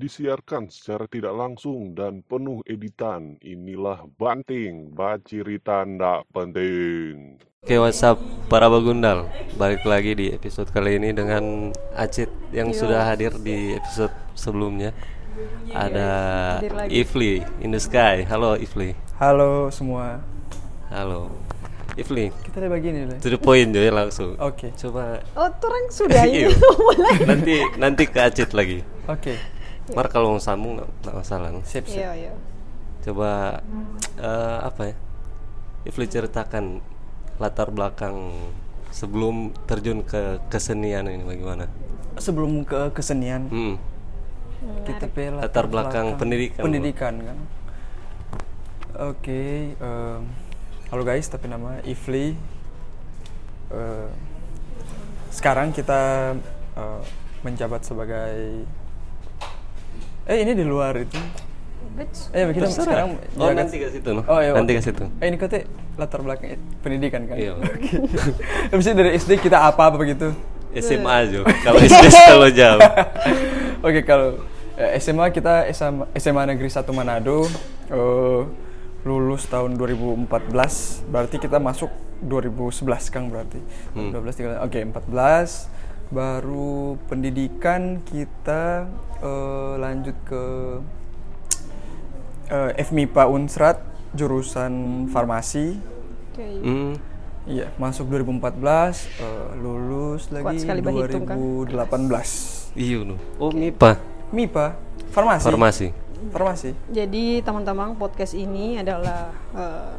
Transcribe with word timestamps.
Disiarkan 0.00 0.72
secara 0.72 1.04
tidak 1.04 1.36
langsung 1.36 1.92
dan 1.92 2.24
penuh 2.24 2.64
editan. 2.64 3.36
Inilah 3.44 4.08
Banting, 4.16 4.96
baciri 4.96 5.60
tanda 5.60 6.24
penting. 6.32 7.36
Oke, 7.60 7.76
WhatsApp 7.76 8.16
para 8.48 8.72
bagundal. 8.72 9.28
Balik 9.60 9.84
lagi 9.84 10.16
di 10.16 10.32
episode 10.32 10.72
kali 10.72 10.96
ini 10.96 11.12
dengan 11.12 11.68
Acit 11.92 12.32
yang 12.48 12.72
sudah 12.72 13.04
hadir 13.04 13.36
di 13.36 13.76
episode 13.76 14.08
sebelumnya. 14.32 14.96
Ada 15.68 16.08
hadir 16.56 16.72
lagi. 16.72 16.90
Ifli 16.96 17.32
in 17.60 17.68
the 17.68 17.82
sky. 17.84 18.24
Halo 18.24 18.56
Ifli. 18.56 18.96
Halo 19.20 19.68
semua. 19.68 20.24
Halo. 20.88 21.28
Ifli, 21.92 22.32
Kita 22.40 22.56
ada 22.56 22.72
begini 22.72 23.04
deh. 23.04 23.18
to 23.20 23.28
the 23.28 23.36
point 23.36 23.68
ya 23.76 23.92
langsung. 23.92 24.32
Oke. 24.40 24.72
Coba 24.80 25.20
Oh, 25.36 25.44
orang 25.44 25.84
sudah 25.92 26.24
Iya. 26.30 26.48
ini 26.48 26.56
mulai. 26.56 27.14
nanti 27.28 27.54
nanti 27.76 28.02
ke 28.08 28.16
Acit 28.16 28.56
lagi. 28.56 28.80
Oke. 29.04 29.59
Mar 29.94 30.06
kalau 30.06 30.36
mau 30.36 30.42
sambung 30.42 30.78
nggak 30.78 31.14
masalah. 31.14 31.50
Sip, 31.66 31.86
sip. 31.86 31.98
Iya, 31.98 32.10
iya. 32.14 32.32
Coba 33.02 33.60
eh, 34.16 34.58
apa 34.62 34.82
ya? 34.92 34.94
Ifli 35.88 36.06
ceritakan 36.06 36.84
latar 37.40 37.72
belakang 37.72 38.30
sebelum 38.92 39.56
terjun 39.64 40.04
ke 40.04 40.38
kesenian 40.52 41.08
ini 41.08 41.24
bagaimana? 41.24 41.66
Sebelum 42.20 42.66
ke 42.68 42.92
kesenian, 42.92 43.48
Hmm. 43.48 43.76
kita 44.84 45.08
pe 45.08 45.32
Latar 45.32 45.64
belakang 45.64 46.20
pendidikan, 46.20 46.60
Pendidikan 46.60 47.14
kan. 47.24 47.38
Oke. 49.08 49.72
em, 49.72 50.20
halo 50.92 51.00
guys, 51.00 51.32
tapi 51.32 51.48
nama 51.48 51.80
Ifli. 51.80 52.36
Eh, 53.72 54.08
sekarang 55.32 55.72
kita 55.72 56.34
eh, 56.76 57.00
menjabat 57.40 57.88
sebagai 57.88 58.68
Eh 60.30 60.46
ini 60.46 60.54
di 60.54 60.62
luar 60.62 60.94
itu. 60.94 61.18
Bitch. 61.90 62.30
Eh 62.30 62.46
kita 62.54 62.70
Terserah. 62.70 62.86
sekarang 62.86 63.08
Oh, 63.34 63.50
nanti 63.50 63.76
ke 63.76 63.90
situ, 63.90 64.08
no? 64.14 64.22
Oh 64.30 64.38
iya. 64.38 64.54
Nanti 64.54 64.72
ke 64.72 64.82
situ. 64.82 65.04
Eh 65.18 65.26
ini 65.26 65.36
kata 65.36 65.66
latar 65.98 66.22
belakang 66.22 66.54
pendidikan 66.80 67.26
kan. 67.26 67.34
Iya. 67.34 67.58
Oke. 67.58 67.98
Habis 68.70 68.84
itu 68.86 68.94
dari 68.94 69.10
SD 69.18 69.42
kita 69.42 69.58
apa 69.58 69.90
apa 69.90 69.98
begitu. 69.98 70.30
SMA 70.70 71.10
aja. 71.26 71.42
Kalau 71.66 71.78
SD 71.82 72.04
selalu 72.14 72.48
jauh. 72.54 72.80
Oke 73.80 74.00
kalau 74.04 74.38
eh, 74.76 74.94
SMA 74.96 75.34
kita 75.34 75.66
SMA, 75.72 76.06
SMA 76.14 76.46
Negeri 76.46 76.70
1 76.70 76.84
Manado 76.94 77.48
eh, 77.90 78.40
lulus 79.02 79.48
tahun 79.48 79.74
2014 79.74 80.28
berarti 81.08 81.36
kita 81.40 81.56
masuk 81.56 81.88
2011 82.20 82.86
Kang 83.08 83.32
berarti 83.32 83.56
Hmm. 83.96 84.12
12 84.12 84.60
13 84.60 84.60
oke 84.60 84.78
14 85.08 86.12
baru 86.12 87.00
pendidikan 87.08 88.04
kita 88.04 88.84
eh, 89.20 89.72
lanjut 89.78 90.16
ke 90.24 90.44
eh, 92.50 92.70
FMIPA 92.80 93.24
Unsrat 93.30 93.78
jurusan 94.10 95.06
farmasi 95.06 95.78
Oke. 96.30 96.46
Hmm. 96.62 96.94
Iya, 97.48 97.72
masuk 97.80 98.06
2014, 98.06 99.08
eh, 99.18 99.48
lulus 99.58 100.28
lagi 100.30 100.60
sekali 100.60 100.84
berhitung, 100.84 101.24
kan? 101.26 101.34
2018. 101.36 102.70
Iya 102.78 103.02
no. 103.02 103.16
Oh 103.40 103.50
MIPA. 103.50 103.98
MIPA, 104.30 104.66
farmasi. 105.10 105.44
Farmasi. 105.50 105.88
Farmasi. 106.30 106.70
Jadi 106.92 107.42
teman-teman 107.42 107.98
podcast 107.98 108.36
ini 108.38 108.78
adalah 108.78 109.34
eh, 109.56 109.92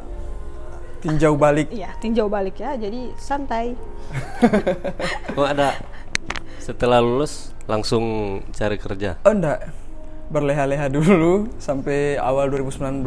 Tinjau 1.02 1.34
balik. 1.34 1.68
ya 1.74 1.90
tinjau 1.98 2.30
balik 2.30 2.62
ya. 2.62 2.78
Jadi 2.78 3.12
santai. 3.18 3.74
Oh 5.36 5.44
ada. 5.44 5.76
Setelah 6.62 7.02
lulus 7.04 7.51
langsung 7.66 8.04
cari 8.50 8.76
kerja. 8.76 9.18
Oh 9.22 9.32
enggak. 9.32 9.70
Berleha-leha 10.32 10.88
dulu 10.88 11.52
sampai 11.60 12.16
awal 12.16 12.48
2019 12.48 13.04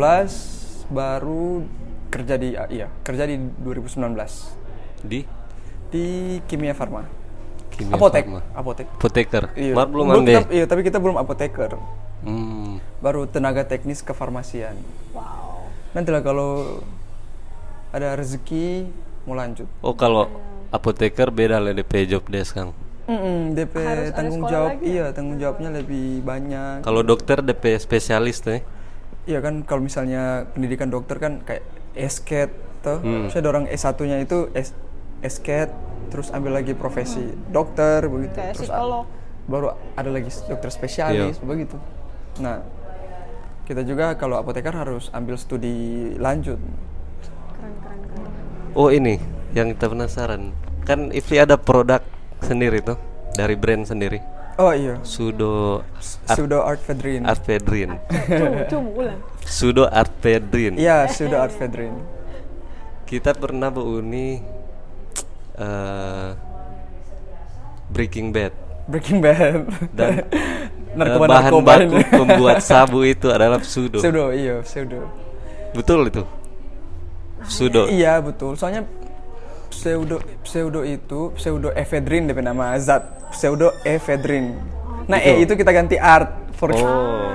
baru 0.94 1.66
kerja 2.14 2.38
di 2.38 2.54
iya, 2.70 2.88
kerja 3.02 3.26
di 3.26 3.36
2019 3.60 4.14
Di 5.02 5.26
di 5.90 6.06
Kimia 6.46 6.78
Farma. 6.78 7.02
Kimia 7.74 7.98
apotek, 7.98 8.24
Farma. 8.30 8.42
apotek. 8.54 8.88
Apoteker. 8.94 9.44
Iya. 9.58 9.74
Mar 9.74 9.88
belum 9.90 10.06
Belum 10.08 10.24
kita- 10.24 10.52
iya, 10.54 10.66
tapi 10.70 10.82
kita 10.86 11.02
belum 11.02 11.18
apoteker. 11.18 11.76
Hmm. 12.24 12.80
Baru 13.02 13.28
tenaga 13.28 13.66
teknis 13.66 14.00
kefarmasian. 14.00 14.78
Wow. 15.12 15.68
Nantilah 15.94 16.22
kalau 16.22 16.82
ada 17.90 18.14
rezeki 18.14 18.88
mau 19.26 19.34
lanjut. 19.34 19.68
Oh 19.82 19.96
kalau 19.96 20.30
apoteker 20.70 21.32
beda 21.32 21.58
lah 21.58 21.74
DP 21.74 22.06
job 22.08 22.24
desk 22.28 22.54
Kang. 22.54 22.72
Mm-mm, 23.06 23.54
DP 23.54 23.76
Harus 23.78 24.10
tanggung 24.12 24.44
jawab, 24.44 24.70
lagi 24.72 24.82
ya? 24.82 24.90
iya 24.90 25.06
tanggung 25.14 25.38
jawabnya 25.38 25.70
lebih 25.72 26.22
banyak. 26.22 26.82
Kalau 26.82 27.02
dokter 27.02 27.38
DP 27.40 27.78
spesialis 27.78 28.42
tuh. 28.42 28.58
ya? 28.58 28.62
Iya 29.26 29.40
kan 29.40 29.62
kalau 29.62 29.82
misalnya 29.82 30.24
pendidikan 30.52 30.90
dokter 30.90 31.18
kan 31.18 31.42
kayak 31.42 31.62
esket 31.94 32.50
tuh. 32.82 32.98
Hmm. 33.00 33.30
Saya 33.30 33.46
orang 33.46 33.66
S1-nya 33.68 34.18
itu 34.20 34.50
es 34.52 34.74
esket 35.22 35.70
terus 36.08 36.30
ambil 36.30 36.54
lagi 36.56 36.74
profesi 36.74 37.22
dokter 37.48 38.06
begitu. 38.06 38.34
Kayak 38.36 38.54
terus 38.56 38.70
psikolog. 38.70 39.04
a- 39.04 39.10
baru 39.46 39.68
ada 39.94 40.10
lagi 40.10 40.30
dokter 40.44 40.70
spesialis 40.70 41.38
Iya. 41.38 41.46
begitu. 41.46 41.78
Nah, 42.38 42.66
kita 43.64 43.82
juga 43.82 44.14
kalau 44.14 44.38
apoteker 44.38 44.74
harus 44.74 45.10
ambil 45.12 45.38
studi 45.38 45.74
lanjut. 46.16 46.58
Keren 46.58 47.74
keren 47.80 48.00
keren. 48.04 48.74
Oh 48.74 48.90
ini 48.90 49.22
yang 49.52 49.70
kita 49.72 49.86
penasaran. 49.88 50.54
Kan 50.82 51.10
Ifli 51.10 51.38
ada 51.38 51.56
produk 51.56 52.02
sendiri 52.46 52.80
tuh 52.86 52.98
dari 53.34 53.58
brand 53.58 53.84
sendiri. 53.84 54.22
Oh 54.56 54.72
iya, 54.72 54.96
Sudo 55.04 55.84
Art, 56.24 56.40
pseudo 56.40 56.64
artfedrin. 56.64 57.28
Artvedrin. 57.28 57.92
Coba 58.08 58.60
coba 58.72 58.90
ulang. 58.96 59.20
Sudo 59.44 59.84
Artvedrin. 59.84 60.80
Iya, 60.80 61.12
pseudo 61.12 61.36
artfedrin. 61.44 61.92
Kita 63.04 63.36
pernah 63.36 63.68
Bu 63.68 63.84
Uni 63.84 64.40
eh, 65.60 66.30
Breaking 67.92 68.32
Bad 68.32 68.54
Breaking 68.86 69.20
Bad. 69.20 69.66
dan 69.98 70.24
eh, 70.30 70.70
narkoba 70.96 71.26
bahan 71.28 71.52
narkoba 71.52 71.74
baku 71.76 71.98
pembuat 72.24 72.58
sabu 72.62 73.04
itu 73.04 73.28
adalah 73.34 73.60
pseudo. 73.60 74.00
Pseudo, 74.00 74.32
iya, 74.32 74.62
pseudo. 74.64 75.10
Betul 75.76 76.08
itu. 76.14 76.24
Pseudo. 77.46 77.92
Iya 77.92 78.24
betul. 78.24 78.56
Soalnya 78.56 78.88
pseudo 79.76 80.18
pseudo 80.42 80.82
itu 80.88 81.36
pseudo 81.36 81.70
ephedrine 81.76 82.32
DP 82.32 82.40
nama 82.40 82.80
zat 82.80 83.04
pseudo 83.36 83.76
ephedrine. 83.84 84.56
Nah 85.06 85.20
Itu. 85.20 85.36
E 85.36 85.44
itu 85.44 85.54
kita 85.54 85.72
ganti 85.76 86.00
art 86.00 86.32
for 86.56 86.72
Oh. 86.72 86.80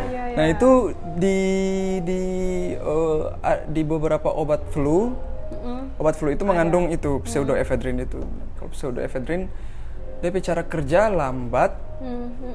Iya, 0.01 0.33
iya. 0.33 0.37
Nah 0.41 0.47
itu 0.49 0.97
di 1.21 1.39
di 2.00 2.23
a- 3.45 3.62
di 3.69 3.83
beberapa 3.84 4.33
obat 4.33 4.65
flu 4.73 5.12
obat 6.00 6.17
flu 6.17 6.33
itu 6.33 6.41
mengandung 6.49 6.89
itu 6.89 7.21
pseudo 7.29 7.53
ephedrine 7.53 8.09
itu. 8.09 8.25
Kalau 8.56 8.71
pseudo 8.73 9.05
ephedrine 9.05 9.53
DP 10.25 10.41
cara 10.41 10.65
kerja 10.65 11.12
lambat 11.12 11.77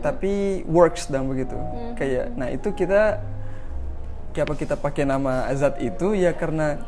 tapi 0.02 0.66
works 0.66 1.06
dan 1.08 1.30
begitu. 1.30 1.54
Kayak 1.94 2.34
nah 2.34 2.50
itu 2.50 2.74
kita 2.74 3.22
kenapa 4.34 4.54
kita 4.58 4.76
pakai 4.76 5.06
nama 5.06 5.48
zat 5.54 5.78
itu 5.80 6.12
ya 6.12 6.34
karena 6.34 6.82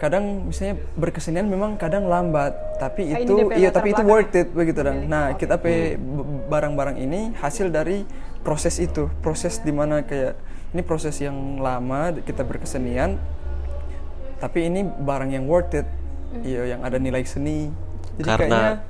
kadang 0.00 0.48
misalnya 0.48 0.80
berkesenian 0.96 1.44
memang 1.44 1.76
kadang 1.76 2.08
lambat 2.08 2.56
tapi 2.80 3.12
Ah, 3.12 3.20
ini 3.20 3.28
itu 3.28 3.52
iya 3.52 3.68
tapi 3.68 3.92
itu 3.92 4.00
worth 4.00 4.32
it 4.32 4.48
begitu. 4.50 4.80
Dan 4.80 5.06
nah 5.06 5.36
kita 5.36 5.60
pe 5.60 6.00
b- 6.00 6.48
barang-barang 6.48 6.96
ini 6.96 7.36
hasil 7.36 7.68
dari 7.68 8.08
proses 8.40 8.80
itu 8.80 9.12
proses 9.20 9.60
di 9.60 9.68
mana 9.68 10.00
kayak 10.00 10.40
ini 10.72 10.80
proses 10.80 11.20
yang 11.20 11.60
lama 11.60 12.16
kita 12.24 12.40
berkesenian 12.42 13.20
tapi 14.40 14.72
ini 14.72 14.80
barang 14.82 15.30
yang 15.30 15.44
worth 15.44 15.76
it. 15.76 15.84
Iya 16.40 16.72
yang 16.76 16.80
ada 16.80 16.96
nilai 16.96 17.20
seni. 17.28 17.68
Jadi 18.16 18.24
Karena 18.24 18.40
kayaknya 18.48 18.89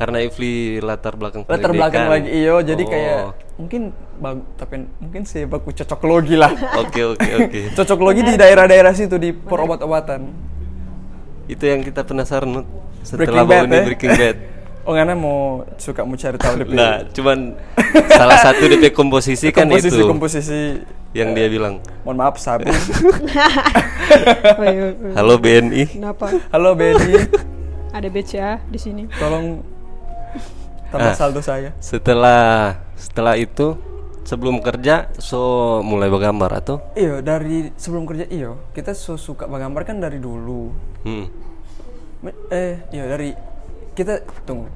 karena 0.00 0.18
Ifli 0.18 0.52
latar 0.80 1.12
belakang 1.12 1.44
latar 1.44 1.70
belakang 1.70 2.08
lagi 2.08 2.32
iyo 2.32 2.64
jadi 2.64 2.80
Oh. 2.80 2.88
kayak 2.88 3.18
mungkin 3.54 3.82
bag, 4.16 4.40
tapi 4.56 4.74
mungkin 4.96 5.22
saya 5.22 5.44
baku 5.44 5.70
cocok 5.70 6.00
logi 6.02 6.34
lah 6.34 6.48
Oke 6.80 7.04
oke 7.06 7.28
oke. 7.38 7.60
cocok 7.76 8.00
logi 8.00 8.24
di 8.24 8.34
daerah-daerah 8.34 8.90
situ 8.90 9.14
di 9.14 9.30
perobat-obatan 9.30 10.32
Itu 11.44 11.60
yang 11.62 11.80
kita 11.80 12.00
penasaran 12.00 12.64
setelah 13.02 13.44
Breaking 13.44 13.44
Bad, 13.44 13.60
Bauni 13.60 13.74
ya? 13.74 13.82
Breaking 13.84 14.12
Bad. 14.14 14.36
oh 14.88 14.92
ngana 14.92 15.12
mau 15.12 15.38
suka 15.76 16.00
mau 16.00 16.16
cari 16.16 16.36
tahu 16.36 16.54
DP 16.58 16.72
Nah, 16.72 17.04
cuman 17.12 17.38
salah 18.08 18.38
satu 18.40 18.62
DP 18.66 18.84
komposisi 18.96 19.52
kan 19.52 19.68
komposisi 19.68 19.92
itu. 19.94 20.08
komposisi 20.08 20.60
yang 21.12 21.36
dia 21.36 21.44
bilang 21.44 21.76
mohon 22.00 22.16
maaf 22.16 22.40
sabu 22.40 22.64
halo 25.12 25.36
BNI 25.36 25.84
Kenapa? 25.92 26.32
halo 26.48 26.72
Benny 26.72 27.18
Ada 27.90 28.06
BCA 28.06 28.62
di 28.64 28.78
sini. 28.78 29.02
tolong 29.12 29.58
tambah 30.90 31.06
Ah. 31.06 31.16
saldo 31.16 31.40
saya. 31.40 31.70
setelah 31.78 32.76
setelah 32.94 33.34
itu 33.34 33.78
sebelum 34.20 34.58
kerja 34.58 35.08
so 35.16 35.40
mulai 35.80 36.06
bergambar 36.06 36.50
atau? 36.56 36.82
Iyo 36.92 37.18
dari 37.20 37.70
sebelum 37.74 38.04
kerja 38.04 38.26
iyo 38.26 38.58
kita 38.70 38.92
so 38.92 39.14
suka 39.14 39.46
menggambar 39.46 39.82
kan 39.84 39.96
dari 39.96 40.18
dulu. 40.18 40.70
Hmm. 41.02 41.26
Eh 42.48 42.84
iya 42.90 43.06
dari 43.06 43.32
kita 43.90 44.18
tunggu. 44.44 44.68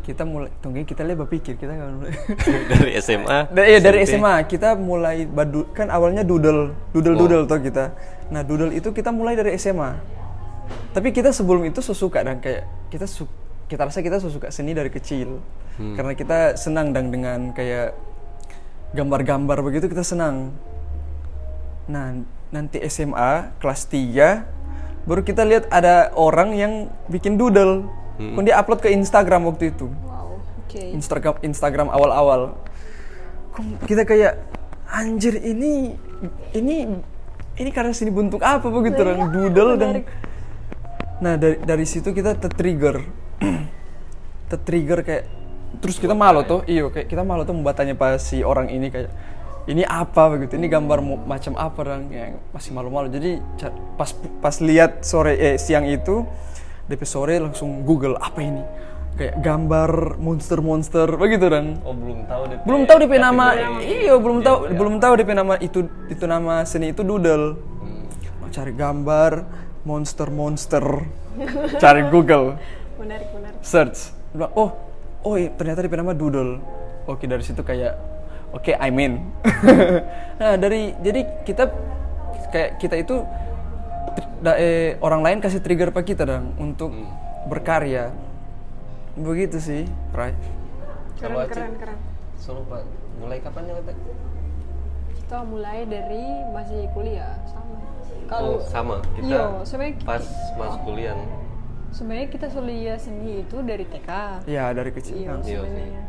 Kita 0.00 0.24
mulai 0.24 0.48
tunggu 0.58 0.80
kita 0.82 1.04
lihat 1.04 1.20
berpikir 1.20 1.54
kita 1.54 1.68
nggak 1.68 1.88
mulai. 1.92 2.14
Dari 2.72 2.90
SMA 2.96 3.38
Da- 3.52 3.68
iya 3.68 3.76
dari. 3.76 4.00
SMA 4.02 4.40
kita 4.46 4.72
mulai 4.72 5.22
badu 5.22 5.68
kan 5.70 5.92
awalnya 5.92 6.24
doodle 6.24 6.72
doodle 6.90 7.12
doodle 7.14 7.44
toh 7.44 7.60
kita. 7.60 7.92
Nah 8.28 8.40
doodle 8.40 8.72
itu 8.72 8.88
kita 8.88 9.12
mulai 9.12 9.36
dari 9.36 9.52
SMA 9.54 10.16
tapi 10.90 11.12
kita 11.12 11.28
sebelum 11.30 11.64
itu 11.64 11.80
so 11.80 11.92
suka 11.92 12.20
dan 12.20 12.40
kayak 12.40 12.64
kita 12.88 13.04
su 13.04 13.24
kita 13.68 13.84
rasa 13.84 14.00
kita 14.00 14.16
suka 14.18 14.48
seni 14.48 14.72
dari 14.72 14.88
kecil. 14.88 15.38
Karena 15.78 16.12
kita 16.18 16.58
senang 16.58 16.90
dan 16.90 17.14
dengan 17.14 17.54
kayak 17.54 17.94
gambar-gambar 18.96 19.62
begitu 19.62 19.86
kita 19.86 20.02
senang. 20.02 20.50
Nah 21.86 22.18
nanti 22.50 22.82
SMA 22.88 23.54
kelas 23.62 23.86
3 23.86 25.06
baru 25.06 25.22
kita 25.22 25.46
lihat 25.46 25.70
ada 25.70 26.10
orang 26.18 26.56
yang 26.56 26.72
bikin 27.06 27.38
doodle. 27.38 27.86
Kemudian 28.18 28.50
dia 28.50 28.58
upload 28.58 28.82
ke 28.82 28.90
Instagram 28.90 29.46
waktu 29.46 29.70
itu. 29.70 29.86
Wow. 30.02 30.42
Oke. 30.66 30.82
Instagram 30.98 31.38
Instagram 31.46 31.88
awal-awal. 31.94 32.58
Kita 33.86 34.02
kayak 34.02 34.42
anjir 34.90 35.38
ini 35.38 35.94
ini 36.56 36.76
ini 37.58 37.70
karena 37.70 37.94
sini 37.94 38.10
bentuk 38.10 38.42
apa? 38.42 38.66
begitu 38.66 38.98
orang 39.04 39.30
doodle 39.30 39.78
dan 39.78 39.90
nah 41.18 41.34
dari 41.34 41.58
dari 41.62 41.82
situ 41.82 42.14
kita 42.14 42.38
tertrigger 42.38 43.02
tertrigger 44.50 45.00
kayak 45.04 45.24
terus 45.84 46.00
kita 46.00 46.16
malu 46.16 46.42
tuh 46.48 46.64
iyo 46.64 46.88
kayak 46.88 47.12
kita 47.12 47.22
malu 47.22 47.44
tuh 47.44 47.52
membatanya 47.52 47.92
pas 47.92 48.16
si 48.18 48.40
orang 48.40 48.72
ini 48.72 48.88
kayak 48.88 49.12
ini 49.68 49.84
apa? 49.84 50.32
Begitu. 50.32 50.56
Ini 50.56 50.66
gambar 50.66 50.98
macam 51.28 51.52
apa 51.60 51.80
dan 51.84 52.08
yang 52.08 52.40
masih 52.56 52.72
malu-malu. 52.72 53.12
Jadi 53.12 53.36
pas 54.00 54.10
pas 54.40 54.56
lihat 54.64 55.04
sore 55.04 55.36
eh 55.36 55.56
siang 55.60 55.84
itu 55.84 56.24
DP 56.88 57.04
sore 57.04 57.36
langsung 57.36 57.84
Google 57.84 58.16
apa 58.16 58.40
ini? 58.40 58.64
Kayak 59.20 59.44
gambar 59.44 60.16
monster-monster 60.16 61.20
begitu 61.20 61.50
dan 61.50 61.82
oh 61.82 61.90
belum 61.90 62.24
tahu 62.30 62.42
deh 62.54 62.58
belum 62.62 62.82
tahu 62.86 62.98
DP 63.02 63.14
nama 63.18 63.44
iya 63.82 64.14
belum 64.14 64.46
tahu 64.46 64.58
belum 64.78 64.94
tahu 65.02 65.12
DP 65.18 65.30
nama 65.34 65.54
itu 65.58 65.90
itu 66.08 66.24
nama 66.24 66.64
seni 66.64 66.96
itu 66.96 67.04
doodle. 67.04 67.60
Mau 68.40 68.48
cari 68.48 68.72
gambar 68.72 69.32
monster 69.84 70.30
monster 70.32 70.84
cari 71.82 72.02
Google 72.08 72.56
Menarik, 72.98 73.28
menarik. 73.30 73.58
search. 73.62 74.10
Bilang, 74.30 74.52
oh 74.52 74.70
oh 75.22 75.34
iya, 75.34 75.50
ternyata 75.50 75.80
DP 75.80 75.94
nama 75.94 76.12
doodle. 76.12 76.58
Oke 77.04 77.24
dari 77.24 77.40
situ 77.40 77.62
kayak 77.62 77.94
oke 78.50 78.68
I 78.70 78.90
mean. 78.90 79.32
Nah 80.38 80.54
dari 80.54 80.94
jadi 80.96 81.20
kita 81.42 81.64
kayak 82.48 82.70
kita 82.76 82.94
itu 82.96 83.24
da- 84.38 84.54
eh, 84.54 84.94
orang 85.00 85.20
lain 85.20 85.38
kasih 85.38 85.58
trigger 85.58 85.90
pak 85.90 86.04
kita 86.04 86.22
dong 86.22 86.54
untuk 86.56 86.92
berkarya. 87.46 88.12
Begitu 89.14 89.58
sih 89.58 89.82
right 90.12 90.38
Keren, 91.16 91.34
keren, 91.48 91.74
keren. 91.76 91.98
Solo 92.36 92.62
pak 92.64 92.86
mulai 93.16 93.42
kapan 93.42 93.66
ya 93.66 93.74
kata 93.76 93.92
Kita 95.10 95.38
mulai 95.42 95.82
dari 95.84 96.22
masih 96.48 96.86
kuliah 96.92 97.34
sama. 97.44 97.74
oh 97.74 98.26
Kalau 98.28 98.52
sama. 98.62 98.96
Kita 99.12 99.26
Iya, 99.26 99.42
sebenarnya 99.60 100.06
pas 100.06 100.22
masuk 100.54 100.80
kuliah 100.84 101.18
sebenarnya 101.90 102.28
kita 102.28 102.46
kuliah 102.48 102.96
seni 102.96 103.42
itu 103.42 103.56
dari 103.62 103.84
TK. 103.84 104.10
ya 104.44 104.70
dari 104.70 104.90
kecil 104.90 105.14
Iya, 105.16 105.28
kan. 105.28 105.38
Iya 105.42 105.60
sebenarnya. 105.62 106.02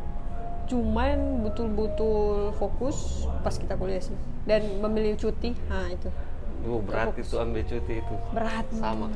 Cuman 0.70 1.18
betul-betul 1.42 2.54
fokus 2.54 3.26
pas 3.42 3.56
kita 3.56 3.74
kuliah 3.74 4.00
sih. 4.00 4.14
Dan 4.44 4.82
memilih 4.82 5.16
cuti, 5.16 5.54
nah 5.70 5.88
itu 5.88 6.10
oh 6.68 6.84
berat 6.84 7.16
itu 7.16 7.36
ambil 7.40 7.64
cuti 7.64 8.04
itu 8.04 8.16
berat. 8.36 8.68
sama 8.76 9.08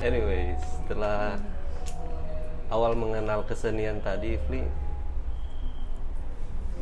anyway 0.00 0.56
setelah 0.56 1.36
awal 2.72 2.96
mengenal 2.96 3.44
kesenian 3.44 4.00
tadi 4.00 4.40
Fli 4.48 4.64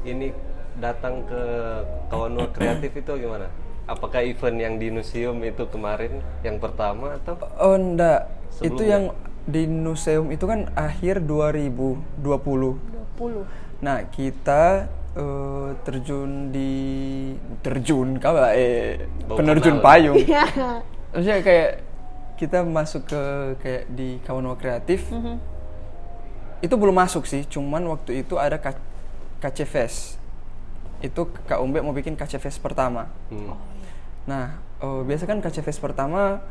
ini 0.07 0.31
datang 0.79 1.25
ke 1.27 1.43
kawan 2.07 2.47
kreatif 2.55 2.95
itu 2.95 3.13
gimana 3.19 3.51
apakah 3.87 4.21
event 4.23 4.59
yang 4.59 4.75
di 4.77 4.91
museum 4.91 5.39
itu 5.41 5.65
kemarin 5.67 6.19
yang 6.43 6.59
pertama 6.59 7.15
atau 7.17 7.39
Oh 7.57 7.75
enggak, 7.75 8.27
itu 8.59 8.75
Sebelumnya? 8.75 8.87
yang 8.87 9.05
di 9.47 9.63
museum 9.65 10.27
itu 10.31 10.45
kan 10.45 10.67
akhir 10.75 11.23
2020. 11.23 12.19
20. 12.19 13.47
Nah, 13.79 14.03
kita 14.11 14.91
eh, 15.15 15.69
terjun 15.83 16.51
di 16.51 16.73
terjun 17.63 18.19
kau 18.19 18.35
eh 18.53 19.07
Bawa 19.25 19.37
penerjun 19.39 19.79
kenal. 19.79 19.85
payung. 19.87 20.17
Iya. 20.19 20.45
Maksudnya 21.15 21.39
kayak 21.41 21.71
kita 22.37 22.59
masuk 22.63 23.09
ke 23.09 23.23
kayak 23.63 23.85
di 23.89 24.19
kawan 24.27 24.51
kreatif. 24.59 25.09
Itu 26.59 26.75
belum 26.75 26.97
masuk 26.97 27.25
sih, 27.25 27.45
cuman 27.45 27.85
waktu 27.87 28.25
itu 28.25 28.37
ada 28.37 28.57
K- 28.57 28.81
KC 29.41 29.59
Fest. 29.65 29.99
Itu 31.01 31.29
Kak 31.47 31.61
Umbe 31.61 31.85
mau 31.85 31.93
bikin 31.93 32.17
KC 32.17 32.41
Fest 32.41 32.59
pertama. 32.59 33.13
Hmm. 33.29 33.53
Nah, 34.27 34.59
eh, 34.83 35.01
biasa 35.07 35.25
kan 35.25 35.39
KC 35.39 35.63
Fest 35.63 35.79
pertama 35.79 36.43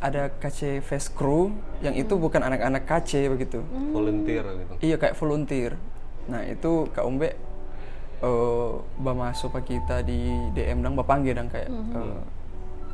ada 0.00 0.32
KC 0.32 0.80
Fest 0.80 1.12
Crew 1.12 1.52
yang 1.84 1.92
itu 1.92 2.16
bukan 2.16 2.40
anak-anak 2.40 2.88
KC 2.88 3.28
begitu. 3.28 3.60
volunteer 3.92 4.44
gitu. 4.48 4.72
Iya 4.80 4.96
kayak 4.96 5.14
volunteer. 5.20 5.76
Nah 6.24 6.40
itu 6.48 6.88
Kak 6.90 7.04
Umbe 7.04 7.36
eh 8.20 8.72
bah 9.00 9.16
masuk 9.16 9.56
pak 9.56 9.64
kita 9.64 10.04
di 10.04 10.28
DM 10.52 10.84
dang 10.84 10.92
bah 10.96 11.04
panggil 11.04 11.36
dang 11.36 11.48
kayak 11.48 11.68
eh, 11.68 12.20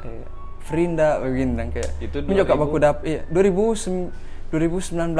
kayak 0.02 0.26
Frinda 0.66 1.22
begini 1.22 1.54
dang 1.54 1.70
kayak. 1.70 1.90
Itu 2.02 2.26
menjok 2.26 2.46
Kak 2.46 2.58
2000? 2.58 2.62
baku 2.66 2.76
dap 2.82 2.96
iya 3.06 3.22
2000 3.30 4.26
2019 4.50 5.14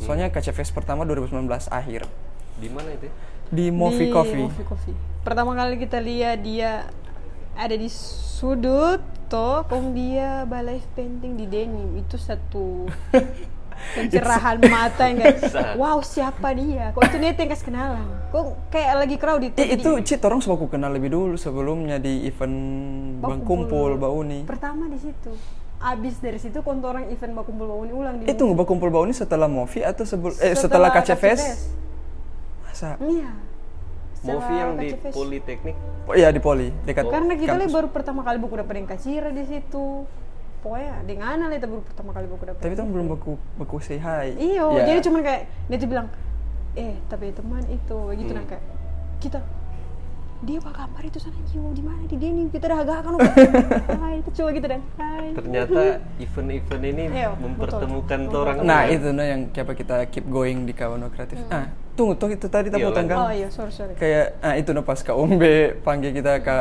soalnya 0.00 0.28
KC 0.32 0.56
Fest 0.56 0.72
pertama 0.72 1.04
2019 1.04 1.44
akhir. 1.68 2.08
Di 2.56 2.68
mana 2.72 2.88
itu? 2.96 3.08
Di 3.52 3.68
Movie 3.68 4.08
Di 4.08 4.12
Coffee. 4.12 4.44
Movie 4.48 4.64
Coffee. 4.64 4.96
Pertama 5.20 5.52
kali 5.52 5.76
kita 5.76 6.00
lihat 6.00 6.40
dia 6.40 6.88
ada 7.54 7.74
di 7.74 7.88
sudut 7.90 9.00
toh, 9.30 9.64
kemudian 9.66 9.94
dia 9.94 10.30
balai 10.44 10.82
painting 10.94 11.38
di 11.38 11.46
denim 11.48 11.96
itu 11.96 12.18
satu 12.18 12.86
pencerahan 13.96 14.58
mata 14.70 15.10
yang 15.10 15.18
kayak 15.22 15.38
wow 15.80 15.98
siapa 16.02 16.54
dia? 16.54 16.94
Kok 16.94 17.02
itu 17.10 17.18
yang 17.18 17.50
kasih 17.50 17.66
kenalan 17.66 18.06
kok 18.34 18.46
kayak 18.74 18.92
lagi 18.98 19.16
crowded 19.16 19.52
Eh, 19.54 19.78
itu 19.78 19.90
Cit 20.02 20.18
orang 20.26 20.42
semua 20.42 20.58
aku 20.58 20.66
kenal 20.66 20.90
lebih 20.90 21.14
dulu 21.14 21.38
sebelumnya 21.38 22.02
di 22.02 22.26
event 22.26 22.56
Bang 23.22 23.46
Kumpul. 23.46 23.94
Bauni. 23.94 24.42
pertama 24.42 24.90
di 24.90 24.98
situ. 24.98 25.30
Abis 25.78 26.18
dari 26.18 26.40
situ 26.40 26.64
kontor 26.64 26.96
orang 26.96 27.12
event 27.12 27.36
bakumpul 27.36 27.68
bauni 27.68 27.92
ulang 27.92 28.14
di 28.18 28.24
Eh 28.26 28.34
tunggu 28.34 28.58
Bang 28.58 28.66
Kumpul 28.66 28.90
Bauni 28.90 29.14
setelah 29.14 29.46
Movie 29.46 29.86
atau 29.86 30.02
sebelum 30.02 30.34
eh 30.42 30.56
setelah 30.58 30.90
Fest? 31.14 31.70
Masa? 32.66 32.98
iya 33.06 33.30
movie 34.26 34.56
yang 34.56 34.72
di. 34.74 34.88
Politeknik 35.10 35.76
Oh, 36.04 36.12
iya 36.12 36.28
di 36.28 36.36
Poli 36.36 36.68
dekat. 36.82 37.04
karena 37.06 37.32
kita 37.32 37.48
kampus. 37.48 37.60
lihat 37.60 37.72
baru 37.72 37.88
pertama 37.88 38.20
kali 38.20 38.36
buku 38.36 38.54
dapat 38.54 38.74
yang 38.76 38.84
kacira 38.86 39.28
di 39.30 39.40
situ 39.42 40.04
pokoknya 40.60 41.00
dengan 41.02 41.36
lah 41.42 41.54
itu 41.54 41.64
baru 41.66 41.80
pertama 41.82 42.10
kali 42.10 42.26
buku 42.26 42.44
dapat 42.44 42.60
Tapi 42.60 42.72
itu 42.72 42.84
belum 42.84 43.06
baku 43.10 43.32
baku 43.56 43.76
say 43.78 43.96
hi. 43.96 44.32
iyo 44.34 44.68
Ya. 44.74 44.84
jadi 44.86 45.00
cuman 45.00 45.20
kayak 45.20 45.42
dia 45.66 45.76
tuh 45.76 45.88
bilang 45.88 46.06
eh 46.74 46.92
tapi 47.06 47.30
teman 47.30 47.64
itu 47.66 47.98
gitu 48.14 48.30
Hmm. 48.30 48.36
nah 48.36 48.44
kayak 48.46 48.64
kita 49.16 49.40
dia 50.42 50.58
pak 50.58 50.72
gambar 50.74 51.02
itu 51.02 51.18
sana 51.18 51.40
jiwa 51.46 51.72
di 51.72 51.80
mana 51.80 52.04
di 52.04 52.16
denim 52.18 52.48
kita 52.48 52.64
dah 52.66 52.78
agak 52.78 52.98
kan 53.00 53.12
hai 54.02 54.20
itu 54.20 54.30
coba 54.34 54.48
gitu 54.52 54.66
dan 54.66 54.80
hai 54.98 55.26
ternyata 55.32 55.80
event-event 56.20 56.84
ini 56.84 57.04
Iya, 57.14 57.30
mempertemukan 57.34 58.20
betul. 58.22 58.40
orang 58.42 58.56
Nah 58.60 58.82
itu 58.86 59.08
nah 59.08 59.24
yang 59.24 59.48
kayak 59.48 59.64
apa 59.64 59.74
kita 59.74 59.96
keep 60.06 60.26
going 60.26 60.64
di 60.64 60.72
kawan 60.72 61.00
kreatif. 61.08 61.40
Ah 61.48 61.72
tunggu 61.94 62.14
tuh 62.14 62.28
itu 62.30 62.46
tadi 62.46 62.68
Iya, 62.68 62.76
kita 62.76 62.86
potong 62.90 63.06
kan. 63.06 63.16
oh 63.18 63.30
iya 63.30 63.48
sorry 63.48 63.72
sorry 63.72 63.94
Kayak 63.94 64.38
ah 64.42 64.54
itu 64.54 64.70
nah 64.74 64.82
pas 64.82 64.98
Kak 64.98 65.14
Ombe 65.14 65.78
panggil 65.80 66.10
kita 66.10 66.42
ke 66.42 66.58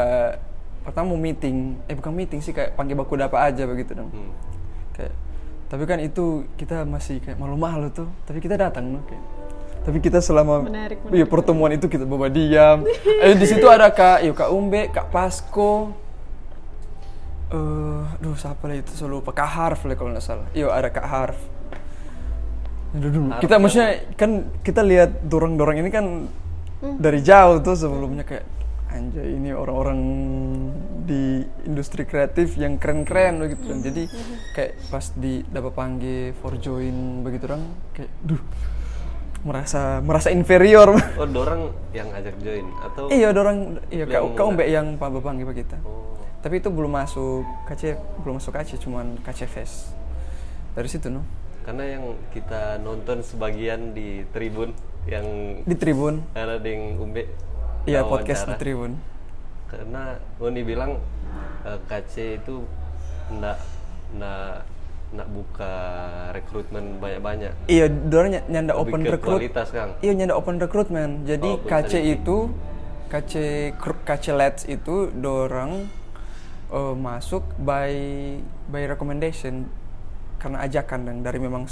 pertama 0.83 1.13
mau 1.13 1.19
meeting. 1.19 1.79
Eh 1.87 1.95
bukan 1.95 2.11
meeting 2.11 2.39
sih 2.39 2.51
kayak 2.51 2.75
panggil 2.75 2.93
baku 2.93 3.15
dapa 3.15 3.39
aja 3.39 3.63
begitu 3.65 3.95
dong. 3.95 4.11
Hmm. 4.11 4.31
Kayak 4.93 5.13
tapi 5.67 5.83
kan 5.89 5.97
itu 5.97 6.45
kita 6.53 6.85
masih 6.85 7.17
kayak 7.17 7.41
malu-malu 7.41 7.89
tuh. 7.89 8.05
Tapi 8.23 8.37
kita 8.37 8.55
datang 8.55 8.93
loh 8.93 9.03
kayak. 9.09 9.23
Tapi 9.83 9.99
kita 9.99 10.23
selama 10.23 10.63
Menarik, 10.63 10.95
iya, 11.11 11.27
pertemuan 11.27 11.75
itu 11.75 11.91
kita 11.91 12.07
bawa 12.07 12.31
diam. 12.31 12.87
eh 13.03 13.35
di 13.35 13.43
situ 13.43 13.67
ada 13.67 13.91
Kak, 13.91 14.23
yuk 14.23 14.31
Kak 14.39 14.47
Umbe, 14.47 14.87
Kak 14.87 15.11
Pasko, 15.11 15.91
eh 17.51 18.03
duh 18.23 18.31
siapa 18.39 18.63
lah 18.71 18.79
itu 18.79 18.95
selalu 18.95 19.27
Kak 19.27 19.43
Harf 19.43 19.83
lah 19.83 19.95
kalau 19.99 20.15
nggak 20.15 20.23
salah. 20.23 20.47
Iya 20.55 20.71
ada 20.71 20.87
Kak 20.87 21.03
Harf. 21.03 21.39
Dulu. 22.93 23.41
Kita 23.41 23.57
ya. 23.57 23.62
maksudnya 23.62 23.91
kan 24.13 24.31
kita 24.62 24.81
lihat 24.85 25.25
dorong-dorong 25.25 25.81
ini 25.81 25.89
kan 25.89 26.29
dari 27.01 27.25
jauh 27.25 27.57
tuh 27.63 27.73
sebelumnya 27.73 28.21
kayak 28.21 28.45
anjay 28.93 29.33
ini 29.33 29.50
orang-orang 29.50 30.00
di 31.03 31.41
industri 31.65 32.05
kreatif 32.05 32.53
yang 32.62 32.77
keren-keren 32.77 33.41
begitu 33.41 33.65
kan. 33.65 33.79
Jadi 33.81 34.03
kayak 34.53 34.71
pas 34.93 35.05
di 35.17 35.41
dapat 35.50 35.73
panggil 35.73 36.38
for 36.38 36.53
join 36.62 37.25
begitu 37.25 37.50
orang 37.50 37.65
kayak 37.97 38.13
duh 38.21 38.41
merasa 39.43 40.00
merasa 40.00 40.29
inferior. 40.31 40.93
Oh, 41.19 41.27
dorang 41.27 41.73
yang 41.91 42.09
ajak 42.15 42.38
join 42.39 42.67
atau 42.79 43.12
iya, 43.12 43.33
orang 43.33 43.79
iya 43.91 44.05
kau 44.07 44.31
kau 44.38 44.50
mbak 44.53 44.67
yang 44.69 44.95
pak 44.95 45.09
panggil 45.19 45.51
kita. 45.51 45.77
Oh. 45.83 46.15
Tapi 46.43 46.59
itu 46.59 46.67
belum 46.67 46.91
masuk 46.91 47.47
KC, 47.71 47.95
belum 48.19 48.35
masuk 48.35 48.51
KC, 48.51 48.75
cuman 48.83 49.15
KC 49.23 49.47
Fest. 49.47 49.95
Dari 50.75 50.89
situ 50.91 51.07
no. 51.07 51.23
Karena 51.63 51.84
yang 51.89 52.03
kita 52.29 52.77
nonton 52.77 53.24
sebagian 53.24 53.96
di 53.96 54.27
tribun 54.29 54.75
yang 55.03 55.25
Di 55.63 55.75
Tribun. 55.75 56.24
ada 56.32 56.60
di 56.60 56.72
Umbe. 56.93 57.27
Iya, 57.84 58.03
podcast 58.03 58.48
di 58.48 58.55
Tribun. 58.55 58.96
Karena 59.67 60.15
Uni 60.38 60.62
bilang 60.62 61.00
eh, 61.63 61.79
KC 61.84 62.39
itu 62.39 62.63
ndak 63.34 63.58
ndak 64.13 64.67
ndak 65.13 65.27
buka 65.29 65.74
rekrutmen 66.32 67.00
banyak-banyak. 67.00 67.51
Iya, 67.65 67.86
dorang 67.88 68.32
ny- 68.32 68.48
nyanda 68.48 68.74
Lebih 68.74 68.84
open 68.84 69.01
kualitas, 69.20 69.67
Kang. 69.70 69.91
Iya, 70.00 70.12
nyanda 70.13 70.36
open 70.36 70.58
recruitment. 70.58 71.24
Jadi 71.24 71.50
Oh, 71.50 71.63
KC 71.63 71.93
di- 71.96 72.12
itu 72.13 72.38
KC 73.08 73.34
KC 74.03 74.25
Lets 74.32 74.63
itu 74.65 75.12
dorang 75.12 75.86
eh, 76.70 76.96
masuk 76.98 77.46
by 77.58 77.93
by 78.67 78.84
recommendation 78.86 79.70
karena 80.43 80.59
ajakan 80.59 81.00
dan 81.07 81.15
dari 81.23 81.39
memang 81.39 81.63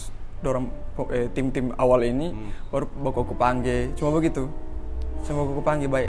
po- 0.95 1.11
eh, 1.11 1.27
tim-tim 1.29 1.75
awal 1.75 2.01
ini 2.01 2.31
Hmm. 2.31 2.49
baru 2.71 2.87
baku 3.03 3.19
aku 3.21 3.35
panggil. 3.35 3.91
Cuma 3.93 4.15
begitu. 4.15 4.47
Cuma 5.21 5.43
aku 5.43 5.59
panggil 5.59 5.85
by 5.85 6.07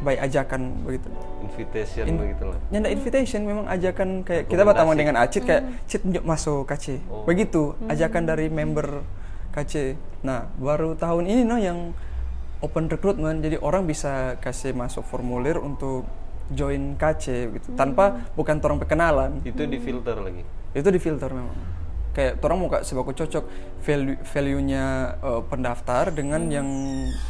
by 0.00 0.14
ajakan 0.16 0.86
begitu. 0.86 1.10
Invitation 1.42 2.04
In- 2.06 2.16
begitu 2.16 2.44
lah. 2.46 2.58
Nyanda 2.70 2.88
invitation 2.88 3.42
memang 3.42 3.66
ajakan 3.66 4.22
kayak 4.22 4.46
kita 4.46 4.62
bertemu 4.62 4.92
dengan 4.94 5.14
Acit 5.18 5.42
kayak 5.42 5.62
Cit 5.84 6.02
yuk 6.06 6.22
masuk 6.22 6.64
KC. 6.64 7.02
Oh. 7.10 7.26
Begitu 7.26 7.74
ajakan 7.84 8.22
dari 8.24 8.46
member 8.46 9.02
KC. 9.50 9.98
Nah, 10.22 10.48
baru 10.56 10.94
tahun 10.94 11.26
ini 11.26 11.42
no 11.42 11.58
yang 11.58 11.92
open 12.58 12.88
recruitment 12.88 13.42
jadi 13.42 13.58
orang 13.58 13.84
bisa 13.84 14.40
kasih 14.40 14.72
masuk 14.72 15.04
formulir 15.04 15.58
untuk 15.58 16.08
join 16.48 16.96
KC 16.96 17.52
gitu 17.52 17.68
tanpa 17.74 18.28
bukan 18.32 18.56
orang 18.58 18.78
perkenalan. 18.78 19.30
Itu 19.42 19.64
di 19.64 19.76
filter 19.76 20.16
lagi. 20.16 20.42
Itu 20.72 20.88
di 20.88 20.98
filter 20.98 21.28
memang. 21.28 21.73
Kayak 22.14 22.38
orang 22.40 22.58
mau 22.62 22.70
kak 22.70 22.86
sebaku 22.86 23.10
cocok 23.10 23.44
value 23.82 24.16
value-nya 24.22 24.84
eh, 25.18 25.42
pendaftar 25.44 26.14
dengan 26.14 26.46
yang 26.46 26.68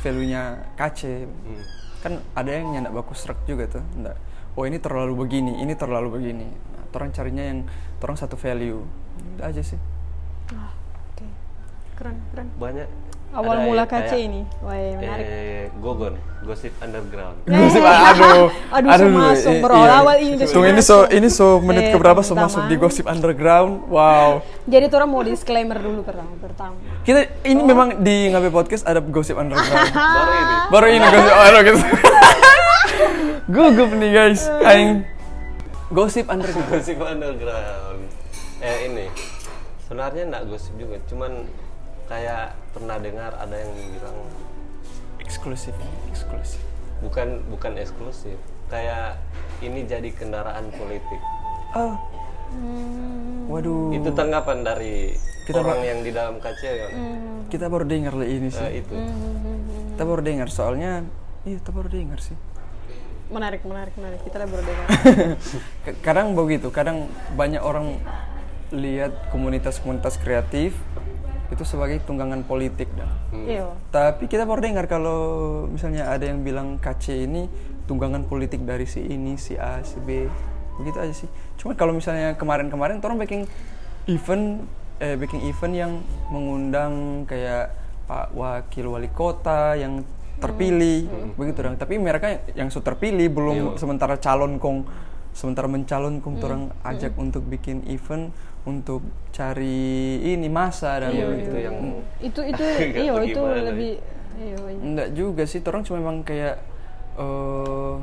value-nya 0.00 0.70
KC 0.76 1.24
Hmm. 1.24 1.62
kan 2.04 2.12
ada 2.36 2.50
yang 2.52 2.68
nyandak 2.70 2.92
baku 2.92 3.16
serak 3.16 3.40
juga 3.48 3.64
tuh 3.64 3.80
ndak 3.96 4.12
oh 4.54 4.68
ini 4.68 4.76
terlalu 4.76 5.24
begini 5.24 5.64
ini 5.64 5.72
terlalu 5.72 6.20
begini 6.20 6.44
nah, 6.52 6.84
orang 6.92 7.10
carinya 7.10 7.40
yang 7.40 7.64
orang 7.98 8.14
satu 8.14 8.36
value 8.36 8.84
Udah 9.34 9.48
aja 9.48 9.64
sih 9.64 9.80
Ah, 10.52 10.68
Oke. 11.10 11.24
Keren, 11.96 12.20
keren. 12.28 12.52
Banyak 12.60 12.84
Awal 13.34 13.50
ada 13.52 13.64
mula 13.64 13.82
KC 13.82 13.98
kayak, 14.06 14.14
ini. 14.22 14.40
Wah, 14.60 14.78
menarik. 14.94 15.26
Eh, 15.26 15.64
Gogon, 15.76 16.14
Gosip 16.40 16.70
Underground. 16.78 17.36
Gosip, 17.42 17.82
Eh, 17.82 17.90
aduh 18.14 18.46
aduh, 18.70 18.94
so 18.94 19.06
masuk, 19.10 19.50
i- 19.50 19.60
bro. 19.60 19.74
iya. 19.76 19.90
Awal 19.96 20.16
ini 20.20 20.34
Tunggu, 20.46 20.68
ini 20.68 20.80
so 20.80 20.96
ini 21.08 21.28
so 21.28 21.46
menit 21.58 21.84
Eh, 21.84 21.92
keberapa 21.92 22.20
so 22.20 22.32
pertama. 22.32 22.46
masuk 22.46 22.62
di 22.64 22.76
gosip 22.76 23.04
underground 23.04 23.72
wow 23.88 24.38
Jadi 24.64 24.84
tuh 24.86 24.96
orang 24.96 25.10
mau 25.10 25.22
disclaimer 25.22 25.74
dulu 25.76 26.00
pertama. 26.00 26.30
pertama. 26.36 26.78
kita 27.02 27.26
ini 27.42 27.58
Oh. 27.58 27.66
memang 27.66 27.88
di 27.98 28.28
ngabe 28.28 28.48
podcast 28.48 28.82
ada 28.82 29.00
gosip 29.00 29.34
underground 29.34 29.90
Baru 30.14 30.32
ini. 30.32 30.54
baru 30.70 30.86
ini 30.88 31.06
gosip 31.06 31.26
oh, 31.28 31.42
aduh, 31.42 31.60
gitu 31.60 31.78
gugup 33.54 33.90
nih 33.92 34.10
guys 34.10 34.40
aing 34.62 35.02
gosip 35.90 36.26
underground 36.26 36.70
Gosip 36.70 36.98
Underground. 36.98 38.00
Eh 38.58 38.78
ini. 38.86 39.06
Sebenarnya 39.80 40.22
enggak 40.24 40.44
gosip 40.48 40.72
juga, 40.74 40.96
cuman 41.04 41.44
kayak 42.14 42.44
pernah 42.70 42.96
dengar 42.96 43.34
ada 43.34 43.56
yang 43.56 43.70
bilang 43.90 44.18
eksklusif 45.18 45.74
eksklusif 46.06 46.62
bukan 47.02 47.42
bukan 47.50 47.74
eksklusif. 47.74 48.38
Kayak 48.64 49.18
ini 49.60 49.82
jadi 49.84 50.08
kendaraan 50.10 50.70
politik. 50.72 51.20
oh 51.74 51.98
Hmm. 52.44 53.50
waduh 53.50 53.90
Itu 53.90 54.14
tanggapan 54.14 54.62
dari 54.62 55.10
Kita 55.42 55.58
orang 55.58 55.80
yang 55.82 55.98
di 56.00 56.14
dalam 56.14 56.38
kaca 56.38 56.70
kan? 56.70 56.90
kita 57.44 57.66
baru 57.66 57.82
dengar 57.82 58.14
lah 58.14 58.24
ini 58.24 58.46
sih 58.46 58.62
Eh, 58.62 58.78
itu. 58.78 58.94
kita 59.90 60.06
baru 60.06 60.22
dengar 60.22 60.46
soalnya 60.48 61.02
iya 61.42 61.58
kita 61.58 61.74
baru 61.74 61.90
dengar 61.90 62.22
sih 62.22 62.36
Menarik, 63.26 63.64
menarik, 63.64 63.90
menarik. 63.96 64.20
Kita 64.22 64.44
baru 64.44 64.62
dengar. 64.62 64.86
Kadang 66.06 66.36
begitu 66.36 66.68
kadang 66.70 67.08
banyak 67.32 67.58
orang 67.58 67.98
lihat 68.70 69.10
komunitas-komunitas 69.28 70.14
kreatif 70.16 70.76
itu 71.54 71.62
sebagai 71.62 72.02
tunggangan 72.02 72.42
politik 72.42 72.90
dah 72.98 73.08
Iya. 73.30 73.70
tapi 73.88 74.26
kita 74.26 74.42
baru 74.44 74.60
dengar 74.60 74.84
kalau 74.84 75.18
misalnya 75.70 76.10
ada 76.10 76.26
yang 76.26 76.42
bilang 76.42 76.82
KC 76.82 77.24
ini 77.24 77.46
tunggangan 77.84 78.24
politik 78.24 78.64
dari 78.64 78.88
si 78.88 79.04
ini 79.04 79.36
si 79.36 79.54
A 79.54 79.84
si 79.84 80.00
B. 80.00 80.24
Begitu 80.80 80.98
aja 80.98 81.14
sih. 81.14 81.28
Cuma 81.60 81.76
kalau 81.76 81.94
misalnya 81.94 82.34
kemarin-kemarin 82.34 82.98
orang 82.98 83.20
bikin 83.20 83.44
event 84.10 84.64
eh 84.98 85.14
bikin 85.14 85.44
event 85.44 85.74
yang 85.76 85.92
mengundang 86.32 87.24
kayak 87.28 87.70
Pak 88.08 88.32
Wakil 88.34 88.88
Wali 88.88 89.10
Kota 89.12 89.76
yang 89.76 90.02
terpilih. 90.40 91.06
Begitu 91.36 91.58
dong 91.60 91.76
tapi 91.78 92.00
mereka 92.00 92.42
yang 92.56 92.72
sudah 92.72 92.96
terpilih 92.96 93.30
belum 93.30 93.76
sementara 93.78 94.16
calon 94.18 94.58
kong 94.58 94.88
sementara 95.34 95.66
mencalon 95.66 96.22
kong 96.22 96.34
orang 96.40 96.62
ajak 96.86 97.14
untuk 97.18 97.42
bikin 97.44 97.82
event 97.90 98.30
untuk 98.64 99.04
cari 99.28 100.20
ini 100.24 100.48
masa 100.48 100.96
dan 101.04 101.12
Iya, 101.12 101.24
begitu 101.28 101.48
itu 101.48 101.58
yang 101.60 101.76
Itu 102.20 102.40
itu 102.40 102.64
iya 103.04 103.12
tahu 103.12 103.24
itu 103.28 103.40
gimana 103.40 103.62
lebih 103.68 103.92
iya. 104.40 104.56
iya. 104.56 104.80
Enggak 104.80 105.08
juga 105.12 105.42
sih, 105.44 105.60
orang 105.60 105.82
cuma 105.84 105.96
memang 106.00 106.18
kayak 106.24 106.56
eh 107.20 107.94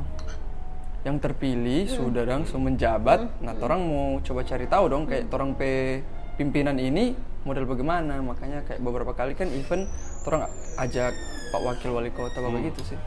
yang 1.02 1.18
terpilih 1.18 1.90
sudah 1.90 2.22
dong, 2.22 2.46
so 2.46 2.62
menjabat. 2.62 3.26
Nah, 3.42 3.58
orang 3.58 3.82
mau 3.82 4.22
coba 4.22 4.46
cari 4.46 4.70
tahu 4.70 4.84
dong 4.86 5.04
kayak 5.10 5.26
orang 5.34 5.58
pe 5.58 5.98
pimpinan 6.38 6.78
ini 6.78 7.18
model 7.42 7.66
bagaimana. 7.66 8.22
Makanya 8.22 8.62
kayak 8.62 8.78
beberapa 8.78 9.10
kali 9.10 9.34
kan 9.34 9.50
event 9.50 9.90
orang 10.30 10.46
ajak 10.78 11.10
Pak 11.50 11.58
Wakil 11.60 11.90
Wali 11.90 12.14
Kota 12.14 12.38
bapak 12.38 12.70
gitu 12.70 12.94
sih. 12.94 12.98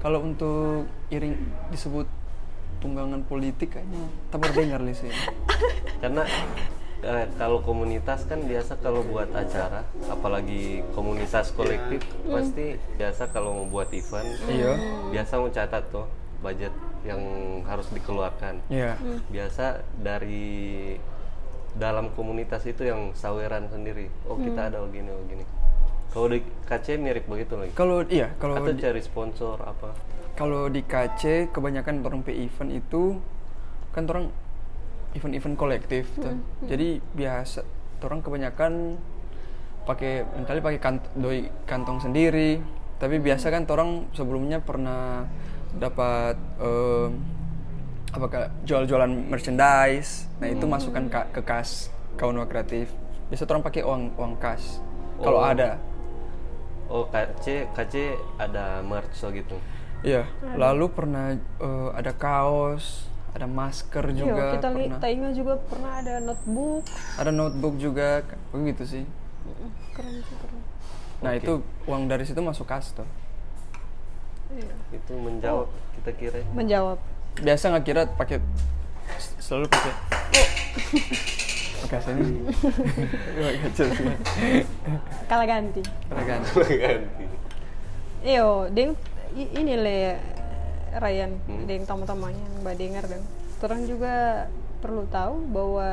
Kalau 0.00 0.24
untuk 0.24 0.88
iring 1.12 1.36
disebut 1.68 2.08
tunggangan 2.80 3.20
politik 3.24 3.76
kayaknya 3.76 4.08
tak 4.32 4.40
baru 4.40 4.52
dengar 4.64 4.80
li 4.80 4.96
sih. 4.96 5.12
karena 6.00 6.24
eh, 7.02 7.26
kalau 7.34 7.58
komunitas 7.64 8.28
kan 8.28 8.44
biasa 8.44 8.78
kalau 8.78 9.02
buat 9.02 9.32
acara 9.34 9.82
apalagi 10.06 10.84
komunitas 10.94 11.50
kolektif 11.50 12.04
pasti 12.28 12.78
biasa 12.94 13.32
kalau 13.34 13.64
mau 13.64 13.66
buat 13.66 13.90
event 13.90 14.28
Iya. 14.46 14.72
biasa 15.10 15.32
mau 15.40 15.50
catat 15.50 15.88
tuh 15.90 16.06
budget 16.44 16.72
yang 17.08 17.20
harus 17.64 17.88
dikeluarkan. 17.88 18.60
Iya. 18.68 19.00
biasa 19.32 19.80
dari 19.96 20.94
dalam 21.74 22.12
komunitas 22.14 22.62
itu 22.68 22.86
yang 22.86 23.10
saweran 23.18 23.66
sendiri. 23.66 24.06
Oh 24.30 24.38
kita 24.38 24.70
ada 24.70 24.78
begini 24.86 25.10
begini 25.26 25.44
kalau 26.14 26.30
di 26.30 26.46
KC 26.70 26.94
mirip 27.02 27.26
begitu 27.26 27.58
lagi? 27.58 27.74
Kalau 27.74 28.06
iya, 28.06 28.30
kalau 28.38 28.54
atau 28.54 28.70
cari 28.70 29.02
sponsor 29.02 29.58
apa? 29.58 29.90
Kalau 30.38 30.70
di 30.70 30.86
KC 30.86 31.50
kebanyakan 31.50 32.06
orang 32.06 32.22
pe 32.22 32.30
event 32.30 32.70
itu 32.70 33.18
kan 33.90 34.06
orang 34.06 34.30
event-event 35.14 35.54
kolektif 35.54 36.10
tuh. 36.14 36.34
Jadi 36.64 36.98
biasa 37.14 37.62
orang 38.02 38.20
kebanyakan 38.20 38.72
pakai 39.84 40.12
kali 40.44 40.60
pakai 40.60 40.78
kant 40.78 41.02
doi 41.14 41.48
kantong 41.64 41.98
sendiri. 41.98 42.60
Tapi 42.98 43.18
biasa 43.18 43.48
kan 43.48 43.66
orang 43.66 44.10
sebelumnya 44.12 44.58
pernah 44.58 45.26
dapat 45.74 46.38
eh, 46.58 47.08
apa 48.14 48.26
kak, 48.28 48.46
jual-jualan 48.62 49.10
merchandise. 49.26 50.30
Nah, 50.38 50.46
itu 50.46 50.62
masukkan 50.64 51.02
ka- 51.08 51.28
ke 51.30 51.42
kas 51.42 51.90
kawan 52.14 52.38
kreatif. 52.46 52.94
Biasa 53.26 53.42
orang 53.48 53.64
pakai 53.64 53.82
uang 53.82 54.14
uang 54.14 54.34
kas. 54.38 54.78
Kalau 55.18 55.40
Oh. 55.40 55.46
ada. 55.46 55.78
oh 56.84 57.08
KC 57.08 57.64
KC 57.72 58.12
ada 58.36 58.84
merch 58.84 59.16
so 59.16 59.32
gitu 59.32 59.56
Iya, 60.04 60.28
lalu 60.52 60.92
pernah 60.92 61.32
eh, 61.32 61.88
ada 61.96 62.12
kaos, 62.12 63.08
ada 63.34 63.44
masker 63.44 64.04
juga, 64.10 64.30
Iya, 64.32 64.54
kita 64.54 64.68
lihat 64.70 64.86
pernah. 64.88 65.00
Tainga 65.00 65.30
juga 65.30 65.54
pernah 65.60 65.92
ada 65.98 66.14
notebook. 66.18 66.82
ada 67.18 67.30
notebook 67.30 67.74
juga, 67.76 68.22
begitu 68.48 68.82
sih. 68.84 69.04
Keren 69.90 70.14
sih, 70.20 70.36
keren. 70.36 70.60
Nah 71.18 71.32
itu 71.34 71.52
uang 71.84 72.06
dari 72.06 72.22
situ 72.22 72.38
masuk 72.38 72.64
kas 72.64 72.92
tuh. 72.92 73.06
Iya. 74.46 74.70
itu 74.94 75.12
menjawab 75.12 75.66
kita 75.94 76.10
kira 76.14 76.38
Menjawab. 76.52 76.98
Biasa 77.36 77.74
nggak 77.74 77.84
kira 77.84 78.02
pakai 78.08 78.38
selalu 79.36 79.66
pakai. 79.66 79.92
Oke, 81.82 81.96
sini. 81.98 82.48
Gak 83.34 83.52
kecil 83.66 83.86
sih. 83.90 84.06
Kalah 85.26 85.44
ganti. 85.44 85.82
Karena 85.82 86.22
kan. 86.24 86.40
ganti 86.70 87.24
Iyo, 88.22 88.48
deng 88.70 88.94
i- 89.32 89.52
ini 89.54 89.74
le 89.74 89.98
Ryan 91.00 91.32
Hmm. 91.46 91.66
yang 91.66 91.84
tamu-tamunya 91.86 92.38
yang 92.38 92.54
mbak 92.62 92.74
dengar 92.78 93.04
dong 93.06 93.24
orang 93.64 93.82
juga 93.88 94.14
perlu 94.84 95.08
tahu 95.08 95.34
bahwa 95.48 95.88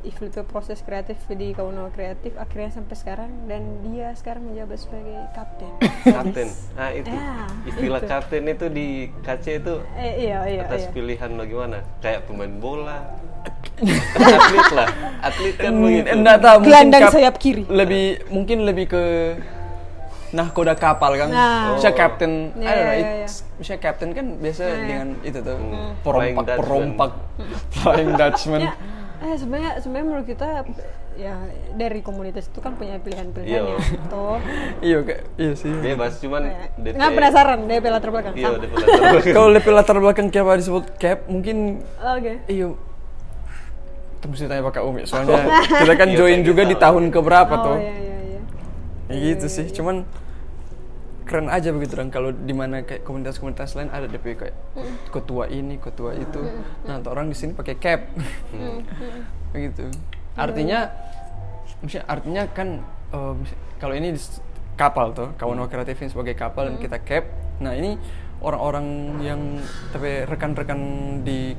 Iflipe 0.00 0.40
proses 0.48 0.80
kreatif 0.80 1.20
di 1.28 1.52
Kauno 1.52 1.92
Kreatif 1.92 2.32
akhirnya 2.40 2.72
sampai 2.72 2.96
sekarang 2.96 3.28
dan 3.44 3.84
dia 3.84 4.16
sekarang 4.16 4.48
menjabat 4.48 4.80
sebagai 4.80 5.28
kapten. 5.36 5.72
Kapten? 6.16 6.48
Ah 6.72 6.88
itu. 6.96 7.12
Ya, 7.12 7.44
istilah 7.68 8.00
itu. 8.00 8.08
kapten 8.08 8.42
itu 8.48 8.66
di 8.72 9.12
KC 9.20 9.60
itu 9.60 9.74
eh, 10.00 10.12
iya 10.24 10.38
iya 10.48 10.60
atas 10.64 10.88
iya. 10.88 10.92
pilihan 10.96 11.30
bagaimana? 11.36 11.84
Kayak 12.00 12.24
pemain 12.24 12.54
bola. 12.56 13.12
Atlet 14.40 14.68
lah. 14.72 14.88
Atlet 15.20 15.56
kan 15.60 15.72
begitu 15.76 16.08
Enggak 16.16 16.38
tahu 16.40 16.56
mungkin 16.56 16.68
Gelandang 16.72 17.04
sayap 17.12 17.34
kiri. 17.36 17.64
Lebih 17.68 18.04
mungkin 18.32 18.58
lebih 18.64 18.86
ke 18.88 19.04
nah 20.30 20.46
koda 20.48 20.74
kapal 20.74 21.14
kan. 21.14 21.28
Nah. 21.28 21.74
Misalnya 21.74 21.96
captain, 21.96 22.32
Iya, 22.52 22.62
I 22.62 22.70
don't 22.70 22.80
know, 22.80 22.92
iya, 22.92 22.94
it- 22.96 23.12
iya. 23.16 23.28
misalnya 23.56 23.80
captain 23.80 24.10
kan 24.10 24.26
biasa 24.36 24.60
Iya, 24.60 24.70
iya. 24.70 24.80
dengan 24.84 25.08
itu 25.20 25.38
tuh 25.40 25.56
Flying 26.00 26.36
perompak 26.36 26.56
perompak 26.56 27.10
flying 27.76 28.10
Dutchman. 28.14 28.60
ya 28.62 28.74
eh 29.20 29.36
sebenarnya 29.36 29.70
sebenarnya 29.76 30.06
menurut 30.06 30.26
kita 30.26 30.48
ya 31.14 31.36
dari 31.74 32.00
komunitas 32.00 32.46
itu 32.46 32.56
kan 32.58 32.72
punya 32.72 32.96
pilihan-pilihannya 32.96 33.76
Iya. 33.76 34.08
toh 34.08 34.40
Iya 34.88 34.98
kayak 35.02 35.22
iya 35.36 35.52
sih. 35.52 35.68
bebas 35.68 36.16
cuman 36.16 36.48
DP 36.74 36.94
nggak 36.94 37.12
penasaran 37.12 37.60
DP 37.62 37.84
latar 37.86 38.08
belakang 38.08 38.32
iya 38.34 38.48
DP 38.54 38.72
latar 38.72 38.96
belakang. 39.12 39.32
Kalau 39.36 39.48
lebih 39.50 39.70
latar 39.70 39.96
belakang 39.98 40.26
kenapa 40.28 40.56
disebut 40.56 40.84
cap 40.96 41.18
mungkin 41.26 41.56
oke 41.96 42.32
iya 42.46 42.72
itu 44.14 44.26
mesti 44.26 44.44
tanya 44.46 44.62
Pak 44.62 44.80
Umi 44.80 45.02
soalnya 45.02 45.36
kita 45.64 45.94
kan 45.94 46.08
join 46.10 46.40
juga 46.40 46.62
di 46.62 46.76
tahun 46.76 47.08
keberapa 47.08 47.54
oh 47.54 47.60
tuh. 47.62 47.76
iya 47.76 47.84
iya 47.84 48.00
iya 48.02 48.09
Ya 49.10 49.16
gitu 49.34 49.46
sih, 49.50 49.66
cuman 49.74 50.06
keren 51.26 51.46
aja 51.46 51.70
begitu 51.70 51.94
dan 51.94 52.10
kalau 52.10 52.34
di 52.34 52.50
mana 52.50 52.82
kayak 52.82 53.06
komunitas-komunitas 53.06 53.78
lain 53.78 53.86
ada 53.90 54.10
DP 54.10 54.34
kayak 54.34 54.56
ketua 55.10 55.46
ini, 55.46 55.78
ketua 55.78 56.14
itu. 56.14 56.42
Nah, 56.86 56.98
untuk 56.98 57.14
orang 57.14 57.30
di 57.30 57.36
sini 57.38 57.54
pakai 57.54 57.74
cap. 57.78 58.00
begitu. 59.54 59.90
Artinya 60.34 60.90
misalnya 61.82 62.06
artinya 62.10 62.42
kan 62.50 62.68
mis- 63.38 63.58
kalau 63.78 63.94
ini 63.94 64.14
kapal 64.74 65.12
tuh, 65.14 65.30
kawan 65.38 65.58
kreatif 65.70 65.98
ini 66.02 66.10
sebagai 66.10 66.34
kapal 66.34 66.70
dan 66.70 66.76
kita 66.82 66.98
cap. 67.02 67.24
Nah, 67.62 67.74
ini 67.78 67.94
orang-orang 68.40 68.86
yang 69.20 69.40
tapi 69.92 70.24
rekan-rekan 70.24 70.80
di 71.22 71.52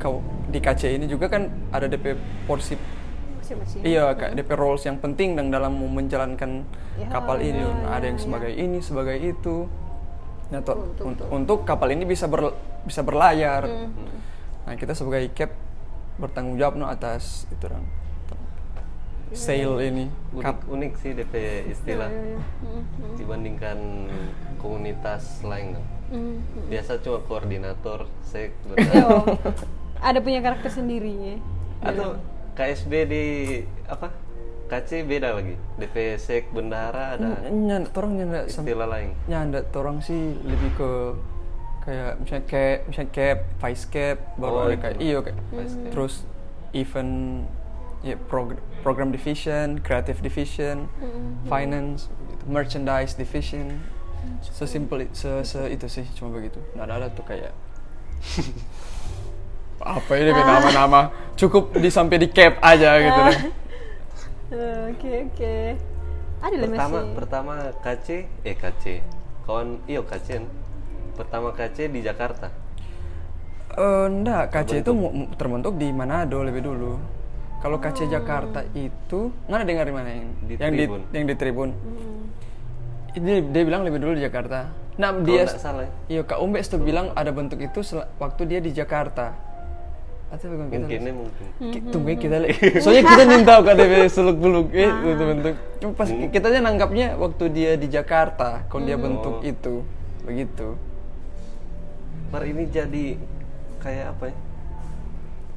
di 0.50 0.60
KC 0.60 0.98
ini 0.98 1.05
juga 1.05 1.29
kan 1.29 1.48
ada 1.72 1.86
DP 1.88 2.17
porsi 2.50 2.74
masih 3.53 3.77
masih 3.77 3.89
Iya, 3.89 4.05
kayak 4.13 4.34
DP 4.36 4.50
roles 4.53 4.84
yang 4.84 4.98
penting 4.98 5.34
dan 5.34 5.50
dalam 5.50 5.74
menjalankan 5.74 6.63
Ya, 6.93 7.08
kapal 7.08 7.39
ini. 7.39 7.58
ya, 7.58 7.72
Nah, 7.72 7.91
ada 7.93 8.05
yang 8.05 8.15
ya, 8.15 8.24
sebagai 8.24 8.51
ini, 8.51 8.77
sebagai 8.79 9.17
itu. 9.17 9.65
Nah, 10.48 10.60
to- 10.60 10.75
Betul, 10.77 11.03
untuk, 11.08 11.25
untuk 11.29 11.58
kapal 11.63 11.89
ini 11.89 12.03
bisa 12.03 12.25
ber- 12.25 12.53
bisa 12.81 13.01
berlayar. 13.01 13.63
Hmm. 13.63 13.91
Nah, 14.62 14.75
kita 14.75 14.91
sebagai 14.91 15.31
cap 15.31 15.51
bertanggung 16.13 16.55
jawab 16.55 16.75
no 16.75 16.86
atas 16.86 17.48
itu 17.50 17.65
kan. 17.65 17.81
Sail 19.31 19.79
ini. 19.79 20.12
unik 20.29 20.43
Kap. 20.43 20.58
unik 20.67 20.91
sih 20.98 21.12
DP 21.13 21.34
istilah 21.65 22.12
Iya, 22.12 22.36
iya. 22.36 22.39
Mm, 22.62 22.84
mm, 22.84 23.13
dibandingkan 23.15 23.77
komunitas 24.58 25.39
lain 25.41 25.74
dong. 25.74 25.88
biasa 26.67 27.00
cuma 27.00 27.24
koordinator 27.24 28.03
sek 28.22 28.51
Oh, 29.08 29.24
ada 29.98 30.20
punya 30.20 30.43
karakter 30.43 30.67
sendiri 30.67 31.08
ya 31.15 31.36
atau 31.81 32.20
KSB 32.51 32.91
di 33.05 33.25
apa? 33.86 34.12
KC 34.67 35.03
beda 35.03 35.36
lagi. 35.36 35.55
DP 35.75 36.15
sek 36.15 36.48
bendahara 36.50 37.15
ada. 37.15 37.43
Nyanda, 37.46 37.91
orang 37.91 38.12
nyanda 38.15 38.39
istilah 38.48 38.88
lain. 38.88 39.12
nyanda 39.27 39.60
orang 39.74 40.00
sih 40.00 40.15
lebih 40.41 40.72
ke 40.75 40.91
kayak 41.81 42.12
misalnya 42.20 42.46
cap, 42.46 42.77
misalnya 42.88 43.12
cap, 43.12 43.38
vice 43.58 43.86
cap, 43.86 44.17
baru 44.38 44.53
Oh, 44.53 44.63
ada 44.63 44.77
kayak 44.77 44.96
iyo 44.98 45.20
kayak. 45.20 45.36
Cap. 45.36 45.91
terus 45.91 46.24
event 46.72 47.43
ya 48.01 48.15
prog- 48.17 48.62
program 48.79 49.12
division, 49.12 49.82
creative 49.82 50.21
division, 50.21 50.88
finance, 51.45 52.08
gitu, 52.32 52.43
merchandise 52.47 53.13
division, 53.13 53.82
sesimpel 54.41 55.04
i- 55.04 55.12
se, 55.12 55.41
se 55.43 55.60
itu 55.67 55.86
sih 55.86 56.06
cuma 56.15 56.32
begitu. 56.32 56.62
Nggak 56.73 56.86
ada, 56.86 56.93
ada 56.95 57.08
tuh 57.12 57.26
kayak 57.26 57.52
apa 59.84 60.12
ini 60.13 60.32
nama-nama 60.32 61.02
cukup 61.36 61.74
di 61.76 61.89
sampai 61.89 62.17
di 62.17 62.28
cap 62.28 62.58
aja 62.62 62.89
gitu. 62.98 63.20
deh. 63.28 63.39
Eh, 64.52 64.80
oke 64.91 65.12
oke 65.32 65.56
ada 66.41 66.56
lah 66.58 66.67
pertama 66.67 66.98
masih 66.98 67.15
pertama 67.15 67.54
KC 67.80 68.08
eh 68.44 68.56
KC 68.56 68.84
kawan 69.46 69.67
iyo 69.86 70.02
KC 70.04 70.44
pertama 71.13 71.52
KC 71.52 71.88
di 71.88 72.02
Jakarta 72.02 72.50
Eh, 73.72 74.06
enggak, 74.12 74.52
KC 74.52 74.84
itu 74.84 74.91
terbentuk 75.39 75.80
di 75.80 75.96
Manado 75.96 76.44
lebih 76.44 76.60
dulu. 76.60 77.00
Kalau 77.63 77.80
KC 77.80 78.12
Jakarta 78.12 78.67
itu 78.76 79.32
nggak 79.48 79.56
ada 79.56 79.63
dengar 79.63 79.86
di 79.88 79.94
mana 79.96 80.10
yang 80.12 80.28
Di 80.44 80.54
yang 80.60 80.74
Tribun. 80.76 81.02
di 81.08 81.15
yang 81.15 81.26
di 81.32 81.36
Tribun. 81.39 81.70
Dia, 83.15 83.39
dia 83.39 83.63
bilang 83.63 83.88
lebih 83.88 84.04
dulu 84.04 84.20
di 84.20 84.24
Jakarta. 84.24 84.76
Nah 85.00 85.15
dia 85.24 85.48
salah 85.48 85.88
ya. 85.88 85.91
iya 86.12 86.22
Kak 86.22 86.44
Umbes 86.44 86.67
tuh 86.67 86.84
bilang 86.84 87.15
ada 87.15 87.32
bentuk 87.32 87.63
itu 87.63 87.80
sel- 87.80 88.12
waktu 88.20 88.44
dia 88.44 88.60
di 88.60 88.76
Jakarta. 88.76 89.32
Atau 90.32 90.48
bukan 90.48 90.72
kita 90.72 90.80
mungkinnya 90.88 91.12
mungkin 91.12 91.46
ya, 92.08 92.15
kita 92.15 92.36
lihat. 92.39 92.56
Soalnya 92.88 93.04
kita 93.04 93.22
nih 93.28 93.39
tahu 93.44 93.62
kan 93.67 93.74
DP 93.76 93.94
seluk 94.15 94.38
beluk 94.39 94.67
eh 94.72 94.88
bentuk 94.88 95.26
bentuk. 95.28 95.56
Cuma 95.84 95.91
pas 95.91 96.08
kita 96.08 96.46
aja 96.48 96.60
nangkapnya 96.63 97.08
waktu 97.20 97.44
dia 97.52 97.72
di 97.76 97.91
Jakarta, 97.91 98.63
kalau 98.72 98.88
dia 98.88 98.96
bentuk 98.96 99.44
Oh. 99.44 99.44
itu 99.44 99.84
begitu. 100.24 100.80
Mar 102.32 102.48
ini 102.48 102.63
jadi 102.65 103.20
kayak 103.84 104.15
apa 104.15 104.24
ya? 104.32 104.36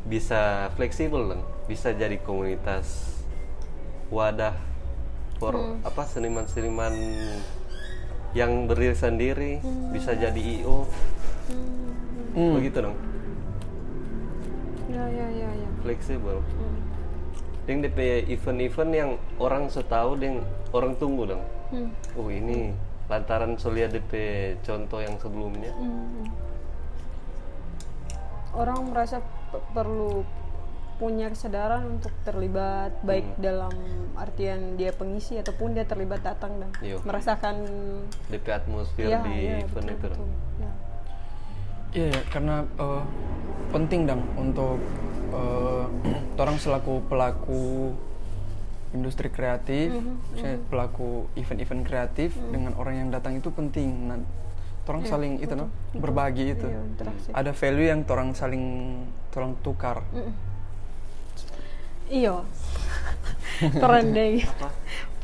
Bisa 0.04 0.40
fleksibel 0.74 1.22
dong, 1.22 1.42
bisa 1.64 1.94
jadi 1.94 2.18
komunitas 2.18 3.14
wadah 4.10 4.58
for 5.38 5.54
apa 5.80 6.02
seniman-seniman 6.04 6.92
yang 8.34 8.66
berdiri 8.66 8.98
sendiri, 8.98 9.52
bisa 9.94 10.12
jadi 10.12 10.34
IO, 10.60 10.90
Hmm. 12.34 12.58
begitu 12.58 12.82
dong, 12.82 12.98
ya 14.94 15.04
ya 15.04 15.26
ya 15.28 15.50
ya 15.52 15.68
fleksibel. 15.82 16.38
Ding 17.64 17.80
DP 17.80 17.98
event-event 18.30 18.92
yang 18.92 19.10
orang 19.38 19.66
setahu 19.66 20.14
ding 20.14 20.38
orang 20.70 20.94
tunggu 20.94 21.26
dong. 21.26 21.42
Hmm. 21.68 21.88
Oh 22.14 22.28
ini 22.28 22.70
lantaran 23.04 23.56
solia 23.56 23.84
DP 23.86 24.12
contoh 24.62 25.00
yang 25.00 25.18
sebelumnya. 25.18 25.72
Hmm. 25.72 26.24
orang 28.54 28.86
merasa 28.86 29.18
pe- 29.50 29.64
perlu 29.72 30.22
punya 30.94 31.26
kesadaran 31.26 31.90
untuk 31.90 32.14
terlibat 32.22 32.94
baik 33.02 33.34
Hmm. 33.34 33.42
dalam 33.42 33.74
artian 34.14 34.78
dia 34.78 34.94
pengisi 34.94 35.34
ataupun 35.34 35.74
dia 35.74 35.82
terlibat 35.82 36.22
datang 36.22 36.62
dan 36.62 36.70
Iya. 36.78 37.02
merasakan 37.02 37.66
DP 38.30 38.46
atmosfer 38.54 39.10
ya, 39.10 39.26
di 39.26 39.34
ya, 39.44 39.58
event 39.58 39.74
betul, 39.90 39.90
itu. 39.90 40.06
betul. 40.06 40.26
Ya. 40.62 40.70
Iya, 41.94 42.10
ya, 42.10 42.22
karena 42.26 42.66
eh, 42.66 43.02
penting 43.70 44.10
dong 44.10 44.22
untuk 44.34 44.82
eh, 45.30 45.86
orang 46.42 46.58
selaku 46.58 47.06
pelaku 47.06 47.94
industri 48.94 49.30
kreatif, 49.30 49.94
misalnya 50.34 50.58
pelaku 50.70 51.26
event-event 51.34 51.82
kreatif 51.82 52.34
dengan 52.50 52.74
orang 52.78 52.94
yang 52.98 53.08
datang 53.14 53.38
itu 53.38 53.50
penting. 53.50 54.10
Nah, 54.10 54.18
orang 54.90 55.02
saling 55.06 55.38
itu 55.38 55.54
no, 55.54 55.70
berbagi 55.94 56.54
itu. 56.54 56.66
Iya, 56.66 56.82
interaksi. 56.82 57.28
Ada 57.30 57.50
value 57.54 57.88
yang 57.90 58.00
orang 58.10 58.34
saling 58.34 58.64
orang 59.34 59.54
tukar. 59.62 60.02
Iyo. 62.10 62.46
Toren 63.82 64.14
deh. 64.14 64.42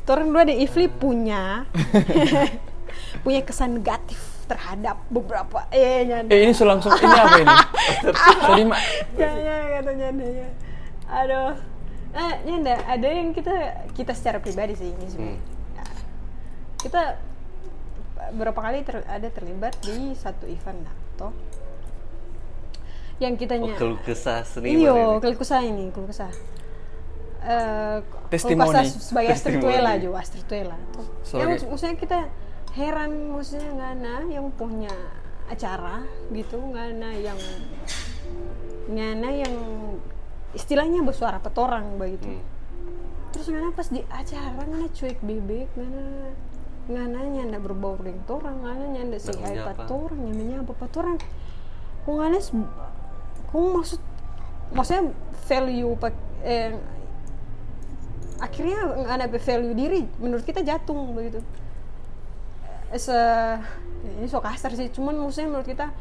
Toren 0.06 0.34
dua 0.34 0.42
deh 0.46 0.58
Ifli 0.58 0.86
punya 0.86 1.66
punya 3.26 3.42
kesan 3.42 3.82
negatif 3.82 4.29
terhadap 4.50 4.96
beberapa 5.06 5.62
eh 5.70 6.02
nyanda. 6.02 6.30
Eh 6.30 6.42
ini 6.42 6.52
langsung 6.52 6.90
ini 6.92 7.06
apa 7.14 7.38
ini? 7.38 7.56
Sorry 8.42 8.64
mak. 8.66 8.80
ya 9.14 9.30
ya 9.30 9.56
kata 9.78 9.90
nyanda 9.94 10.26
ya. 10.26 10.48
Aduh. 11.06 11.52
Eh 12.10 12.32
nyanda 12.42 12.74
ada 12.84 13.06
yang 13.06 13.30
kita 13.30 13.54
kita 13.94 14.10
secara 14.10 14.42
pribadi 14.42 14.74
sih 14.74 14.90
ini 14.90 15.06
sebenarnya. 15.06 15.38
Ya. 15.78 15.84
Kita 16.76 17.02
berapa 18.30 18.58
kali 18.58 18.82
ter- 18.82 19.06
ada 19.06 19.28
terlibat 19.30 19.78
di 19.80 20.14
satu 20.14 20.44
event 20.44 20.82
lah, 20.82 20.94
toh. 21.16 21.32
Yang 23.18 23.32
Oh, 23.32 23.40
kitanya 23.42 23.72
keluh 23.76 24.00
kesah 24.00 24.40
seniman 24.42 24.80
Iyo, 24.80 24.94
ini. 24.96 25.20
keluh 25.20 25.38
kesah 25.38 25.60
ini, 25.60 25.84
keluh 25.92 26.08
kesah. 26.08 26.32
Eh, 27.40 27.96
Testimoni. 28.28 28.68
keluh 28.70 28.74
kesah 28.80 29.00
sebagai 29.00 29.32
astrituela 29.32 29.92
Testimoni. 29.92 30.04
juga, 30.04 30.18
astrituela. 30.20 30.76
Ya, 31.32 31.44
maksudnya 31.46 31.96
kita 31.96 32.18
heran, 32.80 33.36
maksudnya 33.36 33.70
ngana 33.76 34.24
yang 34.32 34.48
punya 34.56 34.92
acara 35.52 36.00
gitu, 36.32 36.56
ngana 36.56 37.12
yang 37.20 37.36
ngana 38.88 39.28
yang 39.36 39.54
istilahnya 40.56 41.04
bersuara 41.04 41.38
petorang 41.38 42.00
begitu. 42.00 42.26
Hmm. 42.26 42.42
Terus 43.36 43.46
ngana 43.52 43.70
pas 43.76 43.86
di 43.92 44.00
acara 44.08 44.64
ngana 44.64 44.88
cuek 44.90 45.20
bebek, 45.20 45.68
ngana 45.76 46.04
ngana 46.90 47.18
nyanda 47.28 47.58
berbau 47.60 47.94
dengan 48.00 48.24
torang, 48.26 48.64
ngana 48.64 48.84
nyanda 48.90 49.20
Nggak 49.20 49.36
hai 49.38 49.54
menyapa. 49.54 49.72
patorang, 49.76 50.20
nyanda 50.24 50.44
nyapa 50.48 50.72
patorang. 50.74 51.18
kung 52.00 52.16
anes 52.24 52.48
kung 53.52 53.76
maksud 53.76 54.00
maksudnya 54.72 55.12
value 55.44 55.92
pak 56.00 56.16
eh, 56.40 56.72
akhirnya 58.40 58.96
nggak 59.04 59.14
ada 59.20 59.26
value 59.28 59.76
diri 59.76 60.02
menurut 60.16 60.40
kita 60.40 60.64
jatuh 60.64 60.96
begitu 61.12 61.44
se 62.98 63.18
ini 64.18 64.26
so 64.26 64.42
kasar 64.42 64.74
sih. 64.74 64.90
Cuman 64.90 65.14
maksudnya 65.18 65.52
menurut 65.52 65.68
kita 65.68 65.92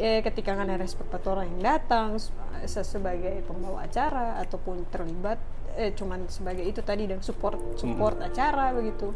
eh, 0.00 0.20
ketika 0.24 0.56
nggak 0.56 0.66
ada 0.66 0.76
respect 0.80 1.10
orang 1.28 1.46
yang 1.56 1.62
datang 1.76 2.18
se 2.18 2.80
sebagai 2.82 3.44
pembawa 3.46 3.84
acara 3.86 4.40
ataupun 4.42 4.88
terlibat 4.90 5.38
eh, 5.76 5.92
cuman 5.92 6.26
sebagai 6.26 6.64
itu 6.64 6.80
tadi 6.80 7.06
dan 7.06 7.20
support 7.20 7.60
support 7.76 8.16
acara 8.20 8.72
begitu 8.72 9.12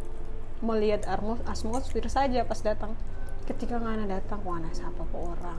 melihat 0.61 1.09
armos 1.09 1.40
atmosfer 1.48 2.04
saja 2.06 2.44
pas 2.44 2.61
datang. 2.61 2.92
Ketika 3.48 3.80
nggak 3.80 4.04
ada 4.04 4.06
datang 4.20 4.40
anak 4.44 4.76
siapa 4.76 5.02
ke 5.02 5.16
orang. 5.16 5.59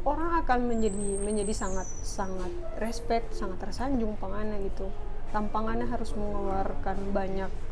Orang 0.00 0.32
akan 0.44 0.64
menjadi 0.64 1.20
menjadi 1.20 1.52
sangat 1.52 1.86
sangat 2.02 2.50
respect 2.82 3.36
sangat 3.36 3.62
tersanjung 3.62 4.18
pangana 4.18 4.58
gitu. 4.60 4.90
Tampangannya 5.30 5.86
harus 5.86 6.10
mengeluarkan 6.18 7.14
banyak 7.14 7.69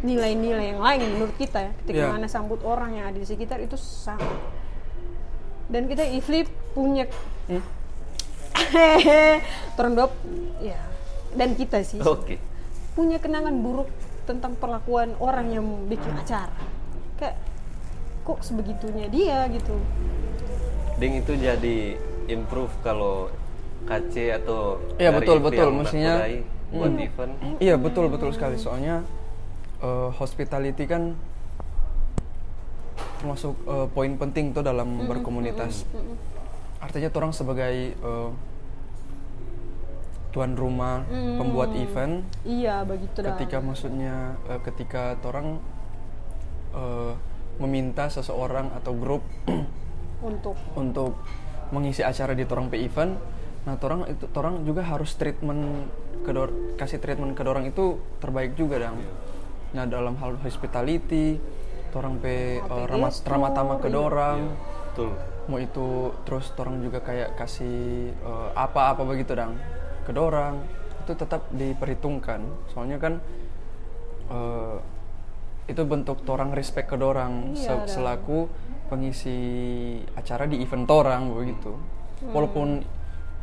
nilai-nilai 0.00 0.72
yang 0.72 0.80
lain 0.80 1.00
menurut 1.10 1.34
kita 1.34 1.58
ya 1.60 1.72
ketika 1.82 2.04
Iya. 2.04 2.12
mana 2.12 2.26
sambut 2.26 2.60
orang 2.62 2.94
yang 2.94 3.06
ada 3.06 3.18
di 3.18 3.24
sekitar 3.24 3.58
itu 3.58 3.74
sangat 3.74 4.30
dan 5.68 5.84
kita 5.84 6.04
Ifli 6.04 6.44
punya 6.72 7.06
Hmm? 7.46 7.64
terendop 9.76 10.12
ya 10.58 10.76
dan 11.32 11.54
kita 11.54 11.80
sih 11.80 11.98
Oke. 11.98 12.36
punya 12.92 13.16
kenangan 13.16 13.54
buruk 13.56 13.88
tentang 14.24 14.52
perlakuan 14.54 15.16
orang 15.16 15.48
yang 15.48 15.64
bikin 15.86 16.12
acara 16.12 16.52
kayak 17.16 17.40
kok 18.22 18.42
sebegitunya 18.42 19.08
dia 19.08 19.48
gitu 19.48 19.76
Ding 20.98 21.14
itu 21.16 21.32
jadi 21.32 21.94
improve 22.26 22.74
kalau 22.82 23.30
KC 23.86 24.34
atau 24.36 24.82
Iya, 24.98 25.14
dari 25.14 25.18
betul, 25.22 25.36
betul. 25.40 25.68
Bakudai 25.72 26.34
buat 26.68 26.92
event. 26.92 27.32
Iya 27.56 27.74
betul 27.78 28.12
betul 28.12 28.30
sekali 28.30 28.60
soalnya 28.60 29.00
eh, 29.82 30.10
hospitality 30.16 30.84
kan 30.88 31.14
termasuk 33.18 33.54
eh, 33.66 33.86
poin 33.90 34.12
penting 34.14 34.54
tuh 34.54 34.62
dalam 34.62 35.06
berkomunitas. 35.06 35.86
Artinya 36.78 37.10
orang 37.10 37.32
sebagai 37.34 37.94
eh, 37.98 38.30
tuan 40.28 40.54
rumah 40.54 41.02
pembuat 41.08 41.72
event 41.74 42.20
iya 42.44 42.84
begitu 42.84 43.24
dah. 43.24 43.34
ketika 43.34 43.58
maksudnya 43.64 44.36
eh, 44.48 44.60
ketika 44.60 45.16
orang 45.24 45.58
eh, 46.76 47.12
meminta 47.58 48.06
seseorang 48.12 48.70
atau 48.76 48.92
grup 48.94 49.24
untuk. 50.28 50.54
untuk 50.76 51.18
mengisi 51.72 52.04
acara 52.04 52.36
di 52.36 52.44
torang 52.46 52.70
pe 52.70 52.78
event 52.80 53.16
nah 53.66 53.76
torang 53.76 54.06
itu 54.08 54.24
torang 54.30 54.64
juga 54.64 54.86
harus 54.86 55.12
treatment 55.18 55.90
ke 56.24 56.30
kasih 56.78 57.02
treatment 57.02 57.34
ke 57.36 57.42
dorang 57.44 57.68
itu 57.68 58.00
terbaik 58.22 58.56
juga 58.56 58.80
dong 58.80 59.00
nah 59.68 59.84
dalam 59.84 60.16
hal 60.16 60.40
hospitality 60.40 61.36
torang 61.92 62.16
pe 62.20 62.60
Apa 62.60 62.84
eh, 62.84 63.12
ramah 63.24 63.52
tamah 63.52 63.76
ke 63.80 63.88
iya. 63.88 63.96
dorang 63.96 64.38
Betul. 64.92 65.10
mau 65.48 65.56
itu 65.56 65.88
terus 66.28 66.52
torang 66.52 66.80
juga 66.80 67.00
kayak 67.00 67.36
kasih 67.36 68.12
eh, 68.12 68.48
apa-apa 68.52 69.04
begitu 69.04 69.32
dong 69.32 69.56
ke 70.04 70.12
dorang. 70.12 70.60
Itu 71.04 71.12
tetap 71.16 71.48
diperhitungkan. 71.52 72.40
Soalnya 72.72 72.96
kan 72.96 73.20
eh, 74.28 74.76
itu 75.68 75.82
bentuk 75.84 76.24
torang 76.24 76.52
respect 76.52 76.88
ke 76.88 76.96
dorang 76.96 77.52
Iya, 77.52 77.84
se- 77.84 78.00
selaku 78.00 78.48
pengisi 78.88 79.36
acara 80.16 80.48
di 80.48 80.60
event 80.60 80.88
torang 80.88 81.32
begitu. 81.32 81.76
Hmm. 82.18 82.34
walaupun 82.34 82.68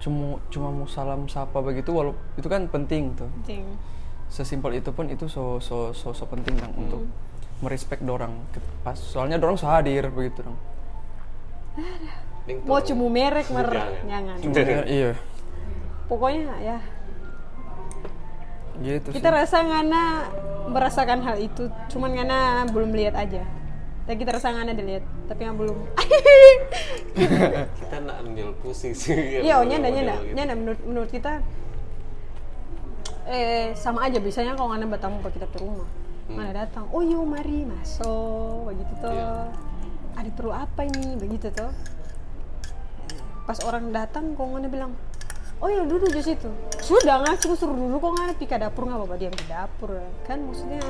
cuma 0.03 0.35
cuma 0.51 0.67
mau 0.67 0.83
salam 0.83 1.31
sapa 1.31 1.63
begitu 1.63 1.95
walaupun 1.95 2.19
itu 2.35 2.47
kan 2.51 2.67
penting 2.67 3.15
tuh. 3.15 3.29
Penting 3.41 3.63
sesimpel 4.27 4.75
itu 4.75 4.89
pun 4.91 5.07
itu 5.07 5.25
so 5.25 5.57
so 5.59 5.91
so, 5.91 6.11
so 6.11 6.23
penting 6.25 6.55
dong 6.55 6.73
untuk 6.75 7.01
Hmm. 7.55 7.63
merespek 7.63 8.03
dorang 8.03 8.35
pas 8.83 8.99
soalnya 8.99 9.39
dorang 9.39 9.55
so 9.55 9.63
hadir 9.63 10.11
begitu 10.11 10.43
dong 10.43 10.59
mau 12.67 12.79
cuma 12.79 13.07
merek 13.07 13.47
mer 13.47 13.67
Jangan. 14.03 14.37
iya 14.91 15.15
pokoknya 16.05 16.51
ya 16.59 16.77
gitu 18.83 19.07
kita 19.09 19.29
sih. 19.31 19.37
rasa 19.39 19.57
ngana 19.63 20.03
merasakan 20.67 21.19
hal 21.23 21.39
itu 21.39 21.71
cuman 21.89 22.11
ngana 22.11 22.39
belum 22.69 22.91
lihat 22.91 23.15
aja 23.15 23.47
dan 24.03 24.15
kita 24.19 24.35
rasa 24.35 24.51
ngana 24.51 24.75
dilihat 24.75 25.07
tapi 25.25 25.41
yang 25.41 25.55
belum 25.55 25.79
kita 27.79 27.95
nak 28.03 28.15
ambil 28.21 28.51
pusing 28.59 28.91
sih. 28.91 29.41
iya 29.41 29.57
oh 29.57 29.65
nyanda 29.65 29.89
nyanda 29.89 30.15
gitu. 30.19 30.33
nyanda 30.35 30.53
menurut 30.53 30.81
menurut 30.83 31.09
kita 31.09 31.39
eh 33.25 33.73
sama 33.73 34.05
aja 34.05 34.21
biasanya 34.21 34.53
kalau 34.53 34.69
ngana 34.73 34.85
bertamu 34.85 35.17
ke 35.25 35.37
kita 35.37 35.47
ke 35.49 35.57
rumah. 35.61 35.89
Ngana 36.29 36.51
datang 36.53 36.85
oh 36.93 37.01
yuk 37.01 37.25
mari 37.25 37.65
masuk 37.65 38.69
begitu 38.69 38.93
tuh. 39.01 39.13
Iya. 39.13 39.49
ada 40.15 40.29
perlu 40.31 40.51
apa 40.55 40.81
ini? 40.87 41.17
Begitu 41.19 41.49
tuh. 41.51 41.71
Pas 43.45 43.59
orang 43.65 43.93
datang 43.93 44.33
kok 44.33 44.45
ngana 44.45 44.69
bilang 44.69 44.93
oh 45.61 45.69
ya 45.69 45.81
duduk 45.85 46.13
di 46.13 46.21
situ. 46.21 46.49
Sudah 46.81 47.21
nggak 47.25 47.41
suruh 47.41 47.57
suruh 47.57 47.75
duduk 47.77 47.99
kok 48.01 48.13
ngana 48.13 48.33
pi 48.37 48.45
ke 48.45 48.57
dapur 48.57 48.85
nggak 48.85 48.99
apa-apa 49.01 49.15
diam 49.17 49.33
di 49.33 49.45
dapur. 49.49 49.91
Kan 50.25 50.45
maksudnya 50.45 50.81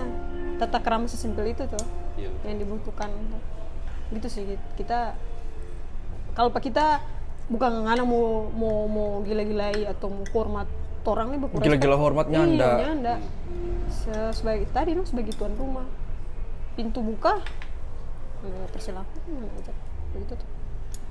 tata 0.59 0.79
kerama 0.83 1.07
sesimpel 1.07 1.51
itu 1.51 1.63
tuh 1.67 1.83
Iya. 2.15 2.31
yang 2.47 2.59
dibutuhkan. 2.59 3.11
Gitu 4.11 4.27
sih 4.27 4.43
kita 4.79 5.15
kalau 6.35 6.51
pak 6.51 6.67
kita 6.67 6.99
bukan 7.47 7.87
ngana 7.87 8.03
mau 8.03 8.47
mau 8.51 8.87
mau 8.91 9.09
gila-gilai 9.23 9.87
atau 9.87 10.11
mau 10.11 10.25
hormat 10.35 10.67
orang 11.07 11.27
nih 11.29 11.39
bukan 11.39 11.57
Gila-gila 11.59 11.95
hormat 11.95 12.25
nyanda. 12.27 12.69
iya, 12.71 12.85
nyanda. 12.87 13.13
Se- 13.87 14.33
sebagai 14.33 14.65
tadi 14.69 14.93
dong 14.93 15.05
sebagai 15.05 15.33
tuan 15.33 15.53
rumah. 15.53 15.85
Pintu 16.73 16.99
buka 16.99 17.39
eh, 18.41 18.65
persilakan 18.69 19.19
gitu. 19.25 19.71
Begitu 20.11 20.33
tuh. 20.35 20.49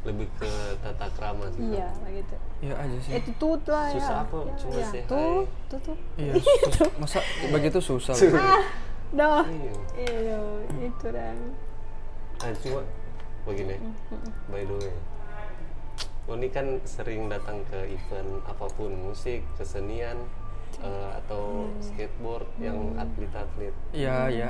Lebih 0.04 0.28
ke 0.37 0.50
tata 0.78 1.09
krama 1.12 1.48
sih. 1.50 1.64
iya 1.64 1.88
begitu 1.98 2.37
iya 2.61 2.74
aja 2.76 2.96
sih. 3.00 3.12
Itu 3.16 3.33
tuh 3.57 3.72
lah 3.72 3.88
ya. 3.88 3.96
Susah 3.96 4.16
apa? 4.20 4.37
Ya, 4.42 4.54
Cuma 4.61 4.76
ya. 4.76 4.87
say 4.87 5.02
tuh 5.04 5.48
tuh 5.66 5.78
tuh. 5.80 5.96
Iya 6.16 6.33
sus- 6.76 6.94
masa 6.98 7.18
begitu 7.48 7.78
susah. 7.80 8.12
Ah 8.37 8.61
dah. 9.11 9.44
Iya. 9.48 9.72
iya 9.96 10.38
itu 10.83 11.07
dan 11.09 11.37
Ah, 12.37 12.52
cuma 12.61 12.85
begini, 13.44 13.80
by 14.50 14.61
the 14.61 14.76
way. 14.76 14.92
Lo 16.24 16.34
ini 16.34 16.48
kan 16.48 16.80
sering 16.88 17.28
datang 17.28 17.60
ke 17.68 17.84
event 17.92 18.40
apa 18.48 18.64
pun, 18.72 18.92
musik, 18.96 19.44
kesenian, 19.60 20.16
eh, 20.80 21.10
atau 21.20 21.68
skateboard 21.78 22.48
yang 22.56 22.96
atlet-atlet. 22.96 23.74
iya 23.92 24.32
iya 24.32 24.48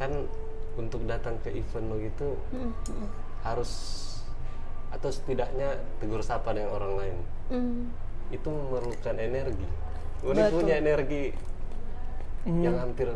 Kan 0.00 0.24
untuk 0.80 1.04
datang 1.04 1.36
ke 1.44 1.52
event 1.52 1.86
lo 1.92 1.96
gitu 2.00 2.28
harus 3.44 3.72
atau 4.90 5.06
setidaknya 5.12 5.76
tegur 6.00 6.24
sapa 6.24 6.50
dengan 6.50 6.72
orang 6.74 6.92
lain. 6.96 7.16
mm, 7.52 7.80
Itu 8.32 8.48
memerlukan 8.48 9.16
energi. 9.20 9.68
Betul. 10.20 10.60
punya 10.60 10.74
energi 10.76 11.32
yang 12.44 12.76
hampir 12.76 13.08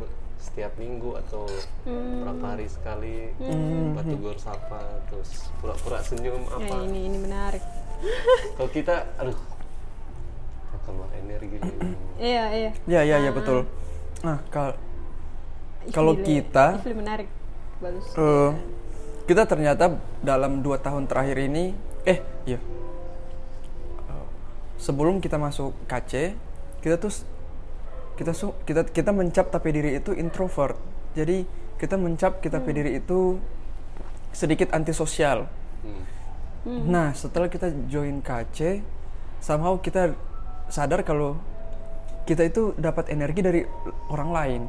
setiap 0.45 0.77
minggu 0.77 1.17
atau 1.25 1.49
berapa 1.89 2.45
hari 2.45 2.69
sekali 2.69 3.33
buat 3.97 4.05
tegur 4.05 4.37
sapa 4.37 5.01
terus 5.09 5.49
pura-pura 5.59 6.05
senyum 6.05 6.45
ya 6.45 6.57
apa. 6.61 6.77
ini 6.85 7.01
ini 7.09 7.19
menarik. 7.25 7.65
Kalau 8.61 8.69
kita 8.69 9.09
aduh 9.17 9.39
keluar 10.85 11.09
energi 11.17 11.57
iya 12.21 12.45
iya. 12.53 12.71
Iya 12.85 13.01
iya 13.09 13.17
iya 13.25 13.31
betul. 13.33 13.65
Nah 14.21 14.45
kal 14.53 14.77
kalau 15.97 16.13
Ifli- 16.13 16.45
kita 16.45 16.77
Ifli 16.85 16.93
menarik. 16.93 17.29
Bagus. 17.81 18.05
eh, 18.15 18.51
kita 19.25 19.49
ternyata 19.49 19.97
dalam 20.21 20.61
dua 20.61 20.77
tahun 20.77 21.09
terakhir 21.09 21.41
ini 21.41 21.73
eh 22.05 22.21
iya. 22.45 22.61
Eh, 24.13 24.27
sebelum 24.77 25.25
kita 25.25 25.41
masuk 25.41 25.73
KC 25.89 26.37
kita 26.85 27.01
tuh 27.01 27.13
kita 28.15 28.33
su- 28.35 28.57
kita 28.67 28.87
kita 28.89 29.11
mencap 29.11 29.51
tapi 29.51 29.75
diri 29.75 29.99
itu 29.99 30.15
introvert. 30.15 30.79
Jadi 31.15 31.47
kita 31.79 31.99
mencap 31.99 32.39
kita 32.39 32.63
pe 32.63 32.71
diri 32.71 32.99
itu 32.99 33.39
sedikit 34.35 34.75
antisosial. 34.75 35.47
Hmm. 36.65 36.89
Nah, 36.89 37.13
setelah 37.13 37.47
kita 37.53 37.71
join 37.93 38.25
KC, 38.25 38.81
somehow 39.39 39.77
kita 39.79 40.17
sadar 40.73 41.05
kalau 41.05 41.37
kita 42.25 42.49
itu 42.49 42.73
dapat 42.81 43.13
energi 43.13 43.41
dari 43.45 43.61
orang 44.09 44.31
lain. 44.33 44.63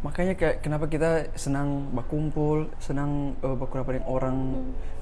Makanya 0.00 0.38
kayak 0.38 0.56
kenapa 0.64 0.86
kita 0.88 1.34
senang 1.34 1.90
berkumpul, 1.92 2.70
senang 2.80 3.34
uh, 3.44 3.52
berkumpul 3.58 3.98
dengan 3.98 4.06
orang 4.06 4.36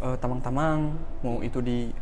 eh, 0.01 0.17
tamang-tamang, 0.17 0.97
mau 1.21 1.45
itu 1.45 1.61
di 1.61 1.93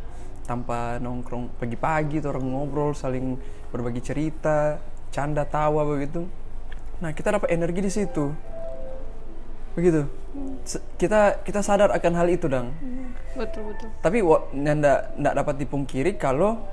tanpa 0.47 0.97
nongkrong 1.03 1.59
pagi-pagi, 1.59 2.23
orang 2.23 2.45
ngobrol, 2.45 2.95
saling 2.95 3.35
berbagi 3.69 3.99
cerita, 3.99 4.79
canda, 5.15 5.47
tawa 5.47 5.87
begitu. 5.87 6.27
Nah, 6.99 7.15
kita 7.15 7.39
dapat 7.39 7.55
energi 7.55 7.79
di 7.79 7.91
situ. 7.91 8.35
begitu 9.75 10.07
kita 10.95 11.43
kita 11.43 11.59
sadar 11.59 11.91
akan 11.91 12.13
hal 12.15 12.31
itu 12.31 12.47
dang 12.47 12.71
betul 13.35 13.75
betul 13.75 13.91
tapi 13.99 14.23
wa- 14.23 14.47
ndak 14.55 15.35
dapat 15.35 15.55
dipungkiri 15.59 16.15
kalau 16.15 16.63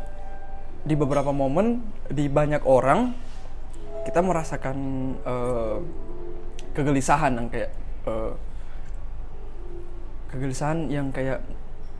di 0.86 0.94
beberapa 0.94 1.34
momen 1.34 1.82
di 2.06 2.30
banyak 2.30 2.62
orang 2.62 3.10
kita 4.06 4.22
merasakan 4.22 4.78
eh, 5.18 5.76
kegelisahan 6.78 7.42
yang 7.42 7.50
kayak 7.50 7.70
eh, 8.06 8.32
kegelisahan 10.30 10.86
yang 10.86 11.10
kayak 11.10 11.42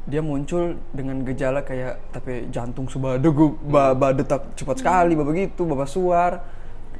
dia 0.02 0.18
muncul 0.18 0.74
dengan 0.90 1.22
gejala 1.22 1.62
kayak 1.62 2.10
tapi 2.10 2.50
jantung 2.50 2.90
sudah 2.90 3.22
degup 3.22 3.54
ba, 3.62 3.94
ba 3.94 4.10
detak 4.10 4.58
cepat 4.58 4.82
sekali 4.82 5.14
ba 5.14 5.22
begitu 5.22 5.62
ba 5.62 5.86
suar 5.86 6.42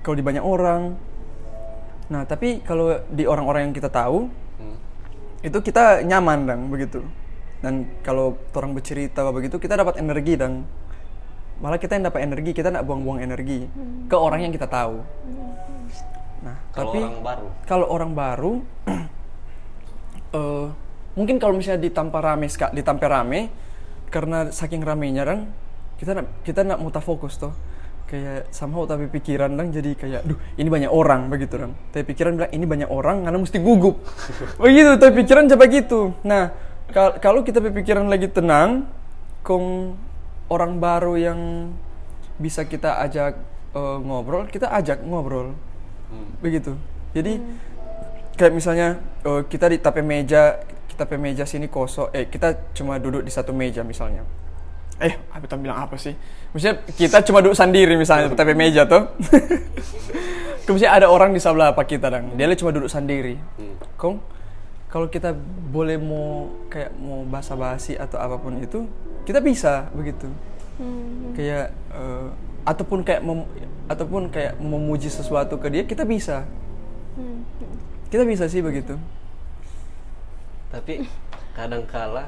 kalau 0.03 0.15
di 0.19 0.25
banyak 0.25 0.43
orang. 0.43 0.95
Nah 2.11 2.23
tapi 2.27 2.63
kalau 2.63 2.95
di 3.11 3.27
orang-orang 3.27 3.71
yang 3.71 3.75
kita 3.75 3.91
tahu 3.91 4.31
itu 5.43 5.59
kita 5.59 6.07
nyaman 6.07 6.47
dong 6.47 6.63
begitu. 6.71 7.03
Dan 7.63 7.87
kalau 8.03 8.39
orang 8.55 8.75
bercerita 8.75 9.23
apa 9.23 9.31
begitu 9.35 9.59
kita 9.59 9.79
dapat 9.79 9.99
energi 9.99 10.35
dan 10.35 10.67
malah 11.63 11.79
kita 11.79 11.95
yang 11.95 12.11
dapat 12.11 12.27
energi 12.27 12.51
kita 12.51 12.75
tidak 12.75 12.83
buang-buang 12.87 13.23
energi 13.23 13.71
ke 14.11 14.17
orang 14.19 14.47
yang 14.47 14.53
kita 14.55 14.67
tahu. 14.67 15.03
Nah 16.43 16.59
Kalau 16.75 16.91
tapi 16.91 16.99
orang 17.03 17.23
baru. 17.23 17.47
kalau 17.67 17.87
orang 17.87 18.11
baru 18.15 18.53
eh, 20.39 20.67
mungkin 21.15 21.37
kalau 21.37 21.57
misalnya 21.57 21.85
ditampa 21.85 22.19
rame 22.21 22.47
ska- 22.49 22.73
ditampa 22.73 23.07
rame 23.09 23.53
karena 24.13 24.53
saking 24.53 24.85
ramenya 24.85 25.25
kan 25.25 25.39
kita 25.97 26.19
nak 26.19 26.27
kita 26.45 26.61
nak 26.67 26.79
muta 26.83 27.01
fokus 27.01 27.39
tuh 27.39 27.53
kayak 28.13 28.53
somehow 28.53 28.85
tapi 28.85 29.09
pikiran 29.09 29.49
dong 29.57 29.73
jadi 29.73 29.97
kayak 29.97 30.29
duh 30.29 30.37
ini 30.61 30.69
banyak 30.69 30.93
orang 30.93 31.33
begitu 31.33 31.57
dong 31.57 31.73
tapi 31.97 32.05
pikiran 32.13 32.37
bilang 32.37 32.53
ini 32.53 32.65
banyak 32.69 32.91
orang 32.93 33.25
karena 33.25 33.39
mesti 33.41 33.57
gugup. 33.57 34.05
Begitu 34.61 35.01
tapi 35.01 35.13
pikiran 35.25 35.49
coba 35.49 35.65
gitu. 35.73 36.13
Nah 36.21 36.53
kal- 36.93 37.17
kalau 37.25 37.41
kita 37.41 37.65
pikiran 37.65 38.05
lagi 38.13 38.29
tenang 38.29 38.85
kong 39.41 39.97
orang 40.53 40.77
baru 40.77 41.17
yang 41.17 41.73
bisa 42.37 42.69
kita 42.69 43.01
ajak 43.01 43.41
eh, 43.73 43.99
ngobrol 44.05 44.45
kita 44.45 44.69
ajak 44.69 45.01
ngobrol. 45.09 45.57
Begitu. 46.45 46.77
Jadi 47.17 47.41
kayak 48.37 48.53
misalnya 48.53 49.01
eh, 49.25 49.41
kita 49.49 49.73
di 49.73 49.81
tape 49.81 50.05
meja 50.05 50.61
kita 50.93 51.09
tape 51.09 51.17
meja 51.17 51.49
sini 51.49 51.73
kosong. 51.73 52.13
Eh 52.13 52.29
kita 52.29 52.77
cuma 52.77 53.01
duduk 53.01 53.25
di 53.25 53.33
satu 53.33 53.57
meja 53.57 53.81
misalnya. 53.81 54.29
Eh 55.01 55.17
apa 55.33 55.49
kita 55.49 55.57
bilang 55.57 55.81
apa 55.81 55.97
sih? 55.97 56.13
Maksudnya 56.53 56.85
kita 56.85 57.25
cuma 57.25 57.41
duduk 57.41 57.57
sendiri 57.57 57.97
misalnya 57.97 58.29
di 58.29 58.37
tape 58.37 58.53
meja 58.53 58.85
tuh 58.85 59.09
kemudian 60.69 60.93
ada 60.93 61.09
orang 61.09 61.33
di 61.33 61.41
sebelah 61.41 61.75
apa 61.75 61.83
kita 61.83 62.13
dong 62.13 62.37
dia 62.37 62.53
cuma 62.61 62.71
duduk 62.77 62.93
sendiri. 62.93 63.41
Kong 63.97 64.21
kalau 64.93 65.09
kita 65.09 65.33
boleh 65.73 65.97
mau 65.97 66.53
kayak 66.69 66.93
mau 67.01 67.25
basa-basi 67.25 67.97
atau 67.97 68.21
apa 68.21 68.37
pun 68.37 68.61
itu 68.61 68.85
kita 69.25 69.41
bisa 69.41 69.89
begitu. 69.97 70.29
Kayak 71.33 71.73
eh, 71.97 72.27
ataupun 72.69 73.01
kayak 73.01 73.25
mem- 73.25 73.49
ataupun 73.89 74.29
kayak 74.29 74.61
memuji 74.61 75.09
sesuatu 75.09 75.57
ke 75.57 75.73
dia 75.73 75.83
kita 75.89 76.05
bisa. 76.05 76.45
Kita 78.13 78.29
bisa 78.29 78.45
sih 78.45 78.61
begitu 78.61 79.01
Tapi 80.73 81.05
kadang 81.53 81.85
kala 81.85 82.27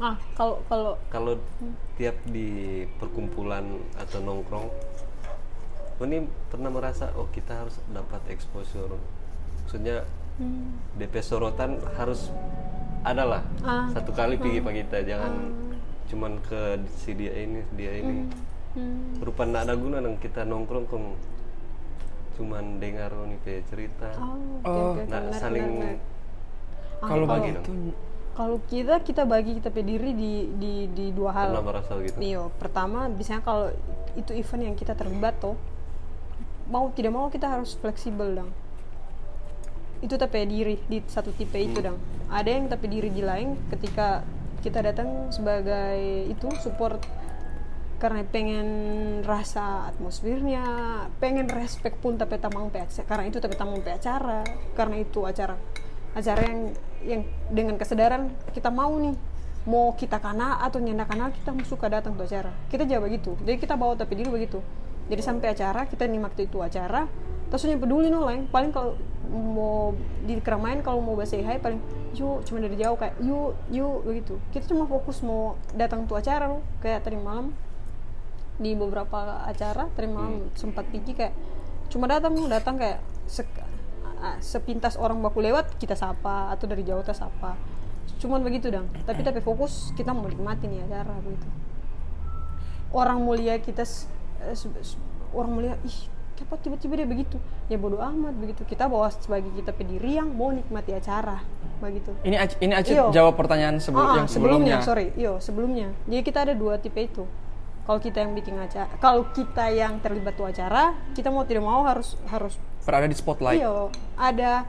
ah 0.00 0.16
kalau 0.32 0.62
kalau 0.64 0.92
kalau 1.12 1.34
tiap 2.00 2.16
di 2.24 2.48
perkumpulan 2.96 3.66
atau 4.00 4.24
nongkrong 4.24 4.70
oh 6.00 6.04
ini 6.08 6.24
pernah 6.48 6.72
merasa 6.72 7.12
oh 7.12 7.28
kita 7.28 7.52
harus 7.60 7.76
dapat 7.90 8.22
exposure. 8.32 8.96
Maksudnya 9.60 10.08
DP 10.96 11.20
sorotan 11.20 11.76
harus 12.00 12.32
adalah 13.04 13.44
Ah. 13.60 13.92
satu 13.92 14.08
kali 14.12 14.40
pergi 14.40 14.60
pak 14.60 14.72
kita 14.78 14.98
jangan 15.04 15.32
cuman 16.08 16.32
ke 16.40 16.80
si 16.96 17.12
dia 17.12 17.36
ini 17.36 17.60
dia 17.76 17.92
ini. 17.92 18.24
Hmm, 18.72 19.18
rupa 19.20 19.44
nggak 19.44 19.66
ada 19.66 19.74
guna 19.76 19.98
nang 20.00 20.16
kita 20.16 20.46
nongkrong 20.46 20.86
kong 20.88 21.06
cuman 22.40 22.80
dengar 22.80 23.12
nih 23.28 23.38
kayak 23.44 23.62
cerita. 23.68 24.08
Oh, 24.16 24.64
Oh. 24.64 24.92
nah 25.04 25.28
saling. 25.34 26.00
Kalau 27.00 27.24
bagi 27.24 27.50
begitu 27.56 27.72
kalau 28.30 28.56
kita 28.72 29.04
kita 29.04 29.28
bagi 29.28 29.58
kita 29.60 29.68
punya 29.68 29.86
diri 29.98 30.10
di 30.16 30.32
di 30.56 30.72
di 30.88 31.06
dua 31.12 31.34
hal 31.34 31.50
pernah 31.52 31.66
merasa 31.76 31.92
gitu 32.00 32.16
Iya, 32.16 32.42
pertama 32.56 33.10
biasanya 33.10 33.42
kalau 33.44 33.68
itu 34.16 34.32
event 34.32 34.62
yang 34.72 34.76
kita 34.78 34.96
terlibat 34.96 35.36
tuh 35.42 35.60
mau 36.70 36.88
tidak 36.94 37.12
mau 37.12 37.26
kita 37.28 37.50
harus 37.50 37.74
fleksibel 37.76 38.32
dong. 38.32 38.50
Itu 40.00 40.16
tapi 40.16 40.46
diri 40.46 40.78
di 40.88 41.02
satu 41.04 41.34
tipe 41.34 41.58
itu 41.58 41.82
dong. 41.82 41.98
Ada 42.30 42.48
yang 42.48 42.70
tapi 42.70 42.86
diri 42.88 43.10
di 43.10 43.20
lain 43.20 43.58
ketika 43.68 44.22
kita 44.62 44.80
datang 44.80 45.28
sebagai 45.34 46.30
itu 46.30 46.48
support 46.62 47.02
karena 48.00 48.24
pengen 48.24 48.68
rasa 49.28 49.92
atmosfernya, 49.92 50.64
pengen 51.20 51.52
respect 51.52 52.00
pun 52.00 52.16
tapi 52.16 52.40
tamang 52.40 52.72
pe 52.72 52.80
acara- 52.80 53.04
karena 53.04 53.24
itu 53.28 53.36
tapi 53.36 53.54
tamang 53.60 53.84
pe 53.84 53.92
acara, 53.92 54.40
karena 54.72 54.96
itu 55.04 55.20
acara 55.28 55.60
acara 56.14 56.40
yang 56.42 56.60
yang 57.00 57.22
dengan 57.48 57.74
kesadaran 57.80 58.34
kita 58.52 58.68
mau 58.68 58.92
nih 58.98 59.14
mau 59.68 59.92
kita 59.92 60.16
kana 60.18 60.60
atau 60.64 60.80
nyenda 60.80 61.04
kana 61.04 61.28
kita 61.30 61.52
suka 61.68 61.92
datang 61.92 62.16
ke 62.16 62.24
acara. 62.24 62.52
Kita 62.72 62.88
jawab 62.88 63.12
begitu. 63.12 63.36
Jadi 63.44 63.56
kita 63.60 63.76
bawa 63.76 63.92
tapi 63.96 64.16
diri 64.16 64.32
begitu. 64.32 64.64
Jadi 65.10 65.20
sampai 65.20 65.52
acara 65.52 65.84
kita 65.84 66.06
nikmat 66.06 66.38
itu 66.38 66.58
acara 66.62 67.10
terus 67.50 67.66
yang 67.66 67.82
peduli 67.82 68.14
no 68.14 68.22
lain 68.30 68.46
paling 68.46 68.70
kalau 68.70 68.94
mau 69.26 69.90
di 70.22 70.38
keramaian 70.38 70.86
kalau 70.86 71.02
mau 71.02 71.18
bahasa 71.18 71.34
hai 71.34 71.58
paling 71.58 71.82
yuk 72.14 72.46
cuma 72.46 72.62
dari 72.62 72.78
jauh 72.78 72.94
kayak 72.94 73.18
yuk 73.20 73.58
yuk 73.68 74.06
begitu. 74.06 74.34
Kita 74.54 74.70
cuma 74.70 74.86
fokus 74.86 75.20
mau 75.26 75.58
datang 75.74 76.06
tuh 76.06 76.16
acara 76.16 76.46
loh. 76.46 76.62
Kayak 76.78 77.04
tadi 77.04 77.18
malam 77.18 77.52
di 78.60 78.76
beberapa 78.76 79.44
acara 79.48 79.88
tadi 79.96 80.08
malam 80.08 80.52
sempat 80.52 80.84
pergi 80.92 81.16
kayak 81.16 81.34
cuma 81.90 82.06
datang 82.06 82.36
datang 82.46 82.76
kayak 82.76 83.00
sepintas 84.38 84.94
orang 85.00 85.18
baku 85.20 85.40
lewat 85.40 85.76
kita 85.80 85.96
sapa 85.96 86.52
atau 86.52 86.68
dari 86.68 86.84
jauh 86.84 87.00
kita 87.00 87.16
sapa. 87.16 87.56
Cuman 88.20 88.44
begitu 88.44 88.68
dong 88.68 88.88
tapi 89.08 89.24
tapi 89.24 89.40
fokus 89.40 89.96
kita 89.96 90.12
mau 90.12 90.28
nikmati 90.28 90.68
nih 90.68 90.84
acara 90.84 91.16
begitu 91.24 91.48
orang 92.90 93.22
mulia 93.22 93.58
kita 93.58 93.86
eh, 94.42 94.56
orang 95.30 95.50
mulia 95.50 95.74
ih 95.86 95.98
kenapa 96.34 96.56
tiba-tiba 96.56 96.94
dia 96.96 97.08
begitu? 97.08 97.36
Ya 97.68 97.76
bodoh 97.76 98.00
amat 98.00 98.34
begitu. 98.40 98.64
Kita 98.64 98.88
bawa 98.88 99.12
sebagai 99.12 99.52
kita 99.52 99.76
pediri 99.76 100.16
yang 100.16 100.32
mau 100.32 100.50
nikmati 100.50 100.96
acara 100.96 101.44
begitu. 101.78 102.16
Ini 102.24 102.36
ini 102.64 102.74
Iyo. 102.88 103.12
jawab 103.12 103.36
pertanyaan 103.36 103.76
sebelum 103.76 104.08
Ah, 104.08 104.16
yang 104.24 104.28
sebelumnya, 104.28 104.76
sorry, 104.80 105.12
iyo 105.16 105.36
sebelumnya. 105.40 105.92
Jadi 106.08 106.22
kita 106.24 106.48
ada 106.48 106.54
dua 106.56 106.80
tipe 106.80 107.00
itu. 107.00 107.24
Kalau 107.84 107.98
kita 107.98 108.22
yang 108.22 108.32
bikin 108.36 108.54
acara, 108.60 108.86
kalau 109.02 109.26
kita 109.32 109.66
yang 109.72 109.98
terlibat 109.98 110.36
tuh 110.36 110.46
acara, 110.46 110.94
kita 111.16 111.32
mau 111.32 111.42
tidak 111.42 111.64
mau 111.64 111.82
harus 111.84 112.14
harus 112.28 112.54
berada 112.90 113.06
di 113.06 113.14
spotlight 113.14 113.62
iyo 113.62 113.94
ada 114.18 114.66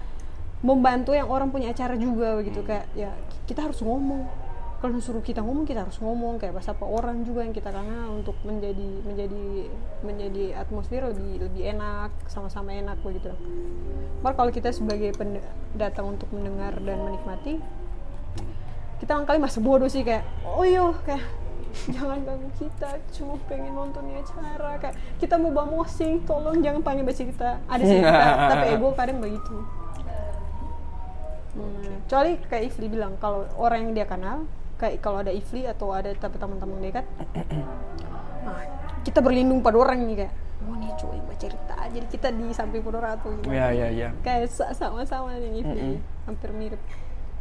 membantu 0.61 1.17
yang 1.17 1.25
orang 1.25 1.49
punya 1.49 1.73
acara 1.73 1.97
juga 1.97 2.37
begitu 2.37 2.61
kayak 2.61 2.85
ya 2.93 3.09
kita 3.49 3.65
harus 3.65 3.81
ngomong. 3.81 4.29
Kalau 4.81 4.97
suruh 4.97 5.21
kita 5.21 5.45
ngomong 5.45 5.69
kita 5.69 5.85
harus 5.85 6.01
ngomong 6.01 6.41
kayak 6.41 6.57
bahasa 6.57 6.73
apa 6.73 6.81
orang 6.89 7.21
juga 7.21 7.45
yang 7.45 7.53
kita 7.53 7.69
kenal 7.69 8.17
untuk 8.17 8.33
menjadi 8.41 8.89
menjadi 9.05 9.45
menjadi 10.01 10.45
atmosfer 10.57 11.05
lebih 11.05 11.45
lebih 11.45 11.69
enak 11.77 12.09
sama-sama 12.25 12.73
enak 12.73 12.97
begitu. 13.05 13.29
Baru 14.25 14.33
kalau 14.33 14.49
kita 14.49 14.73
sebagai 14.73 15.13
pen- 15.13 15.45
datang 15.77 16.17
untuk 16.17 16.33
mendengar 16.33 16.81
dan 16.81 16.97
menikmati, 16.97 17.61
kita 19.05 19.21
kali 19.21 19.37
masa 19.37 19.61
bodoh 19.61 19.85
sih 19.85 20.01
kayak 20.01 20.25
oh 20.45 20.65
iyo 20.65 20.97
kayak 21.05 21.21
jangan 21.95 22.19
ganggu 22.23 22.49
kita 22.59 22.89
cuma 23.15 23.35
pengen 23.47 23.73
nonton 23.73 24.03
di 24.09 24.13
acara. 24.19 24.77
Kayak 24.79 24.95
kita 25.17 25.35
mau 25.39 25.51
bawa 25.51 25.67
mosing 25.81 26.21
tolong 26.23 26.59
jangan 26.59 26.81
panggil 26.83 27.05
baca 27.07 27.23
kita. 27.23 27.49
Ada 27.65 27.83
sih 27.83 27.97
kita, 27.99 28.27
tapi 28.51 28.65
ego 28.75 28.87
kadang 28.93 29.17
begitu. 29.23 29.55
Hmm, 31.51 32.07
kecuali 32.07 32.39
kayak 32.47 32.63
Ifli 32.71 32.87
bilang 32.87 33.19
kalau 33.19 33.43
orang 33.59 33.91
yang 33.91 33.91
dia 33.91 34.07
kenal 34.07 34.47
kayak 34.79 35.03
kalau 35.03 35.19
ada 35.19 35.35
Ifli 35.35 35.67
atau 35.67 35.91
ada 35.91 36.07
tapi 36.15 36.39
teman-teman 36.39 36.79
dekat 36.79 37.03
nah, 38.47 38.63
kita 39.03 39.19
berlindung 39.19 39.59
pada 39.59 39.75
orang 39.75 39.99
nih 40.07 40.25
kayak 40.25 40.33
oh 40.63 40.75
nih 40.79 40.95
cuy 40.95 41.19
baca 41.27 41.35
cerita. 41.41 41.75
Jadi 41.91 42.05
kita 42.07 42.27
di 42.31 42.55
samping 42.55 42.79
pada 42.79 42.97
orang 43.03 43.13
atau 43.19 43.35
gimana? 43.35 43.51
Ya 43.51 43.67
ya 43.75 43.87
ya 43.91 44.09
kayak 44.23 44.47
sa- 44.47 44.71
sama-sama 44.71 45.35
yang 45.35 45.59
Ifli. 45.59 45.99
Hampir 46.23 46.49
mirip. 46.55 46.81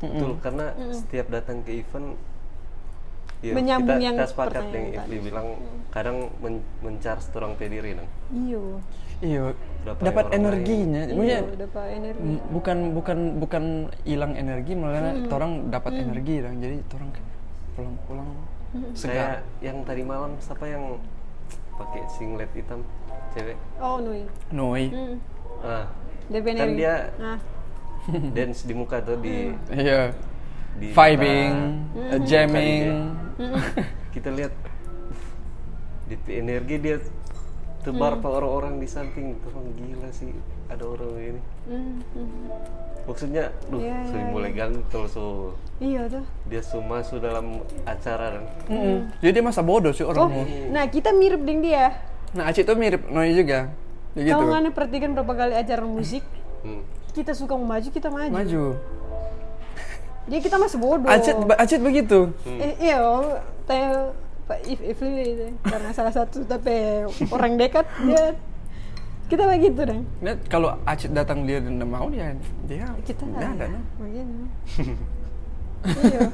Betul, 0.01 0.33
karena 0.41 0.73
setiap 0.97 1.29
datang 1.29 1.61
ke 1.61 1.85
event 1.85 2.17
ya, 3.41 3.53
Menyambung 3.57 3.97
kita, 3.97 4.07
yang 4.07 4.17
kita 4.17 4.27
sepakat 4.29 4.53
pertanyaan 4.63 4.75
yang 4.75 4.87
tadi. 4.93 5.09
Ifli 5.09 5.19
bilang 5.25 5.47
kadang 5.91 6.17
men 6.41 6.55
mencari 6.85 7.23
orang 7.35 7.53
pediri 7.57 7.91
nang. 7.97 8.09
iyo. 8.31 8.63
Iya 9.21 9.53
Berapa 9.85 10.01
dapat 10.01 10.25
energinya. 10.33 11.03
iyo 11.05 11.15
Maksudnya, 11.21 11.41
dapat 11.61 11.87
energi. 11.93 12.33
bukan 12.49 12.79
bukan 12.97 13.19
bukan 13.37 13.65
hilang 14.09 14.33
energi 14.33 14.73
malah 14.73 15.13
orang 15.29 15.53
dapat 15.69 15.93
energi 16.01 16.35
dong 16.41 16.57
jadi 16.57 16.77
orang 16.97 17.11
pulang-pulang. 17.77 18.31
Segar 18.95 18.95
Saya 18.95 19.27
yang 19.61 19.83
tadi 19.83 20.03
malam 20.07 20.39
siapa 20.41 20.65
yang 20.65 20.97
pakai 21.77 22.01
singlet 22.09 22.49
hitam? 22.55 22.81
Cewek? 23.31 23.59
oh 23.79 24.01
nui. 24.01 24.25
Noi 24.51 24.85
hmm. 24.91 25.17
Ah, 25.61 25.85
DP 26.33 26.47
kan 26.57 26.73
dia 26.73 27.13
nah 27.21 27.37
dance 28.33 28.65
di 28.65 28.73
muka 28.73 29.05
tuh 29.05 29.21
di 29.21 29.53
Iya. 29.69 30.17
Di 30.77 30.87
Vibing, 30.91 31.53
mata. 31.91 32.15
uh, 32.15 32.21
jamming. 32.23 32.85
kita 34.15 34.29
lihat 34.31 34.53
di 36.07 36.17
energi 36.29 36.77
dia 36.77 36.97
tebar 37.81 38.13
Hmm. 38.13 38.21
ke 38.21 38.29
orang-orang 38.29 38.75
di 38.77 38.85
samping 38.85 39.39
orang 39.41 39.73
gila 39.73 40.11
sih 40.11 40.29
ada 40.67 40.85
orang 40.85 41.11
ini 41.17 41.41
Hmm, 41.65 41.97
hmm. 42.13 42.45
maksudnya 43.07 43.49
duh 43.67 43.81
Iya, 43.81 43.97
so 44.05 44.15
iya, 44.15 44.27
mulai 44.29 44.51
ganggu 44.53 44.83
kalau 44.91 45.09
so 45.09 45.25
Iya 45.79 46.05
tuh. 46.07 46.25
dia 46.45 46.61
so 46.61 46.77
masuk 46.79 47.19
dalam 47.19 47.63
acara 47.85 48.37
kan 48.37 48.45
Mm-mm. 48.69 49.09
Jadi 49.19 49.33
dia 49.33 49.41
masa 49.41 49.63
bodoh 49.63 49.91
sih 49.91 50.03
Oh, 50.03 50.13
orangmu. 50.13 50.45
nah 50.69 50.85
kita 50.85 51.09
mirip 51.11 51.41
dengan 51.41 51.63
dia. 51.63 51.85
Nah 52.31 52.47
Acit 52.47 52.63
tuh 52.63 52.77
mirip 52.77 53.09
Noi 53.09 53.33
juga. 53.33 53.73
Ya 54.13 54.21
gitu. 54.21 54.35
Kalau 54.37 54.51
nggak 54.51 54.71
perhatikan 54.71 55.11
berapa 55.15 55.33
kali 55.33 55.55
acara 55.57 55.83
musik, 55.83 56.27
Hmm. 56.61 56.83
kita 57.11 57.33
suka 57.33 57.55
mau 57.55 57.65
maju, 57.65 57.89
kita 57.89 58.09
maju. 58.09 58.29
Maju. 58.29 58.65
Dia 60.31 60.39
kita 60.39 60.57
masih 60.63 60.79
bodoh. 60.79 61.11
Acit, 61.11 61.35
Acit 61.59 61.81
begitu. 61.83 62.31
Eh, 62.47 62.79
iya, 62.79 63.03
tanya 63.67 64.15
Pak 64.47 64.63
If 64.63 64.79
Ifli 64.79 65.35
itu 65.35 65.47
karena 65.67 65.91
salah 65.91 66.15
satu 66.15 66.47
tapi 66.47 67.07
orang 67.35 67.59
dekat 67.59 67.87
dia 68.07 68.39
kita 69.27 69.47
begitu 69.47 69.81
dong. 69.83 70.03
Nah, 70.23 70.35
kalau 70.47 70.75
Acit 70.87 71.11
datang 71.11 71.43
dia 71.47 71.59
dan 71.59 71.83
mau 71.83 72.07
dia 72.11 72.35
dia 72.71 72.87
Kita 73.03 73.27
nggak 73.27 73.43
ada. 73.59 73.67
Begini. 73.99 74.47
iya. 76.07 76.31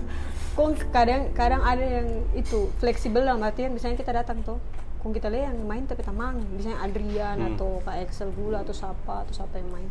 Kok 0.56 0.88
kadang 0.92 1.32
kadang 1.36 1.60
ada 1.64 1.84
yang 1.84 2.08
itu 2.32 2.68
fleksibel 2.80 3.24
dalam 3.24 3.44
artian 3.44 3.72
misalnya 3.72 4.00
kita 4.00 4.12
datang 4.12 4.40
tuh 4.44 4.56
kok 4.96 5.12
kita 5.12 5.28
lihat 5.28 5.52
yang 5.52 5.68
main 5.68 5.84
tapi 5.84 6.00
tamang 6.00 6.40
misalnya 6.56 6.80
Adrian 6.82 7.38
atau 7.52 7.78
Kak 7.84 7.96
Excel 8.08 8.32
Gula 8.32 8.64
atau 8.64 8.72
siapa 8.72 9.22
atau 9.22 9.32
siapa 9.36 9.60
yang 9.60 9.68
main 9.70 9.88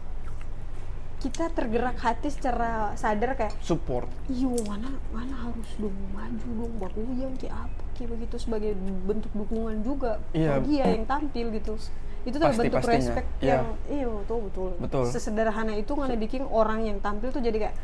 kita 1.25 1.49
tergerak 1.49 1.97
hati 1.97 2.29
secara 2.29 2.93
sadar 2.93 3.33
kayak 3.33 3.57
Support. 3.59 4.05
iyo 4.29 4.53
mana 4.63 4.93
mana 5.09 5.33
harus 5.41 5.65
dong 5.75 5.97
maju 6.13 6.38
dong 6.53 6.73
bakuyang 6.77 7.33
kayak 7.35 7.65
apa 7.65 7.81
kayak 7.91 8.09
begitu 8.13 8.35
sebagai 8.38 8.71
bentuk 8.77 9.33
dukungan 9.33 9.81
juga 9.81 10.21
Iya. 10.31 10.61
bagi 10.61 10.69
dia 10.71 10.85
yang 10.88 11.05
tampil 11.05 11.49
gitu 11.51 11.73
itu 12.21 12.35
tuh 12.35 12.45
Pasti- 12.45 12.61
bentuk 12.61 12.77
pastinya. 12.77 12.97
respect 13.01 13.27
Iya. 13.39 13.49
yang 13.51 13.65
iyo 13.89 14.11
tuh 14.23 14.38
betul 14.43 14.71
Betul. 14.77 15.03
sesederhana 15.07 15.73
itu 15.73 15.91
nggak 15.91 16.13
bikin 16.19 16.43
orang 16.43 16.79
yang 16.83 16.97
tampil 16.99 17.29
tuh 17.29 17.41
jadi 17.41 17.57
kayak 17.59 17.75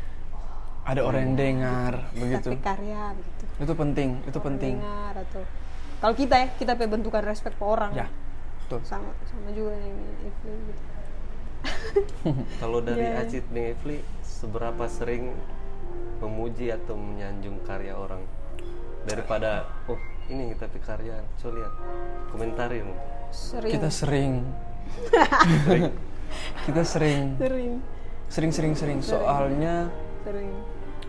Ada 0.84 1.00
orang 1.00 1.20
yang 1.24 1.34
dengar 1.36 1.92
begitu. 2.12 2.46
tapi 2.48 2.58
karya 2.58 3.02
begitu 3.12 3.42
Itu 3.58 3.72
penting, 3.72 4.10
itu 4.24 4.38
penting. 4.38 4.74
dengar 4.78 5.14
atau 5.16 5.42
kalau 5.98 6.14
kita 6.14 6.34
ya 6.36 6.46
kita 6.52 6.72
pe 6.74 6.86
bentukan 6.86 7.22
respect 7.22 7.54
ke 7.54 7.64
orang 7.64 7.90
Ya. 7.92 8.06
Betul. 8.62 8.82
sama 8.84 9.10
sama 9.24 9.50
juga 9.50 9.74
yang 9.74 9.98
itu 10.20 10.46
gitu. 10.46 10.82
kalau 12.62 12.78
dari 12.82 13.04
Iya. 13.06 13.22
Acit 13.26 13.44
nih 13.52 13.74
Evli 13.76 13.98
seberapa 14.22 14.84
sering 14.90 15.32
memuji 16.22 16.70
atau 16.70 16.94
menyanjung 16.94 17.58
karya 17.66 17.94
orang 17.98 18.22
daripada 19.02 19.66
oh 19.90 19.98
ini 20.30 20.54
tapi 20.54 20.78
karya 20.78 21.18
coba 21.42 21.52
lihat 21.58 21.72
komentarin 22.30 22.86
sering 23.32 23.72
Kita 23.74 23.88
sering. 23.90 24.32
kita 26.68 26.82
sering. 26.84 27.36
sering 27.40 27.72
Sering 28.32 28.52
sering 28.52 28.72
sering. 28.76 28.98
Soalnya 29.04 29.88
sering 30.24 30.48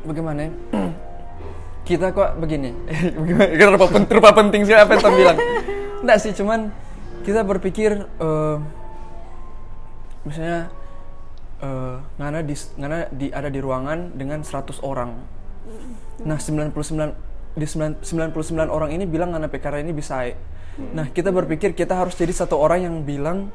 bagaimana? 0.04 0.48
ya? 0.48 0.52
kita 1.88 2.12
kok 2.12 2.40
begini. 2.40 2.72
bagaimana? 3.20 3.50
Kenapa 4.08 4.32
penting 4.36 4.68
sih 4.68 4.76
apa 4.76 4.96
yang 5.00 5.16
bilang? 5.16 5.38
Enggak 6.04 6.18
sih, 6.20 6.32
cuman 6.36 6.72
kita 7.24 7.44
berpikir 7.48 8.08
eh, 8.08 8.58
misalnya 10.24 10.72
eh 11.64 11.96
ngana 12.20 12.40
di 12.44 12.56
ngana 12.80 12.98
di 13.12 13.28
ada 13.32 13.48
di 13.48 13.60
ruangan 13.64 14.12
dengan 14.16 14.44
100 14.44 14.84
orang. 14.84 15.16
Nah, 16.28 16.38
99 16.38 17.16
di 17.56 17.66
9 17.70 18.04
99 18.04 18.68
orang 18.68 18.90
ini 18.92 19.08
bilang 19.08 19.32
ngana 19.32 19.48
PKR 19.48 19.80
ini 19.80 19.96
bisa. 19.96 20.28
Nah, 20.92 21.08
kita 21.14 21.30
berpikir 21.30 21.72
kita 21.78 21.96
harus 21.96 22.18
jadi 22.18 22.34
satu 22.34 22.58
orang 22.58 22.84
yang 22.84 22.96
bilang 23.06 23.54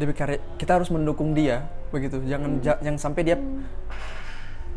DPKR 0.00 0.56
kita 0.56 0.80
harus 0.80 0.88
mendukung 0.88 1.36
dia 1.36 1.68
begitu. 1.92 2.22
Jangan 2.24 2.64
ja- 2.64 2.80
jangan 2.80 3.00
sampai 3.00 3.22
dia 3.28 3.36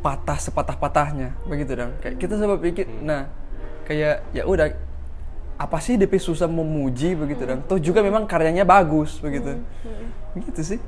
patah 0.04 0.38
sepatah-patahnya 0.38 1.34
begitu 1.48 1.72
dong. 1.80 1.96
Kayak 2.04 2.16
kita 2.20 2.34
coba 2.38 2.56
pikir 2.60 2.86
nah 3.02 3.32
kayak 3.88 4.22
ya 4.36 4.44
udah 4.44 4.76
apa 5.56 5.78
sih 5.80 5.96
DP 5.96 6.20
susah 6.20 6.52
memuji? 6.52 7.16
begitu 7.16 7.48
dong. 7.48 7.64
Toh 7.64 7.80
juga 7.80 8.04
memang 8.04 8.28
karyanya 8.28 8.68
bagus 8.68 9.18
begitu. 9.24 9.64
Begitu 10.36 10.62
sih 10.76 10.80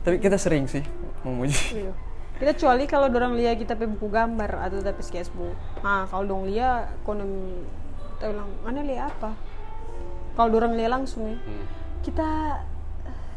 tapi 0.00 0.16
kita 0.18 0.36
sering 0.36 0.64
sih 0.64 0.84
memuji 1.22 1.84
Iya. 1.86 1.92
Kita 2.36 2.56
kecuali 2.56 2.88
kalau 2.88 3.12
dorang 3.12 3.36
lihat 3.36 3.60
kita 3.60 3.76
pe 3.76 3.84
buku 3.84 4.08
gambar 4.08 4.64
atau 4.64 4.80
tapi 4.80 5.04
sketchbook. 5.04 5.52
Nah, 5.84 6.08
kalau 6.08 6.24
dong 6.24 6.48
lihat 6.48 6.88
konon 7.04 7.52
kita 8.16 8.32
bilang, 8.32 8.48
"Mana 8.64 8.80
lihat 8.80 9.12
apa?" 9.12 9.36
Kalau 10.32 10.48
dorang 10.48 10.72
lihat 10.72 10.88
langsung 10.88 11.28
ya. 11.28 11.36
Kita 12.00 12.28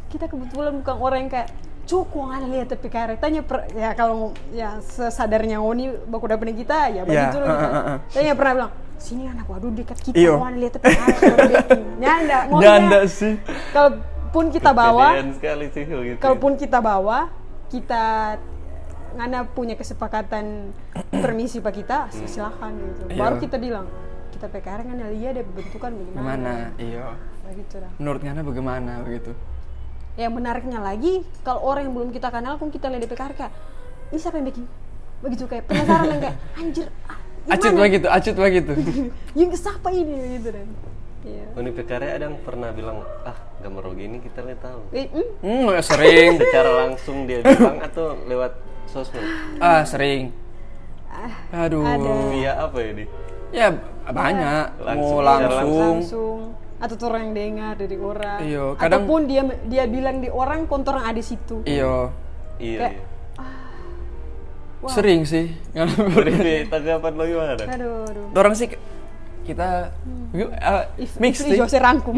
kita 0.08 0.24
kebetulan 0.24 0.80
bukan 0.80 0.96
orang 0.96 1.18
yang 1.28 1.32
kayak 1.32 1.52
cukup 1.84 2.32
ada 2.32 2.48
lihat 2.48 2.72
tapi 2.72 2.88
karet 2.88 3.20
tanya 3.20 3.44
per, 3.44 3.68
ya 3.76 3.92
kalau 3.92 4.32
ya 4.56 4.80
sesadarnya 4.80 5.60
Oni 5.60 5.92
baku 6.08 6.24
dapat 6.24 6.56
kita 6.56 6.88
ya 6.88 7.04
begitu 7.04 7.36
Ya, 7.36 7.44
loh 7.44 7.48
uh, 7.52 7.60
kita. 7.60 7.68
uh, 7.68 7.88
uh. 7.92 7.98
Tanya 8.08 8.32
pernah 8.32 8.52
bilang 8.56 8.72
sini 8.96 9.22
anak 9.28 9.44
waduh 9.44 9.68
dekat 9.68 10.00
kita 10.00 10.16
Iyo. 10.16 10.40
mau 10.40 10.48
lihat 10.48 10.80
tapi 10.80 10.96
dating." 11.52 11.84
Nyanda, 12.00 12.38
maksudnya 12.48 12.64
Nyanda 12.72 13.00
sih. 13.04 13.34
Kalaupun 14.34 14.50
kita 14.50 14.74
bawa 14.74 15.06
Kepedean 15.14 15.30
sekali 15.38 15.64
sih 15.70 15.82
gitu 15.86 16.18
kalaupun 16.18 16.52
kita 16.58 16.78
bawa 16.82 17.30
kita 17.70 18.04
ngana 19.14 19.46
punya 19.46 19.78
kesepakatan 19.78 20.74
permisi 21.06 21.62
pak 21.62 21.70
kita 21.70 22.10
silakan 22.26 22.74
gitu. 22.82 23.14
Iya. 23.14 23.18
baru 23.22 23.34
kita 23.38 23.56
bilang 23.62 23.86
kita 24.34 24.50
PKR 24.50 24.90
ngana 24.90 25.06
lihat 25.14 25.38
deh 25.38 25.46
bentukan 25.46 25.90
bagaimana? 25.94 26.18
Gimana? 26.18 26.52
Iya. 26.82 27.06
Begitu 27.46 27.74
dah. 27.78 27.92
Menurut 28.02 28.20
Ngana 28.26 28.40
bagaimana 28.42 28.92
begitu? 29.06 29.30
Yang 30.18 30.32
menariknya 30.34 30.78
lagi 30.82 31.22
kalau 31.46 31.60
orang 31.62 31.86
yang 31.86 31.94
belum 31.94 32.10
kita 32.10 32.28
kenal 32.34 32.58
pun 32.58 32.74
kita 32.74 32.90
lihat 32.90 33.06
di 33.06 33.08
PKR 33.14 33.32
kayak 33.38 33.52
ini 34.10 34.18
siapa 34.18 34.42
yang 34.42 34.50
bikin? 34.50 34.66
Begitu 35.22 35.44
kayak 35.46 35.64
penasaran 35.70 36.10
yang 36.10 36.20
kayak 36.26 36.36
anjir 36.58 36.86
ah, 37.06 37.18
acut 37.54 37.70
mana?" 37.70 37.82
begitu 37.86 38.06
acut 38.10 38.34
begitu. 38.34 38.72
Yang 39.38 39.62
siapa 39.62 39.94
ini 39.94 40.42
gitu 40.42 40.50
dan 40.50 40.66
iya. 41.24 41.44
Uni 41.56 41.70
PKR 41.72 42.02
ada 42.20 42.24
yang 42.28 42.38
pernah 42.44 42.70
bilang 42.70 43.00
ah 43.24 43.36
gambar 43.60 43.96
gini 43.96 44.20
kita 44.20 44.44
lihat 44.44 44.60
tahu. 44.60 44.80
Hmm, 44.92 45.28
hmm 45.40 45.80
sering. 45.80 46.36
Secara 46.44 46.70
langsung 46.86 47.24
dia 47.24 47.40
bilang 47.40 47.80
atau 47.80 48.14
lewat 48.28 48.52
sosmed? 48.86 49.24
Ah 49.58 49.82
sering. 49.82 50.30
Aduh. 51.54 51.86
via 52.34 52.52
apa 52.58 52.76
ya 52.82 52.90
di 52.92 53.04
ya 53.54 53.68
banyak. 54.04 54.66
Langsung, 54.82 55.16
mau 55.16 55.22
secara 55.22 55.54
langsung. 55.54 55.96
Langsung. 56.02 56.40
Atau 56.82 56.94
orang 57.08 57.22
yang 57.30 57.34
dengar 57.34 57.72
dari 57.80 57.96
orang. 57.96 58.38
Iya, 58.44 58.64
kadang- 58.76 59.06
ataupun 59.08 59.20
dia 59.24 59.42
dia 59.64 59.84
bilang 59.88 60.20
di 60.20 60.28
orang 60.28 60.68
kontor 60.68 61.00
yang 61.00 61.06
ada 61.08 61.16
di 61.16 61.24
situ. 61.24 61.64
Iyo 61.64 62.12
iya 62.60 62.78
Kayak- 62.90 62.94
iya. 62.94 63.12
Wah. 64.84 64.92
sering 64.92 65.24
sih. 65.24 65.48
Beri 66.12 66.68
tanggapan 66.68 67.12
lo 67.16 67.24
gimana? 67.24 67.56
Aduh 67.56 68.04
aduh. 68.04 68.26
Orang 68.36 68.52
sih 68.52 68.68
kita 69.44 69.92
uh, 70.34 70.84
If, 70.96 71.20
mix 71.20 71.44
sih 71.44 71.54
Jose 71.54 71.76
rangkum 71.76 72.16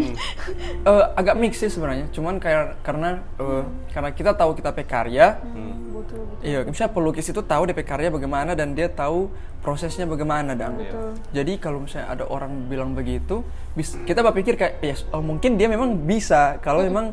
Eh, 0.86 1.04
agak 1.18 1.34
mix 1.36 1.58
sih 1.58 1.66
sebenarnya. 1.66 2.06
Cuman 2.14 2.38
kayak 2.38 2.78
karena 2.86 3.20
eh, 3.36 3.64
karena 3.90 4.10
kita 4.14 4.30
tahu 4.38 4.54
kita 4.54 4.70
pe 4.70 4.86
karya. 4.86 5.42
Hmm, 5.42 5.90
betul 5.90 6.22
betul. 6.30 6.46
Iya 6.46 6.58
misalnya 6.62 6.92
pelukis 6.94 7.26
itu 7.26 7.42
tahu 7.42 7.62
DP 7.66 7.82
karya 7.82 8.08
bagaimana 8.08 8.54
dan 8.54 8.72
dia 8.72 8.86
tahu 8.86 9.28
prosesnya 9.60 10.06
bagaimana 10.06 10.54
dang. 10.54 10.78
Betul. 10.78 11.18
Jadi 11.34 11.52
kalau 11.58 11.82
misalnya 11.82 12.14
ada 12.14 12.24
orang 12.30 12.70
bilang 12.70 12.94
begitu 12.94 13.42
bis- 13.74 13.98
kita 14.06 14.22
berpikir 14.22 14.54
kayak 14.54 14.78
ya 14.80 14.94
oh, 15.10 15.20
mungkin 15.20 15.58
dia 15.58 15.66
memang 15.66 16.06
bisa 16.06 16.62
kalau 16.62 16.86
memang 16.86 17.12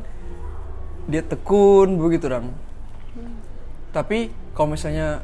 dia 1.09 1.19
tekun 1.19 1.99
begitu 1.99 2.31
dong 2.31 2.55
tapi 3.93 4.33
kalau 4.57 4.73
misalnya 4.73 5.21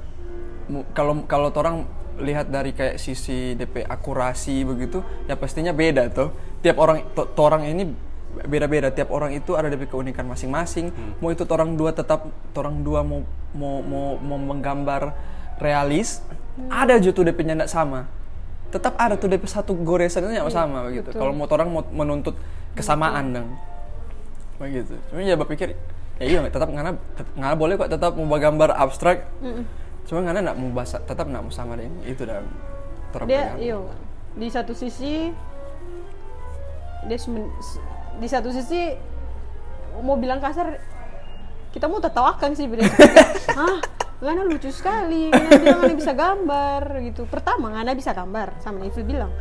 kalau 0.93 1.25
kalau 1.25 1.49
orang 1.49 1.89
lihat 2.19 2.51
dari 2.51 2.75
kayak 2.75 2.99
sisi 2.99 3.55
DP 3.55 3.87
akurasi 3.87 4.63
begitu 4.67 5.01
ya 5.25 5.39
pastinya 5.39 5.71
beda 5.71 6.11
tuh 6.11 6.29
tiap 6.59 6.75
orang 6.77 7.07
to, 7.15 7.23
to 7.31 7.41
orang 7.41 7.63
ini 7.67 7.83
beda-beda. 8.29 8.93
Tiap 8.93 9.09
orang 9.09 9.33
itu 9.33 9.57
ada 9.57 9.67
DP 9.67 9.89
keunikan 9.89 10.25
masing-masing. 10.29 10.93
Mau 11.19 11.33
itu 11.33 11.43
to 11.43 11.53
orang 11.53 11.73
dua 11.73 11.91
tetap 11.91 12.29
to 12.53 12.57
orang 12.61 12.85
dua 12.85 13.01
mau 13.01 13.25
mau 13.57 13.81
mau, 13.81 14.07
mau 14.21 14.37
menggambar 14.37 15.17
realis 15.57 16.21
ada 16.69 16.99
juga 17.01 17.23
tuh 17.23 17.25
DP 17.31 17.39
nya 17.47 17.53
nggak 17.57 17.71
sama. 17.71 18.05
Tetap 18.69 18.93
ada 19.01 19.17
tuh 19.17 19.27
DP 19.31 19.49
satu 19.49 19.73
goresan 19.73 20.29
itu 20.29 20.37
nggak 20.37 20.53
sama 20.53 20.85
begitu. 20.85 21.09
kalau 21.15 21.33
mau 21.33 21.49
orang 21.49 21.67
mau 21.73 21.81
menuntut 21.89 22.37
kesamaan 22.77 23.33
dong. 23.33 23.49
Begitu. 24.61 24.93
Cuma 25.09 25.25
ya 25.25 25.35
berpikir 25.39 25.73
ya 26.19 26.25
iya 26.27 26.39
tetap 26.51 26.67
ngana 26.67 26.99
tet- 27.15 27.33
ngana 27.39 27.55
boleh 27.55 27.79
kok 27.79 27.87
tetap 27.87 28.11
mau 28.19 28.35
gambar 28.35 28.75
abstrak 28.75 29.23
cuma 30.09 30.25
ngana 30.25 30.41
nggak 30.41 30.57
mau 30.57 30.69
bahasa 30.73 30.97
tetap 31.05 31.29
nggak 31.29 31.43
mau 31.45 31.53
sama 31.53 31.77
deh 31.77 31.85
itu 32.09 32.25
dah 32.25 32.41
orang 33.13 33.27
dia 33.29 33.53
iyo 33.61 33.85
di 34.33 34.49
satu 34.49 34.73
sisi 34.73 35.29
dia 37.05 37.17
di 38.17 38.27
satu 38.27 38.49
sisi 38.49 38.97
mau 40.01 40.17
bilang 40.17 40.41
kasar 40.41 40.81
kita 41.69 41.85
mau 41.85 42.01
tertawakan 42.01 42.57
sih 42.57 42.65
beda 42.65 42.89
Hah? 43.59 43.77
Ngana 44.19 44.43
lucu 44.43 44.67
sekali. 44.67 45.31
Ngana 45.31 45.57
bilang 45.63 45.79
Ngana 45.83 45.95
bisa 45.95 46.13
gambar 46.15 46.81
gitu. 47.07 47.23
Pertama 47.29 47.71
Ngana 47.71 47.95
bisa 47.95 48.11
gambar 48.11 48.59
sama 48.59 48.83
Neville 48.83 49.07
bilang 49.07 49.31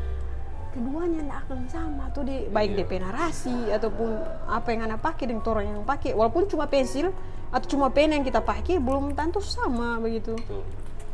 keduanya 0.79 1.21
nggak 1.27 1.41
akan 1.43 1.59
sama 1.67 2.05
tuh 2.15 2.23
di 2.23 2.47
baik 2.47 2.79
DP 2.79 3.03
narasi 3.03 3.75
ataupun 3.75 4.15
apa 4.47 4.67
yang 4.71 4.87
Ngana 4.87 4.97
pakai 5.03 5.25
dengan 5.27 5.43
orang 5.43 5.67
yang 5.67 5.83
pakai 5.83 6.15
walaupun 6.15 6.47
cuma 6.47 6.71
pensil 6.71 7.11
atau 7.51 7.67
cuma 7.67 7.91
pena 7.91 8.15
yang 8.15 8.23
kita 8.23 8.39
pakai 8.39 8.79
belum 8.79 9.19
tentu 9.19 9.43
sama 9.43 9.99
begitu. 9.99 10.39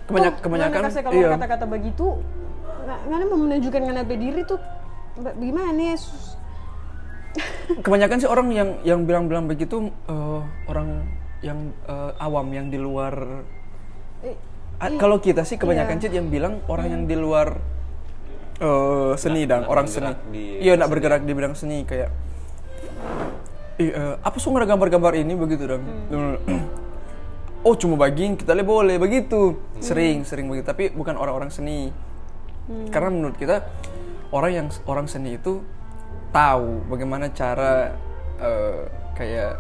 Kebanyak, 0.05 0.45
kebanyakan 0.45 0.81
kasih 0.93 1.01
kalau 1.01 1.17
iya. 1.17 1.33
kata-kata 1.33 1.65
begitu 1.65 2.21
Ngana 2.85 3.25
mau 3.25 3.41
menunjukkan 3.41 3.81
Ngana 3.81 4.03
berdiri 4.05 4.45
tuh 4.45 4.61
gimana 5.41 5.73
nih 5.73 5.97
sus- 5.97 6.37
kebanyakan 7.81 8.17
sih 8.21 8.29
orang 8.29 8.49
yang 8.53 8.69
yang 8.85 9.01
bilang-bilang 9.09 9.49
begitu 9.49 9.89
eh, 9.89 10.41
orang 10.69 11.09
yang 11.41 11.73
eh, 11.89 12.13
awam 12.21 12.53
yang 12.53 12.69
di 12.69 12.77
luar 12.77 13.41
eh, 14.21 14.37
Ah, 14.75 14.91
kalau 14.99 15.23
kita 15.23 15.47
sih 15.47 15.55
kebanyakan 15.55 15.97
Iya. 15.97 16.11
Cid 16.11 16.13
yang 16.19 16.29
bilang 16.29 16.59
orang 16.67 16.91
yang 16.91 17.03
di 17.07 17.15
luar 17.15 17.63
eh, 18.61 19.13
seni 19.19 19.43
dan 19.49 19.65
nggak 19.65 19.71
orang 19.71 19.87
seni. 19.91 20.15
Iya, 20.63 20.79
nak 20.79 20.89
bergerak 20.91 21.23
di 21.27 21.33
bidang 21.35 21.55
seni 21.59 21.83
kayak 21.83 22.11
eh, 23.79 24.15
apa 24.23 24.37
ada 24.39 24.67
gambar-gambar 24.69 25.13
ini? 25.19 25.35
Begitu 25.35 25.65
dong. 25.67 25.83
oh, 27.67 27.75
cuma 27.75 27.99
bagian 27.99 28.39
kita 28.39 28.55
lihat 28.55 28.69
boleh 28.69 28.97
begitu. 29.01 29.59
Sering, 29.83 30.23
sering 30.23 30.47
begitu, 30.47 30.67
tapi 30.71 30.95
bukan 30.95 31.19
orang-orang 31.19 31.51
seni. 31.51 31.91
Karena 32.89 33.13
menurut 33.13 33.37
kita 33.37 33.61
orang 34.33 34.53
yang 34.53 34.67
orang 34.89 35.07
seni 35.11 35.37
itu 35.37 35.61
tahu 36.33 36.83
bagaimana 36.89 37.31
cara 37.35 37.93
eh, 38.41 38.83
kayak 39.19 39.59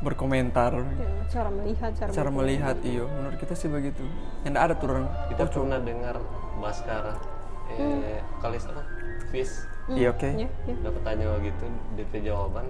berkomentar. 0.00 0.72
Ya, 0.80 1.10
cara 1.28 1.48
melihat 1.52 1.90
cara, 1.92 2.08
cara 2.08 2.30
melihat 2.32 2.76
iyo. 2.80 3.04
Menurut 3.20 3.36
kita 3.36 3.52
sih 3.52 3.68
begitu. 3.68 4.00
Yang 4.48 4.56
ada 4.56 4.72
tuh 4.72 4.86
orang 4.88 5.06
Kita 5.28 5.44
pernah 5.44 5.76
dengar 5.76 6.16
Baskara 6.56 7.29
eh 7.78 8.20
kalis 8.42 8.64
apa? 8.66 8.82
Fish. 9.30 9.54
Iya 9.90 10.14
oke. 10.14 10.28
Ya, 10.38 10.48
ya. 10.66 10.74
dapat 10.86 11.02
tanya 11.02 11.34
gitu 11.42 11.64
DP 11.98 12.12
jawaban. 12.26 12.66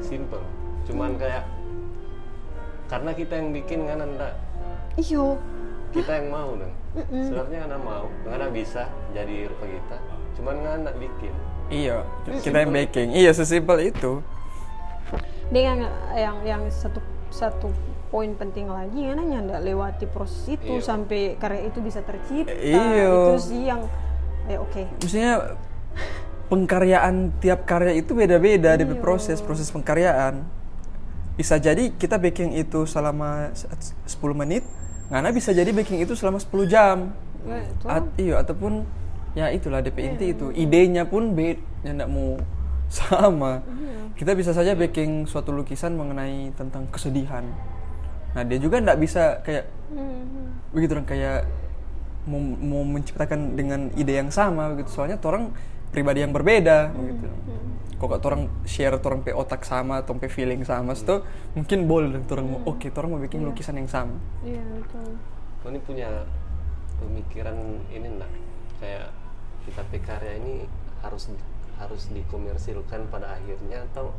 Simple. 0.00 0.44
Cuman 0.88 1.16
kayak 1.16 1.44
karena 2.88 3.10
kita 3.14 3.32
yang 3.36 3.48
bikin 3.52 3.88
kan 3.88 4.00
anda. 4.00 4.30
Iyo. 4.96 5.36
Kita 5.90 6.22
yang 6.22 6.30
mau 6.30 6.54
dong 6.54 6.74
sebenarnya 6.96 7.60
anda 7.70 7.78
mau. 7.78 8.06
Anda 8.26 8.48
bisa 8.50 8.90
jadi 9.14 9.46
rupa 9.46 9.66
kita. 9.66 9.96
Cuman 10.38 10.54
anda 10.66 10.92
bikin. 10.98 11.34
Iya 11.70 12.02
kita 12.26 12.66
yang 12.66 12.74
baking 12.74 13.08
iya 13.14 13.30
sesimpel 13.30 13.94
itu. 13.94 14.18
Dengan 15.50 15.86
yang 16.14 16.36
yang 16.42 16.62
satu 16.70 16.98
satu 17.30 17.70
poin 18.10 18.34
penting 18.34 18.66
lagi 18.66 19.06
kan 19.06 19.22
nggak 19.22 19.62
lewati 19.62 20.04
proses 20.04 20.50
itu 20.50 20.76
Iya. 20.76 20.82
sampai 20.82 21.20
karya 21.34 21.62
itu 21.64 21.78
bisa 21.78 22.02
tercipta. 22.02 22.50
Iya. 22.52 23.06
itu 23.06 23.34
sih 23.40 23.62
yang 23.64 23.80
eh 24.44 24.58
oke. 24.58 24.82
Maksudnya 24.98 25.54
pengkaryaan 26.46 27.30
tiap 27.38 27.62
karya 27.64 27.94
itu 27.94 28.10
beda-beda 28.12 28.74
dari 28.74 28.84
proses 28.96 29.38
proses 29.38 29.70
pengkaryaan. 29.70 30.42
Bisa 31.34 31.56
jadi 31.56 31.88
kita 31.90 32.18
baking 32.18 32.52
itu 32.54 32.84
selama 32.84 33.54
se- 33.54 33.70
10 34.10 34.34
menit 34.36 34.66
Ngana 35.06 35.30
bisa 35.30 35.50
jadi 35.50 35.66
baking 35.68 35.98
itu 36.00 36.14
selama 36.14 36.38
10 36.38 36.66
jam. 36.66 37.10
Ya, 37.42 37.58
itu. 37.60 37.84
At- 37.84 38.14
iya 38.16 38.34
ataupun 38.38 38.86
ya 39.32 39.50
itulah 39.50 39.80
DP 39.80 40.06
inti 40.06 40.26
itu. 40.30 40.50
Idenya 40.52 41.02
pun 41.02 41.34
beda 41.34 41.58
yang 41.82 41.98
nggak 41.98 42.10
mau 42.10 42.38
sama. 42.92 43.58
Kita 44.14 44.34
bisa 44.34 44.50
saja 44.50 44.74
baking 44.74 45.26
suatu 45.26 45.50
lukisan 45.50 45.94
mengenai 45.94 46.50
tentang 46.52 46.86
kesedihan 46.88 47.42
nah 48.30 48.42
dia 48.46 48.58
juga 48.62 48.78
nggak 48.78 48.98
bisa 49.00 49.42
kayak 49.42 49.66
Hmm, 49.90 50.54
begitu 50.70 50.94
orang 50.94 51.02
kayak 51.02 51.50
mau, 52.30 52.38
mau 52.38 52.86
menciptakan 52.86 53.58
dengan 53.58 53.90
ide 53.98 54.22
yang 54.22 54.30
sama 54.30 54.70
begitu. 54.70 54.86
Soalnya 54.94 55.18
orang 55.26 55.50
pribadi 55.90 56.22
yang 56.22 56.30
berbeda 56.30 56.94
begitu 56.94 57.26
kok 58.00 58.06
kok 58.16 58.22
orang 58.24 58.48
share 58.64 58.96
orang 58.96 59.20
pe 59.20 59.34
otak 59.36 59.60
sama 59.66 60.00
orang 60.00 60.16
pe 60.22 60.30
feeling 60.32 60.64
sama 60.64 60.96
itu 60.96 61.20
mungkin 61.52 61.84
boleh 61.84 62.22
orang 62.32 62.46
mau 62.48 62.60
oke 62.64 62.88
orang 62.96 63.10
mau 63.12 63.20
bikin 63.20 63.44
lukisan 63.44 63.76
yang 63.76 63.90
sama. 63.90 64.16
Iya 64.40 64.62
betul. 64.78 65.18
Kau 65.60 65.68
ini 65.68 65.80
punya 65.84 66.08
pemikiran 66.96 67.58
ini 67.92 68.06
enggak 68.08 68.32
kayak 68.80 69.12
kita 69.68 69.82
pe 69.92 69.98
karya 70.00 70.32
ini 70.40 70.64
harus 71.04 71.28
harus 71.76 72.02
dikomersilkan 72.14 73.10
pada 73.12 73.36
akhirnya 73.36 73.84
atau 73.92 74.14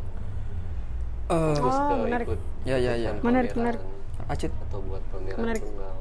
Eh, 1.32 1.56
terus 1.56 1.78
Oh, 1.80 2.04
menarik. 2.04 2.28
ikut 2.28 2.40
Ya, 2.68 2.76
ya, 2.78 2.94
ya. 3.00 3.16
Menarik, 3.24 3.56
menarik. 3.56 3.82
Acit 4.30 4.52
atau 4.70 4.80
buat 4.86 5.04
pameran 5.12 5.40
Menarik. 5.42 5.64
tunggal. 5.64 5.96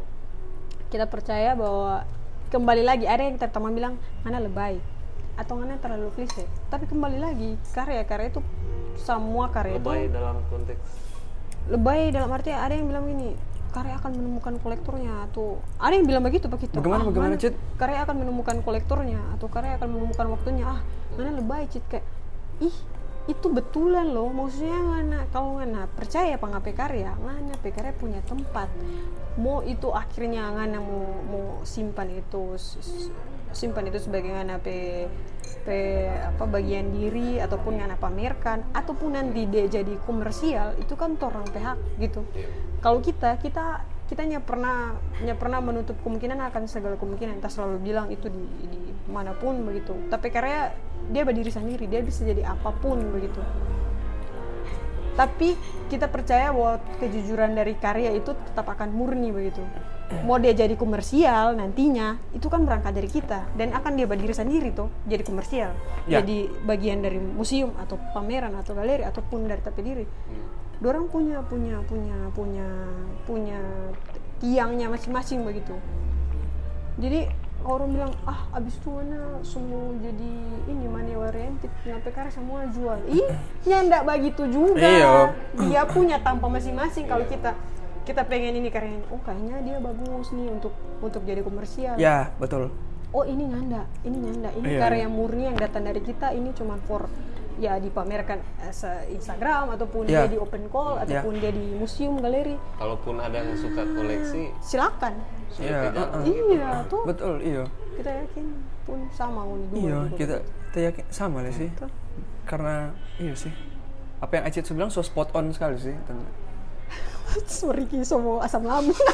Kita 0.91 1.07
percaya 1.07 1.55
bahwa 1.55 2.05
kembali 2.51 2.83
lagi 2.83 3.07
ada 3.07 3.23
yang 3.23 3.39
pertama 3.39 3.71
bilang 3.71 3.95
mana 4.23 4.39
lebay? 4.39 4.79
Atau 5.39 5.57
mana 5.57 5.79
terlalu 5.81 6.13
klise. 6.15 6.45
Tapi 6.69 6.85
kembali 6.91 7.19
lagi 7.19 7.57
karya-karya 7.73 8.29
itu 8.35 8.41
semua 9.01 9.49
karya 9.49 9.81
lebay 9.81 10.07
itu 10.07 10.13
dalam 10.13 10.37
konteks 10.53 10.83
lebay 11.69 12.11
dalam 12.13 12.29
arti 12.33 12.51
ada 12.53 12.73
yang 12.73 12.89
bilang 12.89 13.05
gini 13.09 13.33
karya 13.71 13.95
akan 14.03 14.11
menemukan 14.19 14.55
kolektornya 14.59 15.31
atau 15.31 15.63
ada 15.79 15.95
yang 15.95 16.07
bilang 16.09 16.27
begitu 16.27 16.51
kita 16.51 16.75
Bagaimana, 16.75 17.07
bagaimana, 17.07 17.35
Cid? 17.39 17.55
karya 17.79 18.03
akan 18.03 18.17
menemukan 18.27 18.57
kolektornya 18.67 19.21
atau 19.39 19.47
karya 19.47 19.79
akan 19.79 19.89
menemukan 19.95 20.27
waktunya 20.35 20.65
ah 20.67 20.81
mana 21.15 21.31
lebay 21.39 21.71
cit 21.71 21.85
kayak 21.87 22.03
ih 22.59 22.75
itu 23.31 23.47
betulan 23.47 24.11
loh 24.11 24.27
maksudnya 24.35 24.75
ngana 24.75 25.21
kalau 25.31 25.63
ngana 25.63 25.87
percaya 25.95 26.35
apa 26.35 26.47
ngape 26.51 26.73
karya 26.75 27.15
ngana 27.15 27.55
pe 27.63 27.71
karya 27.71 27.95
punya 27.95 28.21
tempat. 28.27 28.67
Mau 29.39 29.63
itu 29.63 29.95
akhirnya 29.95 30.51
ngana 30.51 30.79
mau 30.83 31.07
mau 31.31 31.47
simpan 31.63 32.11
itu 32.11 32.59
simpan 33.55 33.87
itu 33.87 33.99
sebagai 34.03 34.35
ngana 34.35 34.59
pe 34.59 35.07
pe 35.63 36.09
apa 36.11 36.45
bagian 36.47 36.91
diri 36.91 37.39
ataupun 37.39 37.79
ngana 37.79 37.97
pamerkan 38.01 38.67
ataupun 38.75 39.15
nanti 39.15 39.47
dia 39.47 39.71
jadi 39.71 39.95
komersial 40.03 40.75
itu 40.83 40.99
kan 40.99 41.15
torang 41.15 41.47
pihak 41.47 41.79
gitu. 42.03 42.27
Iya. 42.35 42.49
kalau 42.81 43.05
kita 43.05 43.37
kita 43.39 43.85
kita 44.11 44.27
hanya 44.27 44.43
pernah 44.43 44.99
hanya 45.23 45.39
pernah 45.39 45.63
menutup 45.63 45.95
kemungkinan 46.03 46.51
akan 46.51 46.67
segala 46.67 46.99
kemungkinan. 46.99 47.39
Kita 47.39 47.47
selalu 47.47 47.79
bilang 47.79 48.11
itu 48.11 48.27
di, 48.27 48.43
di 48.67 48.81
mana 49.07 49.39
pun 49.39 49.63
begitu. 49.63 49.95
Tapi 50.11 50.35
karya 50.35 50.75
dia 51.15 51.23
berdiri 51.23 51.55
sendiri 51.55 51.87
dia 51.87 52.03
bisa 52.03 52.27
jadi 52.27 52.43
apa 52.43 52.75
pun 52.75 52.99
begitu. 53.15 53.39
Tapi 55.15 55.55
kita 55.87 56.11
percaya 56.11 56.51
bahwa 56.51 56.83
kejujuran 56.99 57.55
dari 57.55 57.79
karya 57.79 58.11
itu 58.11 58.35
tetap 58.35 58.67
akan 58.67 58.91
murni 58.91 59.31
begitu. 59.31 59.63
Mau 60.27 60.43
dia 60.43 60.51
jadi 60.51 60.75
komersial 60.75 61.55
nantinya 61.55 62.19
itu 62.35 62.51
kan 62.51 62.67
berangkat 62.67 62.99
dari 62.99 63.07
kita. 63.07 63.47
Dan 63.55 63.71
akan 63.71 63.95
dia 63.95 64.11
berdiri 64.11 64.35
sendiri 64.35 64.75
tuh 64.75 64.91
jadi 65.07 65.23
komersial. 65.23 65.71
Ya. 66.11 66.19
jadi 66.19 66.51
bagian 66.67 66.99
dari 66.99 67.23
museum 67.23 67.71
atau 67.79 67.95
pameran 68.11 68.59
atau 68.59 68.75
galeri 68.75 69.07
ataupun 69.07 69.47
dari 69.47 69.63
tapi 69.63 69.81
diri 69.87 70.05
Dorang 70.81 71.13
punya 71.13 71.45
punya 71.45 71.77
punya 71.85 72.17
punya 72.33 72.69
punya 73.29 73.61
tiangnya 74.41 74.89
masing-masing 74.89 75.45
begitu. 75.45 75.77
Jadi 76.97 77.29
orang 77.61 77.93
bilang 77.93 78.13
ah 78.25 78.49
abis 78.57 78.81
itu 78.81 78.89
mana 78.89 79.37
semua 79.45 79.93
jadi 80.01 80.33
ini 80.73 80.87
money 80.89 81.13
oriented 81.13 81.69
kenapa 81.85 82.09
karena 82.09 82.33
semua 82.33 82.65
jual. 82.73 82.97
Ih 83.13 83.29
ya 83.69 83.85
ndak 83.85 84.09
begitu 84.09 84.49
juga. 84.49 84.81
Iya. 84.81 85.37
dia 85.69 85.83
punya 85.85 86.17
tanpa 86.25 86.49
masing-masing 86.49 87.05
kalau 87.05 87.29
kita 87.29 87.53
kita 88.09 88.25
pengen 88.25 88.57
ini 88.57 88.73
karyanya 88.73 89.05
oh 89.13 89.21
kayaknya 89.21 89.61
dia 89.61 89.77
bagus 89.79 90.33
nih 90.33 90.49
untuk 90.49 90.73
untuk 91.05 91.21
jadi 91.29 91.45
komersial. 91.45 92.01
Ya 92.01 92.33
betul. 92.41 92.73
Oh 93.13 93.29
ini 93.29 93.45
nyanda 93.53 93.85
ini 94.09 94.17
nyanda. 94.17 94.49
Ini 94.57 94.65
Iya, 94.65 94.81
karya 94.81 95.07
murni 95.13 95.53
yang 95.53 95.59
datang 95.61 95.85
dari 95.85 96.01
kita 96.01 96.33
ini 96.33 96.57
cuma 96.57 96.81
for 96.89 97.05
ya 97.61 97.77
dipamerkan 97.77 98.41
as 98.65 98.89
a 98.89 99.05
Instagram 99.13 99.77
ataupun 99.77 100.09
Iya. 100.09 100.25
dia 100.25 100.33
di 100.33 100.39
open 100.41 100.65
call 100.73 100.97
Iya. 100.97 101.05
ataupun 101.05 101.33
dia 101.37 101.53
di 101.53 101.65
museum 101.77 102.17
galeri. 102.17 102.57
Kalaupun 102.81 103.21
ada 103.21 103.37
yang 103.37 103.53
suka 103.61 103.85
koleksi 103.85 104.49
silakan. 104.65 105.15
Iya, 105.61 105.93
dijalan 105.93 106.09
uh-uh. 106.09 106.23
gitu. 106.25 106.45
iya 106.57 106.71
tuh. 106.89 107.03
Betul 107.05 107.35
iya. 107.45 107.65
Kita 108.01 108.11
yakin 108.25 108.47
pun 108.89 108.99
sama 109.13 109.45
uni 109.45 109.65
dua 109.69 109.77
iya 109.79 109.99
kita 110.17 110.37
kita 110.73 110.79
yakin 110.89 111.05
sama 111.13 111.39
lah 111.45 111.53
sih. 111.53 111.69
Betul. 111.69 111.91
karena 112.49 112.91
iya 113.21 113.35
sih. 113.37 113.53
Apa 114.19 114.41
yang 114.41 114.45
Acit 114.49 114.67
bilang 114.75 114.91
so 114.91 115.05
spot 115.05 115.31
on 115.37 115.53
sekali 115.53 115.77
sih. 115.79 115.95
Sorry 117.61 117.87
ki 117.87 118.03
semua 118.03 118.43
asam 118.43 118.65
lambung. 118.65 118.97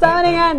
Sama 0.00 0.24
dengan 0.24 0.56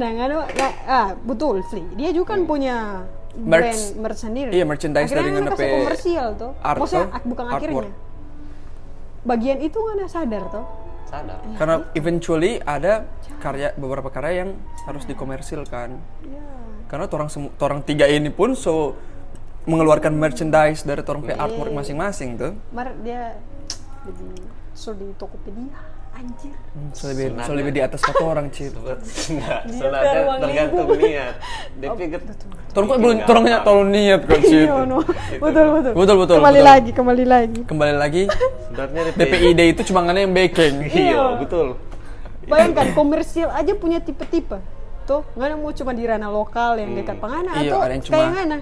ah 0.86 1.18
betul 1.26 1.66
Fli. 1.66 1.82
Dia 1.98 2.14
juga 2.14 2.38
kan 2.38 2.46
punya 2.46 3.02
brand 3.32 3.70
Merch. 3.70 3.82
merch 3.96 4.20
sendiri? 4.20 4.50
Iya, 4.52 4.66
merchandise 4.66 5.06
akhirnya 5.06 5.22
dari 5.22 5.30
kan 5.30 5.36
ngana 5.38 5.52
kasih 5.52 5.62
pe 5.62 5.74
komersial 5.76 6.28
tuh. 6.34 6.52
Art 6.60 6.78
maksudnya 6.78 7.00
tuh, 7.02 7.14
ak- 7.14 7.26
bukan 7.26 7.46
artwork. 7.46 7.60
akhirnya. 7.60 7.94
Bagian 9.20 9.58
itu 9.60 9.80
kan 9.80 9.98
sadar 10.08 10.44
tuh. 10.48 10.66
Sadar. 11.06 11.38
Karena 11.56 11.76
eventually 11.92 12.54
ada 12.60 13.06
karya 13.38 13.74
beberapa 13.74 14.08
karya 14.08 14.44
yang 14.44 14.50
harus 14.84 15.04
dikomersilkan. 15.04 15.90
Ya 16.26 16.44
karena 16.86 17.06
orang 17.06 17.30
orang 17.62 17.80
tiga 17.84 18.10
ini 18.10 18.34
pun 18.34 18.58
so 18.58 18.98
mengeluarkan 19.64 20.10
merchandise 20.12 20.82
dari 20.82 21.06
orang 21.06 21.22
pe 21.22 21.34
Iya. 21.34 21.46
artwork 21.46 21.70
masing-masing 21.70 22.30
tuh. 22.34 22.52
Mar 22.74 22.98
dia 23.00 23.38
jadi 24.10 24.26
so 24.74 24.98
di 24.98 25.06
Tokopedia 25.14 25.78
anjir. 26.20 26.54
Hmm, 26.76 26.90
so 26.92 27.04
lebih, 27.08 27.26
so 27.26 27.34
Sunatnya- 27.34 27.58
lebih 27.58 27.72
di 27.72 27.82
atas 27.82 28.00
satu 28.04 28.24
orang 28.28 28.48
cip. 28.52 28.74
Sebenarnya 28.76 30.22
kan 30.28 30.40
tergantung 30.44 30.90
niat. 31.00 31.36
Dia 31.80 31.90
pikir 31.96 32.20
Tolong 32.70 32.86
kok 32.86 32.98
belum 33.02 33.18
tolongnya 33.26 33.58
tolong 33.66 33.90
niat 33.90 34.22
kok 34.28 34.42
cip. 34.46 34.68
Iya 34.68 34.86
no. 34.86 35.00
Betul 35.42 35.66
betul. 35.80 35.94
Betul, 35.98 36.16
betul, 36.22 36.36
kembali 36.38 36.60
betul. 36.60 36.70
lagi 36.70 36.92
kembali 36.94 37.26
lagi. 37.26 37.62
Kembali 37.66 37.94
lagi. 37.96 38.24
Sebenarnya 38.70 39.02
DP. 39.16 39.18
DPID 39.18 39.60
itu 39.74 39.82
cuma 39.90 40.00
ngana 40.06 40.20
yang 40.22 40.34
backing. 40.36 40.76
Iya, 40.86 41.22
betul. 41.40 41.68
bayangkan 42.50 42.98
komersial 42.98 43.54
aja 43.54 43.74
punya 43.78 44.02
tipe-tipe. 44.02 44.58
Tuh 45.06 45.22
ngana 45.38 45.58
mau 45.58 45.74
cuma 45.74 45.94
di 45.94 46.04
ranah 46.06 46.30
lokal 46.30 46.78
yang 46.78 46.94
dekat 46.94 47.18
pangana 47.18 47.62
Iya, 47.62 47.78
atau 47.78 47.80
kayak 48.10 48.30
ngana 48.34 48.58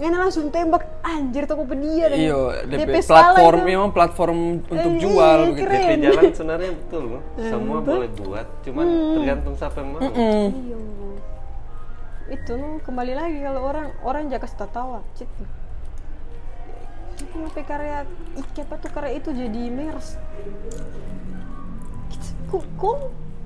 ngana 0.00 0.16
langsung 0.16 0.48
tembak 0.48 0.80
anjir 1.04 1.44
Tokopedia 1.44 2.08
dan 2.08 2.16
Iyo, 2.16 2.40
DP 2.64 2.88
DP 2.88 2.94
platform 3.04 3.58
itu. 3.60 3.68
memang 3.68 3.90
platform 3.92 4.38
untuk 4.64 4.92
Eh, 4.96 4.96
jual 4.96 5.38
iya, 5.38 5.48
begitu. 5.52 5.64
keren. 5.68 5.84
DP 5.84 6.04
jalan 6.08 6.22
sebenarnya 6.32 6.70
betul, 6.72 7.02
loh. 7.04 7.22
Semua 7.36 7.78
boleh 7.84 8.08
buat, 8.16 8.46
cuman 8.64 8.86
tergantung 9.20 9.54
siapa 9.60 9.76
yang 9.84 9.88
mau. 9.92 10.00
Mm. 10.00 10.16
Iya. 10.16 10.78
Itu 12.30 12.52
no, 12.56 12.80
kembali 12.80 13.12
lagi 13.12 13.38
kalau 13.44 13.60
orang 13.60 13.86
orang 14.00 14.22
jaga 14.32 14.48
tawa, 14.64 15.04
cit. 15.12 15.28
Itu 17.20 17.36
ngapain 17.36 17.66
karya 17.68 18.08
apa 18.40 18.74
tuh 18.80 18.90
karya 18.96 19.12
itu 19.20 19.28
jadi 19.36 19.62
mers. 19.68 20.16
Kok 22.48 22.98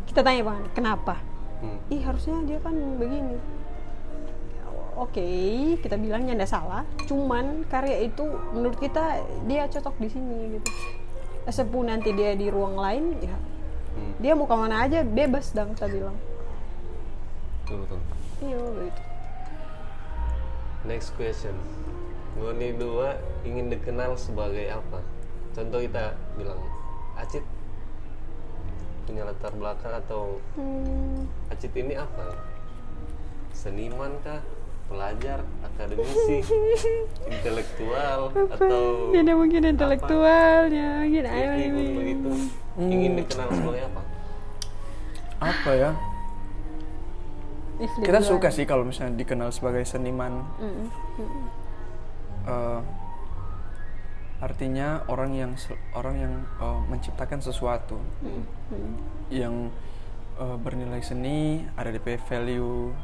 kita 0.07 0.23
tanya 0.23 0.55
bang, 0.55 0.63
kenapa? 0.71 1.19
Hmm. 1.59 1.81
Ih 1.91 2.01
harusnya 2.07 2.39
dia 2.47 2.63
kan 2.63 2.77
begini. 3.01 3.41
Oke, 4.95 5.27
kita 5.83 5.99
bilangnya 5.99 6.39
ndak 6.39 6.51
salah. 6.51 6.87
Cuman 7.11 7.67
karya 7.67 8.07
itu 8.07 8.23
menurut 8.55 8.79
kita 8.79 9.21
dia 9.45 9.67
cocok 9.67 9.95
di 9.99 10.09
sini 10.09 10.59
gitu. 10.59 10.71
Sepun 11.51 11.91
nanti 11.91 12.15
dia 12.15 12.33
di 12.33 12.49
ruang 12.49 12.79
lain, 12.79 13.19
ya 13.21 13.37
Hmm. 13.95 14.11
dia 14.19 14.35
mau 14.35 14.43
ke 14.43 14.57
mana 14.59 14.83
aja 14.83 15.07
bebas 15.07 15.55
dong 15.55 15.71
kita 15.79 15.87
bilang. 15.87 16.19
Betul, 17.63 17.87
betul. 17.87 18.01
Iya 18.43 18.59
gitu. 18.59 19.03
Next 20.85 21.09
question. 21.15 21.55
Gue 22.35 22.51
nih 22.59 22.75
dua 22.75 23.15
ingin 23.47 23.71
dikenal 23.71 24.19
sebagai 24.19 24.67
apa? 24.67 24.99
Contoh 25.55 25.79
kita 25.79 26.19
bilang, 26.35 26.59
Acit 27.15 27.47
punya 29.07 29.23
latar 29.23 29.55
belakang 29.55 29.95
atau 29.95 30.43
Hmm, 30.59 31.31
Acit 31.47 31.71
ini 31.79 31.95
apa? 31.95 32.35
Seniman 33.55 34.19
kah? 34.27 34.43
Pelajar, 34.95 35.43
akademisi, 35.67 36.39
intelektual, 37.35 38.31
atau 38.31 39.11
Ini 39.11 39.33
mungkin 39.35 39.63
intelektualnya, 39.75 41.03
mungkin 41.03 41.25
ayo 41.27 41.51
Iya, 41.51 41.67
ini. 41.67 41.85
begitu. 41.99 42.31
Ingin 42.79 43.13
dikenal 43.19 43.49
sebagai 43.51 43.83
apa? 43.91 44.01
Apa 45.43 45.71
ya? 45.75 45.91
Kita 48.07 48.23
suka 48.23 48.55
sih 48.55 48.63
kalau 48.71 48.87
misalnya 48.87 49.19
dikenal 49.19 49.51
sebagai 49.51 49.83
seniman. 49.83 50.47
Eh, 52.47 52.81
artinya 54.39 55.03
orang 55.11 55.35
yang 55.35 55.53
orang 55.99 56.17
yang 56.23 56.35
eh, 56.63 56.81
menciptakan 56.87 57.43
sesuatu 57.43 57.99
yang 59.27 59.75
eh, 60.39 60.57
bernilai 60.63 61.03
seni, 61.03 61.67
ada 61.75 61.91
DP 61.91 62.15
value, 62.31 62.95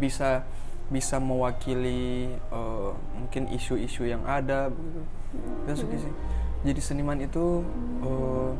bisa 0.00 0.48
bisa 0.92 1.16
mewakili 1.20 2.28
eh, 2.34 2.90
mungkin 3.16 3.48
isu-isu 3.52 4.08
yang 4.08 4.24
ada. 4.24 4.68
begitu. 4.68 5.00
Suka 5.74 5.96
sih. 5.96 6.14
Jadi 6.64 6.80
seniman 6.80 7.18
itu 7.20 7.64
eh, 8.04 8.50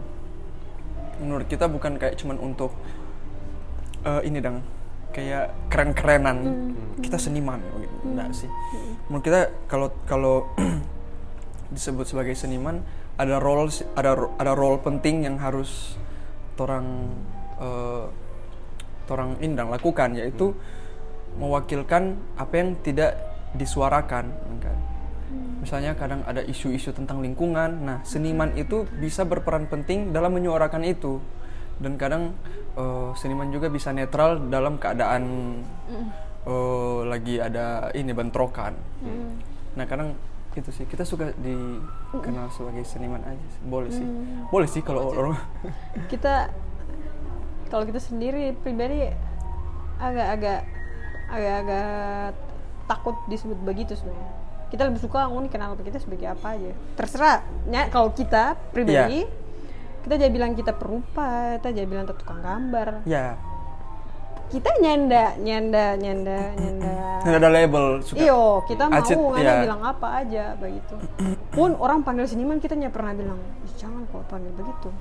menurut 1.22 1.46
kita 1.46 1.70
bukan 1.70 2.00
kayak 2.00 2.18
cuman 2.18 2.36
untuk 2.42 2.74
eh, 4.04 4.22
ini 4.26 4.38
dong 4.42 4.64
kayak 5.14 5.54
keren-kerenan 5.70 6.38
kita 6.98 7.14
seniman 7.14 7.62
gitu. 7.78 7.96
enggak 8.02 8.28
sih 8.34 8.50
menurut 9.06 9.22
kita 9.22 9.40
kalau 9.70 9.88
kalau 10.10 10.36
disebut 11.74 12.02
sebagai 12.10 12.34
seniman 12.34 12.82
ada 13.14 13.38
role 13.38 13.70
ada 13.94 14.18
ada 14.42 14.52
role 14.58 14.82
penting 14.82 15.22
yang 15.22 15.38
harus 15.38 15.94
orang 16.58 17.14
eh, 17.62 18.04
orang 19.06 19.38
indang 19.38 19.70
lakukan 19.70 20.18
yaitu 20.18 20.50
mewakilkan 21.38 22.18
apa 22.38 22.54
yang 22.54 22.78
tidak 22.82 23.18
disuarakan 23.54 24.30
kan? 24.62 24.78
Misalnya 25.64 25.96
kadang 25.96 26.20
ada 26.28 26.44
isu-isu 26.44 26.92
tentang 26.92 27.24
lingkungan. 27.24 27.88
Nah 27.88 27.98
seniman 28.04 28.52
itu 28.52 28.84
bisa 29.00 29.24
berperan 29.24 29.64
penting 29.64 30.12
dalam 30.12 30.36
menyuarakan 30.36 30.84
itu. 30.84 31.24
Dan 31.80 31.96
kadang 31.96 32.36
eh, 32.76 33.10
seniman 33.16 33.48
juga 33.48 33.72
bisa 33.72 33.88
netral 33.90 34.44
dalam 34.52 34.76
keadaan 34.76 35.22
eh, 36.44 37.00
lagi 37.08 37.40
ada 37.40 37.88
ini 37.96 38.12
bentrokan. 38.12 38.76
Nah 39.74 39.84
kadang 39.88 40.12
itu 40.52 40.68
sih. 40.68 40.84
Kita 40.84 41.02
suka 41.02 41.32
dikenal 41.32 42.52
sebagai 42.52 42.84
seniman 42.84 43.24
aja 43.24 43.46
boleh 43.64 43.90
sih. 43.90 44.06
Boleh 44.52 44.68
sih 44.68 44.84
kalau 44.84 45.16
orang 45.16 45.40
Kita 46.12 46.52
kalau 47.72 47.88
kita 47.88 47.98
sendiri 47.98 48.52
pribadi 48.60 49.08
agak-agak 49.96 50.83
agak-agak 51.28 52.34
takut 52.84 53.16
disebut 53.26 53.58
begitu 53.62 53.96
sebenarnya. 53.96 54.32
Kita 54.68 54.90
lebih 54.90 55.00
suka 55.00 55.30
ngomong 55.30 55.46
kenal 55.48 55.78
kita 55.78 55.96
sebagai 55.96 56.28
apa 56.28 56.58
aja. 56.58 56.72
Terserah. 56.98 57.38
Ya, 57.70 57.86
kalau 57.88 58.10
kita 58.10 58.58
pribadi 58.72 59.24
kita 60.04 60.20
jadi 60.20 60.28
bilang 60.28 60.52
kita 60.52 60.76
perupa, 60.76 61.56
kita 61.56 61.72
jadi 61.72 61.86
bilang 61.88 62.04
kita 62.04 62.16
tukang 62.20 62.44
gambar. 62.44 63.08
ya 63.08 63.40
Kita 64.44 64.70
nyanda, 64.76 65.34
nyanda, 65.40 65.96
nyanda, 65.96 66.38
nyanda. 66.54 66.94
nggak 67.24 67.40
ada 67.40 67.48
label 67.50 67.84
suka 68.04 68.20
Iyo, 68.20 68.60
kita 68.68 68.86
mau 68.86 69.00
Acit, 69.00 69.16
ada 69.16 69.40
ya. 69.40 69.62
bilang 69.64 69.80
apa 69.80 70.08
aja 70.20 70.44
begitu. 70.60 70.94
Pun 71.48 71.72
orang 71.80 72.04
panggil 72.04 72.28
seniman 72.28 72.60
kita 72.60 72.76
nggak 72.76 72.92
pernah 72.92 73.16
bilang, 73.16 73.40
"Ih, 73.64 73.72
jangan 73.80 74.04
kok 74.12 74.28
panggil 74.28 74.52
begitu. 74.52 74.92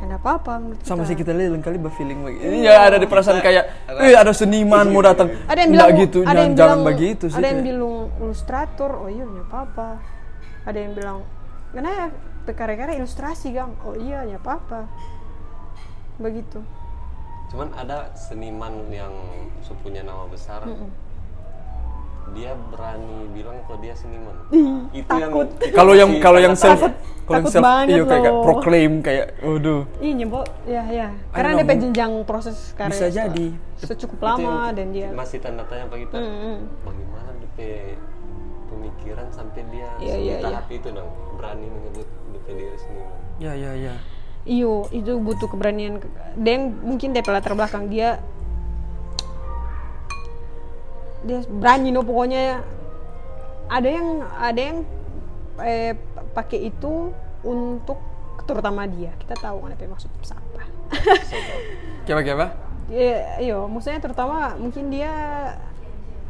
Enggak 0.00 0.20
apa-apa 0.24 0.52
menurut 0.56 0.80
sama 0.80 1.04
sih 1.04 1.12
kita. 1.12 1.36
kita 1.36 1.52
lihat 1.52 1.60
kali 1.60 1.76
berfeeling 1.76 2.20
begitu 2.24 2.64
ya 2.64 2.88
ada 2.88 2.96
di 2.96 3.04
perasaan 3.04 3.44
kayak 3.44 3.64
eh 4.00 4.16
ada 4.16 4.32
seniman 4.32 4.88
mau 4.88 5.04
datang 5.04 5.28
Ada 5.44 5.60
yang 5.60 5.70
Nggak 5.76 5.86
bilang 5.92 6.02
gitu 6.08 6.18
ada 6.24 6.28
jangan, 6.32 6.40
yang 6.40 6.54
jangan 6.56 6.78
bilang, 6.80 6.88
begitu 6.88 7.24
sih 7.28 7.36
Ada 7.36 7.46
yang 7.52 7.60
bilang 7.60 7.96
ilustrator, 8.20 8.90
oh 8.94 9.10
iya 9.10 9.24
nggak 9.26 9.46
apa-apa. 9.50 9.88
Ada 10.64 10.78
yang 10.78 10.92
bilang, 10.94 11.18
"Kenapa 11.74 12.50
karya-karya 12.54 12.94
ilustrasi, 13.02 13.48
Gang?" 13.50 13.74
Oh 13.82 13.98
iya 13.98 14.22
nggak 14.22 14.42
apa-apa. 14.44 14.86
Begitu. 16.22 16.62
Cuman 17.50 17.74
ada 17.74 18.14
seniman 18.14 18.86
yang 18.94 19.10
punya 19.82 20.06
nama 20.06 20.30
besar, 20.30 20.62
dia 22.30 22.54
berani 22.70 23.26
bilang 23.30 23.58
kalau 23.64 23.78
dia 23.78 23.94
seniman. 23.94 24.36
Itu 24.90 25.06
takut. 25.06 25.48
yang 25.50 25.72
kalau 25.74 25.92
yang 25.92 26.10
kalau 26.18 26.38
yang 26.38 26.54
self 26.54 26.78
kalau 27.26 27.38
yang 27.38 27.46
self 27.46 27.62
iya 27.86 28.02
kayak, 28.02 28.06
kayak 28.06 28.32
loh. 28.32 28.42
proclaim 28.42 28.92
kayak 29.00 29.26
waduh 29.40 29.82
Ih 29.98 30.12
nyebok, 30.14 30.46
ya 30.64 30.82
ya. 30.86 31.08
Karena 31.30 31.58
dia 31.58 31.76
jenjang 31.76 32.12
proses 32.22 32.74
karya 32.74 32.90
Bisa 32.92 33.06
jadi. 33.08 33.46
secukup 33.76 34.20
lama 34.20 34.70
dan 34.70 34.90
dia 34.90 35.08
masih 35.10 35.38
tanda 35.38 35.64
tanya 35.64 35.88
apa 35.88 35.96
kita 35.96 36.14
Mm-mm. 36.14 36.56
bagaimana 36.82 37.30
DP 37.34 37.58
pemikiran 38.66 39.26
sampai 39.30 39.62
dia 39.68 39.88
Iya, 39.98 40.14
di 40.14 40.22
iya, 40.22 40.36
tahap 40.40 40.66
itu 40.68 40.88
dong 40.90 41.10
berani 41.34 41.66
menyebut 41.66 42.06
DP 42.30 42.46
diri 42.52 42.76
seniman. 42.76 43.18
ya 43.38 43.52
ya 43.54 43.72
ya 43.74 43.94
Iyo, 44.40 44.88
itu 44.88 45.20
butuh 45.20 45.52
keberanian. 45.52 46.00
Dan 46.32 46.80
mungkin 46.80 47.12
dari 47.12 47.28
latar 47.28 47.52
belakang 47.52 47.92
dia 47.92 48.24
dia 51.24 51.44
berani 51.48 51.92
no 51.92 52.00
pokoknya. 52.04 52.64
Ada 53.70 53.88
yang 53.88 54.08
ada 54.40 54.60
yang 54.60 54.78
eh, 55.62 55.94
pakai 56.34 56.72
itu 56.72 57.14
untuk 57.46 57.98
terutama 58.48 58.88
dia. 58.88 59.14
Kita 59.22 59.38
tahu 59.38 59.62
kan 59.62 59.70
apa 59.76 59.82
yang 59.84 59.94
maksud 59.94 60.10
siapa 61.30 61.54
Kiapa 62.02 62.22
kiapa? 62.26 62.46
ya 62.90 63.38
iyo 63.38 63.70
maksudnya 63.70 64.02
terutama 64.02 64.58
mungkin 64.58 64.90
dia 64.90 65.14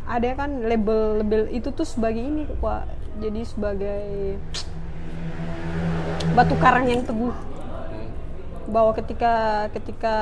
ada 0.05 0.29
kan 0.37 0.61
label 0.61 1.25
label 1.25 1.49
itu 1.49 1.73
tuh 1.73 1.89
sebagai 1.89 2.21
ini 2.21 2.45
pak. 2.61 2.85
Jadi 3.21 3.41
sebagai 3.49 4.37
batu 6.37 6.55
karang 6.61 6.89
yang 6.89 7.01
teguh. 7.09 7.33
Bahwa 8.69 8.93
ketika 8.93 9.67
ketika 9.73 10.17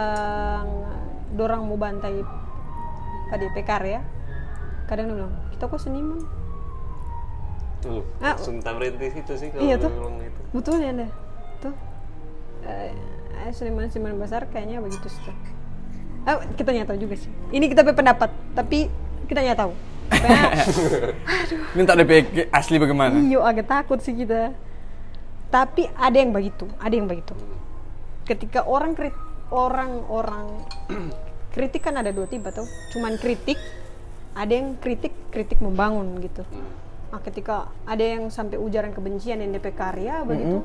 dorang 1.34 1.66
mau 1.66 1.76
bantai 1.76 2.22
KDP 3.28 3.56
karya 3.66 4.00
kadang 4.88 5.06
dia 5.06 5.16
bilang 5.16 5.34
kita 5.52 5.64
kok 5.64 5.78
seniman 5.78 6.20
Tuh, 7.78 8.02
Ah. 8.18 8.34
langsung 8.34 8.58
tak 8.58 8.74
berhenti 8.74 9.06
situ 9.12 9.32
sih 9.36 9.48
kalau 9.48 9.62
Iya 9.62 9.76
dia 9.76 9.84
tuh. 9.84 9.92
bilang 9.92 10.16
gitu. 10.18 10.40
betul 10.50 10.76
ya 10.78 10.90
anda 10.90 11.06
tuh 11.58 11.74
eh, 12.64 12.90
eh, 13.38 13.50
seniman-seniman 13.52 14.18
besar 14.18 14.48
kayaknya 14.48 14.80
begitu 14.80 15.06
sih. 15.06 15.22
Ah, 16.24 16.42
kita 16.50 16.72
nyata 16.72 16.98
juga 16.98 17.14
sih 17.14 17.30
ini 17.48 17.68
kita 17.68 17.86
pendapat 17.86 18.28
tapi 18.52 18.90
kita 19.24 19.40
nyata 19.40 19.62
tahu 19.62 19.74
Kayak, 20.08 20.64
Minta 21.76 21.92
DP 21.92 22.10
asli 22.48 22.76
bagaimana? 22.76 23.20
iyo 23.20 23.40
agak 23.40 23.68
takut 23.68 24.00
sih 24.00 24.16
kita 24.16 24.56
tapi 25.46 25.86
ada 25.90 26.16
yang 26.16 26.32
begitu 26.32 26.64
ada 26.76 26.90
yang 26.90 27.04
begitu 27.04 27.32
ketika 28.24 28.64
orang 28.64 28.92
krit 28.92 29.12
orang 29.48 30.02
orang 30.04 30.48
kritik 31.54 31.80
kan 31.80 31.94
ada 31.94 32.08
dua 32.08 32.24
tipe 32.24 32.48
tuh 32.48 32.64
cuman 32.90 33.16
kritik 33.16 33.56
ada 34.34 34.52
yang 34.52 34.76
kritik 34.80 35.14
kritik 35.30 35.60
membangun 35.60 36.18
gitu. 36.20 36.44
Nah 37.08 37.20
ketika 37.24 37.72
ada 37.88 38.04
yang 38.04 38.28
sampai 38.28 38.60
ujaran 38.60 38.92
kebencian 38.92 39.40
yang 39.40 39.52
DP 39.54 39.72
karya 39.72 40.24
begitu 40.24 40.64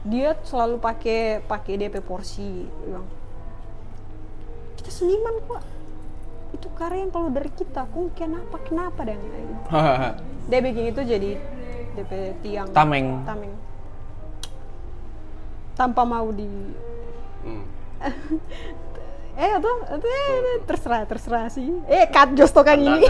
dia 0.00 0.32
selalu 0.48 0.80
pakai 0.80 1.44
pakai 1.44 1.76
DP 1.76 2.00
porsi 2.00 2.64
bilang 2.88 3.04
kita 4.80 4.88
seniman 4.88 5.36
kok 5.44 5.60
itu 6.50 6.66
karya 6.74 7.06
yang 7.06 7.12
kalau 7.14 7.30
dari 7.30 7.50
kita. 7.54 7.86
Kok 7.86 8.10
kenapa 8.16 8.56
kenapa 8.66 9.00
dan 9.06 9.20
dia 10.50 10.60
bikin 10.64 10.90
itu 10.90 11.00
jadi 11.04 11.30
DP 11.94 12.12
tiang. 12.42 12.68
Tameng. 12.74 13.22
tameng. 13.22 13.54
Tanpa 15.78 16.02
mau 16.04 16.28
di 16.34 16.48
Hmm. 17.40 17.64
eh 19.40 19.50
itu 19.50 19.72
itu 19.90 20.06
eh, 20.06 20.58
terserah 20.62 21.02
terserah 21.02 21.48
sih 21.48 21.64
eh 21.88 22.04
cut 22.06 22.36
jos 22.36 22.52
tokan 22.52 22.76
ini 22.78 23.08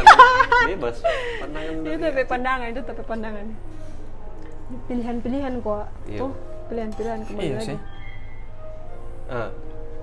bebas. 0.70 1.02
Pandangan 1.42 1.74
itu 1.82 1.98
tapi 1.98 2.22
pandangan 2.24 2.66
itu 2.70 2.80
tapi 2.80 3.02
pandangan 3.02 3.46
pilihan-pilihan 4.86 5.54
kok 5.58 5.90
Iya. 6.06 6.18
tuh 6.20 6.30
pilihan-pilihan 6.68 7.20
kembali 7.26 7.42
Iya 7.42 7.54
lagi 7.56 7.66
sih. 7.66 7.78
Ah, 9.26 9.50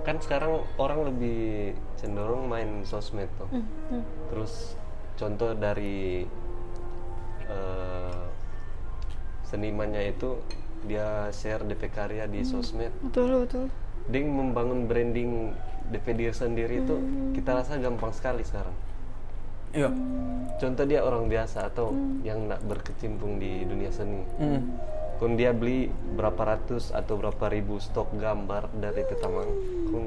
kan 0.04 0.20
sekarang 0.20 0.52
orang 0.76 1.00
lebih 1.06 1.40
cenderung 1.96 2.48
main 2.48 2.84
sosmed 2.84 3.32
tuh. 3.38 3.48
Hmm, 3.50 4.04
Terus 4.28 4.76
contoh 5.16 5.52
dari 5.54 6.28
eh, 7.46 8.24
senimannya 9.44 10.12
itu 10.12 10.36
dia 10.84 11.32
share 11.32 11.64
DP 11.64 11.88
karya 11.90 12.24
di 12.26 12.44
sosmed. 12.44 12.92
betul 13.02 13.42
betul 13.42 13.66
Dia 14.08 14.22
membangun 14.22 14.84
branding 14.86 15.52
DP 15.88 16.06
diri 16.16 16.34
sendiri 16.36 16.84
itu 16.84 16.96
kita 17.32 17.64
rasa 17.64 17.80
gampang 17.80 18.12
sekali 18.12 18.44
sekarang. 18.44 18.76
Iya. 19.76 19.92
Contoh 20.58 20.86
dia 20.88 21.04
orang 21.04 21.28
biasa 21.28 21.68
atau 21.68 21.92
yang 22.24 22.48
nak 22.48 22.64
berkecimpung 22.64 23.38
di 23.38 23.68
dunia 23.68 23.92
seni. 23.92 24.24
Mm. 24.40 24.62
Kun 25.18 25.34
dia 25.34 25.52
beli 25.52 25.90
berapa 25.90 26.56
ratus 26.56 26.94
atau 26.94 27.18
berapa 27.18 27.50
ribu 27.50 27.82
stok 27.82 28.16
gambar 28.16 28.70
dari 28.78 29.02
Tetamang 29.06 29.50
kun 29.90 30.06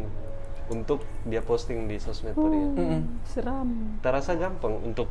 untuk 0.71 1.03
dia 1.27 1.43
posting 1.43 1.91
di 1.91 1.99
sosmed 1.99 2.39
tuh 2.39 2.47
dia. 2.47 2.63
Mm-mm. 2.63 3.03
seram 3.27 3.99
Terasa 4.01 4.39
gampang 4.39 4.79
untuk 4.87 5.11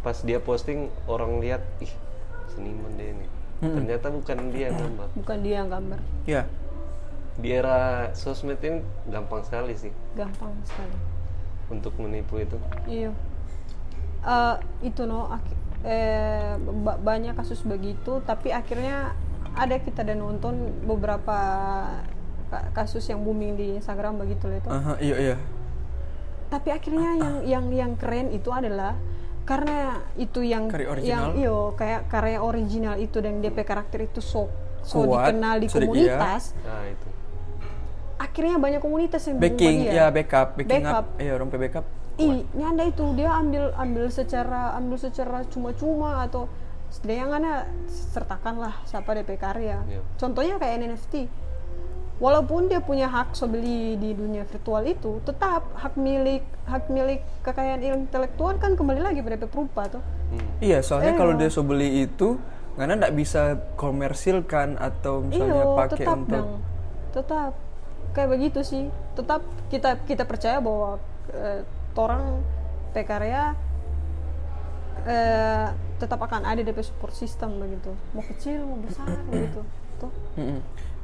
pas 0.00 0.16
dia 0.24 0.40
posting 0.40 0.88
orang 1.04 1.38
lihat 1.44 1.60
ih 1.84 1.92
seniman 2.56 2.92
dia 2.96 3.12
ini. 3.12 3.26
Ternyata 3.56 4.12
bukan 4.12 4.36
dia 4.52 4.68
yang 4.68 4.76
gambar. 4.76 5.08
bukan 5.16 5.38
dia 5.40 5.54
yang 5.64 5.68
gambar 5.72 6.00
Iya. 6.28 6.42
Di 7.36 7.48
era 7.50 7.78
sosmed 8.12 8.56
ini 8.58 8.80
gampang 9.06 9.40
sekali 9.40 9.74
sih 9.74 9.92
gampang 10.12 10.56
sekali 10.62 10.96
untuk 11.68 11.92
menipu 11.96 12.38
itu. 12.38 12.56
iya 12.86 13.10
Eh, 14.22 14.56
itu 14.82 15.04
no 15.04 15.30
ak- 15.30 15.54
eh, 15.82 16.54
ba- 16.58 16.98
banyak 16.98 17.32
kasus 17.32 17.62
begitu 17.62 18.18
tapi 18.20 18.50
akhirnya 18.50 19.14
ada 19.52 19.76
kita 19.76 20.02
dan 20.02 20.18
nonton 20.18 20.56
beberapa 20.82 21.38
ka- 22.46 22.66
kasus 22.72 23.06
yang 23.06 23.22
booming 23.22 23.54
di 23.54 23.76
Instagram 23.76 24.18
begitu 24.18 24.44
lah 24.44 24.56
itu 24.56 24.68
Aha, 24.68 24.94
iya 24.98 25.16
iya. 25.22 25.36
tapi 26.46 26.70
akhirnya 26.70 27.10
yang 27.14 27.34
yang 27.44 27.64
yang 27.70 27.92
keren 27.94 28.30
itu 28.30 28.50
adalah 28.50 28.98
karena 29.42 29.78
itu 30.16 30.42
yang 30.42 30.66
Karya 30.66 30.88
original. 30.88 31.06
yang 31.06 31.24
iyo 31.36 31.56
kayak 31.72 32.06
karya 32.08 32.38
original 32.40 32.94
itu 32.96 33.18
dan 33.20 33.38
DP 33.38 33.62
karakter 33.62 34.02
itu 34.02 34.18
so 34.18 34.50
so 34.82 35.02
Kuat, 35.04 35.30
dikenal 35.30 35.54
di 35.56 35.66
di- 35.66 35.70
komunitas 35.70 36.50
Nah, 36.60 36.82
itu. 36.84 37.08
Akhirnya 38.36 38.60
banyak 38.60 38.80
komunitas 38.84 39.24
yang 39.24 39.40
Backing, 39.40 39.88
dia. 39.88 39.92
ya 39.96 40.06
backup, 40.12 40.60
backing 40.60 40.84
Backup. 40.84 41.08
up. 41.08 41.16
Iya, 41.16 41.32
orang 41.40 41.48
pe 41.48 41.56
backup. 41.56 41.84
Ih, 42.20 42.44
nyanda 42.52 42.84
itu 42.84 43.04
dia 43.16 43.32
ambil 43.32 43.72
ambil 43.72 44.04
secara 44.12 44.76
ambil 44.76 45.00
secara 45.00 45.40
cuma-cuma 45.48 46.20
atau 46.20 46.44
sedangkan 46.92 47.64
sertakan 47.88 48.60
lah 48.60 48.76
siapa 48.84 49.16
DP 49.16 49.40
karya. 49.40 49.80
Iya. 49.88 50.04
Contohnya 50.20 50.60
kayak 50.60 50.84
NFT. 50.84 51.32
Walaupun 52.16 52.68
dia 52.68 52.80
punya 52.80 53.08
hak 53.08 53.32
so 53.32 53.48
beli 53.48 53.96
di 53.96 54.12
dunia 54.12 54.44
virtual 54.44 54.84
itu, 54.84 55.20
tetap 55.24 55.68
hak 55.72 55.96
milik 55.96 56.44
hak 56.68 56.88
milik 56.88 57.24
kekayaan 57.40 57.80
intelektual 57.80 58.56
kan 58.56 58.76
kembali 58.76 59.00
lagi 59.00 59.24
pada 59.24 59.40
DP 59.40 59.48
perupa 59.48 59.88
tuh. 59.88 60.04
Hmm. 60.28 60.44
Iya, 60.60 60.84
soalnya 60.84 61.16
Iya. 61.16 61.20
kalau 61.20 61.32
dia 61.40 61.48
so 61.48 61.64
beli 61.64 62.04
itu 62.04 62.36
karena 62.76 63.00
nggak 63.00 63.16
bisa 63.16 63.56
komersilkan 63.80 64.76
atau 64.76 65.24
misalnya 65.24 65.64
Iyo, 65.64 65.72
pakai 65.72 65.96
tetap 66.04 66.16
untuk 66.18 66.32
dong. 66.36 66.50
Tetap 67.16 67.52
kayak 68.16 68.32
begitu 68.32 68.64
sih. 68.64 68.88
Tetap 69.12 69.44
kita 69.68 70.00
kita 70.08 70.24
percaya 70.24 70.56
bahwa 70.64 70.96
eh, 71.36 71.60
orang 71.92 72.40
pekarya 72.96 73.52
eh, 75.04 75.68
tetap 76.00 76.20
akan 76.24 76.48
ada 76.48 76.64
DP 76.64 76.80
support 76.80 77.12
system 77.12 77.60
begitu. 77.60 77.92
Mau 78.16 78.24
kecil 78.24 78.64
mau 78.64 78.80
besar 78.80 79.12
begitu. 79.28 79.60
Tuh. 80.00 80.12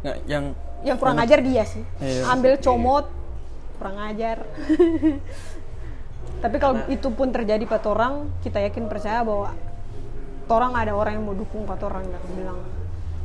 Nah, 0.02 0.16
yang 0.24 0.56
Yang 0.82 0.96
kurang 0.98 1.20
ajar 1.20 1.38
dia 1.44 1.62
sih. 1.62 1.84
Iya. 2.00 2.32
Ambil 2.32 2.58
comot 2.58 3.06
kurang 3.76 3.98
ajar. 4.02 4.42
Tapi 6.42 6.56
kalau 6.58 6.82
itu 6.90 7.06
pun 7.14 7.30
terjadi 7.30 7.62
pada 7.70 7.86
orang, 7.94 8.30
kita 8.42 8.58
yakin 8.66 8.90
percaya 8.90 9.22
bahwa 9.22 9.54
orang 10.50 10.72
ada 10.74 10.92
orang 10.94 11.18
yang 11.18 11.24
mau 11.26 11.36
dukung 11.38 11.62
pada 11.64 11.86
orang 11.86 12.02
dan 12.10 12.22
bilang 12.34 12.58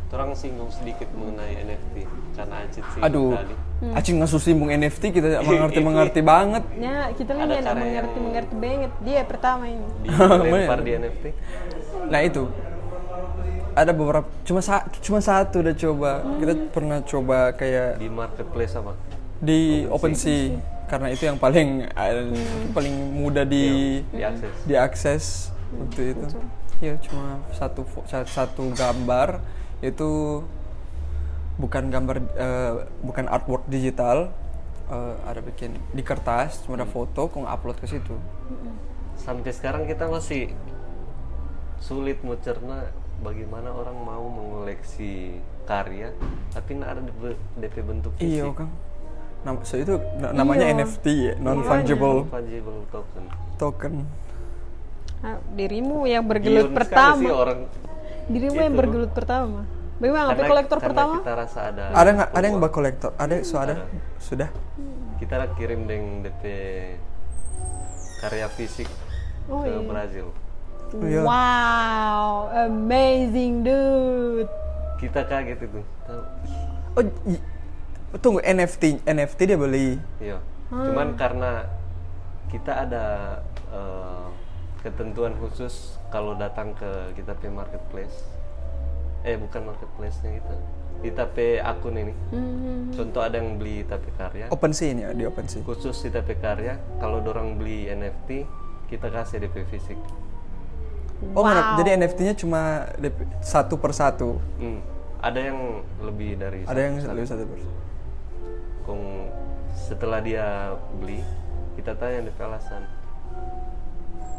Orang 0.08 0.32
singgung 0.34 0.72
sedikit 0.72 1.12
mengenai 1.12 1.68
NFT 1.68 1.96
karena 2.34 2.64
Acit 2.64 2.86
singgung 2.96 3.04
aduh, 3.04 3.32
tadi. 3.36 3.56
Hmm. 3.78 3.94
acing 3.94 4.16
nggak 4.18 4.30
simbung 4.40 4.70
NFT 4.72 5.04
kita 5.12 5.28
mengerti 5.48 5.80
mengerti 5.84 6.22
banget. 6.24 6.64
Ya, 6.80 7.12
kita 7.12 7.32
nggak 7.36 7.62
cara 7.62 7.76
mengerti 7.76 8.16
yang- 8.16 8.26
mengerti 8.26 8.56
banget. 8.56 8.92
Dia 9.04 9.22
pertama 9.28 9.64
ini. 9.68 9.88
Dilempar 10.48 10.80
di 10.80 10.92
NFT. 10.96 11.26
Nah 12.08 12.22
itu 12.24 12.44
ada 13.78 13.92
beberapa 13.94 14.26
cuma 14.42 14.58
sa- 14.58 14.88
cuma 15.06 15.22
satu 15.22 15.62
udah 15.62 15.76
coba 15.78 16.12
kita 16.42 16.54
pernah 16.74 16.98
coba 17.06 17.38
kayak 17.54 18.02
di 18.02 18.10
marketplace 18.10 18.74
apa? 18.74 18.98
di 19.38 19.86
OpenSea 19.86 20.58
karena 20.90 21.14
itu 21.14 21.30
yang 21.30 21.38
paling 21.38 21.86
eh, 21.86 22.26
paling 22.74 22.96
mudah 23.14 23.46
di 23.46 24.02
Diakses. 24.10 24.54
diakses 24.66 25.24
untuk 25.70 26.02
itu. 26.02 26.26
Ya 26.82 26.98
cuma 26.98 27.38
satu 27.54 27.86
satu 28.26 28.74
gambar 28.74 29.42
itu 29.80 30.42
bukan 31.56 31.90
gambar 31.90 32.18
eh, 32.36 32.74
bukan 33.02 33.26
artwork 33.26 33.66
digital 33.66 34.30
eh, 34.88 35.16
ada 35.24 35.40
bikin 35.40 35.74
di 35.90 36.02
kertas 36.02 36.62
cuma 36.62 36.76
ada 36.76 36.86
foto 36.86 37.28
kong 37.28 37.46
upload 37.46 37.78
ke 37.78 37.88
situ. 37.88 38.14
Sampai 39.16 39.50
sekarang 39.50 39.86
kita 39.86 40.06
masih 40.06 40.54
sulit 41.78 42.22
mencerna 42.22 42.90
bagaimana 43.20 43.70
orang 43.70 43.98
mau 43.98 44.26
mengoleksi 44.28 45.38
karya 45.64 46.14
tapi 46.50 46.74
nggak 46.74 46.90
ada 46.90 47.02
DP, 47.04 47.22
DP 47.60 47.76
bentuk 47.84 48.12
fisik. 48.16 48.34
Iya 48.34 48.54
kang. 48.54 48.72
Nam- 49.40 49.62
so 49.62 49.78
itu 49.78 49.94
na- 50.18 50.34
namanya 50.34 50.66
Iya. 50.66 50.76
NFT 50.80 51.06
ya, 51.24 51.34
non 51.38 51.62
fungible 51.62 52.26
Fungible 52.26 52.82
token. 52.90 53.24
token. 53.56 53.94
Ah, 55.20 55.38
dirimu 55.52 56.06
yang 56.06 56.22
bergelut 56.24 56.70
pertama. 56.72 57.18
sih 57.20 57.30
orang 57.30 57.66
Dirimu 58.28 58.58
yang 58.58 58.72
Itu. 58.72 58.80
bergelut 58.80 59.12
pertama. 59.12 59.64
Bagaimana? 59.98 60.30
Karena- 60.30 60.46
kolektor 60.48 60.78
karena 60.78 60.90
pertama? 60.94 61.14
kita 61.18 61.34
rasa 61.34 61.60
ada 61.68 61.84
Ada 61.90 62.10
nggak? 62.12 62.30
Ada 62.30 62.46
yang 62.46 62.58
bak 62.60 62.72
kolektor? 62.72 63.12
Ada, 63.18 63.36
so 63.42 63.56
ada, 63.58 63.74
Ada. 63.74 63.86
sudah. 64.20 64.50
kita 65.18 65.34
kirim 65.58 65.82
dengan 65.84 66.22
DP 66.22 66.44
karya 68.20 68.46
fisik 68.48 68.86
Oh, 69.48 69.62
ke 69.62 69.70
iya. 69.72 69.82
Brazil 69.82 70.28
Iya. 70.94 71.22
Wow, 71.22 72.28
amazing 72.64 73.62
dude. 73.62 74.46
kita 74.96 75.26
kaget 75.26 75.58
itu 75.60 75.82
tahu 76.04 76.22
Oh, 76.94 77.04
i- 77.28 77.44
tunggu 78.18 78.40
NFT, 78.40 79.02
NFT 79.04 79.40
dia 79.44 79.58
beli. 79.58 79.98
iya 80.18 80.38
Hmm. 80.68 80.86
cuman 80.86 81.08
karena 81.16 81.66
kita 82.48 82.86
ada 82.86 83.06
eh, 83.68 84.26
ketentuan 84.80 85.34
khusus 85.36 85.97
kalau 86.08 86.34
datang 86.34 86.72
ke 86.74 86.88
kita 87.14 87.34
pe 87.34 87.48
marketplace 87.48 88.24
eh 89.22 89.36
bukan 89.36 89.68
marketplace-nya 89.68 90.32
kita 90.36 90.54
kita 90.98 91.24
pe 91.28 91.60
akun 91.60 91.94
ini 91.96 92.14
Hmm. 92.30 92.90
contoh 92.90 93.20
ada 93.20 93.38
yang 93.38 93.56
beli 93.56 93.84
tapi 93.84 94.10
karya 94.12 94.48
OpenSea 94.48 94.90
ini 94.90 95.02
ya, 95.04 95.12
di 95.12 95.24
OpenSea. 95.24 95.62
khusus 95.62 95.94
kita 96.00 96.22
pe 96.22 96.34
karya 96.36 96.80
kalau 96.98 97.20
dorang 97.20 97.54
beli 97.54 97.86
NFT 97.88 98.48
kita 98.88 99.08
kasih 99.08 99.40
DP 99.40 99.68
fisik 99.68 100.00
Oh, 101.34 101.42
Wow. 101.42 101.74
jadi 101.76 101.98
NFT-nya 101.98 102.38
cuma 102.38 102.62
DP 102.94 103.26
satu 103.42 103.74
per 103.76 103.90
satu. 103.90 104.38
Hmm. 104.56 104.78
ada 105.18 105.42
yang 105.42 105.58
lebih 106.00 106.38
dari 106.38 106.62
Ada 106.62 106.78
yang 106.80 106.96
satu- 106.96 107.10
lebih 107.12 107.26
satu 107.26 107.44
per 107.44 107.58
satu. 107.58 107.74
Kong 108.86 109.04
setelah 109.76 110.22
dia 110.22 110.46
beli 110.94 111.26
kita 111.74 111.94
tanya 111.94 112.22
DP 112.22 112.38
alasan 112.40 112.86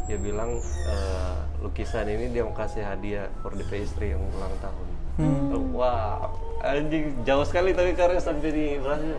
dia 0.08 0.16
bilang 0.16 0.56
eh, 0.58 1.34
lukisan 1.60 2.08
ini 2.08 2.32
dia 2.32 2.42
mau 2.42 2.52
kasih 2.52 2.80
hadiah 2.80 3.28
for 3.38 3.52
DP 3.52 3.84
istri 3.84 4.10
yang 4.10 4.24
ulang 4.30 4.54
tahun 4.58 4.86
wah 5.70 6.32
anjing 6.60 7.12
jauh 7.22 7.44
sekali 7.44 7.70
tapi 7.70 7.92
karena 7.92 8.16
sampai 8.16 8.48
di 8.48 8.66
Brazil 8.78 9.18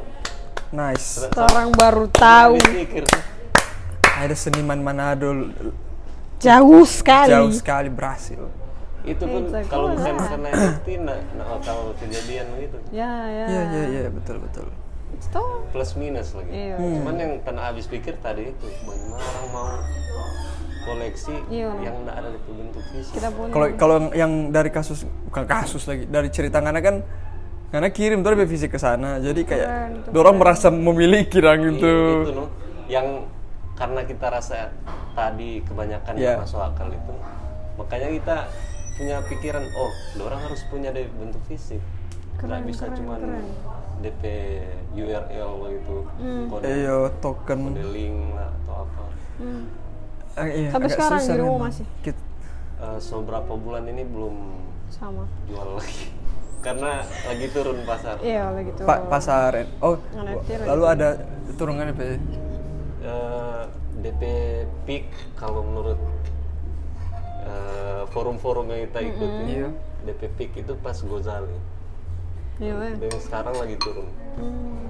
nice 0.70 1.26
Orang 1.34 1.72
baru 1.72 2.06
tahu. 2.10 2.58
Ada 4.02 4.36
seniman 4.36 4.78
Manado 4.78 5.50
Jauh 6.38 6.84
sekali. 6.84 7.32
jauh 7.32 7.52
sekali 7.52 7.88
berhasil 7.88 8.40
itu 9.02 9.24
pun 9.24 9.48
a 9.50 9.64
kalau 9.66 9.96
bukan 9.96 10.16
karena 10.20 10.48
NFT 10.52 10.88
nah, 11.02 11.16
nah, 11.34 11.58
kalau 11.60 11.96
kejadian 11.96 12.46
gitu 12.60 12.78
Ya, 12.92 13.08
ya. 13.26 13.46
iya 13.48 13.62
iya 13.66 13.84
iya 13.90 14.02
betul 14.12 14.38
betul 14.40 14.68
Stop. 15.20 15.72
plus 15.72 15.96
minus 15.96 16.36
lagi 16.36 16.52
Iya. 16.52 16.76
cuman 16.78 17.16
yang 17.16 17.32
tanah 17.42 17.72
habis 17.72 17.88
pikir 17.88 18.20
tadi 18.20 18.52
itu 18.52 18.68
bagaimana 18.84 19.24
orang 19.24 19.48
mau 19.50 19.68
koleksi 20.82 21.36
Iya. 21.47 21.69
yang 21.80 21.95
tidak 22.01 22.15
ada 22.15 22.30
di 22.30 22.39
bentuk 22.47 22.84
fisik. 22.89 23.13
Kalau 23.49 23.67
kalau 23.75 23.95
yang- 23.99 24.13
yang 24.15 24.32
dari 24.49 24.69
kasus 24.69 25.03
bukan 25.25 25.43
kasus 25.45 25.84
lagi 25.86 26.03
dari 26.05 26.30
cerita 26.30 26.59
Ngana 26.59 26.80
kan 26.80 26.95
Ngana 27.69 27.88
kirim 27.89 28.19
tuh 28.19 28.34
lebih 28.34 28.49
fisik 28.49 28.73
ke 28.73 28.80
sana. 28.80 29.19
Jadi 29.19 29.45
kayak 29.45 29.61
Keren, 29.63 29.91
itu 29.95 30.09
dorong 30.09 30.38
merasa 30.38 30.67
memiliki 30.69 31.38
dong 31.38 31.53
Iya, 31.55 31.67
gitu 31.69 31.93
itu 32.23 32.32
loh. 32.34 32.49
Yang 32.88 33.07
karena 33.75 34.01
kita 34.03 34.27
rasa 34.27 34.57
tadi 35.13 35.61
kebanyakan 35.61 36.13
Iya. 36.15 36.34
yang 36.34 36.41
masuk 36.41 36.59
akal 36.59 36.89
itu 36.89 37.13
makanya 37.75 38.09
kita 38.11 38.38
punya 38.97 39.17
pikiran 39.23 39.63
oh 39.73 39.91
orang 40.19 40.41
harus 40.41 40.61
punya 40.67 40.89
dari 40.89 41.07
bentuk 41.09 41.39
fisik. 41.45 41.80
Nggak 42.39 42.63
bisa 42.65 42.88
cuman 42.89 43.19
DP 43.99 44.23
URL 44.95 45.51
begitu 45.59 45.95
kode, 46.49 46.63
Iya 46.65 46.95
token. 47.19 47.59
kode 47.67 47.86
link 47.91 48.17
lah 48.32 48.47
atau 48.57 48.75
apa. 48.82 49.03
Hmm. 49.38 49.63
Eh, 50.32 50.47
iya, 50.57 50.69
Sampai 50.69 50.86
agak 50.86 50.95
sekarang 50.95 51.21
di 51.21 51.36
rumah 51.38 51.59
masih? 51.67 51.86
Kit- 51.99 52.27
Eh, 52.80 52.97
so 52.97 53.19
berapa 53.19 53.51
bulan 53.51 53.84
ini 53.86 54.03
belum 54.03 54.36
Sama. 54.88 55.27
jual 55.45 55.75
lagi 55.75 56.07
karena 56.65 56.91
lagi 57.01 57.47
turun 57.49 57.84
pasar 57.84 58.15
Iya, 58.19 58.51
begitu. 58.53 58.82
pa- 58.84 59.03
pasar 59.05 59.51
oh 59.80 59.99
lalu 60.61 60.86
ada 60.86 61.09
turungan 61.55 61.88
apa 61.88 62.03
ya? 62.05 62.15
Eh, 63.01 63.61
DP 63.99 64.21
peak 64.84 65.05
kalau 65.36 65.59
menurut 65.61 65.99
eh, 67.41 68.03
forum-forum 68.07 68.67
yang 68.69 68.88
kita 68.88 68.99
ikutin 69.05 69.43
Iya. 69.45 69.69
DP 70.05 70.21
peak 70.34 70.51
itu 70.57 70.71
pas 70.77 70.95
Gozali 70.97 71.59
Iya, 72.57 72.75
ya. 72.75 72.95
dan 72.97 73.19
sekarang 73.19 73.55
lagi 73.55 73.75
turun 73.75 74.07
Hmm. 74.36 74.88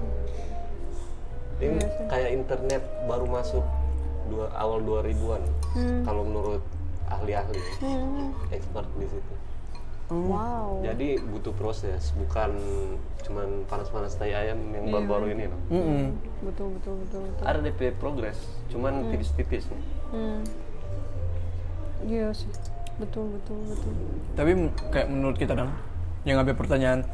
ini 1.58 1.78
kayak 2.06 2.30
internet 2.36 2.80
baru 3.04 3.26
masuk 3.26 3.66
dua, 4.26 4.50
awal 4.52 4.82
2000-an 4.82 5.42
kalau 6.02 6.22
menurut 6.22 6.62
ahli-ahli 7.06 7.60
Hmm. 7.78 8.30
expert 8.50 8.86
di 8.94 9.06
situ 9.06 9.34
Wow. 10.10 10.82
jadi 10.82 11.22
butuh 11.22 11.54
proses 11.54 12.10
bukan 12.12 12.50
cuman 13.22 13.46
panas-panas 13.64 14.12
tai 14.12 14.34
ayam 14.34 14.58
yang 14.68 14.84
Iya. 14.84 14.92
baru-baru 14.92 15.26
ini 15.30 15.44
loh 15.46 15.60
Mm-mm. 15.70 16.04
Betul, 16.42 16.74
betul, 16.74 16.94
betul, 16.98 17.20
betul. 17.24 17.44
ada 17.44 17.58
DP 17.60 17.80
progres 17.94 18.38
cuman 18.68 19.06
tipis-tipis 19.06 19.64
nih 19.66 19.82
Hmm. 20.10 20.42
Iya 22.02 22.32
sih. 22.32 22.48
Betul, 22.96 23.28
betul, 23.30 23.56
betul. 23.62 23.92
Tapi 24.34 24.50
kayak 24.88 25.06
menurut 25.06 25.36
kita 25.36 25.52
dong, 25.54 25.70
yang 26.22 26.36
ada 26.36 26.50
pertanyaan, 26.50 27.04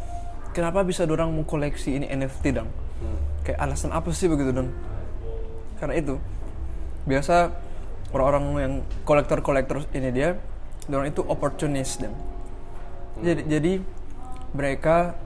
kenapa 0.50 0.80
bisa 0.80 1.04
dorang 1.04 1.28
mau 1.28 1.42
koleksi 1.42 1.94
ini 1.94 2.06
NFT 2.06 2.44
dong? 2.52 2.70
Hmm. 2.96 3.18
Kayak 3.42 3.58
alasan 3.60 3.90
apa 3.90 4.08
sih 4.10 4.26
begitu 4.26 4.50
dong? 4.52 4.70
Karena 5.76 5.94
itu 5.96 6.16
biasa 7.06 7.54
orang-orang 8.10 8.44
yang 8.58 8.74
kolektor-kolektor 9.06 9.86
ini 9.94 10.10
dia, 10.10 10.36
dorang 10.86 11.08
itu 11.08 11.22
opportunis 11.22 11.98
dan. 11.98 12.12
Jadi 13.22 13.42
jadi 13.48 13.72
mereka 14.52 15.16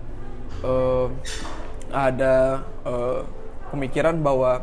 eh, 0.62 1.06
ada 1.90 2.62
eh, 2.86 3.20
pemikiran 3.74 4.20
bahwa 4.20 4.62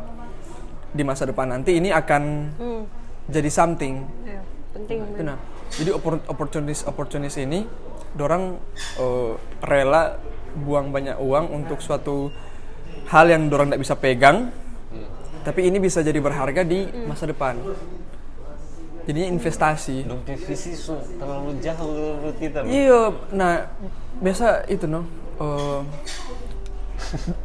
di 0.88 1.04
masa 1.04 1.28
depan 1.28 1.52
nanti 1.52 1.76
ini 1.76 1.92
akan 1.92 2.22
Hmm. 2.56 2.82
jadi 3.28 3.50
something. 3.52 4.08
Iya, 4.24 4.40
penting. 4.72 4.98
Nah, 5.20 5.36
jadi 5.76 5.92
oppor- 5.92 6.24
opportunis 6.24 6.80
opportunis 6.88 7.36
ini, 7.36 7.68
dorang 8.16 8.56
eh, 8.96 9.32
rela 9.60 10.16
buang 10.56 10.88
banyak 10.88 11.20
uang 11.20 11.52
untuk 11.52 11.84
suatu 11.84 12.32
hal 13.12 13.28
yang 13.28 13.52
dorang 13.52 13.68
tidak 13.68 13.82
bisa 13.84 13.94
pegang, 13.94 14.48
tapi 15.48 15.64
ini 15.64 15.80
bisa 15.80 16.04
jadi 16.04 16.20
berharga 16.20 16.60
di 16.60 16.84
masa 17.08 17.24
depan. 17.24 17.56
Jadinya 19.08 19.32
investasi. 19.32 20.04
Su- 20.76 21.00
terlalu 21.16 21.56
jauh 21.64 22.20
menurut 22.20 22.36
kita. 22.36 22.68
Iya, 22.68 23.16
nah 23.32 23.72
biasa 24.20 24.68
itu 24.68 24.84
no. 24.84 25.08
eh, 25.40 25.80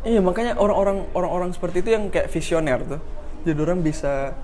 iya 0.12 0.20
makanya 0.20 0.60
orang-orang 0.60 1.08
orang-orang 1.16 1.50
seperti 1.56 1.80
itu 1.80 1.96
yang 1.96 2.12
kayak 2.12 2.28
visioner 2.28 2.84
tuh. 2.84 3.00
Jadi 3.48 3.60
orang 3.64 3.80
bisa 3.80 4.36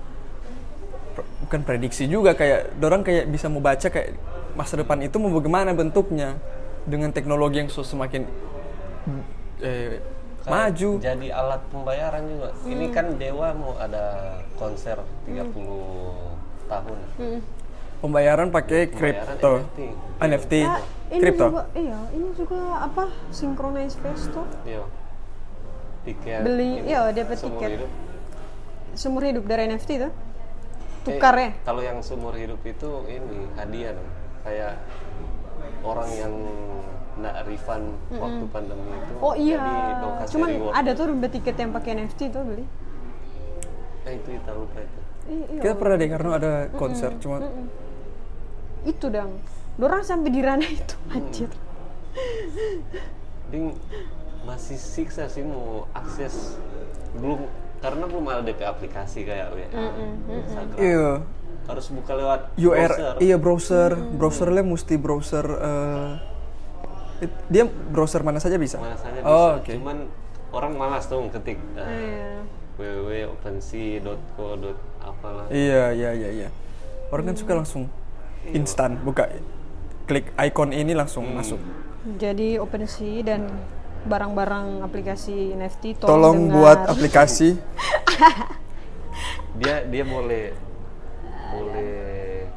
bukan 1.44 1.60
prediksi 1.60 2.08
juga 2.08 2.32
kayak 2.32 2.80
orang 2.80 3.04
kayak 3.04 3.28
bisa 3.28 3.52
membaca 3.52 3.92
kayak 3.92 4.16
masa 4.56 4.80
depan 4.80 5.04
itu 5.04 5.20
mau 5.20 5.28
bagaimana 5.36 5.76
bentuknya 5.76 6.40
dengan 6.88 7.12
teknologi 7.12 7.60
yang 7.60 7.68
semakin 7.68 8.24
eh, 9.60 10.00
Kayak 10.40 10.50
maju. 10.50 10.90
Jadi 10.98 11.26
alat 11.28 11.60
pembayaran 11.68 12.22
juga. 12.24 12.48
Ini 12.64 12.86
kan 12.88 13.06
Dewa 13.14 13.48
mau 13.52 13.72
ada 13.76 14.04
konser 14.54 14.96
30 15.24 15.52
tahun. 16.66 16.98
Hmm. 17.16 17.40
Pembayaran 18.00 18.48
pakai 18.48 18.88
kripto, 18.88 19.60
NFT. 19.60 19.84
NFT, 20.18 20.52
Ya, 20.58 20.80
ini 21.10 21.20
kripto. 21.20 21.46
juga, 21.46 21.62
iya, 21.74 22.00
ini 22.10 22.28
juga 22.32 22.56
apa? 22.80 23.04
Synchronize 23.28 23.92
Festo. 23.94 24.48
Iya. 24.64 24.88
Tiket. 26.02 26.40
Beli, 26.40 26.80
iya, 26.82 27.12
dapat 27.12 27.36
seumur 27.36 27.60
tiket. 27.60 27.70
hidup. 27.76 27.90
Seumur 28.96 29.22
hidup 29.22 29.44
dari 29.44 29.68
NFT 29.68 29.90
tuh. 30.00 30.12
Tukar 31.02 31.36
Eh, 31.36 31.40
ya? 31.42 31.50
Kalau 31.62 31.80
yang 31.80 32.00
seumur 32.00 32.32
hidup 32.32 32.60
itu 32.62 32.88
ini 33.04 33.44
hadiah 33.54 33.92
dong. 33.92 34.08
Kayak 34.40 34.80
orang 35.82 36.08
yang 36.10 36.32
nggak 37.20 37.36
refund 37.44 37.86
waktu 38.10 38.44
pandemi 38.48 38.88
itu. 38.90 39.12
Oh 39.18 39.34
iya. 39.34 39.60
Jadi 40.18 40.30
Cuman 40.30 40.48
reward. 40.50 40.74
ada 40.74 40.90
tuh 40.92 41.04
beli 41.10 41.28
tiket 41.30 41.56
yang 41.56 41.70
pakai 41.70 41.90
NFT 41.94 42.20
tuh 42.28 42.42
beli. 42.42 42.64
Eh, 44.02 44.12
itu 44.16 44.28
kita 44.32 44.50
lupa 44.50 44.78
itu. 44.78 45.00
I- 45.26 45.46
iya. 45.50 45.60
Kita 45.60 45.74
pernah 45.74 45.94
deh 45.94 46.08
karena 46.08 46.28
ada 46.34 46.52
konser, 46.74 47.10
cuma 47.16 47.44
Itu 48.80 49.06
dong. 49.06 49.36
Dorang 49.76 50.00
sampai 50.00 50.28
di 50.28 50.40
ranah 50.40 50.64
itu, 50.66 50.96
Hmm. 50.98 51.14
anjir. 51.14 51.50
Ding 53.48 53.74
masih 54.40 54.74
siksa 54.74 55.26
sih 55.26 55.42
mau 55.42 55.84
akses 55.92 56.56
belum 57.12 57.44
karena 57.78 58.04
belum 58.04 58.24
ada 58.24 58.42
DP 58.42 58.60
aplikasi 58.62 59.22
kayak 59.22 59.52
WA, 59.52 59.68
Instagram. 60.30 60.78
iya. 60.78 61.08
Harus 61.60 61.86
buka 61.88 62.12
lewat 62.14 62.40
UR 62.56 62.88
browser. 62.88 63.14
iya 63.20 63.36
browser 63.36 63.90
browsernya 63.94 64.64
mesti 64.64 64.94
browser 64.96 65.46
eh, 65.46 66.10
it- 66.16 66.29
dia 67.46 67.64
browser 67.64 68.20
mana 68.20 68.38
saja 68.38 68.56
bisa 68.56 68.76
Mana 68.76 68.94
saja 68.94 69.16
bisa. 69.16 69.26
oh 69.26 69.50
oke 69.56 69.70
Cuman 69.70 70.08
orang 70.50 70.72
malas 70.74 71.04
tuh 71.04 71.20
ngetik 71.22 71.58
uh, 71.74 71.84
Iya. 71.84 72.40
www.opensea.co. 72.76 74.56
apalah. 74.98 75.44
iya 75.48 75.90
iya 75.90 76.10
iya 76.12 76.28
iya 76.30 76.48
orang 77.08 77.26
kan 77.26 77.36
suka 77.36 77.52
langsung 77.54 77.88
instan 78.46 78.96
buka 78.98 79.28
klik 80.04 80.32
icon 80.38 80.70
ini 80.70 80.92
langsung 80.92 81.24
Hmm. 81.24 81.36
masuk 81.36 81.60
Jadi 82.16 82.56
OpenSea 82.56 83.20
dan 83.22 83.52
barang-barang 84.02 84.80
aplikasi 84.80 85.52
NFT 85.52 86.00
tolong 86.00 86.48
dengar. 86.48 86.56
buat 86.56 86.78
aplikasi 86.88 87.60
Dia 89.60 89.84
dia 89.84 90.04
boleh 90.04 90.56
boleh 91.50 92.48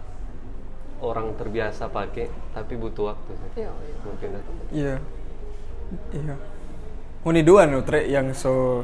orang 1.03 1.35
terbiasa 1.35 1.91
pakai 1.91 2.31
tapi 2.51 2.73
butuh 2.73 3.11
waktu 3.11 3.31
sih. 3.35 3.49
Iya, 3.61 3.71
Mungkin 4.01 4.29
ya. 4.31 4.41
iya 4.71 4.95
iya 6.15 6.35
Ini 7.23 7.41
dua 7.41 7.63
nih 7.63 7.83
Tre, 7.83 7.99
yang 8.03 8.31
so 8.31 8.83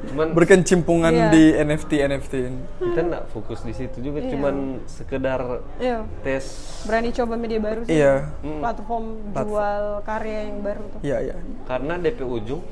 Cuman 0.00 0.32
berkecimpungan 0.38 1.12
Iya. 1.12 1.28
di 1.28 1.44
NFT 1.52 1.90
NFT 2.00 2.32
ini. 2.40 2.60
kita 2.80 3.00
nggak 3.04 3.24
fokus 3.28 3.60
di 3.60 3.74
situ 3.74 4.00
juga 4.00 4.18
Iya. 4.18 4.30
cuman 4.32 4.54
sekedar 4.86 5.40
Iya. 5.76 5.98
tes 6.22 6.44
Berani 6.86 7.10
coba 7.12 7.34
media 7.36 7.60
baru 7.60 7.80
sih. 7.84 7.98
Iya. 7.98 8.32
Platform 8.40 9.04
jual 9.30 9.84
karya 10.02 10.40
yang 10.48 10.58
baru 10.62 10.82
tuh. 10.88 11.00
Iya 11.02 11.18
iya. 11.20 11.34
karena 11.66 11.98
DP 11.98 12.22
ujung 12.22 12.62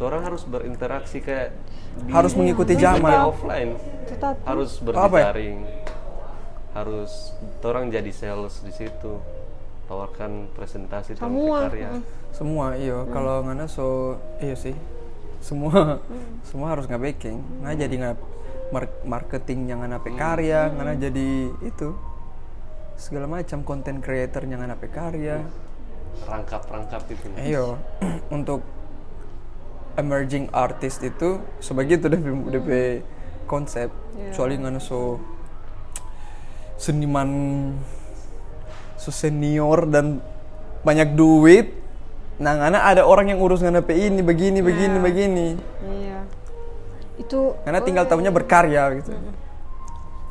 orang 0.00 0.24
harus 0.24 0.44
berinteraksi 0.44 1.20
kayak 1.20 1.52
di 2.00 2.08
Harus 2.08 2.32
mengikuti 2.32 2.72
zaman. 2.72 3.28
offline 3.28 3.76
Tetap 4.08 4.40
harus 4.46 4.80
Apa 4.80 5.16
ya? 5.20 5.26
Harus 6.70 7.34
orang 7.60 7.90
jadi 7.90 8.10
sales 8.14 8.62
di 8.62 8.70
situ 8.70 9.18
tawarkan 9.90 10.46
presentasi 10.54 11.18
tentang 11.18 11.34
karya 11.66 11.90
Mm. 11.98 12.02
Semua 12.30 12.78
iya. 12.78 13.02
Kalau 13.10 13.42
ngana 13.42 13.66
so 13.66 14.14
iya 14.38 14.54
sih. 14.54 14.70
Semua 15.42 15.98
semua 16.46 16.70
harus 16.70 16.86
nggak 16.86 17.02
backing. 17.02 17.42
Nah 17.58 17.74
jadi 17.74 17.90
nggak 17.90 18.16
mar- 18.70 19.02
marketing 19.02 19.66
yang 19.66 19.82
ngana 19.82 19.98
pe 19.98 20.14
karya 20.14 20.70
ngana 20.70 20.94
jadi 20.94 21.50
itu. 21.66 21.90
Segala 22.94 23.26
macam 23.26 23.66
konten 23.66 23.98
creator 23.98 24.46
yang 24.46 24.62
ngana 24.62 24.78
karya. 24.78 25.42
Rangkap-rangkap 26.22 27.02
itu. 27.10 27.26
Ayo, 27.34 27.74
untuk 28.30 28.62
emerging 29.98 30.46
artist 30.54 31.02
itu 31.02 31.42
sebegitu 31.58 32.06
DP, 32.06 32.26
DP 32.46 32.68
konsep. 33.46 33.90
Soalnya 34.30 34.70
ngana 34.70 34.78
so 34.78 35.18
seniman 36.80 37.28
so 38.96 39.12
senior 39.12 39.84
dan 39.84 40.24
banyak 40.80 41.12
duit. 41.12 41.76
Nah, 42.40 42.56
ngana 42.56 42.88
ada 42.88 43.04
orang 43.04 43.28
yang 43.28 43.40
urus 43.44 43.60
ngana 43.60 43.84
pe 43.84 43.92
ini 43.92 44.24
begini 44.24 44.64
begini 44.64 44.96
begini. 44.96 45.46
Iya. 45.84 46.24
Itu 47.20 47.52
Ngana 47.68 47.84
tinggal 47.84 48.08
tahunya 48.08 48.32
berkarya 48.32 48.96
gitu. 48.96 49.12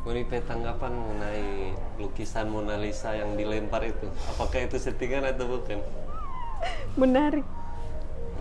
Monipe 0.02 0.42
tanggapan 0.42 0.90
mengenai 0.90 1.70
lukisan 2.02 2.50
Mona 2.50 2.74
Lisa 2.82 3.14
yang 3.14 3.38
dilempar 3.38 3.86
itu 3.86 4.10
apakah 4.26 4.66
itu 4.66 4.74
settingan 4.74 5.22
atau 5.22 5.46
bukan 5.54 5.78
menarik. 7.00 7.46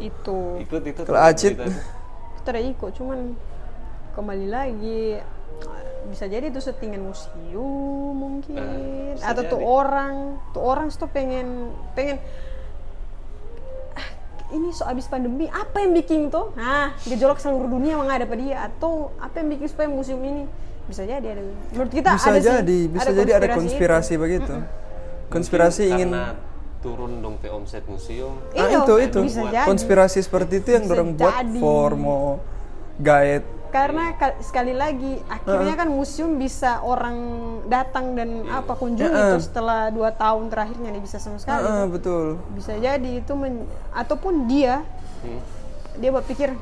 Itu 0.01 0.57
ikut 0.66 0.82
itu 0.82 1.01
Kalau 1.05 1.20
Acit- 1.22 1.60
kita 2.41 2.57
ikut 2.57 2.91
cuman 2.97 3.38
kembali 4.18 4.47
lagi 4.49 5.22
bisa 6.05 6.25
jadi 6.25 6.47
itu 6.47 6.57
settingan 6.57 7.01
museum 7.01 7.59
mungkin 8.13 8.55
Nah, 9.15 9.27
atau 9.27 9.43
tuh 9.43 9.57
jadi. 9.57 9.67
orang 9.69 10.15
tuh 10.49 10.61
orang 10.61 10.87
tuh 10.89 11.07
pengen 11.07 11.47
pengen 11.91 12.17
"Ah, 13.91 14.07
ini 14.49 14.71
so 14.71 14.83
abis 14.83 15.05
pandemi 15.05 15.45
apa 15.45 15.77
yang 15.77 15.91
bikin 15.93 16.29
tuh 16.29 16.53
nah 16.53 16.95
gejolak 17.03 17.37
seluruh 17.37 17.67
dunia 17.67 17.95
menghadap 17.95 18.31
dia 18.33 18.65
atau 18.65 18.91
apa 19.17 19.35
yang 19.37 19.51
bikin 19.51 19.67
supaya 19.67 19.87
museum 19.87 20.21
ini 20.21 20.47
bisa 20.83 21.03
jadi 21.03 21.21
ada 21.27 21.41
menurut 21.69 21.91
kita 21.91 22.09
Bisa 22.11 22.27
ada 22.27 22.39
sih, 22.39 22.47
jadi, 22.47 22.79
bisa 22.87 23.09
jadi 23.11 23.31
ada 23.35 23.45
itu. 23.45 23.55
konspirasi 23.55 24.13
begitu. 24.15 24.55
Konspirasi 25.27 25.81
Mungkin 25.83 25.93
ingin 25.95 26.09
karena 26.09 26.33
turun 26.79 27.11
dong 27.19 27.37
pe 27.37 27.45
omset 27.47 27.85
museum 27.85 28.33
Ah, 28.51 28.65
Iya, 28.65 28.81
itu 28.81 28.93
itu 28.99 29.19
bisa 29.21 29.45
jadi. 29.45 29.67
konspirasi 29.67 30.17
seperti 30.17 30.53
itu 30.57 30.69
yang 30.71 30.83
Bisa 30.83 30.91
dorong 30.91 31.11
buat 31.13 31.35
jadi. 31.35 31.59
for 31.59 31.91
mau 31.93 32.41
guide 32.97 33.45
karena 33.70 34.13
ka- 34.13 34.38
sekali 34.39 34.72
lagi 34.72 35.22
akhirnya 35.26 35.74
kan 35.76 35.88
museum 35.88 36.36
bisa 36.36 36.82
orang 36.82 37.17
datang 37.65 38.13
dan 38.13 38.30
apa 38.45 38.74
kunjungi 38.74 39.05
Iya. 39.07 39.30
itu 39.32 39.38
setelah 39.41 39.89
dua 39.89 40.09
tahun 40.11 40.47
terakhirnya 40.47 40.89
dia 40.89 40.99
bisa 40.99 41.17
sama 41.17 41.38
sekali. 41.38 41.61
Ah, 41.61 41.86
betul. 41.86 42.41
Bisa 42.51 42.74
jadi 42.76 43.11
itu 43.15 43.34
men- 43.34 43.63
ataupun 43.91 44.45
dia 44.45 44.82
Hmm. 45.20 45.41
dia 45.95 46.09
berpikir 46.09 46.55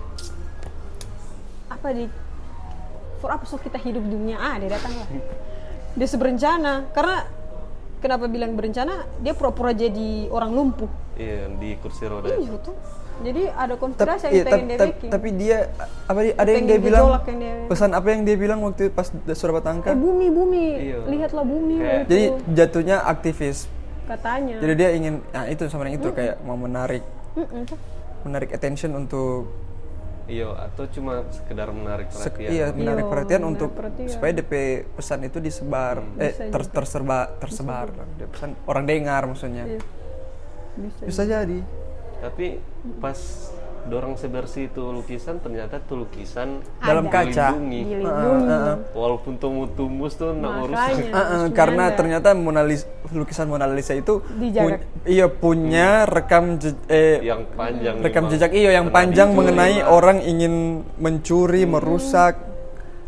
apa 1.67 1.87
di 1.89 2.05
for 3.17 3.29
apa 3.29 3.43
so 3.43 3.55
kita 3.55 3.77
hidup 3.77 4.01
di 4.01 4.11
dunia? 4.11 4.37
Ah 4.37 4.55
dia 4.55 4.69
datang 4.69 4.93
lah. 4.93 5.07
Dia 5.93 6.07
seberencana 6.07 6.91
karena 6.91 7.25
kenapa 7.97 8.25
bilang 8.25 8.53
berencana? 8.53 8.93
Dia 9.17 9.31
pura-pura 9.31 9.71
jadi 9.71 10.27
orang 10.27 10.51
lumpuh. 10.51 10.89
Iya 11.13 11.49
di 11.51 11.73
kursi 11.75 12.05
roda 12.05 12.29
itu. 12.29 12.39
iya 12.39 12.51
betul 12.51 12.75
jadi 13.19 13.43
ada 13.49 13.65
Tapi, 13.69 13.81
konspirasi 13.81 14.23
yang 14.23 14.33
iya, 14.33 14.43
pengen 14.45 14.67
dia 14.67 14.77
bikin 14.79 15.09
tapi 15.09 15.27
dia 15.33 15.57
apa 16.05 16.19
dia- 16.21 16.35
ada 16.35 16.49
yang 16.49 16.65
dia 16.65 16.79
bilang 16.79 17.05
yang 17.19 17.39
dia- 17.39 17.67
pesan 17.67 17.89
apa 17.91 18.07
yang 18.07 18.21
dia 18.23 18.35
bilang 18.35 18.59
waktu 18.61 18.83
pas 18.89 19.07
surat 19.31 19.49
eh 19.49 19.55
Batangka 19.55 19.89
bumi 19.91 20.27
bumi. 20.29 20.65
Iya. 20.83 20.97
lihatlah 21.05 21.43
bumi 21.43 21.75
Kayak- 21.77 22.05
jadi 22.05 22.25
jatuhnya 22.53 22.97
aktivis. 23.01 23.57
Katanya. 24.05 24.55
Jadi 24.57 24.73
dia 24.73 24.89
ingin 24.91 25.19
nah 25.27 25.45
itu 25.45 25.67
sama 25.67 25.83
yang 25.83 25.97
itu 25.97 26.09
kayak 26.09 26.39
mau 26.41 26.55
menarik. 26.55 27.03
Mm-mm, 27.33 27.61
tuh. 27.65 27.77
menarik 28.19 28.49
attention 28.49 28.91
untuk 28.93 29.47
iya 30.25 30.47
atau 30.61 30.83
cuma 30.87 31.23
sekedar 31.29 31.69
menarik 31.69 32.07
sek- 32.09 32.35
perhatian. 32.35 32.49
iya 32.49 32.65
menarik 32.69 33.01
Iya, 33.01 33.09
perhatian 33.09 33.39
menarik 33.39 33.53
untuk 33.53 33.69
perhatian. 33.73 34.09
supaya 34.09 34.31
DP 34.33 34.53
pesan 34.91 35.19
itu 35.21 35.37
disebar. 35.37 36.03
Eh 36.17 36.29
Bisa 36.29 36.43
ter- 36.49 36.71
terserba 36.71 37.17
tersebar. 37.35 37.87
Dia 38.15 38.27
pesan 38.27 38.49
orang 38.63 38.83
dengar 38.85 39.21
maksudnya. 39.25 39.63
Iya. 39.65 39.81
bisa 40.77 41.01
bisa 41.03 41.21
jadi 41.25 41.59
tapi 42.19 42.57
pas 42.97 43.17
dorong 43.87 44.19
sebersih 44.19 44.67
itu 44.67 44.83
lukisan 44.83 45.39
ternyata 45.39 45.79
tuh 45.79 46.03
lukisan 46.03 46.59
dalam 46.77 47.07
kaca. 47.07 47.55
Dilindungi. 47.55 47.81
Dilindungi. 47.87 48.55
Walaupun 48.91 49.33
tumbuh-tumbuh 49.37 50.09
tuh 50.09 50.35
nggak 50.35 50.53
urus 50.61 50.75
ah, 50.75 50.83
harus 50.83 51.55
karena 51.55 51.83
ada. 51.85 51.95
ternyata 51.95 52.35
Mona 52.35 52.61
Lisa, 52.61 52.83
lukisan 53.09 53.47
Mona 53.47 53.63
Lisa 53.65 53.93
itu 53.93 54.19
iya 55.05 55.31
punya 55.31 56.03
rekam 56.03 56.57
je- 56.57 56.75
eh 56.85 57.23
yang 57.23 57.47
panjang 57.49 57.95
rekam 57.97 58.27
jejak 58.27 58.51
iyo 58.51 58.69
yang 58.69 58.91
Pernah 58.91 58.97
panjang 59.07 59.29
dicuri, 59.29 59.39
mengenai 59.39 59.75
Pak. 59.79 59.87
orang 59.87 60.17
ingin 60.21 60.53
mencuri, 60.97 61.63
merusak 61.63 62.33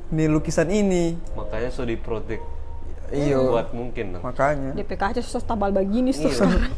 nih 0.10 0.26
lukisan 0.26 0.70
ini. 0.70 1.20
makanya 1.36 1.70
so 1.70 1.84
diprotek. 1.84 2.40
Iyo, 3.10 3.52
buat 3.52 3.74
mungkin 3.74 4.16
makanya. 4.16 4.72
DP 4.74 4.92
kaca 4.94 5.20
sos 5.20 5.42
tabal 5.42 5.70
begini 5.70 6.10
Iya. 6.10 6.24
sos 6.24 6.40
sekarang 6.40 6.72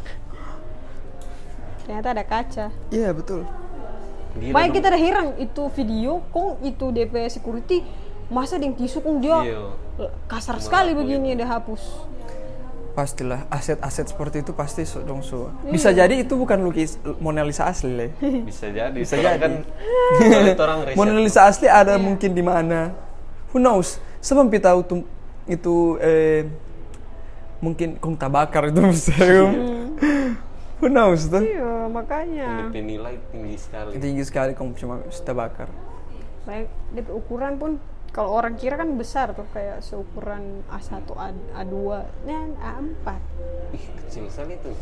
ternyata 1.82 2.08
ada 2.10 2.22
kaca 2.22 2.66
Iya 2.88 3.10
betul. 3.10 3.42
Gila 4.32 4.56
dong. 4.56 4.72
kita 4.72 4.86
udah 4.88 5.00
heran 5.00 5.26
itu 5.36 5.62
video 5.74 6.12
kong 6.30 6.62
itu 6.62 6.84
DP 6.88 7.14
security 7.28 7.84
masa 8.26 8.56
ada 8.56 8.64
yang 8.64 8.72
tisu 8.72 9.04
kong 9.04 9.20
dia 9.20 9.38
Iya. 9.44 9.62
kasar 10.24 10.56
sekali 10.56 10.96
begini 10.96 11.36
dia 11.36 11.44
hapus 11.44 12.08
Pastilah 12.92 13.48
aset-aset 13.48 14.12
seperti 14.12 14.44
itu 14.44 14.52
pasti 14.52 14.84
so, 14.84 15.00
dong 15.00 15.24
so. 15.24 15.48
Iya. 15.64 15.72
Bisa 15.72 15.88
jadi 15.90 16.12
itu 16.12 16.36
bukan 16.36 16.60
lukis 16.60 17.00
Mona 17.18 17.40
Lisa 17.40 17.64
asli, 17.64 17.88
Le. 17.88 18.06
bisa 18.48 18.68
jadi 18.68 18.92
Bisa 18.92 19.16
jadi. 19.16 19.40
kan 19.40 19.52
orang 20.60 20.78
Mona 21.00 21.16
Lisa 21.16 21.48
asli 21.48 21.72
ada 21.72 21.96
mungkin 21.96 22.36
di 22.36 22.44
mana. 22.44 22.92
Who 23.52 23.60
knows? 23.60 23.96
Sebab 24.20 24.52
kita 24.52 24.76
tahu 24.76 25.08
itu 25.48 25.74
eh 26.04 26.44
mungkin 27.64 27.96
kong 27.96 28.20
tabakar 28.20 28.68
itu 28.68 28.80
museum. 28.84 29.50
Who 30.82 30.90
knows 30.90 31.30
tuh? 31.30 31.38
iya 31.40 31.86
makanya 31.86 32.66
DP 32.66 32.82
nilai 32.82 33.14
tinggi 33.30 33.54
sekali 33.54 33.94
Tinggi 33.94 34.22
sekali 34.22 34.50
kong 34.52 34.74
cuma 34.74 34.98
tabakar. 35.16 35.70
baik 36.42 36.66
DP 36.90 37.06
ukuran 37.08 37.54
pun 37.54 37.78
kalau 38.10 38.34
orang 38.34 38.58
kira 38.58 38.74
kan 38.74 38.90
besar 38.92 39.30
tuh 39.30 39.46
kayak 39.48 39.78
seukuran 39.78 40.66
A1 40.68 40.90
A, 41.08 41.30
A2 41.56 41.74
dan 42.26 42.58
A4 42.58 43.06
ih 43.72 43.84
kecil 43.96 44.26
sekali 44.26 44.58
tuh 44.58 44.74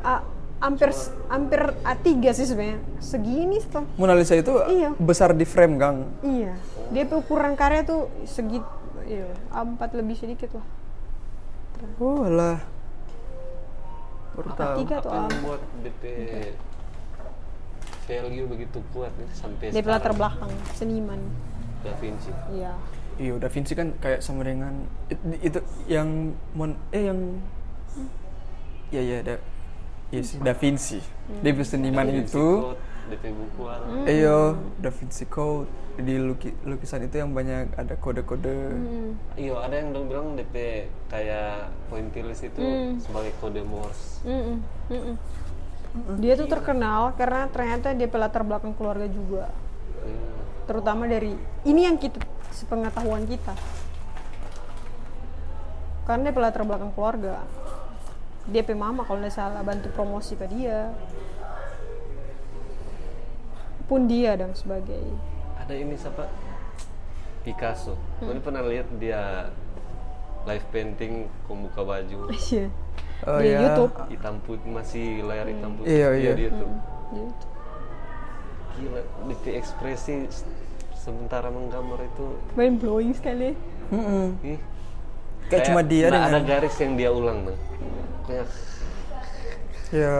A, 0.00 0.22
hampir 0.56 0.94
hampir 1.26 1.60
A3 1.82 2.06
sih 2.32 2.46
sebenarnya 2.46 2.78
segini 2.96 3.58
tuh 3.60 3.82
Mona 3.96 4.14
Lisa 4.14 4.32
itu 4.32 4.54
Iya. 4.64 4.94
besar 4.96 5.34
di 5.34 5.42
frame, 5.42 5.74
Kang. 5.74 6.06
iya 6.22 6.54
DP 6.88 7.18
ukuran 7.18 7.52
karya 7.52 7.82
tuh 7.82 8.06
segit 8.22 8.62
iya 9.04 9.26
A4 9.50 9.82
lebih 9.92 10.14
sedikit 10.14 10.54
lah 10.54 10.66
Oh, 11.98 12.24
lah. 12.24 12.56
Baru 14.36 14.48
tahu. 14.52 14.76
A3 14.76 14.84
tuh 14.84 15.08
apa 15.08 15.08
A4 15.08 15.16
yang 15.16 15.26
membuat 15.32 15.60
DP 15.80 16.02
value 18.06 18.46
begitu 18.46 18.78
kuat 18.94 19.12
nih 19.16 19.28
sampai 19.32 19.66
DP 19.72 19.86
latar 19.86 20.12
belakang 20.12 20.52
seniman. 20.72 21.20
Da 21.82 21.92
Vinci. 21.96 22.30
Iya. 22.52 22.72
Iya, 23.16 23.32
Da 23.40 23.48
Vinci 23.48 23.72
kan 23.72 23.96
kayak 23.96 24.20
sama 24.20 24.44
dengan 24.44 24.84
it- 25.08 25.40
itu 25.42 25.58
yang 25.88 26.08
mon 26.52 26.76
eh 26.92 27.08
yang 27.08 27.20
Iya, 28.86 29.02
iya, 29.02 29.18
da 29.24 29.34
Iya 30.06 30.22
sih, 30.22 30.38
Da 30.38 30.54
Vinci. 30.54 31.02
Dia 31.42 31.50
seniman 31.66 32.06
Da 32.06 32.12
Vinci 32.14 32.30
itu. 32.30 32.46
Code, 32.62 32.78
DP 33.10 33.24
buku 33.34 33.62
ada. 33.66 33.84
Iya, 34.06 34.38
Da 34.78 34.90
Vinci 34.94 35.24
Code 35.26 35.66
di 35.96 36.14
luki- 36.16 36.56
lukisan 36.62 37.02
itu 37.02 37.16
yang 37.16 37.32
banyak 37.32 37.72
ada 37.72 37.96
kode-kode. 37.96 38.52
Iya, 39.32 39.54
ada 39.58 39.74
yang 39.74 39.90
dong 39.90 40.06
bilang 40.06 40.26
DP 40.34 40.54
kayak 41.06 41.72
pointillis 41.86 42.40
itu 42.42 42.60
sebagai 43.00 43.32
kode 43.36 43.62
Morse. 43.62 44.20
Mm-mm, 44.22 44.60
mm-mm. 44.88 45.16
dia 46.16 46.36
tuh 46.36 46.44
terkenal 46.44 47.16
karena 47.16 47.48
ternyata 47.48 47.90
dia 47.90 48.04
latar 48.06 48.44
belakang 48.44 48.72
keluarga 48.72 49.08
juga 49.08 49.48
Hmm. 49.96 50.36
terutama 50.68 51.08
dari 51.08 51.32
ini 51.64 51.82
yang 51.82 51.96
kita 51.96 52.20
sepengetahuan 52.52 53.24
kita 53.24 53.56
karena 56.04 56.28
dia 56.28 56.36
latar 56.36 56.62
belakang 56.62 56.92
keluarga 56.92 57.42
DP 58.44 58.76
mama 58.76 59.02
kalau 59.02 59.18
nggak 59.18 59.32
salah 59.32 59.64
bantu 59.64 59.88
promosi 59.90 60.36
ke 60.36 60.46
dia 60.46 60.92
pun 63.86 64.04
dia 64.04 64.36
dan 64.36 64.52
sebagai 64.52 65.02
Ada 65.66 65.74
ini 65.74 65.98
siapa? 65.98 66.30
Picasso. 67.42 67.98
Gue 68.22 68.38
pernah 68.38 68.62
lihat 68.62 68.86
dia 69.02 69.50
live 70.46 70.66
painting 70.70 71.26
kombuka 71.50 71.82
baju 71.82 72.30
Iya. 72.54 72.70
Oh, 73.26 73.40
di 73.42 73.48
iya. 73.50 73.58
YouTube 73.66 73.96
hitam 74.12 74.38
putih 74.46 74.70
masih 74.70 75.26
layar 75.26 75.50
hitam 75.50 75.74
putih. 75.74 75.90
Iya, 75.90 76.08
iya. 76.14 76.32
di 76.38 76.42
YouTube. 76.46 76.70
Di 77.10 77.18
YouTube. 77.18 77.52
Gila, 78.76 79.00
DP 79.26 79.44
ekspresi 79.56 80.14
sementara 80.94 81.48
menggambar 81.48 81.96
itu 82.04 82.26
mind 82.54 82.76
blowing 82.76 83.14
sekali 83.16 83.56
Mm-mm. 83.88 84.36
ih, 84.44 84.60
Kayak 85.48 85.64
cuma 85.70 85.80
dia 85.80 86.12
dengan 86.12 86.28
ada 86.28 86.42
garis 86.44 86.76
yang 86.76 86.92
dia 86.94 87.08
ulang 87.08 87.46
bang. 87.46 87.58
Kayak 88.28 88.46
Iya. 89.90 90.16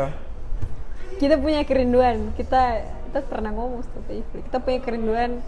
kita 1.20 1.34
punya 1.36 1.61
kerinduan 1.68 2.32
kita 2.34 2.80
kita 3.16 3.32
pernah 3.32 3.48
ngomong 3.48 3.80
seperti 3.80 4.20
itu 4.20 4.34
kita 4.44 4.60
punya 4.60 4.76
kerinduan 4.78 5.40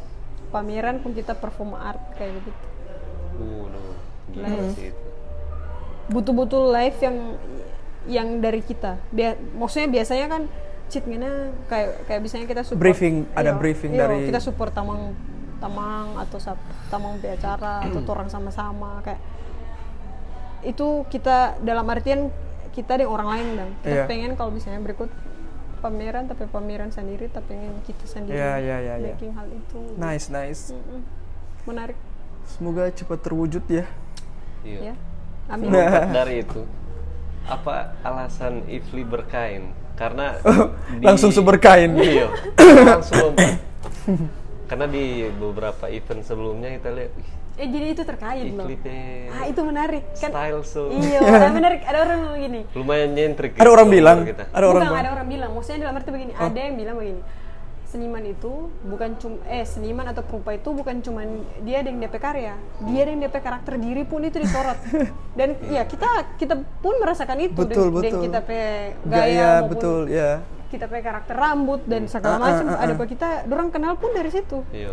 pameran 0.48 1.04
pun 1.04 1.12
kita 1.12 1.36
perform 1.36 1.76
art 1.76 2.00
kayak 2.16 2.40
begitu 2.40 2.64
Waduh, 3.36 3.92
gila 4.32 4.46
Nice. 4.48 4.72
sih 4.72 4.88
itu. 4.88 5.04
butuh-butuh 6.08 6.72
live 6.72 6.96
yang 6.98 7.16
yang 8.08 8.28
dari 8.40 8.64
kita 8.64 8.96
Bia- 9.10 9.36
maksudnya 9.52 9.92
biasanya 9.92 10.26
kan 10.26 10.42
cheat 10.88 11.04
ngena 11.04 11.28
kayak 11.68 12.08
kayak 12.08 12.20
biasanya 12.24 12.46
kita 12.46 12.62
support 12.64 12.80
Briefing, 12.80 13.28
ada 13.36 13.52
Iya, 13.52 13.60
briefing 13.60 13.92
iya, 13.92 14.00
dari- 14.02 14.24
kita 14.24 14.40
support 14.40 14.72
tamang 14.72 15.12
tamang 15.60 16.16
atau 16.16 16.40
sap, 16.40 16.56
tamang 16.88 17.20
di 17.20 17.28
acara 17.28 17.84
atau 17.84 18.00
orang 18.08 18.32
sama-sama 18.32 19.04
kayak 19.04 19.20
itu 20.64 21.04
kita 21.06 21.60
dalam 21.60 21.84
artian 21.84 22.32
kita 22.72 22.96
dengan 22.96 23.12
orang 23.12 23.28
lain 23.28 23.46
dan 23.54 23.68
kita 23.78 23.92
Iya. 23.92 24.04
pengen 24.08 24.32
kalau 24.32 24.48
misalnya 24.48 24.80
berikut 24.80 25.12
pameran 25.78 26.26
tapi 26.26 26.44
pameran 26.44 26.88
sendiri 26.88 27.26
tapi 27.26 27.52
pengen 27.52 27.74
kita 27.82 28.04
sendiri 28.04 28.34
Iya, 28.34 28.52
iya, 28.58 28.76
iya, 28.78 28.94
iya. 28.98 29.14
making 29.14 29.32
hal 29.32 29.48
itu 29.48 29.78
Nice, 29.94 30.26
nice. 30.28 30.62
Mm-mm. 30.70 31.00
menarik 31.64 31.96
Semoga 32.44 32.88
cepat 32.88 33.20
terwujud 33.20 33.64
ya. 33.64 33.84
Iya. 34.62 34.80
ya 34.82 34.94
amin 35.48 35.68
dari 36.16 36.40
itu, 36.40 36.64
apa 37.44 37.92
alasan 38.00 38.64
Ifli 38.66 39.00
berkain? 39.02 39.68
Karena 39.94 40.36
di- 40.92 41.02
Langsung 41.02 41.28
seberkain. 41.28 41.92
Iya, 41.92 42.28
langsung. 42.90 43.36
Karena 44.64 44.86
di 44.86 45.04
beberapa 45.30 45.88
event 45.88 46.22
sebelumnya 46.22 46.70
kita 46.72 46.88
lihat 46.90 47.12
"Wih, 47.12 47.30
eh 47.58 47.66
jadi 47.66 47.86
itu 47.90 48.02
terkait 48.06 48.46
loh 48.54 48.66
teh 48.70 49.26
ah 49.28 49.44
itu 49.50 49.60
menarik 49.66 50.04
kan 50.14 50.30
style 50.30 50.62
so 50.62 50.94
iya 50.94 51.18
ada 51.42 51.50
menarik 51.50 51.80
ada 51.82 51.98
orang 52.06 52.16
ngomong 52.22 52.36
begini 52.38 52.60
lumayan 52.72 53.10
nyentrik. 53.12 53.50
Ada 53.52 53.60
gitu 53.60 53.74
orang 53.74 53.88
bilang, 53.90 54.18
kita. 54.22 54.44
ada 54.48 54.64
orang 54.64 54.74
bukan 54.78 54.86
bilang. 54.86 55.02
ada 55.02 55.10
orang 55.12 55.26
bilang 55.26 55.50
maksudnya 55.52 55.78
dalam 55.82 55.94
arti 55.98 56.10
begini 56.14 56.32
ada 56.32 56.58
yang 56.58 56.74
bilang 56.78 56.96
begini 56.96 57.22
seniman 57.88 58.20
itu 58.20 58.52
bukan 58.84 59.10
cuma 59.16 59.36
eh 59.48 59.64
seniman 59.64 60.04
atau 60.12 60.20
perupa 60.20 60.52
itu 60.52 60.68
bukan 60.70 61.00
cuma 61.00 61.24
dia 61.64 61.80
yang 61.80 61.96
DP 61.96 62.14
karya 62.20 62.54
dia 62.84 63.02
yang 63.08 63.16
DP 63.16 63.36
karakter 63.40 63.80
diri 63.80 64.04
pun 64.04 64.20
itu 64.20 64.36
disorot 64.36 64.76
dan 65.40 65.56
ya 65.72 65.88
kita 65.88 66.36
kita 66.36 66.54
pun 66.84 67.00
merasakan 67.00 67.48
itu 67.48 67.56
Betul, 67.56 67.88
dan, 67.88 68.04
dan 68.04 68.12
betul. 68.12 68.22
kita 68.28 68.38
pe 68.44 68.60
gaya, 69.02 69.24
Gaya, 69.24 69.48
maupun 69.64 69.70
betul, 69.72 70.00
ya. 70.12 70.30
kita 70.68 70.84
pe 70.84 71.00
karakter 71.00 71.32
rambut 71.32 71.80
dan 71.88 72.04
segala 72.04 72.36
Ah, 72.36 72.36
ah, 72.36 72.44
macam 72.44 72.66
ah, 72.68 72.82
ada 72.84 72.92
kok 72.92 73.08
kita 73.08 73.28
orang 73.48 73.68
kenal 73.72 73.92
pun 73.96 74.10
dari 74.12 74.30
situ 74.30 74.58
Iya. 74.68 74.92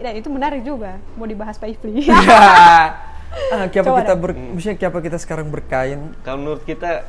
Dan 0.00 0.12
itu 0.16 0.28
menarik 0.32 0.64
juga 0.64 0.96
mau 1.14 1.28
dibahas 1.28 1.60
Pak 1.60 1.68
Ifli 1.76 2.08
ah, 3.54 3.66
kenapa 3.70 4.02
kita 4.02 4.14
ber, 4.18 4.30
maksudnya 4.34 4.76
kenapa 4.76 4.98
kita 5.02 5.18
sekarang 5.22 5.46
berkain? 5.48 6.00
Kalau 6.26 6.38
menurut 6.42 6.62
kita 6.66 7.06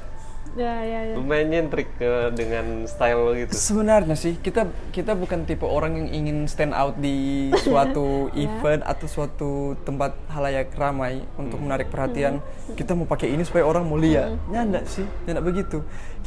ya 0.51 0.83
ya 0.83 0.99
ya 1.07 1.15
lumayan 1.15 1.47
nyentrik 1.47 1.95
ke 1.95 2.11
dengan 2.35 2.83
style 2.83 3.23
lo 3.23 3.31
gitu. 3.31 3.55
Sebenarnya 3.55 4.19
sih 4.19 4.35
kita 4.35 4.67
kita 4.91 5.15
bukan 5.15 5.47
tipe 5.47 5.63
orang 5.63 5.95
yang 5.95 6.09
ingin 6.11 6.37
stand 6.43 6.75
out 6.75 6.99
di 6.99 7.47
suatu 7.63 8.27
event 8.35 8.83
atau 8.83 9.07
suatu 9.07 9.51
tempat 9.87 10.11
halayak 10.27 10.75
ramai 10.75 11.23
untuk 11.39 11.55
menarik 11.63 11.87
perhatian. 11.87 12.43
Kita 12.75 12.91
mau 12.99 13.07
pakai 13.07 13.31
ini 13.31 13.47
supaya 13.47 13.63
orang 13.63 13.87
mau 13.87 13.95
lihat. 13.95 14.35
Ya 14.51 14.67
enggak 14.67 14.91
sih, 14.91 15.07
ya 15.23 15.39
enggak 15.39 15.47
begitu. 15.47 15.77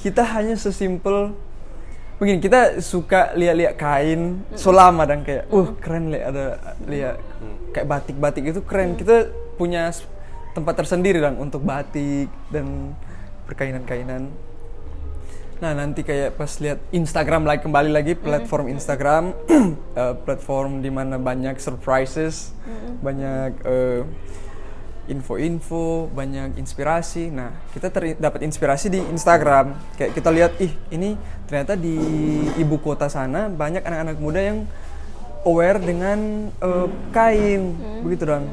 Kita 0.01 0.25
hanya 0.25 0.57
sesimpel 0.57 1.37
begini, 2.19 2.39
kita 2.39 2.79
suka 2.81 3.35
lihat-lihat 3.35 3.75
kain 3.75 4.43
selama 4.55 5.05
dan 5.05 5.27
kayak, 5.27 5.51
uh 5.51 5.69
keren 5.83 6.15
lihat 6.15 6.27
ada 6.31 6.47
lihat 6.87 7.17
kayak 7.75 7.87
batik-batik 7.91 8.45
itu 8.55 8.61
keren. 8.63 8.95
Kita 8.95 9.29
punya 9.59 9.91
tempat 10.55 10.75
tersendiri 10.79 11.19
dan 11.19 11.35
untuk 11.37 11.67
batik 11.67 12.31
dan 12.55 12.95
perkainan-kainan. 13.51 14.31
Nah 15.63 15.73
nanti 15.73 16.03
kayak 16.03 16.35
pas 16.35 16.51
lihat 16.59 16.83
Instagram 16.91 17.47
lagi 17.47 17.67
kembali 17.67 17.91
lagi 17.91 18.13
platform 18.19 18.71
Instagram, 18.71 19.35
eh, 20.01 20.15
platform 20.27 20.83
di 20.83 20.91
mana 20.91 21.19
banyak 21.19 21.59
surprises, 21.63 22.55
banyak 23.03 23.53
eh, 23.63 24.03
info-info, 25.09 26.09
banyak 26.13 26.57
inspirasi. 26.57 27.29
Nah 27.29 27.53
kita 27.73 27.93
ter- 27.93 28.17
dapat 28.17 28.45
inspirasi 28.45 28.89
di 28.89 29.01
Instagram. 29.01 29.77
Kayak 29.97 30.13
kita 30.17 30.31
lihat, 30.33 30.53
ih 30.61 30.73
ini 30.93 31.19
ternyata 31.45 31.77
di 31.77 31.97
ibu 32.57 32.77
kota 32.81 33.09
sana 33.13 33.53
banyak 33.53 33.85
anak-anak 33.85 34.17
muda 34.17 34.41
yang 34.41 34.59
aware 35.45 35.79
dengan 35.81 36.49
eh, 36.49 36.89
kain, 37.13 37.77
begitu 38.01 38.25
dong. 38.25 38.49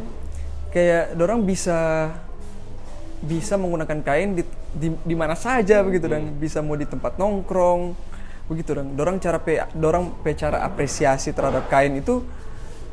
Kayak 0.71 1.15
dorang 1.15 1.43
bisa 1.43 2.11
bisa 3.21 3.53
menggunakan 3.53 4.01
kain 4.01 4.33
di, 4.33 4.43
di, 4.73 4.87
di 4.97 5.15
mana 5.15 5.37
saja 5.37 5.85
begitu 5.85 6.09
dan 6.09 6.25
bisa 6.41 6.57
mau 6.65 6.73
di 6.73 6.89
tempat 6.89 7.21
nongkrong 7.21 7.93
begitu 8.49 8.73
dan 8.73 8.97
dorang 8.97 9.21
cara 9.21 9.37
pe 9.37 9.61
dorang 9.77 10.09
pe 10.25 10.33
cara 10.33 10.65
apresiasi 10.65 11.29
terhadap 11.31 11.69
kain 11.69 12.01
itu 12.01 12.25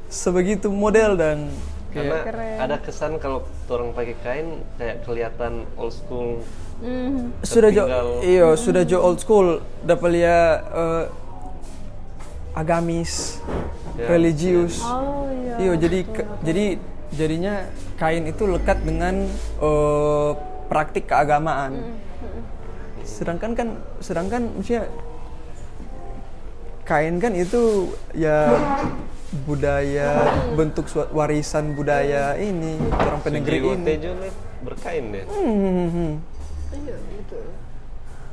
sebegitu 0.07 0.69
model 0.69 1.17
dan 1.17 1.49
kayak 1.91 2.23
Keren. 2.25 2.57
ada 2.61 2.77
kesan 2.79 3.17
kalau 3.17 3.43
orang 3.67 3.91
pakai 3.93 4.17
kain 4.21 4.49
kayak 4.75 5.03
kelihatan 5.03 5.65
old 5.75 5.91
school. 5.91 6.41
Mhm. 6.79 7.43
sudah 7.43 7.71
jo 7.71 7.85
iyo 8.23 8.55
sudah 8.55 8.83
jo 8.83 9.03
old 9.03 9.19
school 9.19 9.59
dapat 9.83 10.09
lihat 10.15 10.55
eh, 10.71 11.05
agamis 12.55 13.43
Ya, 13.99 14.07
religius. 14.07 14.79
Oh 14.81 15.27
iya. 15.29 15.59
Iya, 15.59 15.73
jadi 15.75 15.99
ke- 16.07 16.29
jadi 16.41 16.65
jadinya 17.11 17.67
kain 17.99 18.25
itu 18.25 18.47
lekat 18.47 18.79
dengan 18.81 19.27
eh, 19.59 20.31
praktik 20.71 21.11
keagamaan. 21.11 21.99
Sedangkan 23.03 23.59
kan 23.59 23.69
sedangkan 23.99 24.55
maksudnya 24.55 24.87
kain 26.85 27.19
kan 27.19 27.35
itu 27.35 27.91
ya 28.15 28.55
budaya 29.39 30.25
bentuk 30.53 30.87
suatu 30.87 31.13
warisan 31.13 31.73
budaya 31.73 32.33
ini 32.35 32.81
orang 32.91 33.21
penegri 33.21 33.61
ini. 33.61 33.85
Tejo 33.87 34.11
berkain 34.61 35.05
deh. 35.11 35.25
Hmm. 35.25 36.19
iya 36.75 36.97
gitu 36.97 37.39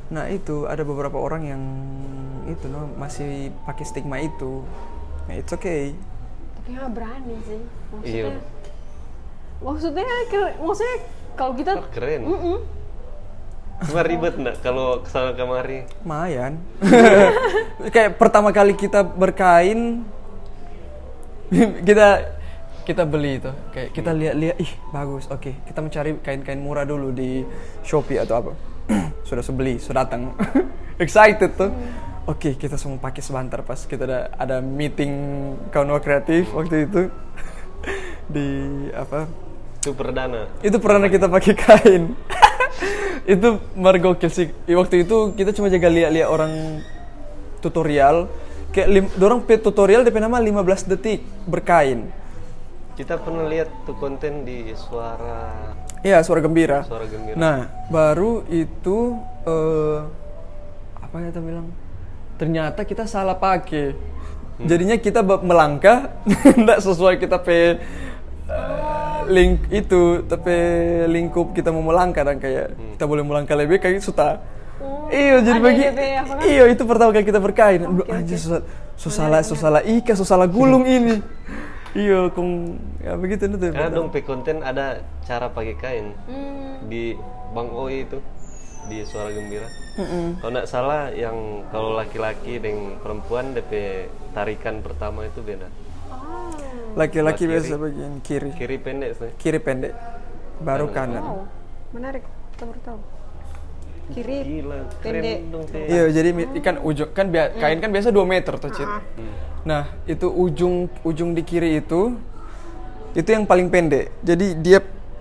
Nah 0.08 0.24
itu 0.26 0.64
ada 0.64 0.82
beberapa 0.82 1.16
orang 1.16 1.42
yang 1.44 1.62
itu 2.46 2.64
no 2.64 2.88
masih 2.94 3.52
pakai 3.62 3.84
stigma 3.84 4.16
itu. 4.18 4.64
Nah 5.24 5.34
it's 5.34 5.50
okay. 5.50 5.92
tapi 6.56 6.68
nggak 6.72 6.90
berani 6.90 7.36
sih 7.40 7.60
maksudnya 7.88 8.26
Iya. 8.26 8.32
maksudnya 9.58 10.02
keren- 10.26 10.58
maksudnya 10.60 10.96
kalau 11.32 11.52
kita 11.54 11.70
Oh, 11.74 11.86
keren. 11.90 12.20
Mm-mm. 12.22 12.58
Cuma 13.82 14.00
ribet 14.02 14.34
nggak 14.34 14.56
kalau 14.60 14.98
ke 14.98 15.08
sana 15.08 15.30
kemari. 15.30 15.84
Lumayan. 16.00 16.56
Kayak 17.94 18.16
pertama 18.16 18.48
kali 18.48 18.72
kita 18.72 19.04
berkain 19.04 20.00
kita 21.88 22.08
kita 22.86 23.02
beli 23.02 23.42
itu. 23.42 23.50
Kayak 23.74 23.88
kita 23.90 24.10
lihat-lihat 24.14 24.56
ih 24.62 24.72
bagus. 24.94 25.26
Oke, 25.28 25.58
kita 25.66 25.80
mencari 25.82 26.10
kain-kain 26.22 26.60
murah 26.62 26.86
dulu 26.86 27.10
di 27.10 27.42
Shopee 27.82 28.22
atau 28.22 28.34
apa. 28.38 28.52
sudah 29.28 29.42
sebeli, 29.42 29.82
sudah 29.82 30.06
datang. 30.06 30.32
Excited 31.02 31.58
tuh. 31.58 31.70
Oke, 32.26 32.58
kita 32.58 32.74
semua 32.74 32.98
pakai 32.98 33.22
sebentar 33.22 33.62
pas 33.62 33.78
kita 33.86 34.02
ada 34.02 34.20
ada 34.34 34.56
meeting 34.58 35.14
kawan 35.70 35.94
kreatif 36.02 36.50
waktu 36.50 36.90
itu 36.90 37.06
di 38.34 38.48
apa 38.90 39.30
Itu 39.78 39.94
perdana. 39.94 40.50
itu 40.66 40.74
pernah 40.82 41.06
kita 41.06 41.30
pakai 41.30 41.54
kain 41.54 42.02
itu 43.26 43.48
mergokil 43.78 44.30
sih 44.30 44.50
waktu 44.70 45.06
itu 45.06 45.34
kita 45.38 45.54
cuma 45.54 45.70
jaga 45.70 45.86
lihat-lihat 45.86 46.26
orang 46.30 46.82
tutorial 47.62 48.26
kayak 48.72 48.88
lim, 48.88 49.06
dorang 49.18 49.42
pe 49.42 49.58
tutorial 49.58 50.02
DP 50.02 50.18
nama 50.22 50.38
15 50.38 50.90
detik 50.90 51.22
berkain. 51.46 52.08
Kita 52.96 53.20
pernah 53.20 53.44
lihat 53.44 53.68
tuh 53.84 53.92
konten 54.00 54.48
di 54.48 54.72
suara 54.72 55.74
Iya 56.00 56.22
suara 56.22 56.40
gembira. 56.40 56.86
Suara 56.86 57.04
gembira. 57.04 57.36
nah 57.36 57.68
baru 57.92 58.46
itu 58.48 59.18
eh 59.44 60.00
apa 61.02 61.14
ya 61.20 61.28
kita 61.34 61.40
bilang? 61.42 61.66
Ternyata 62.36 62.80
kita 62.84 63.04
salah 63.08 63.36
pakai. 63.36 63.96
Jadinya 64.56 64.96
kita 64.96 65.20
melangkah 65.20 66.16
tidak 66.56 66.80
sesuai 66.80 67.20
kita 67.20 67.36
pe 67.42 67.76
eh, 68.48 69.18
link 69.28 69.68
itu 69.68 70.24
tapi 70.24 70.54
lingkup 71.10 71.52
kita 71.52 71.74
mau 71.74 71.84
melangkah 71.84 72.24
dan 72.24 72.40
kayak 72.40 72.72
kita 72.96 73.04
boleh 73.04 73.26
melangkah 73.26 73.58
lebih 73.58 73.82
kayak 73.82 74.00
suta 74.00 74.40
iya 75.12 75.36
jadi 75.42 75.60
bagi 75.60 75.82
apa 75.86 76.32
kan? 76.34 76.44
iya 76.44 76.64
itu 76.70 76.82
pertama 76.82 77.10
kali 77.14 77.24
kita 77.26 77.40
berkain. 77.40 77.80
Aduh, 77.86 78.06
anjir 78.10 78.38
susah 78.38 78.62
susah 78.96 79.42
susah 79.44 79.82
ika 79.84 80.12
susah 80.16 80.46
gulung 80.48 80.84
ini. 80.96 81.20
Iya 81.96 82.28
kong 82.32 82.76
ya 83.00 83.16
begitu 83.16 83.48
nih 83.48 83.56
tuh. 83.56 83.68
Karena 83.72 83.90
dong 83.90 84.08
pe 84.12 84.20
konten 84.20 84.60
ada 84.60 85.00
cara 85.24 85.48
pakai 85.48 85.74
kain. 85.80 86.06
Hmm. 86.28 86.86
di 86.86 87.16
Bang 87.56 87.72
Oi 87.72 88.04
itu 88.04 88.18
di 88.86 89.02
suara 89.02 89.32
gembira. 89.32 89.66
Kalau 90.42 90.50
nggak 90.52 90.68
salah 90.68 91.08
yang 91.10 91.64
kalau 91.72 91.96
laki-laki 91.96 92.60
dan 92.60 93.00
perempuan 93.00 93.56
DP 93.56 94.06
tarikan 94.36 94.84
pertama 94.84 95.24
itu 95.24 95.40
beda. 95.40 95.66
Ah. 96.06 96.52
laki-laki 96.94 97.44
Sebelah 97.48 97.60
biasa 97.60 97.74
bagian 97.80 98.12
kiri. 98.22 98.50
Kiri 98.54 98.76
pendek 98.78 99.10
sih. 99.18 99.30
kiri 99.40 99.58
pendek 99.58 99.92
baru 100.62 100.86
kanan. 100.92 101.22
Wow 101.24 101.56
menarik. 101.96 102.24
Kita 102.56 102.64
baru 102.68 102.80
tahu 102.84 102.98
kiri 104.08 104.36
Gila, 104.62 104.78
pendek. 105.00 105.38
Iya, 105.84 106.04
jadi 106.10 106.28
mi- 106.30 106.50
kan 106.60 106.78
ujung 106.78 107.08
kan 107.10 107.26
bia- 107.26 107.52
kain 107.52 107.78
kan 107.78 107.90
biasa 107.90 108.08
2 108.08 108.22
meter 108.22 108.54
tuh, 108.54 108.70
Cit. 108.70 108.86
Nah, 109.62 109.86
itu 110.04 110.26
ujung 110.26 110.86
ujung 111.02 111.30
di 111.30 111.42
kiri 111.42 111.76
itu 111.76 112.14
itu 113.12 113.26
yang 113.26 113.42
paling 113.42 113.66
pendek. 113.66 114.12
Jadi 114.20 114.54
dia 114.56 114.78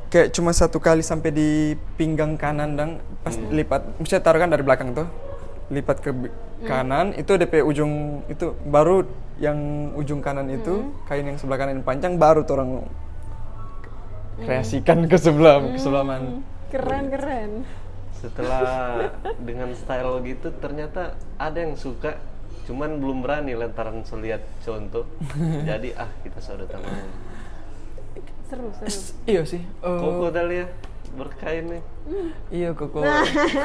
kayak 0.08 0.32
cuma 0.32 0.52
satu 0.52 0.78
kali 0.78 1.02
sampai 1.02 1.30
di 1.30 1.50
pinggang 1.96 2.36
kanan 2.36 2.76
dan 2.76 2.90
pas 3.20 3.34
lipat, 3.34 3.82
misalnya 3.98 4.22
taruh 4.22 4.38
kan 4.38 4.50
dari 4.50 4.62
belakang 4.62 4.92
tuh. 4.92 5.08
Lipat 5.66 5.98
ke 6.00 6.12
bi- 6.12 6.34
kanan 6.62 7.12
itu 7.12 7.32
DP 7.34 7.62
ujung 7.62 7.92
itu 8.26 8.54
baru 8.64 9.02
yang 9.36 9.58
ujung 9.94 10.22
kanan 10.22 10.48
itu 10.48 10.72
kain 11.04 11.26
yang 11.26 11.36
sebelah 11.36 11.58
kanan 11.58 11.74
yang 11.76 11.86
panjang 11.86 12.16
baru 12.16 12.42
tuh 12.42 12.56
orang 12.56 12.86
kreasikan 14.38 15.08
ke 15.08 15.18
sebelah 15.18 15.64
ke 15.66 15.80
sebelah 15.80 16.04
mana. 16.04 16.40
Keren 16.68 17.06
keren. 17.08 17.52
Setelah 18.26 18.66
dengan 19.38 19.70
style 19.78 20.14
gitu 20.26 20.50
ternyata 20.58 21.14
ada 21.38 21.58
yang 21.62 21.78
suka 21.78 22.18
cuman 22.66 22.98
belum 22.98 23.22
berani 23.22 23.54
lantaran 23.54 24.02
lihat 24.02 24.42
contoh. 24.66 25.06
Jadi 25.70 25.94
ah 25.94 26.10
kita 26.26 26.42
sudah 26.42 26.66
tangan. 26.66 27.06
Seru 28.50 28.70
seru. 28.82 28.90
Iya 29.30 29.42
sih. 29.46 29.62
eh, 29.62 30.00
Koko 30.02 30.34
Dahlia 30.34 30.66
berkain 31.16 31.64
nih. 31.70 31.84
Iya 32.52 32.70
koko. 32.74 33.06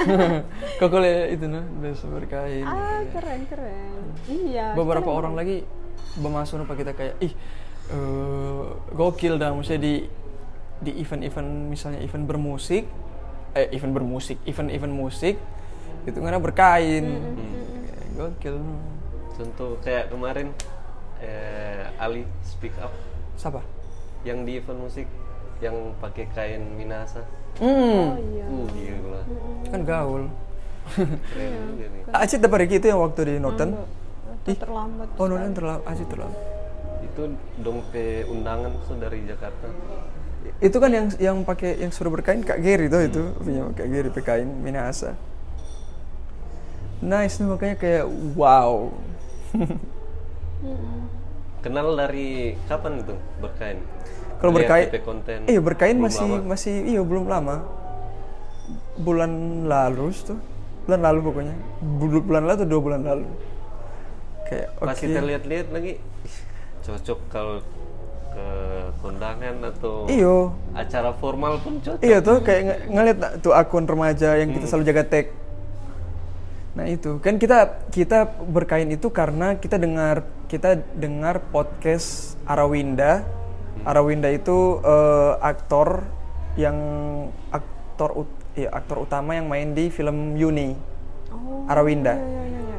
koko 0.80 0.96
le 1.02 1.34
itu 1.34 1.44
nah 1.48 1.64
biasa 1.64 2.04
berkain. 2.06 2.64
Ah 2.64 3.00
keren 3.10 3.42
keren. 3.48 4.02
Iya. 4.28 4.76
Beberapa 4.76 5.08
keren. 5.08 5.18
orang 5.18 5.34
lagi 5.34 5.64
bermasuk 6.20 6.62
apa 6.62 6.74
kita 6.76 6.92
kayak 6.92 7.14
ih 7.24 7.32
eh, 7.90 8.64
gokil 8.92 9.40
dah 9.40 9.56
maksudnya 9.56 9.80
di 9.82 9.94
di 10.80 10.92
event-event 10.96 11.68
misalnya 11.68 12.00
event 12.00 12.24
bermusik 12.24 12.88
eh 13.54 13.66
event 13.74 13.92
bermusik 13.94 14.38
event-event 14.46 14.94
musik 14.94 15.36
itu 16.06 16.18
karena 16.18 16.40
berkain. 16.40 17.04
Kayak 17.04 18.08
gokil. 18.16 18.56
Contoh 19.36 19.70
kayak 19.84 20.08
kemarin 20.12 20.52
eh, 21.20 21.84
Ali 22.00 22.24
Speak 22.44 22.72
Up. 22.80 22.92
Siapa? 23.36 23.60
Yang 24.24 24.38
di 24.44 24.52
event 24.60 24.80
musik 24.80 25.06
yang 25.60 25.76
pakai 26.00 26.24
kain 26.32 26.64
minasa. 26.76 27.24
Oh 27.60 27.66
hmm 27.66 28.08
iya. 28.32 28.44
Uh, 28.46 28.66
gila. 28.72 29.20
kan 29.68 29.80
gaul. 29.84 30.22
Keren 30.96 31.50
juga 31.76 31.86
nih. 31.92 32.02
Acit 32.16 32.40
dapat 32.40 32.58
Ricky 32.64 32.80
itu 32.80 32.88
yang 32.88 33.00
waktu 33.04 33.20
di 33.26 33.34
Norton? 33.36 33.76
Atau 33.76 34.56
terlambat. 34.56 35.08
oh 35.20 35.26
Norton 35.28 35.52
terlalu 35.52 35.82
Acit 35.84 36.08
terlalu 36.08 36.34
Itu 37.04 37.22
dong 37.60 37.84
ke 37.92 38.24
undangan 38.24 38.72
so 38.88 38.96
dari 38.96 39.20
Jakarta. 39.28 39.68
Itu 40.60 40.76
kan 40.76 40.90
yang 40.92 41.06
yang 41.20 41.36
pakai 41.44 41.80
yang 41.80 41.92
suruh 41.92 42.12
berkain 42.12 42.40
Kak 42.40 42.60
Geri 42.60 42.88
tuh 42.88 43.00
itu 43.04 43.22
punya 43.40 43.68
Kak 43.72 43.88
Geri 43.88 44.08
pakai 44.08 44.44
kain 44.44 44.48
Minasa 44.48 45.16
nice 47.00 47.40
nih 47.40 47.48
makanya 47.48 47.76
kayak 47.80 48.04
wow. 48.36 48.92
Kenal 51.60 51.92
dari 51.96 52.56
kapan 52.68 53.04
itu 53.04 53.14
berkain? 53.40 53.78
kalau 54.40 54.56
berkain 54.56 54.88
konten. 55.04 55.44
iya 55.44 55.60
berkain 55.60 55.96
belum 56.00 56.08
masih 56.08 56.28
lama. 56.32 56.48
masih 56.48 56.74
iya 56.88 57.02
belum 57.04 57.24
lama. 57.28 57.56
Bulan 58.96 59.32
lalu 59.68 60.08
tuh. 60.16 60.40
Bulan 60.88 61.00
lalu 61.04 61.18
pokoknya. 61.28 61.56
Bul- 61.84 62.24
bulan 62.24 62.42
lalu 62.48 62.54
atau 62.56 62.68
dua 62.68 62.80
bulan 62.80 63.00
lalu. 63.04 63.28
Kayak 64.48 64.68
oke. 64.80 64.88
Pas 64.88 64.96
kita 64.96 65.20
lihat-lihat 65.20 65.68
lagi 65.68 65.92
cocok 66.80 67.18
kalau 67.28 67.60
ke 68.40 68.48
kondangan 69.00 69.56
atau 69.68 70.08
iyo 70.08 70.52
acara 70.72 71.12
formal 71.14 71.60
pun 71.60 71.76
cocok. 71.78 72.00
Iya 72.00 72.18
tuh 72.20 72.40
kayak 72.40 72.62
ng- 72.62 72.80
ngeliat 72.90 73.18
tuh 73.40 73.52
akun 73.52 73.84
remaja 73.84 74.36
yang 74.36 74.50
kita 74.50 74.64
selalu 74.66 74.84
jaga 74.86 75.04
tag. 75.04 75.26
Nah 76.70 76.86
itu 76.86 77.18
kan 77.18 77.36
kita 77.36 77.58
kita 77.90 78.18
berkain 78.46 78.88
itu 78.88 79.10
karena 79.10 79.58
kita 79.58 79.76
dengar 79.76 80.22
kita 80.46 80.80
dengar 80.94 81.42
podcast 81.50 82.38
Arawinda. 82.46 83.24
Arawinda 83.82 84.28
itu 84.28 84.80
eh, 84.80 85.32
aktor 85.40 86.04
yang 86.56 86.76
aktor 87.50 88.10
ut- 88.16 88.40
iya, 88.52 88.68
aktor 88.70 89.04
utama 89.04 89.32
yang 89.32 89.48
main 89.48 89.72
di 89.72 89.88
film 89.88 90.36
Yuni. 90.36 90.76
Oh. 91.30 91.64
Arawinda. 91.66 92.16
Iya 92.16 92.42
iya 92.42 92.60
iya. 92.60 92.78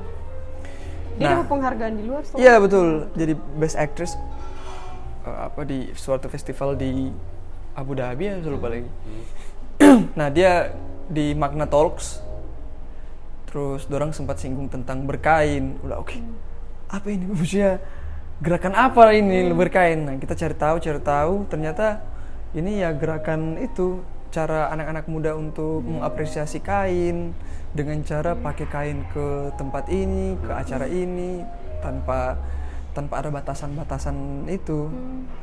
Dia 1.11 1.25
Nah. 1.27 1.31
dapat 1.37 1.47
penghargaan 1.49 1.93
di 1.93 2.03
luar. 2.05 2.21
Iya 2.35 2.53
betul. 2.57 2.87
Jadi 3.13 3.33
best 3.57 3.75
actress 3.75 4.13
eh, 5.25 5.39
apa 5.51 5.61
di 5.65 5.91
suatu 5.93 6.27
festival 6.27 6.77
di 6.77 7.11
Abu 7.75 7.95
Dhabi 7.95 8.23
ya 8.27 8.35
lupa 8.43 8.67
lagi. 8.67 8.89
nah 10.19 10.27
dia 10.27 10.75
di 11.07 11.31
Magna 11.35 11.67
Talks. 11.67 12.19
Terus 13.51 13.83
dorang 13.87 14.15
sempat 14.15 14.39
singgung 14.39 14.71
tentang 14.71 15.03
berkain. 15.03 15.75
Udah 15.83 15.99
oke. 15.99 16.15
Apa 16.91 17.07
ini? 17.11 17.27
Maksudnya 17.31 17.79
gerakan 18.41 18.73
apa 18.75 19.11
ini 19.15 19.51
berkain? 19.51 19.99
Nah 20.07 20.15
kita 20.19 20.35
cari 20.35 20.55
tahu 20.55 20.75
cari 20.79 21.01
tahu. 21.03 21.33
Ternyata 21.47 22.03
ini 22.51 22.83
ya 22.83 22.91
gerakan 22.91 23.59
itu 23.59 24.03
cara 24.31 24.71
anak-anak 24.71 25.05
muda 25.11 25.35
untuk 25.35 25.83
mengapresiasi 25.83 26.63
kain 26.63 27.35
dengan 27.75 27.99
cara 28.03 28.31
pakai 28.35 28.67
kain 28.71 28.99
ke 29.11 29.51
tempat 29.59 29.91
ini 29.91 30.39
ke 30.39 30.51
acara 30.51 30.87
ini 30.87 31.43
tanpa 31.83 32.39
tanpa 32.91 33.19
ada 33.19 33.29
batasan-batasan 33.29 34.45
itu 34.47 34.91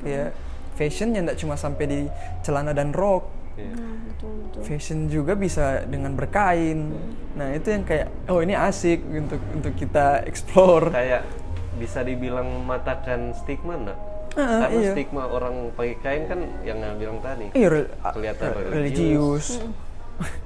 ya 0.02 0.30
fashionnya 0.74 1.24
tidak 1.24 1.38
cuma 1.38 1.54
sampai 1.56 1.84
di 1.86 2.00
celana 2.42 2.72
dan 2.72 2.92
rok 2.92 3.36
Iya. 3.58 3.74
Nah, 3.74 3.98
betul 4.06 4.32
betul. 4.46 4.60
fashion 4.62 4.98
juga 5.10 5.34
bisa 5.34 5.82
dengan 5.82 6.14
berkain 6.14 6.94
nah 7.34 7.50
itu 7.50 7.74
yang 7.74 7.82
kayak 7.82 8.06
oh 8.30 8.38
ini 8.38 8.54
asik 8.54 9.02
untuk 9.02 9.42
untuk 9.50 9.74
kita 9.74 10.22
explore 10.30 10.94
Kayak 10.94 11.26
bisa 11.74 12.06
dibilang 12.06 12.46
mematahkan 12.46 13.34
stigma 13.34 13.74
enggak? 13.74 13.98
Ah, 14.38 14.62
Karena 14.62 14.78
iya. 14.78 14.92
stigma 14.94 15.26
orang 15.26 15.74
pakai 15.74 15.98
kain 15.98 16.22
kan 16.30 16.38
yang 16.62 16.78
bilang 17.02 17.18
tadi 17.18 17.50
iya 17.50 17.82
Kelihatan 18.14 18.46
eh, 18.46 18.54
religius. 18.70 18.78
religius 18.78 19.46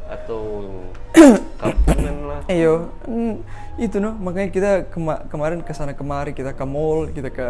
atau 0.06 0.42
kampungan 1.60 2.16
lah. 2.28 2.40
Iyo, 2.48 2.92
mm, 3.06 3.34
itu 3.80 3.96
noh 3.98 4.14
makanya 4.16 4.48
kita 4.48 4.70
kema- 4.92 5.22
kemarin 5.26 5.60
ke 5.60 5.72
sana 5.72 5.92
kemari 5.92 6.32
kita 6.32 6.52
ke 6.52 6.64
mall, 6.64 7.08
kita 7.08 7.32
ke 7.32 7.48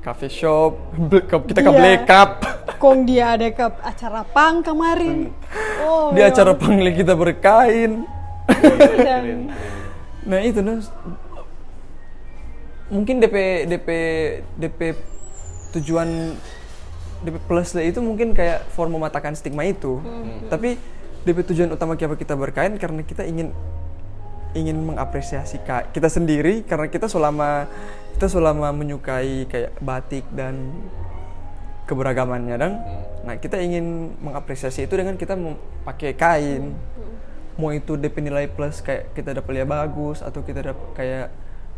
cafe 0.00 0.32
shop, 0.32 0.80
kita 1.48 1.60
ke 1.60 1.70
Iya. 1.70 1.76
Black 1.76 2.00
Cup. 2.08 2.30
Kong 2.80 3.04
dia 3.04 3.36
ada 3.36 3.44
ke 3.46 3.66
acara 3.84 4.24
pang 4.24 4.64
kemarin. 4.64 5.28
Oh. 5.84 6.08
Di 6.10 6.24
memang. 6.24 6.32
acara 6.32 6.52
panggil 6.56 6.96
kita 6.96 7.12
berkain. 7.12 8.08
Dan 8.48 8.76
keren. 8.96 9.38
Nah 10.24 10.40
itu 10.40 10.60
noh 10.60 10.80
mungkin 12.90 13.20
DP 13.20 13.36
DP 13.68 13.88
DP 14.58 14.80
tujuan 15.76 16.34
DP 17.20 17.36
plus 17.44 17.76
itu 17.76 18.00
mungkin 18.00 18.32
kayak 18.32 18.64
form 18.72 18.96
mematahkan 18.96 19.36
stigma 19.36 19.68
itu. 19.68 20.00
Tapi 20.48 20.80
DP 21.20 21.52
tujuan 21.52 21.68
utama 21.72 21.96
kenapa 22.00 22.16
kita 22.16 22.32
berkain? 22.32 22.80
Karena 22.80 23.04
kita 23.04 23.28
ingin 23.28 23.52
ingin 24.56 24.76
mengapresiasi 24.80 25.60
kita 25.64 26.08
sendiri. 26.08 26.64
Karena 26.64 26.88
kita 26.88 27.06
selama 27.06 27.68
kita 28.16 28.26
selama 28.26 28.72
menyukai 28.72 29.46
kayak 29.46 29.76
batik 29.80 30.24
dan 30.32 30.72
keberagamannya 31.84 32.54
dan 32.54 32.72
nah 33.26 33.34
kita 33.34 33.58
ingin 33.58 34.14
mengapresiasi 34.22 34.86
itu 34.86 34.94
dengan 34.94 35.18
kita 35.18 35.36
pakai 35.84 36.16
kain. 36.16 36.72
Mau 37.60 37.74
itu 37.76 37.98
DP 38.00 38.24
nilai 38.24 38.48
plus 38.48 38.80
kayak 38.80 39.12
kita 39.12 39.36
dapat 39.36 39.60
lihat 39.60 39.68
bagus 39.68 40.24
atau 40.24 40.40
kita 40.40 40.72
dapat 40.72 40.88
kayak 40.96 41.28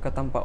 ketampa 0.03 0.39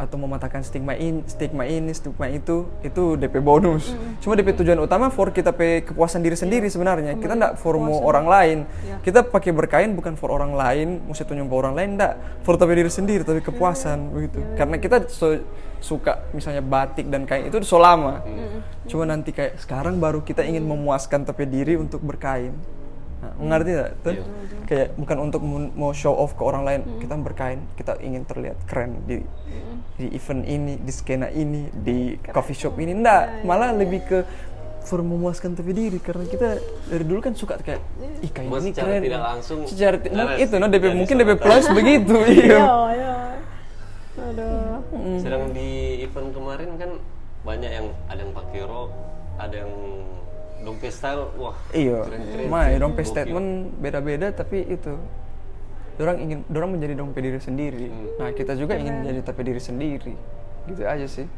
atau 0.00 0.16
mematahkan 0.16 0.64
stigma 0.64 0.96
ini 0.96 1.20
stigma 1.28 1.68
ini 1.68 1.92
stigma 1.92 2.32
itu 2.32 2.64
itu 2.80 3.20
DP 3.20 3.44
bonus. 3.44 3.92
Cuma 4.24 4.32
DP 4.32 4.56
tujuan 4.56 4.80
utama 4.80 5.12
for 5.12 5.28
kita 5.28 5.52
pe 5.52 5.84
kepuasan 5.84 6.24
diri 6.24 6.40
sendiri 6.40 6.72
sebenarnya. 6.72 7.20
Kita 7.20 7.36
ndak 7.36 7.60
for 7.60 7.76
mau 7.76 8.00
orang 8.00 8.24
lain. 8.24 8.58
Iya. 8.80 8.96
kita 9.04 9.20
pakai 9.28 9.52
berkain 9.52 9.92
bukan 9.92 10.16
for 10.16 10.32
orang 10.32 10.56
lain 10.56 11.04
mesti 11.04 11.28
tunjuk 11.28 11.44
ke 11.44 11.54
orang 11.54 11.76
lain 11.76 12.00
ndak. 12.00 12.16
For 12.40 12.56
tapi 12.56 12.80
diri 12.80 12.88
sendiri 12.88 13.28
tapi 13.28 13.44
kepuasan 13.44 14.08
begitu. 14.16 14.40
Karena 14.56 14.80
kita 14.80 15.04
so- 15.12 15.44
suka 15.80 16.28
misalnya 16.36 16.60
batik 16.60 17.08
dan 17.08 17.28
kain 17.28 17.48
itu 17.52 17.60
so 17.60 17.76
lama. 17.76 18.24
Cuma 18.88 19.04
nanti 19.04 19.36
kayak 19.36 19.60
sekarang 19.60 20.00
baru 20.00 20.24
kita 20.24 20.44
ingin 20.48 20.64
memuaskan 20.64 21.28
tapi 21.28 21.44
diri 21.44 21.76
untuk 21.76 22.00
berkain 22.00 22.56
Nah, 23.20 23.32
mengerti 23.36 23.70
tak? 23.70 23.88
Tuh? 24.00 24.14
Kayak 24.64 24.88
bukan 24.96 25.16
untuk 25.20 25.40
mau 25.74 25.92
show 25.92 26.14
off 26.14 26.32
ke 26.32 26.42
orang 26.42 26.62
lain, 26.62 26.80
kita 26.98 27.14
berkain, 27.16 27.60
kita 27.74 28.00
ingin 28.00 28.24
terlihat 28.24 28.56
keren 28.64 29.04
di 29.04 29.20
di 29.94 30.06
event 30.10 30.42
ini, 30.42 30.80
di 30.80 30.88
skena 30.88 31.28
ini, 31.28 31.68
di 31.68 32.16
coffee 32.26 32.56
shop 32.56 32.80
ini, 32.80 32.96
enggak, 32.96 33.44
malah 33.44 33.70
lebih 33.70 34.00
ke 34.02 34.18
for 34.80 35.04
memuaskan 35.04 35.52
tapi 35.52 35.76
diri 35.76 36.00
karena 36.00 36.24
kita 36.24 36.56
dari 36.88 37.04
dulu 37.04 37.20
kan 37.20 37.36
suka 37.36 37.60
kayak 37.60 37.84
ih 38.24 38.32
kayak 38.32 38.48
ini 38.48 38.72
secara 38.72 38.88
keren. 38.88 39.02
tidak 39.04 39.22
langsung 39.22 39.58
secara 39.68 39.96
ti- 40.00 40.08
nah, 40.08 40.34
itu 40.34 40.54
no 40.56 40.66
DP 40.66 40.84
mungkin 40.96 41.14
DP 41.20 41.32
plus 41.36 41.66
begitu 41.68 42.16
iya. 42.32 42.56
Iya, 42.56 42.74
iya. 42.96 43.14
Aduh. 44.16 44.80
Sedang 45.20 45.52
di 45.52 45.68
event 46.00 46.32
kemarin 46.32 46.70
kan 46.80 46.90
banyak 47.40 47.70
yang 47.70 47.86
ada 48.08 48.20
yang 48.20 48.32
pakai 48.32 48.60
rok, 48.64 48.90
ada 49.36 49.54
yang 49.54 49.72
dompet 50.60 50.92
style 50.92 51.24
wah 51.34 51.56
Iya, 51.72 52.04
mah 52.46 52.68
sih. 52.68 52.76
dompet 52.76 53.06
statement 53.06 53.48
beda-beda 53.80 54.28
tapi 54.30 54.64
itu 54.64 54.92
orang 56.00 56.16
ingin 56.16 56.38
orang 56.48 56.70
menjadi 56.72 56.94
dompet 56.96 57.20
diri 57.20 57.36
sendiri. 57.36 57.86
Hmm. 57.88 58.08
Nah 58.16 58.28
kita 58.32 58.56
juga 58.56 58.72
ingin 58.72 59.04
menjadi 59.04 59.20
dompet 59.20 59.44
diri 59.44 59.60
sendiri, 59.60 60.14
gitu 60.64 60.80
aja 60.80 61.04
sih. 61.04 61.28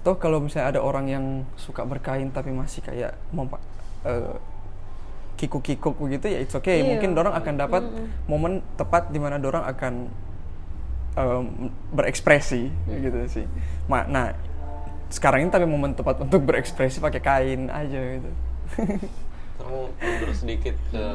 Toh 0.00 0.16
kalau 0.16 0.40
misalnya 0.40 0.72
ada 0.72 0.80
orang 0.80 1.06
yang 1.06 1.24
suka 1.56 1.84
berkain 1.84 2.30
tapi 2.30 2.52
masih 2.52 2.80
kayak 2.80 3.12
mempa- 3.28 3.60
eh, 4.04 4.32
kikuk-kikuk 5.36 5.92
begitu 5.98 6.32
ya 6.32 6.40
it's 6.40 6.56
okay. 6.56 6.80
Iya. 6.80 6.88
Mungkin 6.88 7.12
orang 7.12 7.36
akan 7.36 7.54
dapat 7.60 7.82
momen 8.24 8.64
tepat 8.80 9.12
di 9.12 9.20
mana 9.20 9.36
orang 9.36 9.68
akan 9.68 9.94
em, 11.16 11.44
berekspresi 11.92 12.72
gitu 12.88 13.18
sih. 13.28 13.44
Ma- 13.84 14.08
Nah 14.08 14.32
sekarang 15.16 15.48
ini 15.48 15.50
tapi 15.50 15.64
momen 15.64 15.96
tepat 15.96 16.20
untuk 16.20 16.44
berekspresi 16.44 17.00
pakai 17.00 17.20
kain 17.24 17.72
aja 17.72 18.20
gitu. 18.20 18.30
Terus 19.56 19.88
mundur 19.96 20.30
sedikit 20.36 20.76
ke 20.92 21.06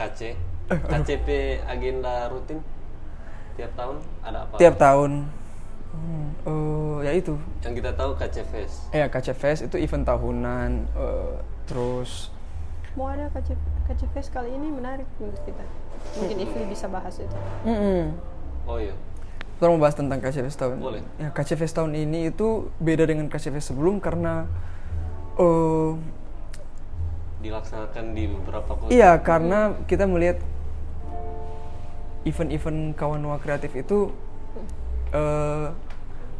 KC 0.00 0.20
KCP 0.64 1.60
agenda 1.68 2.32
rutin? 2.32 2.64
Tiap 3.60 3.72
tahun 3.76 3.96
ada 4.24 4.48
apa? 4.48 4.54
Tiap 4.56 4.74
tahun. 4.80 5.28
Hmm, 5.94 6.28
eh, 6.48 6.96
ya 7.06 7.12
itu. 7.14 7.36
Yang 7.62 7.74
kita 7.84 7.90
tahu 7.94 8.10
KC 8.16 8.36
Fest. 8.48 8.76
Ya 8.90 9.06
KC 9.12 9.28
Fest 9.36 9.60
itu 9.68 9.76
event 9.76 10.08
tahunan 10.08 10.70
eh, 10.96 11.36
terus 11.68 12.32
Mau 12.94 13.10
ada 13.10 13.26
KC, 13.34 13.58
KC 13.90 14.02
Fest 14.14 14.30
kali 14.32 14.54
ini 14.54 14.70
menarik 14.72 15.06
menurut 15.20 15.38
kita. 15.44 15.64
Mungkin 16.16 16.36
Ifli 16.48 16.64
bisa 16.70 16.86
bahas 16.88 17.18
itu. 17.20 17.36
oh 18.64 18.78
iya 18.80 18.94
kita 19.64 19.72
mau 19.72 19.80
bahas 19.80 19.96
tentang 19.96 20.20
KC 20.20 20.44
Fest 20.44 20.60
tahun 20.60 20.76
Boleh. 20.76 21.00
ya 21.16 21.32
KC 21.32 21.56
Fest 21.56 21.72
tahun 21.72 21.96
ini 21.96 22.28
itu 22.28 22.68
beda 22.84 23.08
dengan 23.08 23.32
KC 23.32 23.48
Fest 23.48 23.72
sebelum 23.72 23.96
karena 23.96 24.44
eh 25.40 25.90
dilaksanakan 27.40 28.04
di 28.12 28.28
beberapa 28.28 28.76
kota 28.76 28.92
iya 28.92 29.16
karena 29.24 29.72
kita 29.88 30.04
melihat 30.04 30.36
event-event 32.28 32.92
kawan 32.92 33.24
kreatif 33.40 33.72
itu 33.72 34.12
eh 35.16 35.72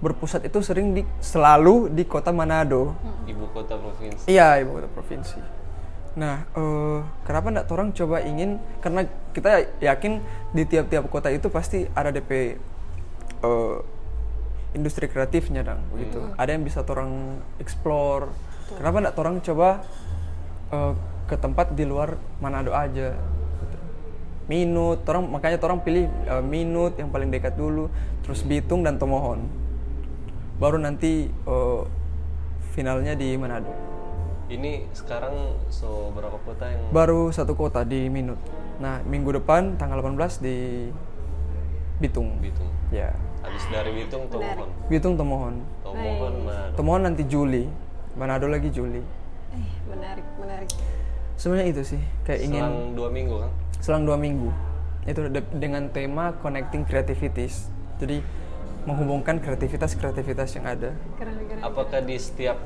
berpusat 0.04 0.44
itu 0.44 0.60
sering 0.60 0.92
di 0.92 1.00
selalu 1.24 1.88
di 1.96 2.04
kota 2.04 2.28
Manado 2.28 2.92
ibu 3.24 3.48
kota 3.56 3.80
provinsi 3.80 4.28
Iya, 4.28 4.60
ibu 4.60 4.76
kota 4.76 4.88
provinsi. 4.92 5.40
Nah, 6.20 6.44
eh, 6.44 6.98
kenapa 7.24 7.46
nggak 7.48 7.72
orang 7.72 7.88
coba 7.96 8.20
ingin? 8.20 8.60
Karena 8.84 9.08
kita 9.32 9.64
yakin 9.80 10.20
di 10.52 10.68
tiap-tiap 10.68 11.08
kota 11.08 11.32
itu 11.32 11.48
pasti 11.48 11.88
ada 11.96 12.12
DP 12.12 12.60
eh, 13.44 13.76
industri 14.74 15.06
kreatifnya, 15.06 15.62
dong, 15.62 15.80
begitu. 15.94 16.18
Ada 16.34 16.50
yang 16.58 16.66
bisa 16.66 16.82
orang 16.82 17.38
explore. 17.62 18.28
Kenapa 18.74 18.96
nggak 19.06 19.16
orang 19.20 19.36
coba 19.40 19.68
eh, 20.74 20.92
ke 21.30 21.36
tempat 21.38 21.72
di 21.72 21.84
luar 21.86 22.18
Manado 22.42 22.74
aja? 22.74 23.14
gitu. 23.14 23.78
Minut, 24.50 25.06
orang 25.06 25.30
makanya 25.30 25.62
orang 25.62 25.80
pilih 25.86 26.10
eh, 26.10 26.44
Minut 26.44 26.98
yang 26.98 27.08
paling 27.14 27.30
dekat 27.30 27.54
dulu, 27.54 27.88
terus 28.26 28.42
Bitung 28.42 28.82
dan 28.82 28.98
Tomohon. 28.98 29.46
Baru 30.58 30.76
nanti 30.82 31.30
eh, 31.30 31.82
finalnya 32.74 33.14
di 33.14 33.38
Manado. 33.38 33.70
ini 34.44 34.84
sekarang 34.92 35.56
so 35.72 36.12
berapa 36.12 36.36
kota 36.44 36.68
yang 36.68 36.92
Baru 36.92 37.32
satu 37.32 37.56
kota 37.56 37.80
di 37.80 38.12
Minut. 38.12 38.36
Nah, 38.76 39.00
minggu 39.06 39.40
depan 39.40 39.80
tanggal 39.80 40.04
18 40.04 40.44
di 40.44 40.90
Bitung. 41.98 42.38
Bitung 42.38 42.68
Ya. 42.90 43.10
habis 43.40 43.64
dari 43.68 43.90
Bitung 43.94 44.26
Tomohon 44.28 44.68
Bitung 44.86 45.14
Tomohon. 45.14 45.54
Tomohon 45.82 46.34
Manado 46.42 46.72
Tomohon 46.74 47.02
nanti 47.02 47.22
Juli. 47.24 47.64
Manado 48.14 48.46
lagi 48.46 48.70
Juli. 48.70 49.02
Eh, 49.52 49.68
menarik, 49.86 50.26
menarik. 50.36 50.70
Sebenarnya 51.34 51.66
itu 51.68 51.82
sih, 51.84 52.02
kayak 52.22 52.40
ingin 52.42 52.62
selang 52.62 52.78
dua 52.94 53.08
minggu 53.10 53.34
kan 53.36 53.50
selang 53.78 54.02
dua 54.02 54.14
minggu. 54.16 54.48
Itu 55.04 55.28
de- 55.28 55.52
dengan 55.52 55.90
tema 55.90 56.32
connecting 56.38 56.82
creativities. 56.82 57.68
Jadi 57.98 58.22
menghubungkan 58.84 59.38
kreativitas-kreativitas 59.38 60.54
yang 60.54 60.66
ada. 60.66 60.90
Keren, 61.14 61.36
keren. 61.42 61.60
apakah 61.60 62.00
di 62.00 62.16
setiap 62.16 62.56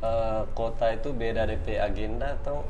eh, 0.00 0.42
kota 0.52 0.92
itu 0.92 1.10
beda 1.10 1.46
DP 1.46 1.78
agenda 1.78 2.36
atau 2.36 2.62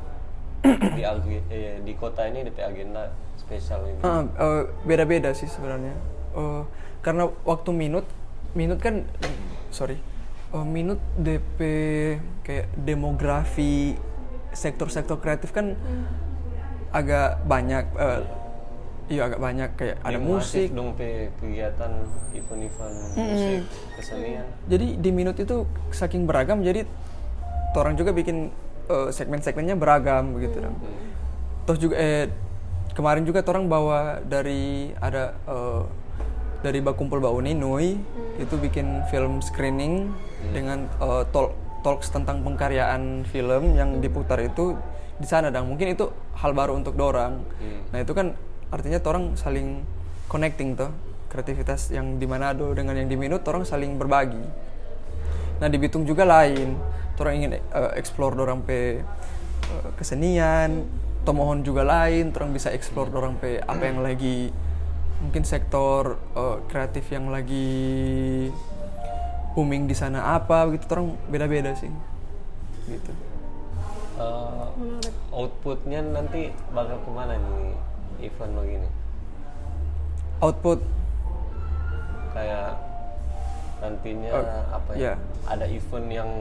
di 0.63 1.01
eh, 1.49 1.77
di 1.81 1.93
kota 1.93 2.25
ini 2.25 2.45
DP 2.45 2.59
agenda 2.61 3.11
spesial 3.45 3.81
ini 3.85 4.01
Ah, 4.01 4.25
eh, 4.25 4.63
beda-beda 4.83 5.29
sih 5.31 5.45
sebenarnya. 5.45 5.93
Eh, 6.33 6.63
karena 6.99 7.29
waktu 7.45 7.69
minut, 7.71 8.05
minut 8.57 8.81
kan, 8.81 9.05
sorry, 9.69 10.01
eh, 10.51 10.65
minut 10.65 10.97
DP 11.15 11.59
kayak 12.41 12.73
demografi 12.75 13.93
sektor-sektor 14.51 15.21
kreatif 15.21 15.53
kan 15.53 15.77
agak 16.89 17.43
banyak. 17.45 17.85
eh, 17.95 18.21
iya 19.05 19.29
agak 19.29 19.37
banyak 19.37 19.69
kayak 19.77 19.97
ada 20.01 20.17
musik. 20.17 20.73
dong 20.73 20.97
pe 20.97 21.29
kegiatan 21.37 21.91
event-event 22.33 22.95
musik 23.13 23.61
kesenian 23.93 24.47
Jadi 24.65 24.97
di 24.97 25.09
minut 25.13 25.37
itu 25.37 25.69
saking 25.93 26.25
beragam, 26.25 26.65
jadi 26.65 26.89
orang 27.77 27.93
juga 27.93 28.15
bikin 28.15 28.49
eh, 28.89 29.09
segmen-segmennya 29.13 29.77
beragam 29.77 30.33
begitu 30.33 30.57
dong. 30.57 30.73
Terus 31.69 31.77
juga 31.77 31.95
eh 32.01 32.25
kemarin 32.95 33.27
juga 33.27 33.43
orang 33.45 33.67
bawa 33.67 34.23
dari 34.23 34.95
ada 34.97 35.35
eh, 35.45 35.83
dari 36.63 36.79
Bakumpul 36.81 37.21
Bau 37.21 37.37
Ninoi 37.43 37.99
itu 38.39 38.55
bikin 38.57 39.05
film 39.11 39.43
screening 39.43 40.09
dengan 40.55 40.87
eh, 41.03 41.23
talk 41.29 41.53
talks 41.85 42.09
tentang 42.09 42.41
pengkaryaan 42.41 43.29
film 43.29 43.77
yang 43.77 44.01
diputar 44.01 44.41
itu 44.41 44.73
di 45.21 45.27
sana 45.29 45.53
dan 45.53 45.69
mungkin 45.69 45.93
itu 45.93 46.09
hal 46.33 46.51
baru 46.57 46.73
untuk 46.73 46.97
dorang. 46.97 47.45
Nah 47.93 48.01
itu 48.01 48.11
kan 48.17 48.33
artinya 48.73 48.97
orang 49.05 49.37
saling 49.37 49.85
connecting 50.25 50.73
tuh 50.73 50.89
kreativitas 51.29 51.93
yang 51.93 52.17
di 52.17 52.25
Manado 52.25 52.73
dengan 52.73 52.97
yang 52.97 53.05
di 53.05 53.13
Minut 53.13 53.45
orang 53.45 53.63
saling 53.69 54.01
berbagi. 54.01 54.41
Nah 55.61 55.67
di 55.69 55.77
Bitung 55.77 56.03
juga 56.09 56.25
lain. 56.25 56.73
Orang 57.15 57.37
ingin 57.37 57.61
eh, 57.61 57.91
explore 57.95 58.33
dorang 58.33 58.65
pe 58.65 58.99
eh, 58.99 59.89
kesenian. 59.95 61.04
Tomohon 61.25 61.65
juga 61.65 61.81
lain. 61.83 62.29
Orang 62.31 62.53
bisa 62.53 62.69
explore 62.69 63.09
dorang 63.09 63.35
pe 63.41 63.59
apa 63.59 63.83
yang 63.83 63.99
lagi 64.05 64.53
mungkin 65.25 65.41
sektor 65.41 66.21
eh, 66.37 66.57
kreatif 66.69 67.09
yang 67.09 67.33
lagi 67.33 68.47
booming 69.57 69.89
di 69.89 69.95
sana 69.97 70.37
apa 70.37 70.69
gitu. 70.71 70.85
Orang 70.93 71.17
beda-beda 71.27 71.73
sih. 71.73 71.89
Gitu. 72.85 73.11
Eh, 74.15 74.67
outputnya 75.35 75.99
nanti 75.99 76.47
bakal 76.71 76.95
ke 77.03 77.11
mana 77.11 77.35
nih 77.35 77.75
event 78.31 78.55
begini 78.55 78.87
Output 80.39 80.79
kayak 82.31 82.79
nantinya 83.83 84.31
Oh, 84.39 84.63
apa 84.71 84.89
ya 84.95 84.99
iya. 84.99 85.13
ada 85.51 85.67
event 85.67 86.07
yang 86.07 86.31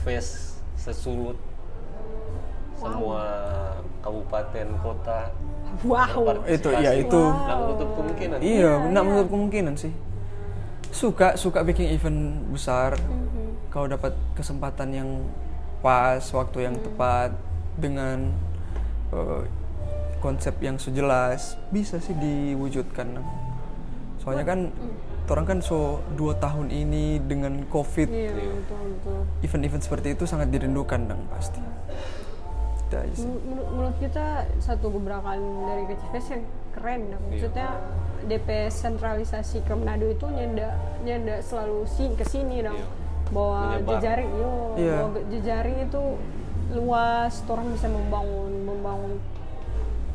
face 0.00 0.56
sesulut 0.80 1.36
semua 2.76 3.22
kabupaten 4.00 4.66
kota 4.80 5.20
Wow. 5.84 6.40
itu 6.48 6.68
ya 6.72 6.94
itu. 6.96 7.20
nggak 7.20 7.58
menutup 7.58 7.88
kemungkinan 7.98 8.38
Iya, 8.40 8.72
nggak 8.86 9.04
menutup 9.04 9.28
kemungkinan 9.28 9.74
sih. 9.76 9.92
Suka 10.88 11.36
suka 11.36 11.60
bikin 11.66 11.92
event 11.92 12.48
besar. 12.48 12.96
Kalau 13.68 13.84
dapat 13.84 14.16
kesempatan 14.32 14.88
yang 14.94 15.10
pas, 15.84 16.22
waktu 16.32 16.70
yang 16.70 16.80
tepat 16.80 17.36
dengan 17.76 18.32
eh, 19.12 19.42
konsep 20.24 20.56
yang 20.64 20.80
sejelas, 20.80 21.60
bisa 21.68 22.00
sih 22.00 22.16
diwujudkan. 22.16 23.20
Soalnya 24.22 24.48
kan 24.48 24.72
orang 25.28 25.44
kan 25.44 25.58
so 25.60 26.00
dua 26.16 26.38
tahun 26.38 26.70
ini 26.70 27.20
dengan 27.26 27.66
covid 27.68 28.08
Iya, 28.08 28.32
event-event 29.44 29.82
seperti 29.82 30.14
itu 30.16 30.24
sangat 30.24 30.48
dirindukan 30.48 31.04
dong 31.04 31.26
pasti. 31.28 31.60
Itu 32.86 32.94
aja 32.94 33.12
sih. 33.12 33.26
Menur- 33.26 33.68
menurut, 33.68 33.96
kita 33.98 34.26
satu 34.58 34.86
gebrakan 34.88 35.38
dari 35.64 35.82
KCFS 35.86 36.26
yang 36.30 36.42
keren 36.70 37.00
dah. 37.08 37.20
maksudnya 37.20 37.68
DP 38.22 38.48
sentralisasi 38.68 39.58
ke 39.60 39.72
Manado 39.72 40.06
itu 40.06 40.26
nyenda 40.28 40.74
nyenda 41.02 41.40
selalu 41.40 41.82
si 41.84 42.10
ke 42.12 42.22
sini 42.22 42.60
dong 42.60 42.78
bahwa 43.28 43.76
Menyebar. 43.76 43.90
jejaring 43.92 44.30
yo 44.32 44.52
Iya. 44.76 44.92
bahwa 44.94 45.08
ge- 45.12 45.26
jejaring 45.32 45.78
itu 45.82 46.02
luas 46.72 47.34
orang 47.44 47.66
bisa 47.70 47.86
membangun 47.88 48.52
membangun 48.62 49.12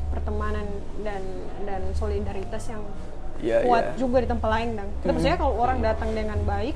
pertemanan 0.10 0.68
dan 1.00 1.22
dan 1.62 1.82
solidaritas 1.94 2.64
yang 2.68 2.84
Iya, 3.40 3.64
kuat 3.64 3.86
iya. 3.88 3.98
juga 3.98 4.18
di 4.20 4.28
tempat 4.28 4.50
lain 4.52 4.70
dong 4.76 4.90
kita 5.02 5.12
percaya 5.12 5.36
kalau 5.36 5.54
orang 5.58 5.80
datang 5.82 6.10
dengan 6.12 6.38
baik 6.44 6.76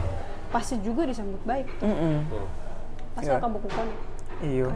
pasti 0.50 0.80
juga 0.80 1.06
disambut 1.06 1.42
baik 1.42 1.68
tuh. 1.78 1.86
Mm-mm. 1.86 2.16
Tuh. 2.28 2.48
pasti 3.14 3.30
Iya. 3.30 3.38
akan 3.38 3.50
buku 3.54 3.68
konek 3.70 4.00
Iya. 4.42 4.68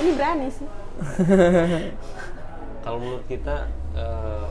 Ini 0.00 0.10
berani 0.16 0.48
sih 0.48 0.68
kalau 2.84 2.98
menurut 2.98 3.24
kita 3.28 3.68
eh, 3.96 4.46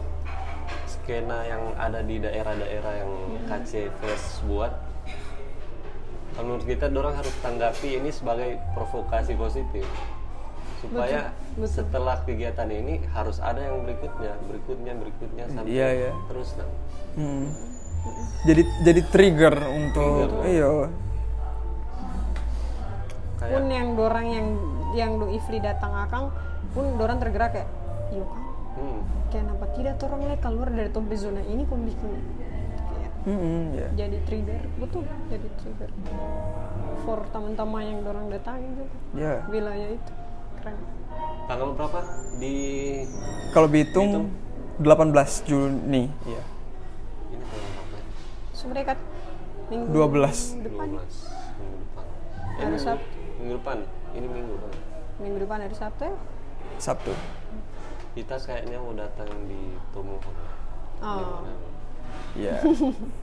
skena 0.85 1.43
yang 1.49 1.63
ada 1.75 2.05
di 2.05 2.21
daerah-daerah 2.21 2.93
yang 3.01 3.11
KC 3.49 3.89
Fest 3.99 4.45
buat 4.45 4.71
Kalau 6.31 6.47
menurut 6.47 6.63
kita 6.63 6.87
orang 6.87 7.19
harus 7.19 7.35
tanggapi 7.43 7.99
ini 7.99 8.07
sebagai 8.07 8.55
provokasi 8.71 9.35
positif 9.35 9.83
supaya 10.79 11.35
betul. 11.53 11.67
setelah 11.69 12.17
kegiatan 12.23 12.71
ini 12.71 13.03
harus 13.13 13.37
ada 13.43 13.61
yang 13.61 13.83
berikutnya 13.85 14.33
berikutnya 14.49 14.93
berikutnya 14.97 15.45
sampai 15.51 15.69
Iya, 15.69 15.87
iya. 15.91 16.11
terus 16.31 16.55
nah. 16.57 16.69
Hmm. 17.19 17.51
Jadi 18.47 18.63
jadi 18.81 19.01
trigger 19.13 19.55
untuk 19.69 20.41
iya. 20.47 20.89
kayak 23.37 23.51
pun 23.51 23.65
yang 23.69 23.89
dorang 23.93 24.27
yang 24.31 24.47
yang 24.93 25.17
do 25.17 25.27
Ifli 25.27 25.59
datang 25.59 25.93
akang 25.95 26.29
pun 26.71 26.95
dorang 26.95 27.19
tergerak 27.19 27.51
kayak 27.51 27.69
iya 28.11 28.23
kang. 28.23 28.45
Hmm, 28.71 28.99
kenapa 29.27 29.65
tidak 29.75 29.99
orang 29.99 30.21
lagi 30.25 30.39
keluar 30.39 30.67
dari 30.71 30.89
tombe 30.89 31.15
zona 31.19 31.43
ini 31.43 31.67
kok 31.67 31.75
bikin 31.75 32.11
kayak 32.87 33.11
Hmm, 33.21 33.75
ya. 33.75 33.87
jadi 33.93 34.17
trigger. 34.25 34.63
Betul 34.79 35.03
jadi 35.27 35.49
trigger. 35.59 35.89
For 37.03 37.19
teman-teman 37.29 37.83
yang 37.83 37.99
dorang 38.01 38.31
datangi 38.31 38.67
juga. 38.73 38.95
Ya. 39.13 39.33
wilayah 39.51 39.89
itu. 39.91 40.11
Keren. 40.61 40.77
Tanggal 41.45 41.69
berapa? 41.75 41.99
Di 42.39 42.55
Kalau 43.51 43.67
Bitung 43.67 44.31
18 44.79 45.47
Juni, 45.47 46.07
iya. 46.25 46.41
ini 47.29 47.43
tanggal 47.43 47.69
berapa? 47.75 47.95
Ya? 47.95 48.03
semereka 48.55 48.93
minggu 49.67 49.85
12 49.91 50.63
depan. 50.63 50.87
Minggu 50.87 51.77
depan. 51.83 52.07
Hari 52.51 52.65
minggu, 52.71 52.97
minggu 53.41 53.53
depan 53.59 53.77
ini 54.13 54.27
minggu 54.27 54.55
kan 54.55 54.73
minggu 55.17 55.37
depan 55.39 55.59
hari 55.61 55.73
Sabtu 55.73 56.03
ya 56.05 56.15
Sabtu. 56.77 57.13
kita 58.11 58.35
kayaknya 58.37 58.77
mau 58.77 58.91
datang 58.91 59.29
di 59.45 59.61
Tomohon 59.91 60.35
oh 60.99 61.43
Iya. 62.31 62.59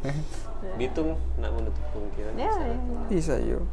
Bitung 0.81 1.17
nggak 1.37 1.53
menutup 1.55 1.85
kemungkinan 1.93 2.33
ya, 2.35 2.49
bisa. 2.49 2.61
ya, 2.61 2.73
ya. 2.73 3.01
Bisa 3.07 3.35
yuk. 3.39 3.65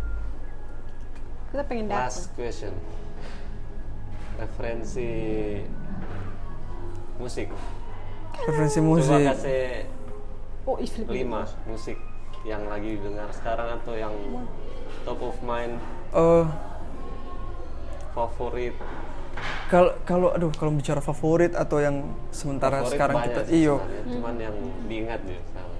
kita 1.49 1.63
pengen 1.65 1.87
datang 1.87 2.07
Last 2.07 2.31
question. 2.35 2.71
Referensi 4.35 5.09
musik. 7.15 7.47
Referensi 8.43 8.79
Coba 8.79 8.87
musik. 8.91 9.23
kasih 9.25 9.63
oh 10.65 10.75
Ifli 10.77 11.03
lima 11.07 11.47
musik 11.63 11.95
yang 12.43 12.67
lagi 12.67 12.99
dengar 12.99 13.31
sekarang 13.31 13.79
atau 13.79 13.93
yang 13.95 14.13
top 15.03 15.19
of 15.21 15.37
mind, 15.41 15.79
Eh, 16.11 16.43
favorit. 18.15 18.75
kalau 19.67 19.91
kalau 20.07 20.31
aduh 20.31 20.51
kalau 20.55 20.71
bicara 20.71 21.03
favorit 21.03 21.51
atau 21.51 21.83
yang 21.83 22.07
sementara 22.31 22.79
Favorit 22.79 22.95
sekarang 22.95 23.17
kita 23.27 23.41
iyo. 23.51 23.75
Cuman 24.07 24.35
yang 24.39 24.55
diingat 24.87 25.19
ya. 25.27 25.39
sekarang. 25.43 25.73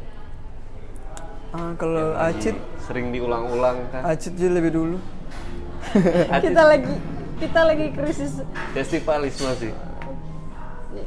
Ah, 1.56 1.72
kalau 1.80 2.12
Yang 2.12 2.36
Acit, 2.36 2.56
sering 2.84 3.16
diulang-ulang 3.16 3.88
kan. 3.95 4.02
Acit 4.03 4.36
aja 4.36 4.52
lebih 4.52 4.76
dulu. 4.76 4.98
Kita 6.44 6.62
lagi 6.68 6.95
kita 7.36 7.60
lagi 7.68 7.88
krisis 7.91 8.40
festivalisme 8.72 9.52
sih. 9.60 9.72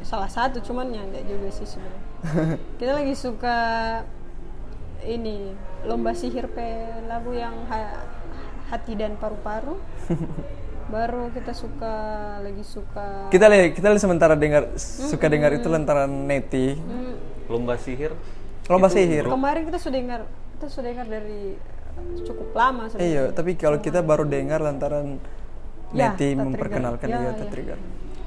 salah 0.05 0.29
satu 0.29 0.61
cuman 0.61 0.93
ya 0.93 1.01
enggak 1.01 1.25
juga 1.25 1.49
sih 1.49 1.65
sebenarnya 1.65 2.03
kita 2.81 2.93
lagi 2.93 3.15
suka 3.17 3.59
ini 5.01 5.57
lomba 5.89 6.13
sihir 6.13 6.45
pe 6.53 6.93
lagu 7.09 7.33
yang 7.33 7.57
ha- 7.73 8.05
hati 8.69 8.93
dan 8.93 9.17
paru-paru 9.17 9.81
baru 10.89 11.29
kita 11.31 11.53
suka 11.53 11.95
lagi 12.41 12.65
suka. 12.65 13.29
Kita 13.29 13.47
lihat 13.47 13.77
kita 13.77 13.87
lihat 13.89 14.01
sementara 14.01 14.35
dengar 14.35 14.73
suka 14.77 15.29
dengar 15.29 15.53
itu 15.53 15.69
lantaran 15.69 16.09
neti. 16.25 16.75
Hmm, 16.75 17.15
Lomba 17.47 17.77
sihir. 17.77 18.13
Lomba 18.67 18.89
Itu 18.89 18.97
sihir. 18.97 19.25
kemarin 19.25 19.63
kita 19.65 19.79
sudah 19.79 19.97
dengar 19.97 20.21
kita 20.57 20.67
sudah 20.69 20.87
dengar 20.87 21.07
dari 21.07 21.57
cukup 22.23 22.49
lama 22.53 22.83
sebenarnya. 22.87 23.09
Iya, 23.09 23.23
tapi 23.33 23.55
kalau 23.55 23.79
kita 23.79 24.01
baru 24.01 24.25
dengar 24.25 24.61
lantaran 24.61 25.21
Ya, 25.89 26.13
neti 26.13 26.37
memperkenalkan 26.37 27.09
Ya, 27.09 27.17
dia 27.17 27.25
ya. 27.25 27.33
tertrigger. 27.39 27.79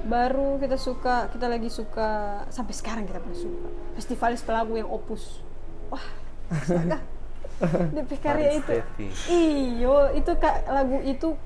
baru 0.02 0.58
kita 0.58 0.82
suka 0.82 1.30
kita 1.30 1.46
lagi 1.46 1.70
suka 1.70 2.10
sampai 2.50 2.74
sekarang 2.74 3.06
kita 3.06 3.22
masih 3.22 3.46
suka. 3.48 3.70
Festivalis 3.94 4.42
pelagu 4.42 4.74
yang 4.74 4.90
opus. 4.90 5.46
Wah 5.88 6.02
astaga 6.50 6.98
DP 7.94 8.12
karya 8.18 8.58
itu. 8.58 8.82
Iyo 9.30 10.10
itu 10.12 10.32
kak 10.34 10.66
lagu 10.66 10.98
itu 11.06 11.38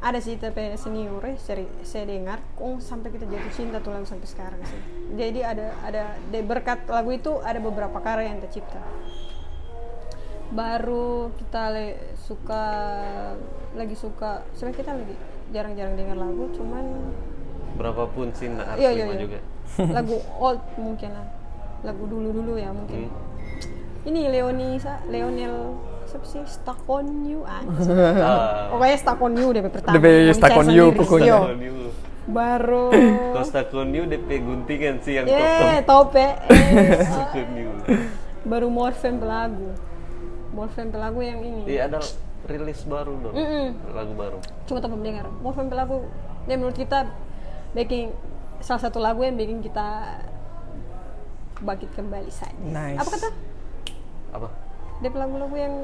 ada 0.00 0.18
sih 0.18 0.34
tapi 0.34 0.74
senior 0.74 1.22
seri 1.36 1.64
saya 1.80 2.06
dengar 2.06 2.38
oh 2.56 2.76
sampai 2.76 3.08
kita 3.08 3.24
jatuh 3.24 3.52
cinta 3.52 3.78
tuh 3.78 3.90
lagu 3.90 4.04
sampai 4.04 4.24
sekarang 4.24 4.60
sih 4.62 4.80
jadi 5.12 5.40
ada 5.46 5.66
ada 5.80 6.02
de- 6.26 6.42
berkat 6.42 6.84
lagu 6.86 7.10
itu 7.10 7.38
ada 7.40 7.56
beberapa 7.58 7.98
karya 7.98 8.28
yang 8.28 8.40
tercipta 8.40 8.82
baru 10.50 11.08
kita 11.34 11.62
le- 11.70 11.98
suka 12.16 12.64
lagi 13.72 13.94
suka 13.94 14.44
sebenarnya 14.52 14.78
kita 14.78 14.90
lagi 14.92 15.14
jarang-jarang 15.50 15.94
dengar 15.94 16.16
lagu 16.18 16.44
cuman 16.52 16.84
Berapapun 17.74 18.30
sih 18.30 18.46
nggak 18.46 18.66
harus 18.68 18.80
Iya, 18.80 18.90
iya, 18.92 19.04
iya. 19.04 19.18
juga. 19.18 19.38
lagu 19.96 20.16
old 20.36 20.62
mungkin 20.76 21.10
lah 21.10 21.26
lagu 21.82 22.04
dulu 22.06 22.28
dulu 22.30 22.52
ya 22.54 22.70
mungkin 22.70 23.10
Hmm. 24.04 24.06
ini 24.06 24.28
Leonisa 24.28 25.00
Leonel 25.08 25.74
siapa 26.14 26.24
sih 26.24 26.42
Stuck 26.46 26.80
on 26.86 27.06
You 27.22 27.42
ah, 27.42 27.58
Ah, 28.22 28.70
pokoknya 28.70 28.96
Stuck 28.96 29.18
on 29.18 29.34
You 29.34 29.48
deh 29.50 29.62
pertama 29.64 29.94
DP 29.94 30.06
Stuck 30.30 30.54
on 30.54 30.68
You 30.68 30.86
pokoknya. 30.92 31.26
Yo, 31.26 31.38
Costa 31.40 31.54
New. 31.56 31.74
baru 32.24 32.88
Costa 33.36 33.60
Conyu 33.66 34.02
DP 34.06 34.28
guntingan 34.40 34.96
sih 34.98 35.12
yang 35.14 35.26
top 35.26 35.36
yeah 35.36 35.76
top. 35.82 36.08
tope 36.08 36.22
eh. 36.22 36.32
Costa 37.02 37.24
Conyu. 37.30 37.68
baru 38.42 38.66
Morphem 38.68 39.18
pelagu 39.18 39.68
Morphem 40.50 40.88
pelagu 40.88 41.20
yang 41.20 41.36
ini 41.38 41.66
Iya 41.66 41.90
ada 41.90 42.00
rilis 42.44 42.80
baru 42.84 43.12
dong. 43.20 43.34
Mm-mm. 43.34 43.66
Lagu 43.90 44.12
baru. 44.14 44.38
cuma 44.64 44.78
tanpa 44.78 44.94
mendengar 44.94 45.28
Morphem 45.40 45.66
pelagu 45.66 46.08
dia 46.44 46.54
menurut 46.54 46.72
kita 46.74 47.12
bikin 47.72 48.08
salah 48.58 48.80
satu 48.80 48.96
lagu 48.98 49.20
yang 49.20 49.34
bikin 49.34 49.60
kita 49.60 50.16
bangkit 51.56 51.92
kembali 51.92 52.30
saja 52.30 52.56
Nice. 52.56 53.00
apa 53.00 53.10
kata 53.10 53.28
Apa? 54.32 54.48
Dia 55.04 55.12
lagu-lagu 55.12 55.52
yang 55.52 55.74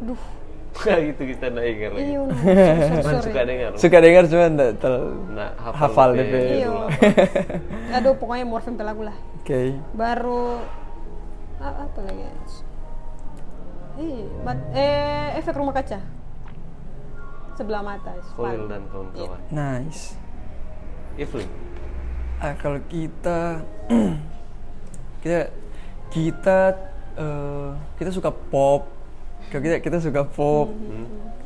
duh 0.00 0.22
Kayak 0.74 1.00
gitu 1.12 1.22
kita 1.30 1.44
nggak 1.46 1.66
ingat 1.68 1.90
lagi. 1.92 2.02
iya 2.02 2.20
Cuman 2.98 3.14
suka 3.22 3.42
dengar. 3.44 3.70
Suka 3.76 3.98
dengar 4.00 4.22
cuma 4.26 4.44
enggak 4.48 4.70
terlalu 4.76 5.10
Nah, 5.30 5.50
hafal 5.70 6.08
DP 6.10 6.24
DP. 6.24 6.34
Iya. 6.56 6.66
apa. 6.66 6.86
aduh 8.00 8.14
pokoknya 8.16 8.44
morfem 8.44 8.74
pelagu 8.74 9.02
lah 9.04 9.16
Oke. 9.38 9.76
baru 9.92 10.58
a- 11.56 11.78
apa 11.84 12.00
lagi 12.02 12.24
bat- 14.42 14.70
eh 14.72 15.38
efek 15.38 15.54
rumah 15.54 15.70
kaca 15.72 16.02
sebelah 17.54 17.78
mata 17.80 18.10
Khalil 18.34 18.66
dan 18.66 18.82
kawan-kawan. 18.90 19.38
Nice. 19.48 20.18
Ifli. 21.14 21.46
Ah, 22.42 22.58
kalau 22.58 22.82
kita 22.90 23.62
kita 25.22 25.54
kita 26.10 26.58
eh, 27.18 27.70
kita 27.98 28.10
suka 28.10 28.30
pop. 28.30 28.86
Kita 29.52 29.78
kita 29.78 29.98
suka 30.00 30.24
pop, 30.24 30.72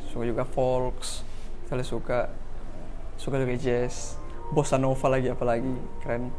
suka 0.09 0.23
juga 0.25 0.43
folks, 0.47 1.21
kita 1.67 1.83
suka 1.83 2.19
suka 3.19 3.35
juga 3.37 3.53
jazz, 3.59 4.15
bossa 4.55 4.79
nova 4.79 5.07
lagi 5.11 5.29
apalagi 5.29 5.75
keren. 6.01 6.31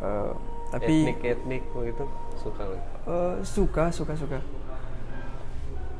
Eh, 0.00 0.32
tapi 0.70 1.02
etnik-etnik 1.10 1.62
begitu 1.74 2.06
suka 2.38 2.62
eh, 2.70 3.34
suka 3.42 3.84
suka 3.90 4.12
suka. 4.14 4.38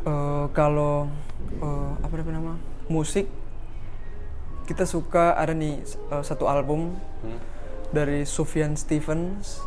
Eh, 0.06 0.46
kalau 0.56 1.10
eh, 1.60 1.92
apa 2.00 2.14
namanya 2.24 2.56
musik 2.88 3.28
kita 4.64 4.86
suka 4.86 5.34
ada 5.34 5.52
nih 5.52 5.82
eh, 5.84 6.22
satu 6.24 6.46
album 6.48 6.96
Hmm? 7.20 7.36
dari 7.92 8.24
Sufjan 8.24 8.80
Stevens 8.80 9.60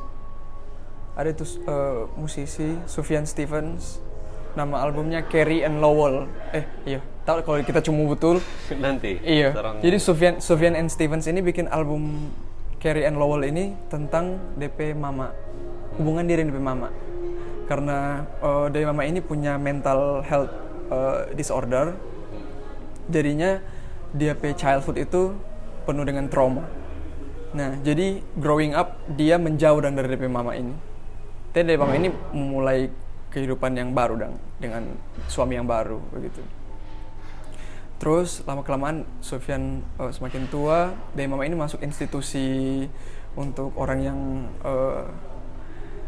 ada 1.14 1.30
itu 1.30 1.46
eh, 1.46 2.10
musisi 2.18 2.78
Sufjan 2.90 3.26
Stevens. 3.30 4.02
Nama 4.54 4.86
albumnya 4.86 5.26
Carrie 5.26 5.66
and 5.66 5.82
Lowell. 5.82 6.30
Eh 6.54 6.66
iya. 6.86 7.00
Tahu 7.26 7.42
kalau 7.42 7.58
kita 7.64 7.80
cuma 7.82 8.06
betul? 8.06 8.38
Nanti. 8.84 9.18
iya. 9.22 9.54
sekarang- 9.54 9.82
jadi 9.82 9.98
Sufjan 9.98 10.34
Sufjan 10.38 10.74
and 10.74 10.90
Stevens 10.90 11.26
ini 11.26 11.42
bikin 11.42 11.70
album 11.70 12.30
Carrie 12.78 13.06
and 13.06 13.18
Lowell 13.18 13.46
ini 13.46 13.74
tentang 13.90 14.38
DP 14.58 14.94
mama. 14.94 15.34
Hubungan 15.98 16.26
diri 16.26 16.46
DP 16.46 16.58
mama. 16.58 16.90
Karena 17.66 18.26
eh, 18.42 18.66
DP 18.70 18.84
mama 18.86 19.04
ini 19.06 19.20
punya 19.22 19.58
mental 19.58 20.22
health 20.26 20.52
eh, 20.90 21.34
disorder. 21.34 21.94
Jadinya 23.10 23.60
dia 24.14 24.38
pe 24.38 24.54
childhood 24.54 24.98
itu 24.98 25.34
penuh 25.84 26.06
dengan 26.06 26.26
trauma. 26.30 26.66
Nah 27.54 27.78
jadi 27.82 28.22
growing 28.38 28.74
up 28.74 28.98
dia 29.14 29.38
menjauh 29.38 29.78
dari 29.78 30.10
DP 30.10 30.26
mama 30.26 30.54
ini 30.54 30.74
dan 31.54 31.70
DP 31.70 31.78
mama 31.78 31.94
ini 31.94 32.10
memulai 32.34 32.90
kehidupan 33.30 33.78
yang 33.78 33.94
baru 33.94 34.18
dong 34.18 34.36
dengan 34.58 34.86
suami 35.30 35.58
yang 35.58 35.70
baru 35.70 36.02
begitu. 36.10 36.42
Terus 38.02 38.44
lama 38.44 38.66
kelamaan 38.66 39.08
Sofyan 39.24 39.86
eh, 40.02 40.12
semakin 40.12 40.50
tua, 40.50 40.92
dan 41.14 41.30
mama 41.30 41.46
ini 41.46 41.56
masuk 41.56 41.80
institusi 41.86 42.84
untuk 43.38 43.74
orang 43.78 44.00
yang 44.02 44.20
eh, 44.66 45.06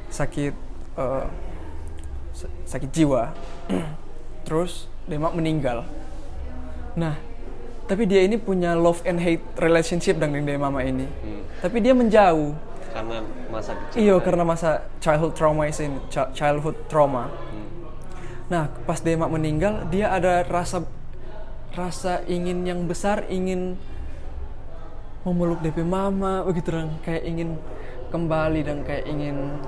sakit 0.10 0.54
sa- 2.32 2.56
sakit 2.64 2.90
jiwa. 2.92 3.36
terus 4.48 4.88
Demak 5.06 5.38
meninggal. 5.38 5.86
Nah 6.98 7.14
tapi 7.86 8.10
dia 8.10 8.26
ini 8.26 8.42
punya 8.42 8.74
love 8.74 9.06
and 9.06 9.22
hate 9.22 9.46
relationship 9.62 10.18
dengan 10.18 10.42
dia 10.42 10.58
mama 10.58 10.82
ini. 10.82 11.06
Tapi 11.62 11.78
dia 11.78 11.94
menjauh 11.94 12.58
Karena 12.96 13.20
masa 13.52 13.72
kecil. 13.76 13.98
Iya 14.00 14.16
karena 14.24 14.44
masa 14.48 14.70
childhood 15.04 15.36
trauma 15.36 15.68
ini, 15.68 16.00
chi- 16.08 16.32
childhood 16.32 16.78
trauma. 16.88 17.28
Nah 18.48 18.72
pas 18.88 19.04
Demak 19.04 19.28
meninggal 19.28 19.84
dia 19.92 20.16
ada 20.16 20.48
rasa 20.48 20.88
rasa 21.76 22.24
ingin 22.24 22.64
yang 22.64 22.88
besar, 22.88 23.28
ingin 23.28 23.76
memeluk 25.28 25.60
DP 25.60 25.84
mama 25.84 26.48
begitu 26.48 26.72
dong, 26.72 26.96
kayak 27.04 27.28
ingin 27.28 27.60
kembali 28.16 28.62
dan 28.64 28.78
kayak 28.88 29.04
ingin 29.12 29.60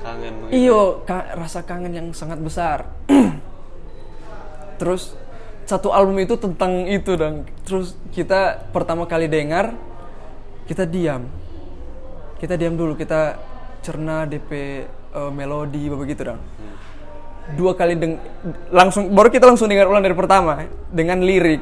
Kangen. 0.00 0.32
gitu. 0.48 0.52
iyo 0.52 0.80
ka- 1.08 1.32
rasa 1.32 1.64
kangen 1.64 1.96
yang 1.96 2.08
sangat 2.12 2.36
besar. 2.40 2.84
Terus 4.80 5.16
satu 5.64 5.94
album 5.94 6.18
itu 6.18 6.34
tentang 6.36 6.84
itu 6.90 7.14
dan 7.14 7.46
terus 7.62 7.94
kita 8.10 8.68
pertama 8.74 9.06
kali 9.06 9.30
dengar 9.30 9.70
kita 10.66 10.82
diam 10.82 11.30
kita 12.40 12.56
diam 12.56 12.74
dulu 12.74 12.96
kita 12.96 13.36
cerna 13.84 14.24
DP 14.24 14.50
eh, 14.88 15.30
melodi 15.30 15.86
begitu 15.92 16.32
dong. 16.32 16.40
Dua 17.54 17.76
kali 17.76 17.98
deng 17.98 18.16
langsung 18.72 19.12
baru 19.12 19.28
kita 19.28 19.44
langsung 19.44 19.68
dengar 19.68 19.90
ulang 19.90 20.00
dari 20.00 20.16
pertama 20.16 20.64
dengan 20.88 21.20
lirik. 21.20 21.60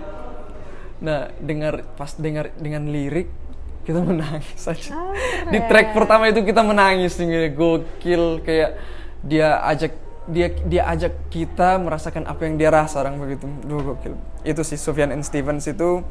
Nah 1.02 1.34
dengar 1.42 1.82
pas 1.98 2.14
dengar 2.14 2.54
dengan 2.54 2.86
lirik 2.86 3.26
kita 3.82 4.04
menangis 4.04 4.58
saja 4.60 5.00
di 5.48 5.58
track 5.64 5.96
pertama 5.96 6.28
itu 6.28 6.44
kita 6.44 6.60
menangis 6.60 7.16
nih 7.16 7.56
gokil 7.56 8.44
kayak 8.44 8.76
dia 9.24 9.64
ajak 9.64 9.96
dia 10.28 10.52
dia 10.68 10.84
ajak 10.92 11.32
kita 11.32 11.80
merasakan 11.80 12.28
apa 12.28 12.44
yang 12.44 12.60
dia 12.60 12.68
rasa 12.68 13.00
orang 13.00 13.16
begitu. 13.16 13.48
Duh, 13.64 13.80
gokil. 13.80 14.14
Itu 14.44 14.60
sih 14.60 14.76
Sufjan 14.76 15.08
and 15.08 15.24
Stevens 15.24 15.64
itu 15.64 16.04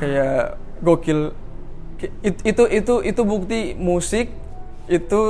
kayak 0.00 0.56
gokil 0.80 1.36
Ki- 2.00 2.12
it- 2.24 2.42
itu 2.48 2.64
itu 2.64 2.94
itu 3.04 3.22
bukti 3.28 3.76
musik 3.76 4.32
itu 4.88 5.20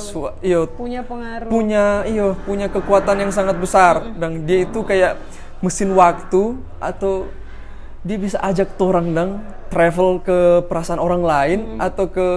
sua- 0.00 0.34
iyo 0.40 0.64
punya 0.66 1.04
pengaruh. 1.04 1.46
punya 1.46 2.02
iyo 2.08 2.34
punya 2.48 2.72
kekuatan 2.72 3.20
yang 3.20 3.30
sangat 3.30 3.60
besar. 3.60 4.00
Dan 4.16 4.48
dia 4.48 4.64
itu 4.64 4.80
kayak 4.80 5.20
mesin 5.60 5.92
waktu 5.92 6.56
atau 6.80 7.28
dia 8.00 8.16
bisa 8.16 8.40
ajak 8.40 8.80
orang 8.80 9.12
dang 9.12 9.30
travel 9.68 10.24
ke 10.24 10.64
perasaan 10.68 11.00
orang 11.00 11.22
lain 11.22 11.60
atau 11.78 12.08
ke 12.08 12.28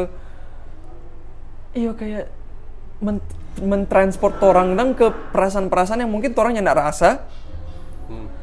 iyo 1.71 1.95
kayak 1.95 2.27
men 2.99 3.23
mentransport 3.57 4.37
orang 4.43 4.75
dang 4.75 4.91
ke 4.93 5.09
perasaan-perasaan 5.33 6.03
yang 6.03 6.11
mungkin 6.11 6.35
orang 6.35 6.59
yang 6.59 6.67
tidak 6.67 6.79
rasa. 6.83 7.09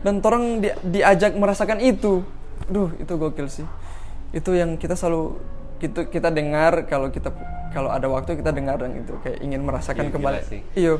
Dan 0.04 0.20
orang 0.20 0.60
di, 0.60 0.68
diajak 0.84 1.32
merasakan 1.36 1.80
itu. 1.80 2.20
Duh 2.68 2.88
itu 2.96 3.12
gokil 3.14 3.48
sih 3.48 3.64
itu 4.34 4.50
yang 4.52 4.74
kita 4.74 4.92
selalu 4.92 5.38
kita 5.76 6.06
kita 6.06 6.28
dengar 6.28 6.84
kalau 6.84 7.08
kita 7.08 7.30
kalau 7.70 7.88
ada 7.88 8.06
waktu 8.06 8.34
kita 8.34 8.50
dengar 8.50 8.78
dan 8.78 8.94
itu 8.96 9.14
kayak 9.20 9.38
ingin 9.40 9.62
merasakan 9.62 10.04
Iya, 10.04 10.10
gila 10.10 10.16
kembali. 10.16 10.40
sih. 10.44 10.60
iyo 10.74 10.94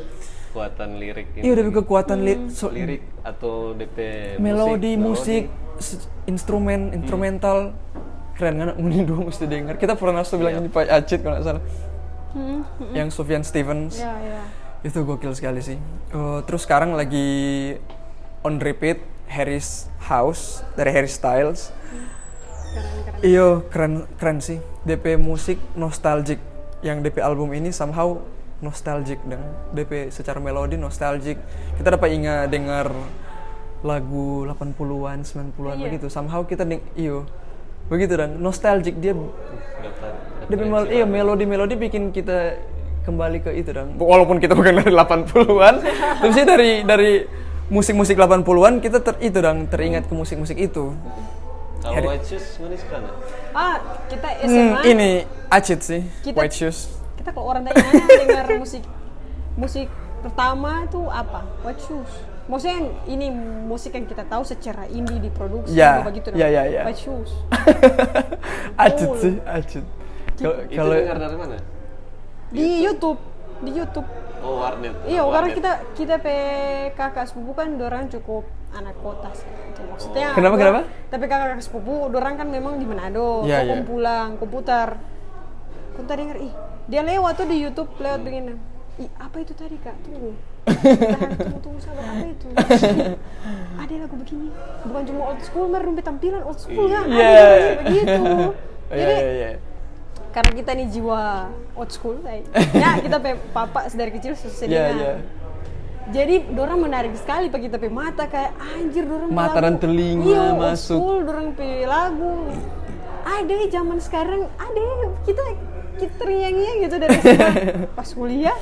Kekuatan 0.48 0.90
lirik 0.97 1.27
ini. 1.35 1.43
iya 1.43 1.52
dari 1.52 1.70
kekuatan 1.73 2.19
li- 2.20 2.47
so- 2.48 2.70
lirik 2.70 3.02
atau 3.20 3.74
DP 3.74 3.98
melodi 4.39 4.94
musik, 4.94 5.51
musik, 5.73 5.98
instrumen 6.24 6.94
instrumental. 6.94 7.74
Keren 8.35 8.55
kan 8.56 8.70
ini 8.77 9.02
dua 9.02 9.23
mesti 9.24 9.47
dengar. 9.47 9.74
Kita 9.77 9.94
pernah 9.94 10.23
tuh 10.23 10.39
bilang 10.39 10.59
ini 10.59 10.66
Pak 10.66 10.86
Acit 10.89 11.23
kalau 11.23 11.39
nggak 11.39 11.44
salah. 11.44 11.62
Yang 12.90 13.09
Sufjan 13.12 13.43
Stevens. 13.43 13.94
Ya 13.94 14.15
ya 14.16 14.43
itu 14.82 15.01
gokil 15.01 15.32
sekali 15.32 15.59
sih. 15.59 15.78
Eh, 16.11 16.39
terus 16.44 16.62
sekarang 16.62 16.93
lagi 16.93 17.74
on 18.43 18.59
repeat 18.59 19.01
Harry's 19.27 19.86
House 20.05 20.61
dari 20.74 20.93
Harry 20.93 21.09
Styles 21.09 21.73
keren 22.74 22.90
keren. 23.06 23.20
Iyo 23.22 23.46
keren 23.70 23.94
keren 24.18 24.38
sih. 24.42 24.59
DP 24.82 25.14
musik 25.16 25.59
nostalgic. 25.78 26.42
Yang 26.82 26.98
DP 27.09 27.22
album 27.22 27.55
ini 27.55 27.70
somehow 27.70 28.20
nostalgic 28.60 29.22
dan 29.24 29.40
DP 29.72 30.10
secara 30.10 30.42
melodi 30.42 30.76
nostalgic. 30.76 31.38
Kita 31.78 31.94
dapat 31.94 32.10
ingat 32.12 32.51
dengar 32.51 32.90
lagu 33.84 34.48
80-an 34.48 35.22
90-an 35.22 35.76
Iya. 35.78 35.84
begitu. 35.88 36.06
Somehow 36.10 36.42
kita 36.44 36.66
deng 36.66 36.82
iyo. 36.98 37.24
Begitu 37.86 38.16
dan 38.16 38.40
nostalgic 38.40 38.96
dia 38.96 39.12
DP 40.48 40.60
mel 40.68 40.84
iya 40.88 41.05
melodi 41.09 41.44
melodi 41.48 41.76
bikin 41.76 42.12
kita 42.12 42.56
kembali 43.05 43.44
ke 43.44 43.51
itu 43.56 43.70
dan 43.72 43.96
walaupun 43.96 44.40
kita 44.40 44.56
bukan 44.56 44.80
dari 44.80 44.92
80-an 44.92 45.74
tapi 46.24 46.32
sih 46.32 46.44
dari 46.48 46.70
dari 46.84 47.10
musik-musik 47.68 48.16
80-an 48.16 48.80
kita 48.80 49.01
ter 49.01 49.16
itu 49.20 49.38
dan 49.40 49.68
teringat 49.68 50.09
ke 50.09 50.12
musik-musik 50.16 50.56
itu 50.56 50.92
Kalau 51.85 52.01
White 52.02 52.24
Shoes 52.24 52.47
mana 52.56 52.74
sekarang? 52.74 53.15
ah 53.52 53.77
kita 54.09 54.28
Hmm, 54.40 54.48
SMA 54.48 54.81
ini 54.86 55.11
Acit 55.47 55.81
sih, 55.81 56.01
Kita- 56.20 56.40
White 56.40 56.56
Shoes. 56.56 56.78
kita 57.15 57.28
kalau 57.31 57.47
orang 57.47 57.62
tanya 57.62 57.85
dengar 58.19 58.47
musik 58.56 58.82
musik 59.55 59.86
pertama 60.20 60.82
itu 60.82 61.01
apa 61.06 61.44
What 61.61 61.77
Shoes 61.78 62.09
maksudnya 62.44 62.77
yang 62.77 62.89
ini 63.06 63.27
musik 63.65 63.93
yang 63.93 64.05
kita 64.05 64.24
tahu 64.24 64.43
secara 64.43 64.85
indie 64.86 65.16
diproduksi 65.19 65.73
Ya, 65.73 66.01
begitu 66.01 66.32
ya, 66.32 66.48
ya, 66.48 66.65
ya. 66.66 66.82
What 66.82 66.97
Shoes 66.97 67.31
Acit 68.77 69.11
sih, 69.19 69.35
Acit. 69.44 69.85
Kalau 70.69 70.93
dengar 70.93 71.16
dari 71.19 71.36
mana? 71.36 71.56
di 72.48 72.81
YouTube 72.81 73.19
di 73.61 73.70
YouTube 73.73 74.06
Oh 74.44 74.60
Warnet. 74.60 74.92
Iya, 75.04 75.20
Warnet. 75.20 75.32
karena 75.32 75.48
kita 75.50 75.72
kita 75.94 76.14
pe 76.18 76.36
kakak 76.92 77.24
sepupu 77.24 77.52
kan 77.52 77.68
dorang 77.74 78.04
cukup 78.06 78.44
anak 78.70 78.92
kota 78.98 79.32
sih. 79.32 79.48
Itu 79.48 79.80
maksudnya. 79.86 80.28
Kenapa, 80.32 80.54
dorang- 80.54 80.84
kenapa? 80.84 81.08
Tapi 81.08 81.24
kakak 81.24 81.46
kakak 81.50 81.64
sepupu 81.64 81.94
dorang 82.08 82.34
kan 82.34 82.46
memang 82.46 82.76
di 82.76 82.84
Manado. 82.84 83.42
Iya, 83.42 83.64
Kok 83.64 83.72
iya. 83.72 83.82
pulang, 83.82 84.28
komputer. 84.36 84.88
Kau 85.94 86.02
tadi 86.02 86.20
denger, 86.20 86.38
ih 86.42 86.52
dia 86.84 87.00
lewat 87.00 87.32
tuh 87.34 87.46
di 87.46 87.56
YouTube 87.58 87.88
lewat 87.96 88.20
begini. 88.20 88.52
Ih 88.96 89.08
apa 89.16 89.36
itu 89.38 89.52
tadi 89.54 89.76
kak? 89.76 89.96
Tunggu. 90.02 90.36
Tahan, 90.64 91.30
tunggu 91.34 91.60
tunggu 91.60 91.78
sabar 91.78 92.04
apa 92.04 92.26
itu? 92.26 92.46
Ada 93.80 93.92
lagu 93.98 94.16
begini. 94.16 94.48
Bukan 94.82 95.02
cuma 95.04 95.22
old 95.26 95.40
school, 95.40 95.68
rumpi 95.70 96.00
tampilan 96.00 96.42
old 96.42 96.56
school 96.56 96.86
kan? 96.86 97.04
Ada 97.04 97.16
Iya. 97.16 97.72
begitu. 97.80 98.22
Iya, 98.86 99.00
Jadi 99.00 99.14
iya, 99.16 99.32
iya. 99.32 99.50
Karena 100.35 100.51
kita 100.51 100.70
nih 100.74 100.86
jiwa 100.90 101.47
old 101.78 101.94
school, 101.94 102.19
ya 102.74 102.90
kita 103.06 103.23
pe 103.23 103.39
papa 103.55 103.86
dari 103.94 104.11
kecil 104.11 104.35
susah 104.35 104.66
Iya, 104.66 104.74
dengar. 104.90 104.94
iya. 104.98 105.15
Jadi 106.05 106.35
dorang 106.52 106.85
menarik 106.85 107.15
sekali 107.16 107.48
pakai 107.48 107.70
tapi 107.70 107.89
mata 107.89 108.27
kayak 108.27 108.52
anjir 108.59 109.06
dorang 109.06 109.31
pe 109.31 109.39
Mata 109.39 109.59
dan 109.62 109.78
telinga 109.78 110.27
iya, 110.27 110.52
old 110.52 110.61
masuk. 110.61 110.98
school 110.98 111.19
dorang 111.23 111.55
pe 111.55 111.86
lagu. 111.86 112.51
Ada 113.24 113.55
zaman 113.70 113.98
sekarang 114.02 114.43
ada 114.59 114.82
kita 115.23 115.43
kita 116.02 116.12
terngiang-ngiang 116.19 116.78
gitu 116.82 116.97
dari 116.98 117.19
pas 117.97 118.11
kuliah. 118.11 118.59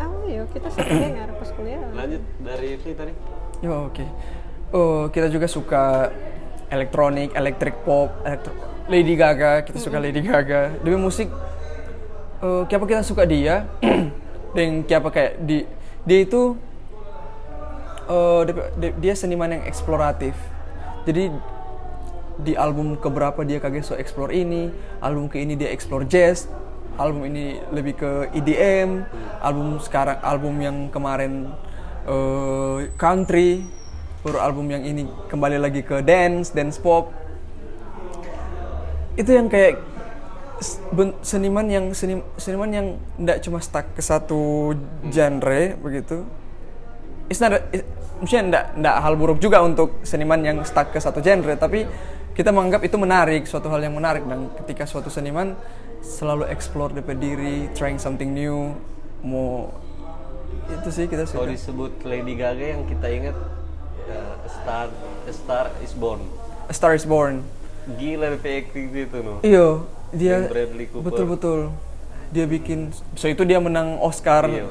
Oh 0.00 0.24
iya 0.26 0.42
kita 0.48 0.68
sering 0.72 1.12
dengar 1.12 1.28
pas 1.36 1.50
kuliah. 1.52 1.84
Lanjut 1.92 2.22
dari 2.40 2.68
itu 2.80 2.88
tadi. 2.96 3.12
Yo, 3.60 3.86
oke. 3.92 4.04
Oh, 4.72 5.06
kita 5.12 5.28
juga 5.28 5.44
suka 5.44 6.08
elektronik, 6.72 7.36
electric 7.36 7.76
pop, 7.84 8.08
elektro 8.24 8.71
Lady 8.90 9.14
Gaga, 9.14 9.62
kita 9.62 9.78
suka 9.78 9.98
Lady 10.02 10.22
Gaga. 10.24 10.74
Dia 10.82 10.98
musik 10.98 11.30
eh 12.42 12.62
kenapa 12.66 12.84
kita 12.90 13.02
suka 13.06 13.22
dia? 13.22 13.70
Dan 14.56 14.82
kenapa 14.82 15.14
kayak 15.14 15.38
di 15.46 15.62
dia 16.02 16.18
itu 16.26 16.58
eh 18.10 18.40
dia, 18.78 18.90
dia- 18.98 19.18
seniman 19.18 19.54
yang 19.54 19.64
eksploratif. 19.64 20.34
Jadi 21.06 21.30
di 22.42 22.56
album 22.58 22.98
keberapa 22.98 23.44
dia 23.46 23.62
kaget 23.62 23.84
so 23.86 23.94
explore 23.94 24.34
ini, 24.34 24.72
album 24.98 25.30
ke 25.30 25.38
ini 25.38 25.54
dia 25.54 25.70
explore 25.70 26.02
jazz, 26.08 26.50
album 26.98 27.28
ini 27.28 27.62
lebih 27.70 27.94
ke 27.94 28.10
EDM, 28.34 29.06
album 29.38 29.78
sekarang 29.78 30.18
album 30.26 30.58
yang 30.58 30.76
kemarin 30.90 31.54
eh, 32.08 32.90
country, 32.98 33.62
baru 34.26 34.42
album 34.42 34.66
yang 34.74 34.82
ini 34.82 35.06
kembali 35.30 35.62
lagi 35.62 35.86
ke 35.86 36.02
dance, 36.02 36.50
dance 36.50 36.82
pop. 36.82 37.14
Itu 39.14 39.30
yang 39.30 39.46
kayak 39.46 39.76
seniman 41.20 41.66
yang 41.66 41.90
seni- 41.90 42.24
seniman 42.36 42.70
yang 42.70 42.86
tidak 43.18 43.38
cuma 43.42 43.58
stuck 43.58 43.86
ke 43.92 44.00
satu 44.00 44.72
genre 45.04 45.62
begitu. 45.76 46.22
It's 47.26 47.42
not 47.42 47.58
it- 47.72 47.86
maksudnya 48.20 48.42
enggak, 48.44 48.64
enggak 48.76 48.96
hal 49.00 49.14
buruk 49.16 49.38
juga 49.38 49.58
untuk 49.60 49.98
seniman 50.02 50.38
yang 50.38 50.58
stuck 50.62 50.94
ke 50.94 51.02
satu 51.02 51.18
genre, 51.18 51.54
tapi 51.56 51.84
kita 52.32 52.48
menganggap 52.48 52.80
itu 52.80 52.96
menarik, 52.96 53.42
suatu 53.44 53.66
hal 53.66 53.82
yang 53.82 53.92
menarik 53.92 54.22
dan 54.22 54.48
ketika 54.56 54.86
suatu 54.86 55.10
seniman 55.10 55.58
selalu 56.00 56.46
explore 56.46 56.94
DP 56.94 57.08
diri, 57.14 57.56
trying 57.74 57.98
something 57.98 58.30
new, 58.30 58.72
mau 59.20 59.74
itu 60.70 60.88
sih 60.88 61.04
kita 61.04 61.26
Kalau 61.26 61.44
suka. 61.44 61.52
disebut 61.52 61.92
Lady 62.02 62.34
Gaga 62.34 62.66
yang 62.70 62.86
kita 62.86 63.06
ingat 63.06 63.36
eh, 64.06 64.46
A 64.46 64.50
Star 64.52 64.86
A 65.26 65.32
Star 65.32 65.66
is 65.80 65.92
Born. 65.92 66.22
A 66.66 66.72
Star 66.72 66.94
is 66.94 67.02
Born. 67.02 67.42
Gila 67.84 68.26
DP 68.32 68.44
acting 68.62 68.86
itu 68.90 69.18
no. 69.18 69.42
Iyo, 69.42 69.90
dia 70.10 70.38
Yang 70.38 70.50
Bradley 70.50 70.86
Cooper. 70.86 71.04
betul 71.04 71.26
betul. 71.26 71.60
Dia 72.30 72.44
bikin, 72.46 72.94
so 73.12 73.26
itu 73.26 73.42
dia 73.42 73.58
menang 73.58 73.98
Oscar. 73.98 74.46
Iya. 74.46 74.70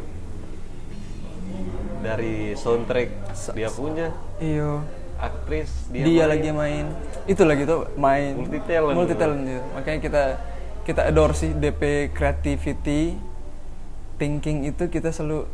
dari 2.01 2.57
soundtrack 2.57 3.13
dia 3.53 3.69
punya 3.69 4.09
Iyo. 4.41 4.81
aktris 5.21 5.69
dia, 5.93 6.01
Dia, 6.01 6.25
main. 6.25 6.29
lagi 6.33 6.49
main. 6.49 6.85
Itu 7.29 7.45
lagi 7.45 7.63
tuh 7.63 7.85
main. 7.93 8.33
Multi 8.33 8.59
talent. 8.65 8.95
Multi 8.97 9.13
talent 9.13 9.41
dia. 9.45 9.61
Makanya 9.71 9.99
kita 10.01 10.23
kita 10.81 11.01
adore 11.05 11.37
sih 11.37 11.53
DP 11.53 12.09
creativity, 12.09 13.13
thinking 14.17 14.65
itu 14.65 14.89
kita 14.89 15.13
selalu 15.13 15.45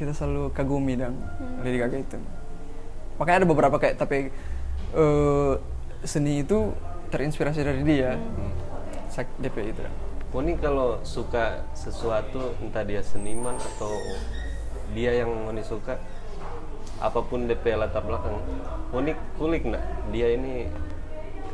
kita 0.00 0.16
selalu 0.16 0.48
kagumi 0.50 0.96
dan 0.96 1.20
Lady 1.60 1.76
Gaga 1.76 2.00
itu. 2.00 2.16
Makanya 3.20 3.44
ada 3.44 3.48
beberapa 3.48 3.76
kayak 3.76 4.00
tapi 4.00 4.32
eh, 4.96 5.52
seni 6.04 6.40
itu 6.40 6.72
terinspirasi 7.08 7.60
dari 7.60 7.82
dia. 7.82 8.16
Sak- 9.08 9.30
DP 9.38 9.72
itu. 9.72 9.82
Moni 10.34 10.58
kalau 10.58 10.98
suka 11.06 11.62
sesuatu 11.72 12.58
entah 12.58 12.82
dia 12.82 12.98
seniman 13.00 13.54
atau 13.54 13.94
dia 14.90 15.14
yang 15.14 15.30
Moni 15.30 15.62
suka 15.62 15.94
apa 16.98 17.22
pun 17.22 17.46
DP 17.46 17.74
latar 17.74 18.02
belakang 18.02 18.42
Moni 18.90 19.14
kulik 19.34 19.62
nggak 19.62 19.84
dia 20.10 20.34
ini 20.34 20.66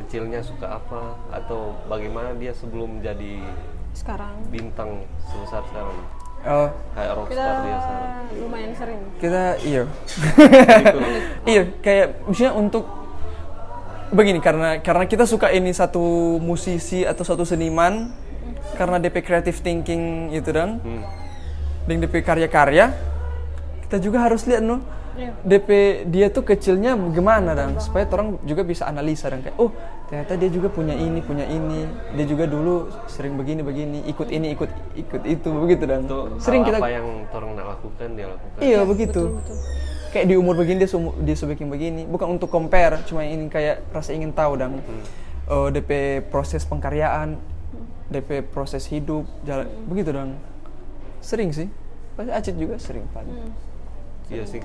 kecilnya 0.01 0.41
suka 0.41 0.81
apa 0.81 1.13
atau 1.29 1.77
bagaimana 1.85 2.33
dia 2.33 2.57
sebelum 2.57 3.05
jadi 3.05 3.45
sekarang 3.93 4.33
bintang 4.49 5.05
sebesar 5.23 5.61
sekarang 5.69 5.97
Oh, 6.41 6.73
kayak 6.97 7.05
kita 7.05 7.17
rockstar 7.21 7.55
dia 7.61 7.77
sekarang 7.77 8.13
lumayan 8.41 8.71
sering 8.73 9.01
kita 9.21 9.43
iya. 9.61 9.83
Kulik. 10.89 11.21
iya, 11.53 11.63
kayak 11.85 12.07
misalnya 12.25 12.53
untuk 12.57 12.85
begini 14.11 14.43
karena 14.43 14.83
karena 14.83 15.07
kita 15.07 15.23
suka 15.23 15.47
ini 15.55 15.71
satu 15.71 16.35
musisi 16.43 17.07
atau 17.07 17.23
satu 17.23 17.47
seniman 17.47 18.11
karena 18.75 18.99
DP 18.99 19.23
creative 19.23 19.57
thinking 19.63 20.35
itu 20.35 20.51
dan 20.51 20.83
Hmm. 20.83 21.03
dengan 21.87 22.07
DP 22.07 22.19
karya-karya 22.19 22.91
kita 23.87 23.97
juga 24.03 24.23
harus 24.23 24.43
lihat 24.47 24.63
no. 24.63 24.83
Iya. 25.11 25.35
DP 25.43 25.69
dia 26.07 26.31
tuh 26.31 26.39
kecilnya 26.47 26.95
gimana 27.11 27.51
dan 27.51 27.75
supaya 27.83 28.07
orang 28.07 28.39
juga 28.47 28.63
bisa 28.63 28.87
analisa 28.87 29.27
dan 29.27 29.43
kayak 29.43 29.59
oh 29.59 29.67
ternyata 30.07 30.39
dia 30.39 30.47
juga 30.47 30.71
punya 30.71 30.95
ini 30.95 31.19
punya 31.19 31.43
ini. 31.43 31.83
Dia 32.15 32.25
juga 32.31 32.47
dulu 32.47 32.87
sering 33.11 33.35
begini 33.35 33.59
begini 33.59 34.07
ikut 34.07 34.27
ini 34.31 34.55
ikut 34.55 34.71
ikut 34.95 35.21
itu. 35.27 35.49
Begitu 35.51 35.83
dan 35.83 36.07
sering 36.39 36.63
kita 36.63 36.79
apa 36.79 36.95
yang 36.95 37.27
orang 37.27 37.59
nak 37.59 37.75
lakukan 37.75 38.07
dia 38.15 38.27
lakukan. 38.31 38.59
Iya 38.63 38.79
begitu 38.87 39.21
kayak 40.11 40.27
di 40.27 40.35
umur 40.35 40.53
begini 40.53 40.83
dia 40.83 40.91
sumu- 40.91 41.15
dia 41.19 41.33
sebikin 41.33 41.67
begini. 41.67 42.03
Bukan 42.05 42.37
untuk 42.37 42.51
compare 42.51 42.99
cuma 43.07 43.23
ingin 43.23 43.47
kayak 43.47 43.81
rasa 43.89 44.11
ingin 44.11 44.31
tahu 44.31 44.59
dan 44.59 44.79
eh, 45.47 45.67
DP 45.71 45.91
proses 46.27 46.63
pengkaryaan 46.63 47.39
DP 48.11 48.43
proses 48.43 48.83
hidup 48.91 49.23
jalan 49.41 49.67
begitu 49.87 50.11
dan 50.11 50.35
sering 51.23 51.55
sih. 51.55 51.71
Pasti 52.13 52.31
Acit 52.31 52.55
juga 52.59 52.75
sering 52.75 53.07
paling. 53.15 53.33
Iya 54.27 54.43
sih. 54.43 54.61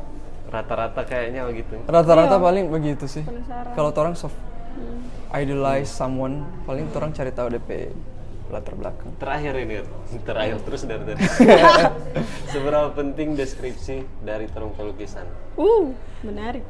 Rata-rata 0.47 1.03
kayaknya 1.03 1.43
gitu 1.51 1.75
rata-rata 1.87 2.39
paling 2.39 2.71
begitu 2.71 3.07
sih. 3.07 3.23
Kalau 3.75 3.91
orang 3.91 4.15
soft 4.15 4.35
idolize 5.35 5.91
someone 5.91 6.47
paling 6.67 6.87
orang 6.95 7.11
cari 7.11 7.31
tahu 7.31 7.55
DP 7.55 7.91
latar 8.51 8.75
belakang. 8.79 9.11
Terakhir 9.19 9.55
ini 9.59 9.83
terakhir 10.23 10.63
terus 10.63 10.87
dari 10.87 11.03
tadi. 11.03 11.23
Seberapa 12.53 12.95
penting 12.95 13.35
deskripsi 13.35 14.07
dari 14.23 14.47
terung 14.51 14.73
pelukisan? 14.75 15.27
Uh 15.59 15.91
menarik. 16.23 16.63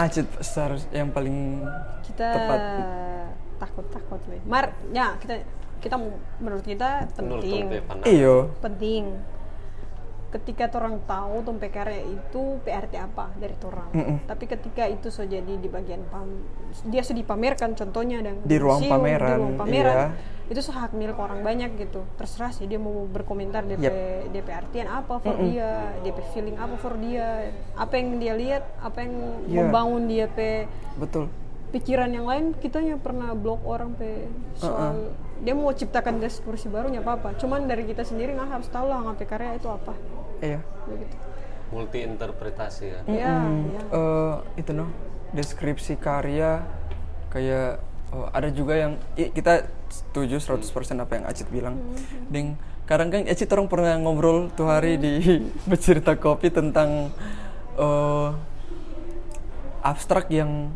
Acit 0.00 0.24
secara 0.40 0.80
yang 0.96 1.12
paling 1.12 1.60
kita 2.08 2.28
Tepat. 2.32 2.60
takut 3.60 3.86
takut 3.92 4.20
weh. 4.32 4.40
Mar 4.48 4.72
ya 4.96 5.20
kita 5.20 5.44
kita 5.84 5.96
menurut 6.40 6.64
kita 6.64 7.04
penting. 7.12 7.84
Iyo 8.08 8.56
penting 8.64 9.20
ketika 10.32 10.64
orang 10.80 11.04
tahu 11.04 11.44
tumpeng 11.44 11.68
karya 11.68 12.08
itu 12.08 12.56
PRT 12.64 12.96
apa 12.96 13.28
dari 13.36 13.52
orang 13.62 13.90
tapi 14.24 14.44
ketika 14.48 14.88
itu 14.88 15.12
so 15.12 15.22
jadi 15.22 15.60
di 15.60 15.68
bagian 15.68 16.00
pam 16.08 16.24
dia 16.88 17.04
sudah 17.04 17.20
dipamerkan 17.20 17.76
contohnya 17.76 18.24
dan 18.24 18.40
Di 18.40 18.56
ruang 18.56 18.80
museum, 18.80 18.96
pameran, 18.96 19.28
di 19.28 19.36
ruang 19.36 19.54
pameran 19.60 19.96
iya. 19.96 20.08
itu 20.48 20.60
so 20.60 20.72
hak 20.72 20.92
milik 20.92 21.16
orang 21.16 21.40
banyak 21.40 21.76
gitu. 21.76 22.04
Terserah 22.16 22.52
sih 22.52 22.64
dia 22.64 22.76
mau 22.76 23.04
berkomentar 23.06 23.64
DP 23.64 23.84
Yep. 23.84 23.94
DP 24.32 24.48
artian 24.52 24.88
apa 24.88 25.14
for 25.16 25.36
dia 25.38 25.68
DP 26.00 26.18
feeling 26.32 26.56
apa 26.56 26.74
for 26.76 26.96
dia 26.96 27.52
apa 27.72 27.92
yang 27.96 28.16
dia 28.16 28.32
lihat 28.32 28.64
apa 28.80 28.98
yang 29.00 29.14
Iya. 29.44 29.58
membangun 29.64 30.02
dia 30.08 30.26
pe 30.28 30.64
betul. 30.96 31.28
pikiran 31.70 32.08
yang 32.08 32.24
lain. 32.24 32.44
Kita 32.54 32.80
yang 32.80 33.00
pernah 33.00 33.32
blok 33.32 33.64
orang 33.64 33.92
pe 33.92 34.28
soal 34.56 35.12
dia 35.42 35.52
mau 35.52 35.74
ciptakan 35.74 36.16
diskusi 36.16 36.66
baru 36.66 36.88
nggak 36.88 37.02
apa-apa. 37.02 37.28
Cuman 37.36 37.66
dari 37.66 37.82
kita 37.82 38.02
sendiri 38.02 38.32
nggak 38.32 38.50
harus 38.52 38.68
tahu 38.68 38.86
lah 38.86 39.02
ngapain 39.02 39.26
karya 39.26 39.58
itu 39.58 39.66
apa. 39.66 39.92
Iya. 40.38 40.60
Begitu. 40.86 41.14
Multi 41.72 41.98
interpretasi 42.00 42.84
ya 42.84 43.00
ya 43.08 43.32
Hmm, 43.32 43.72
ya 43.72 43.80
eh, 43.90 44.34
itu 44.56 44.70
noh 44.70 44.86
deskripsi 45.32 45.96
karya 45.96 46.60
kayak 47.28 47.80
oh, 48.12 48.28
ada 48.28 48.52
juga 48.52 48.76
yang 48.76 48.92
i- 49.14 49.32
kita 49.32 49.64
setuju 49.88 50.36
100% 50.36 50.62
apa 50.98 51.12
yang 51.16 51.24
Acit 51.24 51.48
bilang. 51.48 51.80
Ding 52.28 52.54
kadang 52.84 53.08
kan 53.08 53.24
Acit 53.24 53.48
orang 53.50 53.66
pernah 53.66 53.96
ngobrol 53.96 54.52
tuh 54.52 54.68
hari 54.68 54.94
di 54.94 55.40
bercerita 55.70 56.14
kopi 56.14 56.52
tentang 56.52 57.08
eh, 57.74 58.28
abstrak 59.82 60.28
yang 60.28 60.70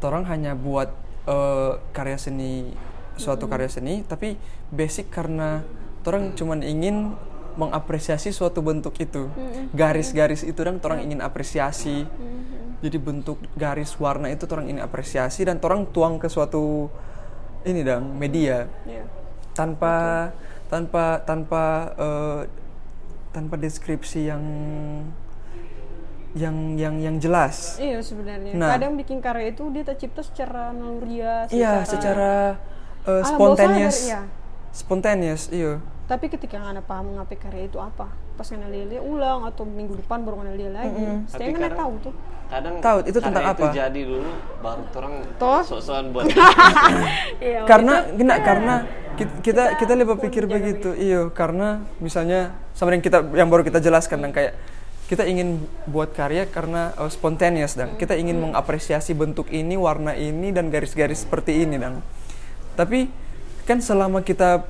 orang 0.00 0.24
hanya 0.24 0.56
buat 0.56 0.88
eh, 1.28 1.72
karya 1.92 2.16
seni 2.16 2.72
suatu 3.20 3.44
karya 3.46 3.68
seni 3.68 4.02
tapi 4.08 4.40
basic 4.72 5.12
karena 5.12 5.62
orang 6.08 6.32
cuman 6.32 6.64
ingin 6.64 7.12
mengapresiasi 7.60 8.32
suatu 8.32 8.64
bentuk 8.64 8.96
itu. 8.96 9.28
Garis-garis 9.76 10.46
itu 10.46 10.56
dan 10.56 10.80
orang 10.80 11.04
ingin 11.04 11.20
apresiasi. 11.20 12.08
Jadi 12.80 12.96
bentuk 12.96 13.36
garis 13.60 13.92
warna 14.00 14.32
itu 14.32 14.48
orang 14.48 14.72
ingin 14.72 14.80
apresiasi 14.80 15.44
dan 15.44 15.60
orang 15.60 15.84
tuang 15.92 16.16
ke 16.16 16.32
suatu 16.32 16.88
ini 17.68 17.84
dong 17.84 18.16
media. 18.16 18.64
Ya 18.88 19.04
tanpa 19.60 20.30
tanpa 20.70 21.20
tanpa 21.26 21.64
eh, 21.98 22.40
tanpa 23.30 23.54
deskripsi 23.58 24.30
yang 24.30 24.42
yang 26.30 26.78
yang 26.78 26.94
yang 27.02 27.16
jelas. 27.18 27.76
Iya 27.82 27.98
sebenarnya. 28.00 28.54
Nah. 28.54 28.70
kadang 28.78 28.94
bikin 28.94 29.18
karya 29.18 29.50
itu 29.50 29.66
dia 29.74 29.82
tercipta 29.82 30.22
secara 30.22 30.70
naluriah 30.70 31.50
iya 31.50 31.82
secara 31.82 32.54
eh, 33.06 33.22
bawah 33.22 33.24
spontaneous. 33.24 33.98
iya. 34.06 34.20
spontaneous 34.70 35.42
iya. 35.50 35.72
Tapi 36.10 36.26
ketika 36.26 36.58
nggak 36.58 36.90
paham 36.90 37.14
ngapain 37.14 37.38
karya 37.38 37.70
itu 37.70 37.78
apa? 37.78 38.10
Pas 38.34 38.46
ngana 38.50 38.66
lihat 38.66 38.98
ulang 38.98 39.46
atau 39.46 39.62
minggu 39.62 39.94
depan 40.02 40.26
baru 40.26 40.42
ngana 40.42 40.52
lihat 40.58 40.72
lagi. 40.74 41.02
Saya 41.30 41.54
nggak 41.54 41.78
tahu 41.78 41.92
tuh. 42.02 42.14
kadang 42.50 42.82
Tahu, 42.82 42.98
itu 43.06 43.18
tentang 43.22 43.46
itu 43.46 43.62
apa? 43.62 43.66
jadi 43.70 44.00
dulu 44.10 44.30
baru 44.58 44.82
orang 44.98 45.14
sok-sokan 45.38 46.10
buat 46.10 46.26
iya 47.46 47.62
karena 47.62 48.10
enggak 48.10 48.40
karena 48.42 48.74
ki- 49.14 49.38
kita 49.46 49.78
kita 49.78 49.92
lebih 49.94 50.18
pikir 50.18 50.50
begitu 50.50 50.90
iya. 50.98 51.30
Karena 51.30 51.78
misalnya 52.02 52.58
sama 52.74 52.90
yang 52.90 53.06
kita 53.06 53.22
yang 53.38 53.46
baru 53.46 53.62
kita 53.62 53.78
jelaskan 53.78 54.26
dan 54.26 54.34
kayak 54.34 54.58
kita 55.06 55.30
ingin 55.30 55.62
buat 55.86 56.10
karya 56.10 56.50
karena 56.50 56.90
uh, 56.98 57.06
spontaneous 57.06 57.78
dan 57.78 57.94
kita 57.94 58.18
ingin 58.18 58.42
mengapresiasi 58.42 59.14
bentuk 59.14 59.46
ini 59.54 59.78
warna 59.78 60.18
ini 60.18 60.50
dan 60.50 60.74
garis-garis 60.74 61.22
seperti 61.22 61.62
ini 61.62 61.78
dan 61.78 62.02
tapi 62.80 63.12
kan 63.68 63.84
selama 63.84 64.24
kita 64.24 64.64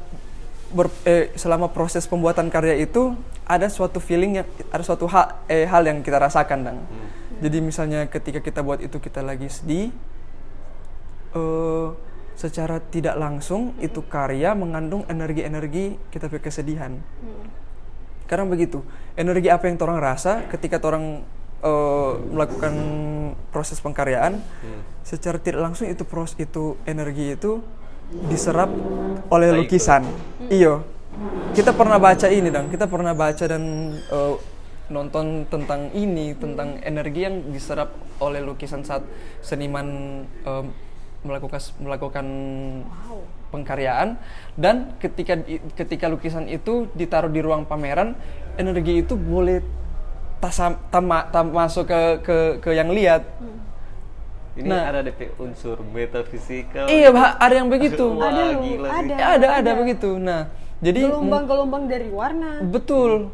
ber- 0.74 0.90
eh, 1.06 1.30
selama 1.38 1.70
proses 1.70 2.10
pembuatan 2.10 2.50
karya 2.50 2.74
itu 2.82 3.14
ada 3.46 3.70
suatu 3.70 4.02
feeling 4.02 4.42
yang 4.42 4.46
ada 4.74 4.82
suatu 4.82 5.06
hal 5.06 5.46
eh, 5.46 5.66
hal 5.70 5.86
yang 5.86 6.02
kita 6.02 6.18
rasakan 6.18 6.58
dan 6.66 6.76
jadi 7.38 7.62
misalnya 7.62 8.10
ketika 8.10 8.42
kita 8.42 8.66
buat 8.66 8.82
itu 8.82 8.98
kita 8.98 9.22
lagi 9.22 9.46
sedih 9.46 9.94
eh 11.38 11.88
secara 12.40 12.80
tidak 12.80 13.20
langsung 13.20 13.76
itu 13.84 14.00
karya 14.08 14.56
mengandung 14.56 15.04
energi-energi 15.12 16.00
kita 16.08 16.32
kesedihan. 16.40 16.96
Karena 18.24 18.48
begitu, 18.48 18.80
energi 19.12 19.52
apa 19.52 19.68
yang 19.68 19.76
orang 19.84 20.00
rasa 20.00 20.48
ketika 20.48 20.80
orang 20.80 21.20
eh, 21.60 22.12
melakukan 22.32 22.72
proses 23.52 23.76
pengkaryaan, 23.84 24.40
secara 25.04 25.36
tidak 25.36 25.60
langsung 25.68 25.92
itu 25.92 26.00
pros 26.08 26.32
itu 26.40 26.80
energi 26.88 27.36
itu 27.36 27.60
diserap 28.30 28.70
oleh 29.30 29.54
lukisan. 29.54 30.02
Iyo, 30.50 30.82
kita 31.54 31.70
pernah 31.70 31.98
baca 32.02 32.26
ini 32.26 32.50
dong, 32.50 32.66
kita 32.70 32.90
pernah 32.90 33.14
baca 33.14 33.44
dan 33.46 33.94
eh, 33.94 34.34
nonton 34.90 35.46
tentang 35.46 35.94
ini 35.94 36.34
tentang 36.34 36.82
energi 36.82 37.22
yang 37.22 37.54
diserap 37.54 37.94
oleh 38.18 38.42
lukisan 38.42 38.82
saat 38.82 39.06
seniman 39.40 39.86
eh, 40.26 40.64
melakukan 41.22 41.60
melakukan 41.78 42.26
pengkaryaan. 43.54 44.18
Dan 44.58 44.96
ketika 44.98 45.38
ketika 45.78 46.06
lukisan 46.10 46.50
itu 46.50 46.90
ditaruh 46.98 47.30
di 47.30 47.40
ruang 47.42 47.66
pameran 47.66 48.18
energi 48.58 49.06
itu 49.06 49.14
boleh 49.14 49.62
tasam, 50.40 50.80
tama, 50.88 51.28
tam- 51.28 51.52
masuk 51.52 51.84
ke 51.86 52.00
ke 52.24 52.36
ke 52.64 52.70
yang 52.72 52.88
lihat 52.90 53.22
ini 54.52 54.66
Nah. 54.66 54.82
ada 54.84 55.00
DP 55.00 55.30
unsur 55.36 55.78
metafisikal 55.84 56.86
iya 56.86 57.08
Bah, 57.08 57.36
ada 57.36 57.54
yang 57.54 57.68
begitu. 57.68 58.02
Wah, 58.10 58.26
Ada 58.26 58.42
gila 58.56 58.88
sih. 58.88 58.98
ada. 59.00 59.14
Ya, 59.14 59.26
ada 59.32 59.48
ada. 59.56 59.70
begitu. 59.74 60.10
Nah 60.16 60.50
jadi 60.78 61.00
gelombang-gelombang 61.06 61.84
dari 61.86 62.08
warna. 62.08 62.58
Betul. 62.62 63.30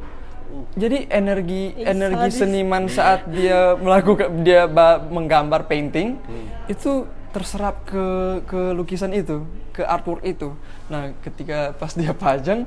Jadi 0.72 1.08
energi 1.08 1.74
Ih, 1.74 1.84
energi 1.86 2.28
sadis. 2.28 2.38
seniman 2.38 2.84
saat 2.86 3.26
dia 3.28 3.74
melakukan 3.76 4.28
dia 4.40 4.64
ba- 4.66 5.00
menggambar 5.00 5.64
painting 5.64 6.16
itu 6.66 7.04
terserap 7.30 7.84
ke 7.84 8.04
ke 8.44 8.72
lukisan 8.72 9.12
itu 9.12 9.42
ke 9.70 9.82
artwork 9.82 10.22
itu. 10.22 10.54
Nah 10.86 11.12
ketika 11.20 11.72
pas 11.72 11.92
dia 11.92 12.12
pajang 12.14 12.64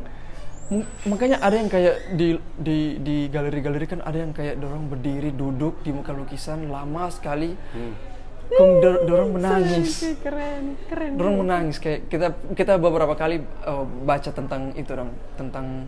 makanya 1.04 1.42
ada 1.42 1.56
yang 1.56 1.66
kayak 1.66 2.14
di 2.14 2.28
di 2.56 2.78
di 3.00 3.18
galeri-galeri 3.28 3.86
kan 3.88 4.00
ada 4.00 4.18
yang 4.20 4.30
kayak 4.30 4.54
dorong 4.56 4.86
berdiri 4.88 5.34
duduk 5.34 5.82
di 5.82 5.90
muka 5.90 6.14
lukisan 6.14 6.70
lama 6.70 7.10
sekali 7.10 7.58
Kong 8.50 8.72
dor- 8.82 9.04
dorong 9.06 9.32
menangis. 9.38 10.18
Keren 10.26 10.74
keren. 10.90 11.12
Dorong 11.16 11.38
menangis 11.46 11.78
kayak 11.78 12.10
kita 12.10 12.34
kita 12.58 12.82
beberapa 12.82 13.14
kali 13.14 13.46
uh, 13.66 13.86
baca 13.86 14.30
tentang 14.34 14.74
itu 14.74 14.90
dong 14.90 15.14
tentang 15.38 15.86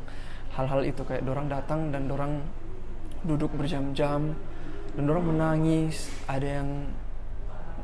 hal-hal 0.53 0.81
itu 0.85 1.01
kayak 1.01 1.25
dorang 1.25 1.49
datang 1.49 1.89
dan 1.89 2.05
dorang 2.05 2.43
duduk 3.25 3.49
berjam-jam 3.57 4.37
dan 4.93 5.03
dorang 5.03 5.25
menangis. 5.25 6.09
Ada 6.29 6.61
yang 6.61 6.69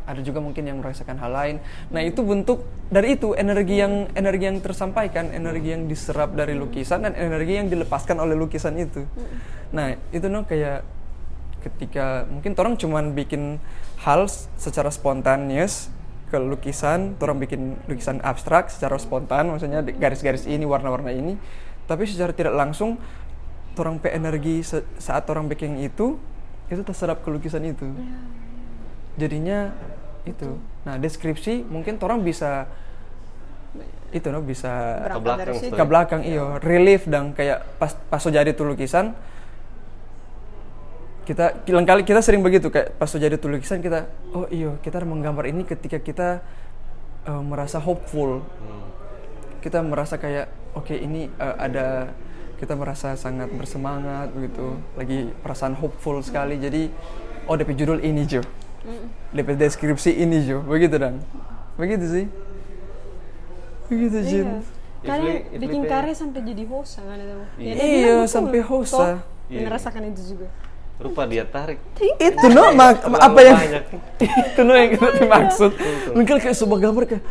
ada 0.07 0.23
juga 0.23 0.39
mungkin 0.39 0.63
yang 0.63 0.79
merasakan 0.79 1.19
hal 1.19 1.31
lain. 1.35 1.55
Nah 1.91 1.99
itu 1.99 2.23
bentuk 2.23 2.63
dari 2.87 3.19
itu 3.19 3.35
energi 3.35 3.83
yang 3.83 4.07
energi 4.15 4.45
yang 4.47 4.63
tersampaikan 4.63 5.35
energi 5.35 5.75
yang 5.75 5.83
diserap 5.91 6.31
dari 6.31 6.55
lukisan 6.55 7.03
dan 7.03 7.13
energi 7.17 7.59
yang 7.59 7.67
dilepaskan 7.67 8.15
oleh 8.23 8.37
lukisan 8.39 8.79
itu. 8.79 9.03
Nah 9.75 9.99
itu 10.15 10.31
no 10.31 10.47
kayak 10.47 10.85
ketika 11.63 12.29
mungkin 12.29 12.53
orang 12.57 12.75
cuman 12.77 13.17
bikin 13.17 13.57
hal 14.01 14.29
secara 14.57 14.93
spontaneous 14.93 15.89
ke 16.27 16.37
lukisan, 16.37 17.15
orang 17.23 17.39
bikin 17.39 17.79
lukisan 17.87 18.19
abstrak 18.19 18.67
secara 18.67 18.99
spontan, 18.99 19.47
maksudnya 19.47 19.79
garis-garis 19.79 20.43
ini, 20.43 20.67
warna-warna 20.67 21.15
ini, 21.15 21.39
tapi 21.87 22.03
secara 22.03 22.35
tidak 22.35 22.51
langsung, 22.51 22.99
orang 23.79 24.01
pe 24.01 24.11
energi 24.11 24.59
saat 24.99 25.23
orang 25.31 25.47
bikin 25.47 25.79
itu, 25.79 26.19
itu 26.67 26.81
terserap 26.83 27.23
ke 27.23 27.29
lukisan 27.31 27.63
itu. 27.63 27.87
Jadinya 29.15 29.71
itu. 30.27 30.59
Nah 30.83 30.99
deskripsi 30.99 31.63
mungkin 31.63 31.95
orang 32.03 32.21
bisa 32.27 32.67
itu 34.11 34.27
no 34.31 34.39
bisa 34.39 35.03
Berangkat 35.03 35.23
belakang 35.23 35.55
ke 35.59 35.83
belakang 35.83 36.21
iyo 36.23 36.45
relief 36.63 37.03
dan 37.11 37.35
kayak 37.35 37.63
pas 37.75 37.91
pas 38.07 38.23
so 38.23 38.31
jadi 38.31 38.55
tuh 38.55 38.63
lukisan 38.71 39.11
kita 41.27 41.59
lain 41.67 41.83
kali 41.83 42.07
kita 42.07 42.23
sering 42.23 42.39
begitu 42.39 42.71
kayak 42.71 42.95
pas 42.95 43.11
jadi 43.11 43.35
tuh 43.35 43.51
lukisan 43.51 43.83
kita 43.83 44.07
oh 44.31 44.47
iyo 44.47 44.79
kita 44.79 45.03
menggambar 45.03 45.51
ini 45.51 45.67
ketika 45.67 45.99
kita 45.99 46.39
eh, 47.27 47.43
merasa 47.43 47.83
hopeful. 47.83 48.47
Kita 49.59 49.83
merasa 49.83 50.15
kayak 50.15 50.47
oke 50.71 50.95
ini 50.95 51.27
eh, 51.27 51.55
ada 51.59 52.15
kita 52.55 52.79
merasa 52.79 53.19
sangat 53.19 53.51
bersemangat 53.51 54.31
begitu 54.31 54.79
lagi 54.95 55.27
perasaan 55.43 55.75
hopeful 55.75 56.23
sekali. 56.23 56.55
Jadi 56.63 56.87
oh 57.51 57.59
DP 57.59 57.75
judul 57.75 57.99
ini 57.99 58.23
Jo. 58.23 58.39
DP 59.35 59.59
deskripsi 59.59 60.15
ini 60.15 60.47
Jo. 60.47 60.63
Begitu 60.63 60.95
dan. 60.95 61.19
Begitu 61.75 62.05
sih. 62.07 62.25
Begitu 63.91 64.17
Jin. 64.23 64.47
Iya. 64.47 64.59
Kalian 65.03 65.27
Ifli- 65.27 65.43
Ifli 65.51 65.59
bikin 65.59 65.81
karya 65.85 66.15
sampai 66.15 66.39
jadi 66.41 66.63
hosa 66.71 66.99
kan 67.03 67.19
itu. 67.19 67.35
Iya. 67.59 67.73
sampai 68.31 68.59
Iya. 69.51 69.67
Merasakan 69.67 70.03
itu 70.15 70.23
juga. 70.35 70.47
Rupa 70.97 71.29
dia 71.29 71.45
tarik. 71.45 71.77
itu 72.17 72.45
no 72.49 72.73
mak- 72.73 73.05
Terlalu 73.05 73.21
apa 73.21 73.39
yang 73.39 73.57
itu 74.49 74.59
no 74.61 74.73
yang 74.73 74.89
kita 74.97 75.07
maksud 75.23 75.71
mungkin 76.11 76.35
kayak 76.37 76.57
sebuah 76.57 76.79
gambar 76.81 77.03
kayak 77.05 77.23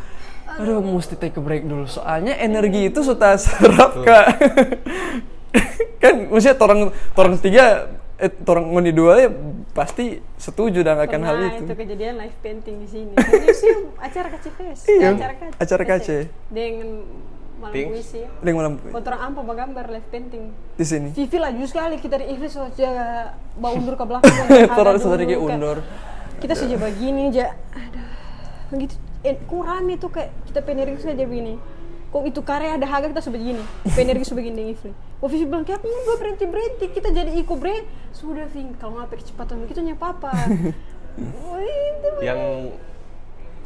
aduh 0.56 0.80
mesti 0.80 1.14
take 1.14 1.34
a 1.34 1.42
break 1.42 1.66
dulu 1.66 1.84
soalnya 1.84 2.38
energi 2.38 2.88
itu 2.88 3.02
sudah 3.02 3.34
serap 3.36 3.92
kak 4.00 4.26
kan 6.02 6.14
maksudnya 6.30 6.56
orang 6.56 6.80
orang 7.12 7.34
tiga 7.36 7.90
eh 8.16 8.32
orang 8.46 8.64
ngoni 8.70 8.92
dua 8.92 9.20
ya 9.20 9.28
pasti 9.76 10.16
setuju 10.34 10.80
dan 10.80 10.96
akan 10.96 11.20
hal 11.20 11.36
itu 11.42 11.68
itu 11.68 11.74
kejadian 11.76 12.16
live 12.16 12.38
painting 12.40 12.80
di 12.80 12.88
sini. 12.88 13.12
Di 13.12 13.36
museum 13.44 13.92
acara 14.00 14.32
KC 14.32 14.46
Fest. 14.56 14.82
Iya, 14.88 15.12
acara 15.12 15.34
KC. 15.36 15.52
acara 15.60 15.82
KC. 15.84 16.08
Dengan 16.48 16.88
malam 17.56 17.72
Pink. 17.72 17.88
puisi 17.88 18.18
ya. 18.20 18.28
dengan 18.44 18.56
malam 18.60 18.72
Kontra 18.92 19.16
ampa 19.16 19.40
gambar 19.42 19.84
live 19.88 20.08
painting. 20.12 20.44
di 20.76 20.84
sini 20.84 21.08
Vivi 21.10 21.38
laju 21.40 21.64
sekali 21.64 21.96
kita 21.96 22.20
di 22.20 22.48
so 22.52 22.68
jaga 22.76 23.32
bawa 23.56 23.72
undur 23.80 23.94
ke 23.96 24.04
belakang. 24.04 24.34
Kayak 24.46 24.70
kayak- 25.40 25.56
undur 25.56 25.76
Kita 26.36 26.52
saja 26.52 26.76
begini 26.76 27.32
aja. 27.32 27.56
Aduh. 27.72 28.04
Begitu 28.68 28.94
eh, 29.24 29.40
rame 29.64 29.96
tuh 29.96 30.12
kayak 30.12 30.30
kita 30.46 30.60
penerik 30.60 31.00
saja 31.00 31.24
begini. 31.24 31.56
Kok 32.12 32.22
itu 32.28 32.40
karya 32.44 32.76
ada 32.76 32.86
harga 32.86 33.08
kita 33.08 33.22
sudah 33.24 33.34
begini. 33.40 33.62
Penerik 33.88 34.22
sudah 34.22 34.38
begini 34.38 34.54
dengan 34.56 34.72
Ifri. 34.76 34.92
Kok 34.92 35.28
Vivi 35.32 35.44
bilang 35.48 35.64
kayak 35.64 35.80
aku 35.80 35.88
gak 35.88 36.18
berhenti 36.20 36.44
berhenti 36.44 36.86
kita 36.92 37.08
jadi 37.08 37.32
iko 37.34 37.56
bre. 37.56 37.88
Sudah 38.12 38.46
Ving 38.52 38.76
kalau 38.76 39.00
nggak 39.00 39.16
kecepatan 39.16 39.64
begitu 39.64 39.80
nyapa 39.80 40.12
apa. 40.12 40.32
Oh, 41.16 41.56
itu 41.56 42.08
Yang 42.20 42.76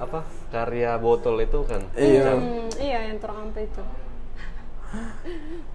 apa 0.01 0.25
karya 0.49 0.97
botol 0.97 1.37
itu 1.45 1.61
kan? 1.69 1.85
Iya. 1.93 2.33
Hmm, 2.33 2.67
iya 2.81 2.99
yang 3.13 3.19
terang 3.21 3.53
ampe 3.53 3.69
itu. 3.69 3.85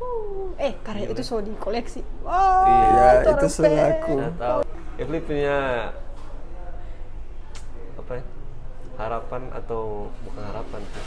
Uh, 0.02 0.50
eh 0.66 0.74
karya 0.82 1.14
itu 1.14 1.22
so 1.22 1.40
di 1.40 1.54
koleksi. 1.62 2.02
Wow, 2.26 2.66
Iya, 2.66 3.08
itu 3.22 3.48
pe- 3.62 4.02
Nggak 4.18 4.34
tahu. 4.42 4.60
Ifli 4.98 5.20
punya 5.22 5.58
apa 7.96 8.12
ya? 8.18 8.24
Harapan 8.96 9.42
atau 9.54 10.10
bukan 10.26 10.44
harapan 10.50 10.82
sih. 10.90 11.06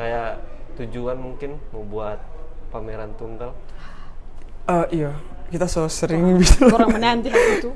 Kayak 0.00 0.30
tujuan 0.80 1.18
mungkin 1.20 1.58
mau 1.74 1.84
buat 1.84 2.18
pameran 2.72 3.12
tunggal. 3.20 3.52
Eh, 4.68 4.86
iya 5.04 5.12
kita 5.48 5.64
so 5.64 5.84
sering 5.86 6.20
bilang. 6.36 6.68
Orang 6.70 6.88
menanti 6.92 7.28
hal 7.28 7.44
itu. 7.56 7.70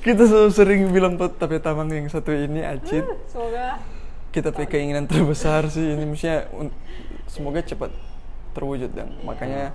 Kita 0.00 0.22
so 0.24 0.46
sering 0.48 0.88
bilang 0.88 1.14
tuh 1.14 1.28
tapi 1.28 1.58
tamang 1.58 1.88
yang 1.88 2.06
satu 2.06 2.30
ini 2.30 2.60
acit. 2.60 3.02
Semoga. 3.26 3.78
Kita 4.30 4.50
punya 4.50 4.66
keinginan 4.68 5.04
terbesar 5.04 5.66
sih 5.66 5.84
ini 5.88 6.04
maksudnya 6.04 6.50
semoga 7.24 7.60
cepat 7.60 7.90
terwujud 8.50 8.90
dan 8.90 9.10
makanya 9.20 9.74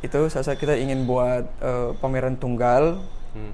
itu 0.00 0.18
saat 0.28 0.48
kita 0.54 0.74
ingin 0.74 1.04
buat 1.04 1.44
eh, 1.58 1.90
pameran 1.96 2.34
tunggal 2.34 3.00
Hmm. 3.32 3.48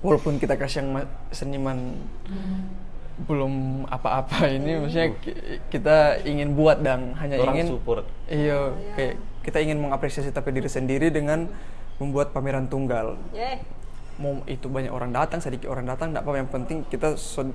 walaupun 0.00 0.36
kita 0.36 0.56
kasih 0.56 0.80
yang 0.80 0.88
ma- 0.94 1.12
seniman 1.28 1.92
belum 3.20 3.84
apa-apa 3.84 4.48
ini 4.48 4.80
maksudnya 4.80 5.12
ki- 5.14 5.36
kita 5.68 5.96
ingin 6.22 6.54
buat 6.54 6.80
dan 6.80 7.12
hanya 7.14 7.36
orang 7.36 7.52
ingin 7.54 7.66
support. 7.70 8.08
iya 8.26 8.72
kayak 8.96 9.20
kita 9.42 9.58
ingin 9.62 9.78
mengapresiasi 9.80 10.30
tapi 10.34 10.54
diri 10.54 10.68
sendiri 10.70 11.08
dengan 11.08 11.48
membuat 11.98 12.30
pameran 12.30 12.70
tunggal. 12.70 13.18
Ya 13.34 13.58
mau 14.18 14.42
itu 14.50 14.66
banyak 14.66 14.90
orang 14.90 15.14
datang 15.14 15.38
sedikit 15.38 15.70
orang 15.70 15.86
datang 15.86 16.10
tidak 16.10 16.26
apa 16.26 16.42
yang 16.42 16.50
penting 16.50 16.82
kita 16.90 17.14
so- 17.14 17.54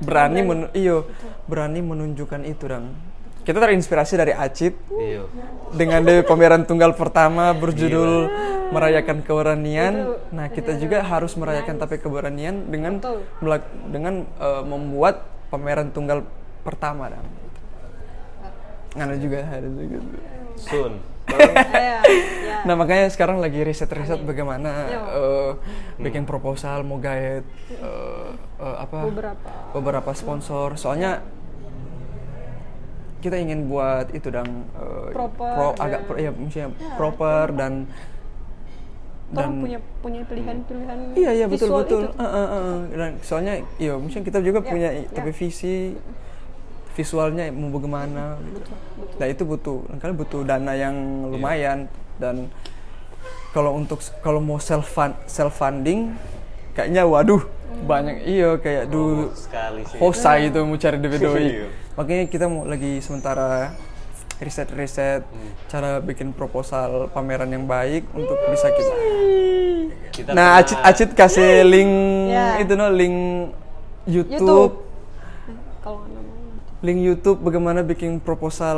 berani 0.00 0.40
men 0.40 0.60
iyo 0.72 1.04
berani 1.44 1.84
menunjukkan 1.84 2.48
itu 2.48 2.64
dan 2.64 2.96
kita 3.44 3.60
terinspirasi 3.60 4.16
dari 4.16 4.32
Acit. 4.32 4.72
Iya 4.88 5.28
dengan 5.72 6.04
dari 6.04 6.20
pameran 6.24 6.68
tunggal 6.68 6.92
pertama 6.96 7.52
berjudul 7.56 8.28
merayakan 8.72 9.24
keberanian. 9.24 10.16
Nah 10.32 10.48
kita 10.52 10.76
juga 10.76 11.04
harus 11.04 11.32
merayakan 11.36 11.76
tapi 11.80 11.96
keberanian 12.00 12.68
dengan 12.68 13.00
dengan 13.88 14.24
eh, 14.24 14.62
membuat 14.64 15.28
pameran 15.48 15.92
tunggal 15.92 16.24
pertama 16.64 17.12
dan 17.12 17.24
ada 18.94 19.14
juga 19.16 19.40
ada 19.42 19.68
juga. 19.68 19.98
Soon 20.54 20.92
ya 21.32 22.02
ya 22.02 22.56
Nah 22.62 22.74
makanya 22.74 23.08
sekarang 23.08 23.38
lagi 23.38 23.60
riset-riset 23.60 24.20
bagaimana 24.22 24.70
eh, 24.90 25.50
bikin 25.96 26.22
proposal 26.22 26.82
mau 26.82 26.98
guide 26.98 27.46
eh, 27.70 28.30
eh, 28.58 28.76
apa 28.78 29.06
beberapa. 29.06 29.48
beberapa 29.72 30.10
sponsor. 30.12 30.76
Soalnya 30.76 31.22
kita 33.18 33.38
ingin 33.38 33.66
buat 33.66 34.10
itu 34.10 34.28
dang 34.28 34.66
eh, 34.74 35.08
Proper 35.10 35.46
pro, 35.48 35.68
dan- 35.70 35.80
agak 35.80 36.00
pro- 36.04 36.18
ya 36.18 36.30
maksudnya 36.30 36.68
proper 36.96 37.46
dan 37.54 37.72
orang 39.32 39.64
punya 39.64 39.78
punya 40.02 40.20
pilihan-pilihan 40.22 40.98
iya 41.16 41.30
iya 41.32 41.46
betul 41.48 41.72
betul. 41.72 42.04
itu. 42.04 42.20
Eh, 42.20 42.26
eh, 42.26 42.48
eh. 42.52 42.76
dan 42.92 43.10
soalnya 43.22 43.54
iya 43.78 43.94
mungkin 43.96 44.20
kita 44.20 44.38
juga 44.38 44.60
Ya, 44.60 44.68
punya 44.68 44.88
ya. 44.92 45.02
tapi 45.08 45.30
visi 45.32 45.96
visualnya 46.92 47.48
mau 47.48 47.68
bagaimana 47.70 48.36
gitu. 48.38 48.70
Nah 49.14 49.26
itu 49.26 49.42
butuh, 49.42 49.76
kalian 49.96 50.14
butuh 50.14 50.40
dana 50.42 50.72
yang 50.72 50.94
lumayan 51.26 51.88
dan 52.16 52.52
kalau 53.50 53.72
untuk 53.72 54.00
kalau 54.20 54.38
mau 54.38 54.56
self 54.56 54.86
fund, 54.86 55.16
self 55.24 55.54
funding 55.54 56.12
kayaknya 56.72 57.04
waduh 57.04 57.40
banyak 57.82 58.24
iya 58.24 58.56
kayak 58.56 58.88
dulu 58.88 59.32
sekali 59.32 59.84
sih 59.84 59.96
hosa 59.96 60.36
itu 60.38 60.60
mau 60.60 60.76
cari 60.76 60.96
DP 60.96 61.14
doi. 61.22 61.40
Iya. 61.40 61.68
Makanya 61.92 62.24
kita 62.26 62.44
mau 62.46 62.64
lagi 62.64 63.00
sementara 63.00 63.72
riset-riset 64.38 65.22
cara 65.66 65.96
bikin 65.98 66.30
proposal 66.30 67.06
pameran 67.08 67.48
yang 67.48 67.64
baik 67.64 68.04
untuk 68.10 68.36
bisa 68.46 68.68
kita. 68.68 68.94
kita 70.10 70.30
Nah, 70.30 70.56
pernah- 70.56 70.58
Acit 70.58 70.78
Acit 70.82 71.10
kasih 71.12 71.62
link 71.62 71.92
Ya. 72.28 72.58
itu 72.58 72.72
no 72.74 72.88
link 72.88 73.16
YouTube. 74.04 74.32
YouTube. 74.34 74.74
Kalau. 75.80 76.04
Link 76.82 76.98
YouTube 76.98 77.38
bagaimana 77.38 77.80
bikin 77.80 78.18
proposal 78.18 78.76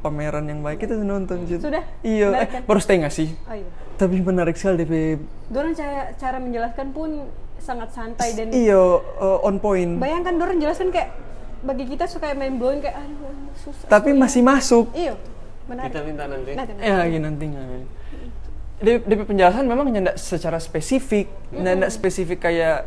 pameran 0.00 0.48
yang 0.48 0.64
baik 0.64 0.80
kita 0.80 0.96
nonton 0.96 1.44
Cid. 1.44 1.60
Sudah? 1.60 1.84
iya 2.00 2.32
eh, 2.32 2.48
kan? 2.48 2.62
baru 2.64 2.80
setengah 2.80 3.12
sih 3.12 3.28
Oh 3.44 3.52
iya. 3.52 3.68
tapi 4.00 4.24
menarik 4.24 4.56
sekali 4.56 4.82
DP 4.82 5.20
Dorang 5.52 5.76
cara 5.76 6.16
cara 6.16 6.40
menjelaskan 6.40 6.96
pun 6.96 7.28
sangat 7.60 7.92
santai 7.92 8.32
dan 8.32 8.48
iyo 8.50 9.04
eh, 9.20 9.46
on 9.46 9.60
point 9.60 10.00
bayangkan 10.00 10.32
dorang 10.34 10.56
jelaskan 10.56 10.88
kayak 10.88 11.12
bagi 11.60 11.84
kita 11.84 12.08
suka 12.08 12.32
main 12.32 12.56
blowing 12.56 12.80
kayak 12.80 13.04
aduh 13.04 13.32
susah. 13.52 13.86
tapi 13.86 14.16
masih 14.16 14.40
masuk 14.40 14.88
Iya. 14.96 15.14
Menarik. 15.66 15.90
Kita 15.90 16.00
minta 16.06 16.24
nanti. 16.30 16.54
Nanti, 16.54 16.72
nanti. 16.78 16.86
ya 16.86 16.94
lagi 16.94 17.18
nantinya 17.18 17.62
DP, 18.76 19.02
DP 19.02 19.20
penjelasan 19.24 19.64
memang 19.66 19.88
nyendak 19.88 20.16
secara 20.16 20.60
spesifik 20.60 21.26
nyendak 21.50 21.88
spesifik 21.90 22.44
kayak 22.44 22.84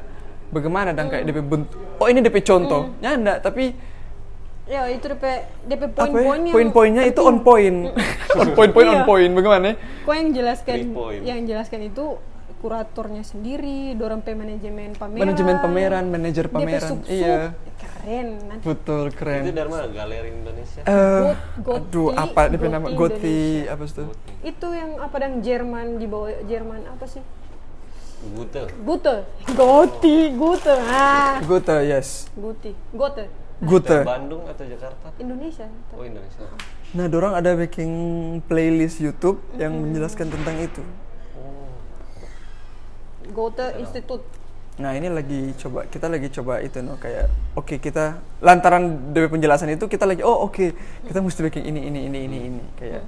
bagaimana 0.49 0.93
dan 0.93 1.09
kayak 1.09 1.25
DP 1.25 1.37
bentuk 1.43 1.75
oh 1.97 2.07
ini 2.07 2.21
DP 2.21 2.45
contoh 2.45 2.93
nyendak 3.01 3.41
tapi 3.41 3.73
Ya 4.69 4.85
itu 4.85 5.01
DP 5.03 5.23
DP 5.65 5.81
ya, 5.81 5.89
poin-poin 5.89 6.39
yang 6.39 6.53
poin-poinnya 6.53 7.03
itu 7.03 7.19
on 7.19 7.41
point 7.41 7.89
on 8.39 8.47
point 8.53 8.69
point 8.69 8.85
on 8.87 9.01
Iya. 9.01 9.05
point 9.05 9.31
bagaimana 9.33 9.73
Kok 10.05 10.13
yang 10.13 10.29
jelaskan 10.31 10.75
yang 11.25 11.39
jelaskan 11.43 11.79
itu 11.83 12.05
kuratornya 12.59 13.23
sendiri, 13.23 13.95
dorong 13.95 14.19
pe 14.19 14.35
manajemen 14.35 14.91
pameran. 14.93 15.23
manajemen 15.23 15.55
pameran 15.57 16.05
manajer 16.05 16.45
DP 16.45 16.53
pameran 16.53 16.89
sub-sub. 16.91 17.09
iya 17.09 17.55
Keren. 17.79 18.27
Nanti 18.43 18.63
betul 18.67 19.05
keren 19.09 19.41
Itu 19.41 19.51
dari 19.55 19.69
mana? 19.69 19.87
Galeri 19.87 20.29
Indonesia. 20.29 20.81
Eh, 20.81 21.31
Got- 21.57 21.87
aduh 21.87 22.07
Goti- 22.11 22.19
apa 22.19 22.41
DP 22.45 22.63
nama 22.67 22.87
Goti 22.91 23.39
apa 23.63 23.83
itu 23.83 24.03
itu 24.43 24.67
yang 24.69 24.91
apa 24.99 25.15
dan 25.17 25.39
Jerman 25.39 25.97
di 25.97 26.05
bawah 26.05 26.29
Jerman 26.43 26.81
apa 26.85 27.05
sih? 27.05 27.23
Gute. 28.29 28.67
Gute. 28.77 29.15
Goti, 29.49 30.17
Gute. 30.35 30.75
Ah, 30.85 31.39
Gute 31.41 31.75
yes 31.81 32.27
Guti. 32.33 32.75
Gote. 32.91 33.48
Gute 33.59 34.07
Bandung 34.07 34.47
atau 34.47 34.63
Jakarta? 34.63 35.11
Indonesia. 35.19 35.67
Oh 35.91 36.03
Indonesia. 36.03 36.47
nah 36.89 37.05
dorang 37.05 37.37
ada 37.37 37.53
bikin 37.53 37.89
playlist 38.49 38.97
YouTube 38.97 39.37
yang 39.59 39.77
menjelaskan 39.77 40.31
tentang 40.31 40.57
itu 40.57 40.81
Gote 43.29 43.77
Institute. 43.77 44.25
Nah 44.79 44.95
ini 44.95 45.11
lagi 45.11 45.53
coba 45.59 45.85
kita 45.85 46.07
lagi 46.07 46.31
coba 46.31 46.63
itu 46.63 46.79
no 46.79 46.95
kayak 46.97 47.27
oke 47.53 47.77
kita 47.77 48.23
lantaran 48.39 49.11
dari 49.11 49.27
penjelasan 49.27 49.75
itu 49.75 49.85
kita 49.85 50.07
lagi 50.07 50.23
oh 50.23 50.47
oke 50.47 50.71
kita 51.05 51.19
mesti 51.19 51.39
bikin 51.51 51.67
ini 51.67 51.91
ini 51.91 51.99
ini 52.07 52.19
ini 52.25 52.37
ini 52.47 52.63
kayak 52.79 53.03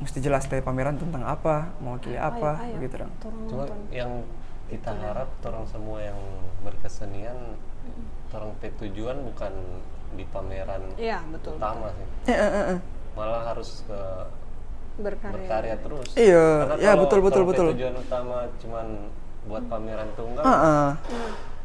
mesti 0.00 0.18
jelas 0.20 0.48
dari 0.48 0.64
pameran 0.64 0.96
tentang 0.96 1.24
apa 1.24 1.72
mewakili 1.80 2.16
apa 2.16 2.64
ayo, 2.64 2.80
ayo. 2.80 2.84
gitu 2.84 2.94
dong. 3.04 3.12
Cuma 3.48 3.64
yang 3.92 4.24
kita 4.66 4.90
harap 4.98 5.30
orang 5.46 5.64
semua 5.68 6.00
yang 6.02 6.18
berkesenian 6.64 7.38
orang 8.36 8.52
tujuan 8.60 9.16
bukan 9.24 9.52
di 10.14 10.24
pameran 10.30 10.82
Iya, 10.96 11.18
betul. 11.28 11.56
utama 11.56 11.88
sih. 11.92 12.06
Eh, 12.30 12.36
eh, 12.36 12.64
eh. 12.76 12.78
Malah 13.16 13.42
harus 13.52 13.82
ke 13.84 14.00
Berkarya. 14.96 15.34
berkarya 15.34 15.76
terus. 15.80 16.08
Iya, 16.16 16.46
Karena 16.64 16.74
ya, 16.76 16.90
kalau- 16.92 17.02
betul, 17.04 17.18
betul, 17.20 17.42
kalau 17.42 17.50
betul. 17.52 17.66
Tujuan 17.76 17.96
utama 17.96 18.36
cuman 18.60 18.86
buat 19.46 19.64
pameran 19.68 20.08
tunggal, 20.16 20.42
Ah, 20.42 20.56
ah. 20.56 20.90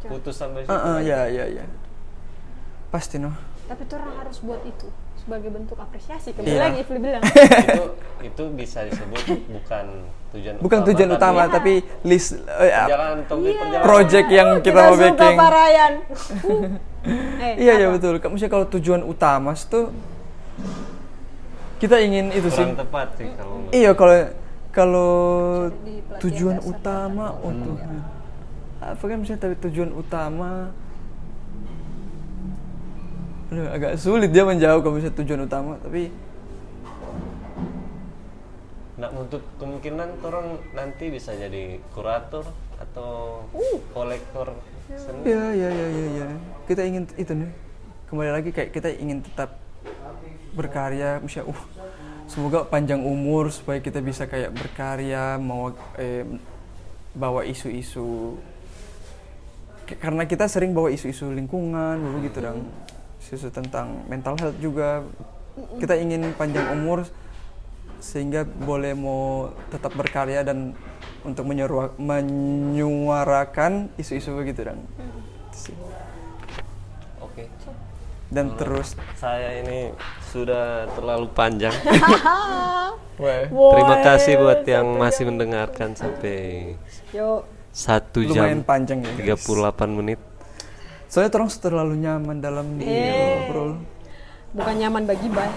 putus 0.04 0.36
sampai 0.36 0.64
situ. 0.64 0.72
Ah, 0.72 0.78
ah, 0.78 0.98
kan. 0.98 1.06
ya 1.06 1.20
ya 1.28 1.46
ya 1.48 1.66
pasti 2.92 3.16
no 3.18 3.32
Tapi 3.66 3.88
tuh 3.88 3.96
orang 4.04 4.14
harus 4.20 4.38
buat 4.44 4.60
itu 4.68 4.88
sebagai 5.32 5.56
bentuk 5.56 5.80
apresiasi. 5.80 6.36
Kembali 6.36 6.52
Iya. 6.52 6.60
lagi 6.68 6.78
Ifli 6.84 7.00
bilang. 7.00 7.24
itu 7.72 7.86
itu 8.20 8.44
bisa 8.52 8.84
disebut 8.84 9.24
bukan 9.48 9.86
tujuan 10.36 10.54
bukan 10.60 10.80
tujuan 10.92 11.10
utama 11.16 11.48
Iya. 11.48 11.56
tapi 11.56 11.74
list 12.04 12.36
eh, 12.36 12.72
ah, 12.76 12.84
perjalanan 12.92 13.20
topik 13.32 13.48
Iya. 13.48 13.60
perjalanan 13.64 13.88
project 13.88 14.28
yang 14.28 14.50
kita, 14.60 14.76
mau 14.76 14.92
suka 14.92 15.08
bikin 15.08 15.34
Pak 15.40 15.50
Ryan. 15.56 15.94
Uh. 16.44 16.64
Eh, 17.42 17.66
iya 17.66 17.82
ya 17.82 17.90
betul 17.90 18.22
misalnya 18.22 18.54
kalau 18.54 18.70
tujuan 18.70 19.02
utama 19.02 19.58
itu 19.58 19.90
kita 21.82 21.98
ingin 21.98 22.30
itu 22.30 22.46
sih 22.54 22.62
kurang 22.62 22.78
tepat 22.78 23.08
sih 23.18 23.26
kalau 23.34 23.56
Iya 23.74 23.92
kalau 23.98 24.14
kalau 24.70 25.14
tujuan 26.22 26.62
utama 26.62 27.34
untuk 27.42 27.82
apa 28.78 29.02
kan 29.02 29.18
misalnya 29.18 29.42
tapi 29.50 29.56
tujuan 29.66 29.90
utama 29.98 30.70
agak 33.52 34.00
sulit 34.00 34.32
dia 34.32 34.48
menjawab 34.48 34.80
kalau 34.80 34.96
misalnya 34.96 35.18
tujuan 35.20 35.42
utama 35.44 35.76
tapi 35.84 36.12
Nah, 39.02 39.10
untuk 39.18 39.42
kemungkinan 39.58 40.22
orang 40.22 40.62
nanti 40.78 41.10
bisa 41.10 41.34
jadi 41.34 41.82
kurator 41.90 42.46
atau 42.78 43.42
Uh. 43.50 43.82
kolektor 43.98 44.54
seni. 44.94 45.26
ya 45.26 45.42
ya 45.58 45.70
ya 45.74 45.88
ya 45.90 46.06
ya 46.22 46.26
kita 46.70 46.86
ingin 46.86 47.10
itu 47.18 47.34
nih 47.34 47.50
kembali 48.14 48.30
lagi 48.30 48.50
kayak 48.54 48.70
kita 48.70 48.94
ingin 48.94 49.26
tetap 49.26 49.58
berkarya 50.54 51.18
misalnya 51.18 51.50
uh 51.50 51.62
semoga 52.30 52.62
panjang 52.62 53.02
umur 53.02 53.50
supaya 53.50 53.82
kita 53.82 54.06
bisa 54.06 54.30
kayak 54.30 54.54
berkarya 54.54 55.42
mau 55.42 55.74
eh, 55.98 56.22
bawa 57.18 57.42
isu-isu 57.42 58.38
karena 59.98 60.30
kita 60.30 60.46
sering 60.46 60.78
bawa 60.78 60.94
isu-isu 60.94 61.34
lingkungan 61.34 62.00
begitu 62.22 62.38
dong 62.40 62.70
isu 63.32 63.48
tentang 63.50 64.04
mental 64.12 64.36
health 64.36 64.60
juga 64.60 65.04
kita 65.80 65.96
ingin 66.00 66.36
panjang 66.36 66.68
umur 66.76 67.08
sehingga 68.02 68.44
boleh 68.44 68.98
mau 68.98 69.54
tetap 69.70 69.94
berkarya 69.94 70.42
dan 70.42 70.74
untuk 71.22 71.46
menyuarakan 72.02 73.94
isu-isu 73.96 74.34
begitu 74.34 74.66
sih. 75.54 75.78
Oke. 77.22 77.46
dan 78.32 78.56
terus 78.56 78.96
Saya 79.20 79.60
ini 79.62 79.92
sudah 80.34 80.88
terlalu 80.98 81.28
panjang. 81.36 81.76
Terima 83.22 84.02
kasih 84.02 84.40
buat 84.42 84.66
yang 84.66 84.98
masih 84.98 85.30
mendengarkan 85.30 85.94
sampai 85.94 86.74
Yuk. 87.14 87.46
satu 87.70 88.26
lumayan 88.26 88.64
jam 88.64 88.66
panjang 88.66 89.06
ya 89.06 89.36
guys. 89.36 89.46
38 89.46 89.94
menit. 89.94 90.31
Soalnya 91.12 91.32
terus 91.36 91.60
terlalu 91.60 92.00
nyaman 92.00 92.40
dalam 92.40 92.80
Eh. 92.80 93.12
ngobrol 93.52 93.84
Bukan 94.52 94.76
nyaman 94.84 95.08
bagi 95.08 95.32
bay. 95.32 95.48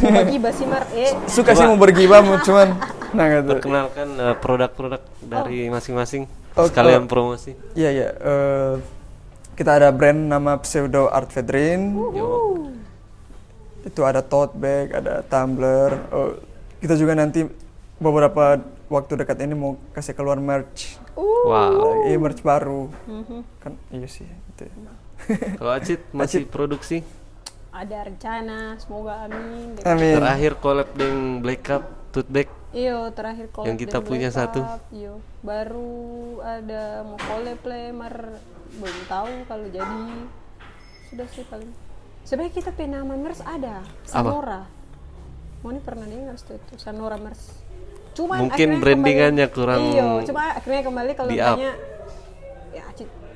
Mau 0.00 0.10
bagi 0.16 0.40
sih 0.40 0.66
Mar. 0.68 0.84
Eh. 0.96 1.12
suka 1.36 1.52
sih 1.52 1.64
mau 1.68 1.76
bergibah 1.76 2.24
mau 2.24 2.40
cuman 2.40 2.72
nah 3.12 3.30
gitu 3.30 3.52
Perkenalkan 3.56 4.08
eh, 4.16 4.36
produk-produk 4.40 5.02
dari 5.20 5.68
masing-masing. 5.68 6.24
Oh, 6.56 6.68
Sekalian 6.68 7.04
oh. 7.04 7.08
promosi. 7.08 7.52
Iya 7.76 7.90
iya. 7.92 8.08
eh, 8.16 8.74
kita 9.54 9.76
ada 9.76 9.88
brand 9.92 10.16
nama 10.16 10.56
Pseudo 10.64 11.12
Art 11.12 11.28
Vedrin. 11.32 11.92
Itu 13.84 14.00
ada 14.08 14.24
tote 14.24 14.56
bag, 14.56 14.96
ada 14.96 15.20
tumbler. 15.20 15.92
Oh, 16.08 16.32
kita 16.80 16.96
juga 16.96 17.12
nanti 17.12 17.44
beberapa 18.00 18.56
waktu 18.88 19.12
dekat 19.20 19.36
ini 19.44 19.52
mau 19.52 19.76
kasih 19.92 20.16
keluar 20.16 20.40
merch. 20.40 20.96
Uh. 21.12 21.44
Wow. 21.44 22.08
Iya 22.08 22.16
merch 22.16 22.40
baru. 22.40 22.88
Kan 23.60 23.76
iya 23.92 24.08
sih. 24.08 24.24
Itu. 24.54 24.70
Kalau 25.58 25.72
Acit 25.74 26.00
masih 26.14 26.46
produksi. 26.46 27.02
Ada 27.74 28.06
rencana, 28.06 28.78
semoga 28.78 29.26
amin. 29.26 29.74
Amin. 29.82 30.14
Terakhir 30.14 30.52
collab 30.62 30.88
dengan 30.94 31.42
Black 31.42 31.62
Cup 31.66 31.82
Bag. 32.30 32.46
Iyo, 32.70 33.10
terakhir 33.10 33.50
collab 33.50 33.66
Yang 33.66 33.78
kita 33.86 33.98
punya 33.98 34.30
Black 34.30 34.38
satu. 34.38 34.60
Iyo, 34.94 35.18
baru 35.42 36.38
ada 36.38 37.02
mau 37.02 37.18
collab 37.18 37.58
lemar 37.66 38.14
belum 38.78 38.98
tahu 39.10 39.30
kalau 39.50 39.66
jadi 39.70 39.98
sudah 41.10 41.26
sih 41.34 41.42
paling. 41.50 41.70
Sebenarnya 42.22 42.54
kita 42.54 42.70
punya 42.70 43.02
nama 43.02 43.14
Mers 43.18 43.42
ada, 43.42 43.82
Sanora. 44.06 44.70
Mau 45.66 45.70
nih 45.74 45.82
pernah 45.82 46.06
dengar 46.06 46.38
tuh 46.38 46.54
itu 46.54 46.74
Sanora 46.78 47.18
Mers. 47.18 47.58
Cuman 48.14 48.46
Mungkin 48.46 48.54
akhirnya 48.70 48.82
brandingannya 48.86 49.46
kembali- 49.50 49.56
kurang 49.58 49.82
Iyo, 49.90 50.08
cuma 50.30 50.42
akhirnya 50.54 50.82
kembali 50.86 51.12
kalau 51.18 51.30
tanya 51.34 51.58
ya 51.58 51.93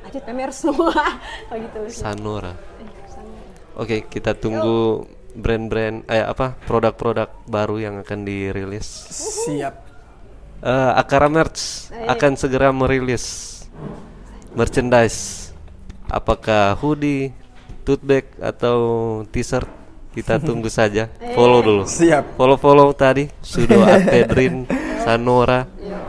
Acit, 0.08 0.24
Mers 0.32 0.56
semua. 0.56 0.92
oh 1.52 1.56
gitu 1.56 1.78
sih. 1.92 2.00
Sanora. 2.00 2.52
Eh, 2.80 2.88
Sanora. 3.06 3.42
Oke, 3.76 3.96
kita 4.08 4.32
tunggu 4.32 5.04
brand-brand 5.36 6.08
eh 6.08 6.24
apa 6.24 6.56
produk-produk 6.64 7.28
baru 7.44 7.76
yang 7.78 7.94
akan 8.00 8.24
dirilis. 8.24 8.88
Siap. 9.46 9.74
Eh, 10.58 10.92
Akara 10.96 11.28
Merch 11.28 11.92
Eh. 11.92 12.08
akan 12.08 12.32
segera 12.34 12.72
merilis 12.72 13.24
merchandise. 14.56 15.52
Apakah 16.08 16.72
hoodie, 16.80 17.36
tote 17.84 18.00
bag 18.00 18.24
atau 18.40 18.78
t-shirt? 19.28 19.68
Kita 20.16 20.40
tunggu 20.48 20.72
saja. 20.72 21.12
Follow 21.36 21.60
dulu. 21.60 21.82
Siap. 21.84 22.34
Follow-follow 22.34 22.96
tadi 22.96 23.28
Sudo 23.44 23.76
Pedrin, 24.08 24.64
Sanora, 25.04 25.68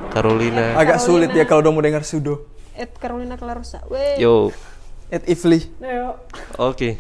Carolina. 0.10 0.74
Agak 0.80 1.04
sulit 1.04 1.30
ya 1.36 1.44
kalau 1.44 1.68
udah 1.68 1.74
mau 1.76 1.84
dengar 1.84 2.08
sudo. 2.08 2.48
Ed 2.80 2.96
Carolina 2.96 3.36
Clarosa. 3.36 3.84
Weh. 3.92 4.16
Yo, 4.18 4.56
At 5.12 5.28
Ifli. 5.28 5.68
Ayo. 5.84 6.16
oke. 6.56 6.96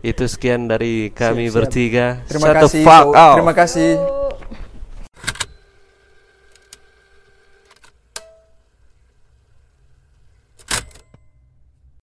Itu 0.00 0.24
sekian 0.24 0.64
dari 0.64 1.08
kami 1.10 1.48
Siap, 1.48 1.50
siap. 1.50 1.56
bertiga. 1.60 2.06
Terima 2.24 2.46
Shut 2.46 2.54
the 2.54 2.62
kasih. 2.64 2.84
fuck 2.84 3.06
up. 3.10 3.34
Terima 3.36 3.54
kasih 3.54 3.88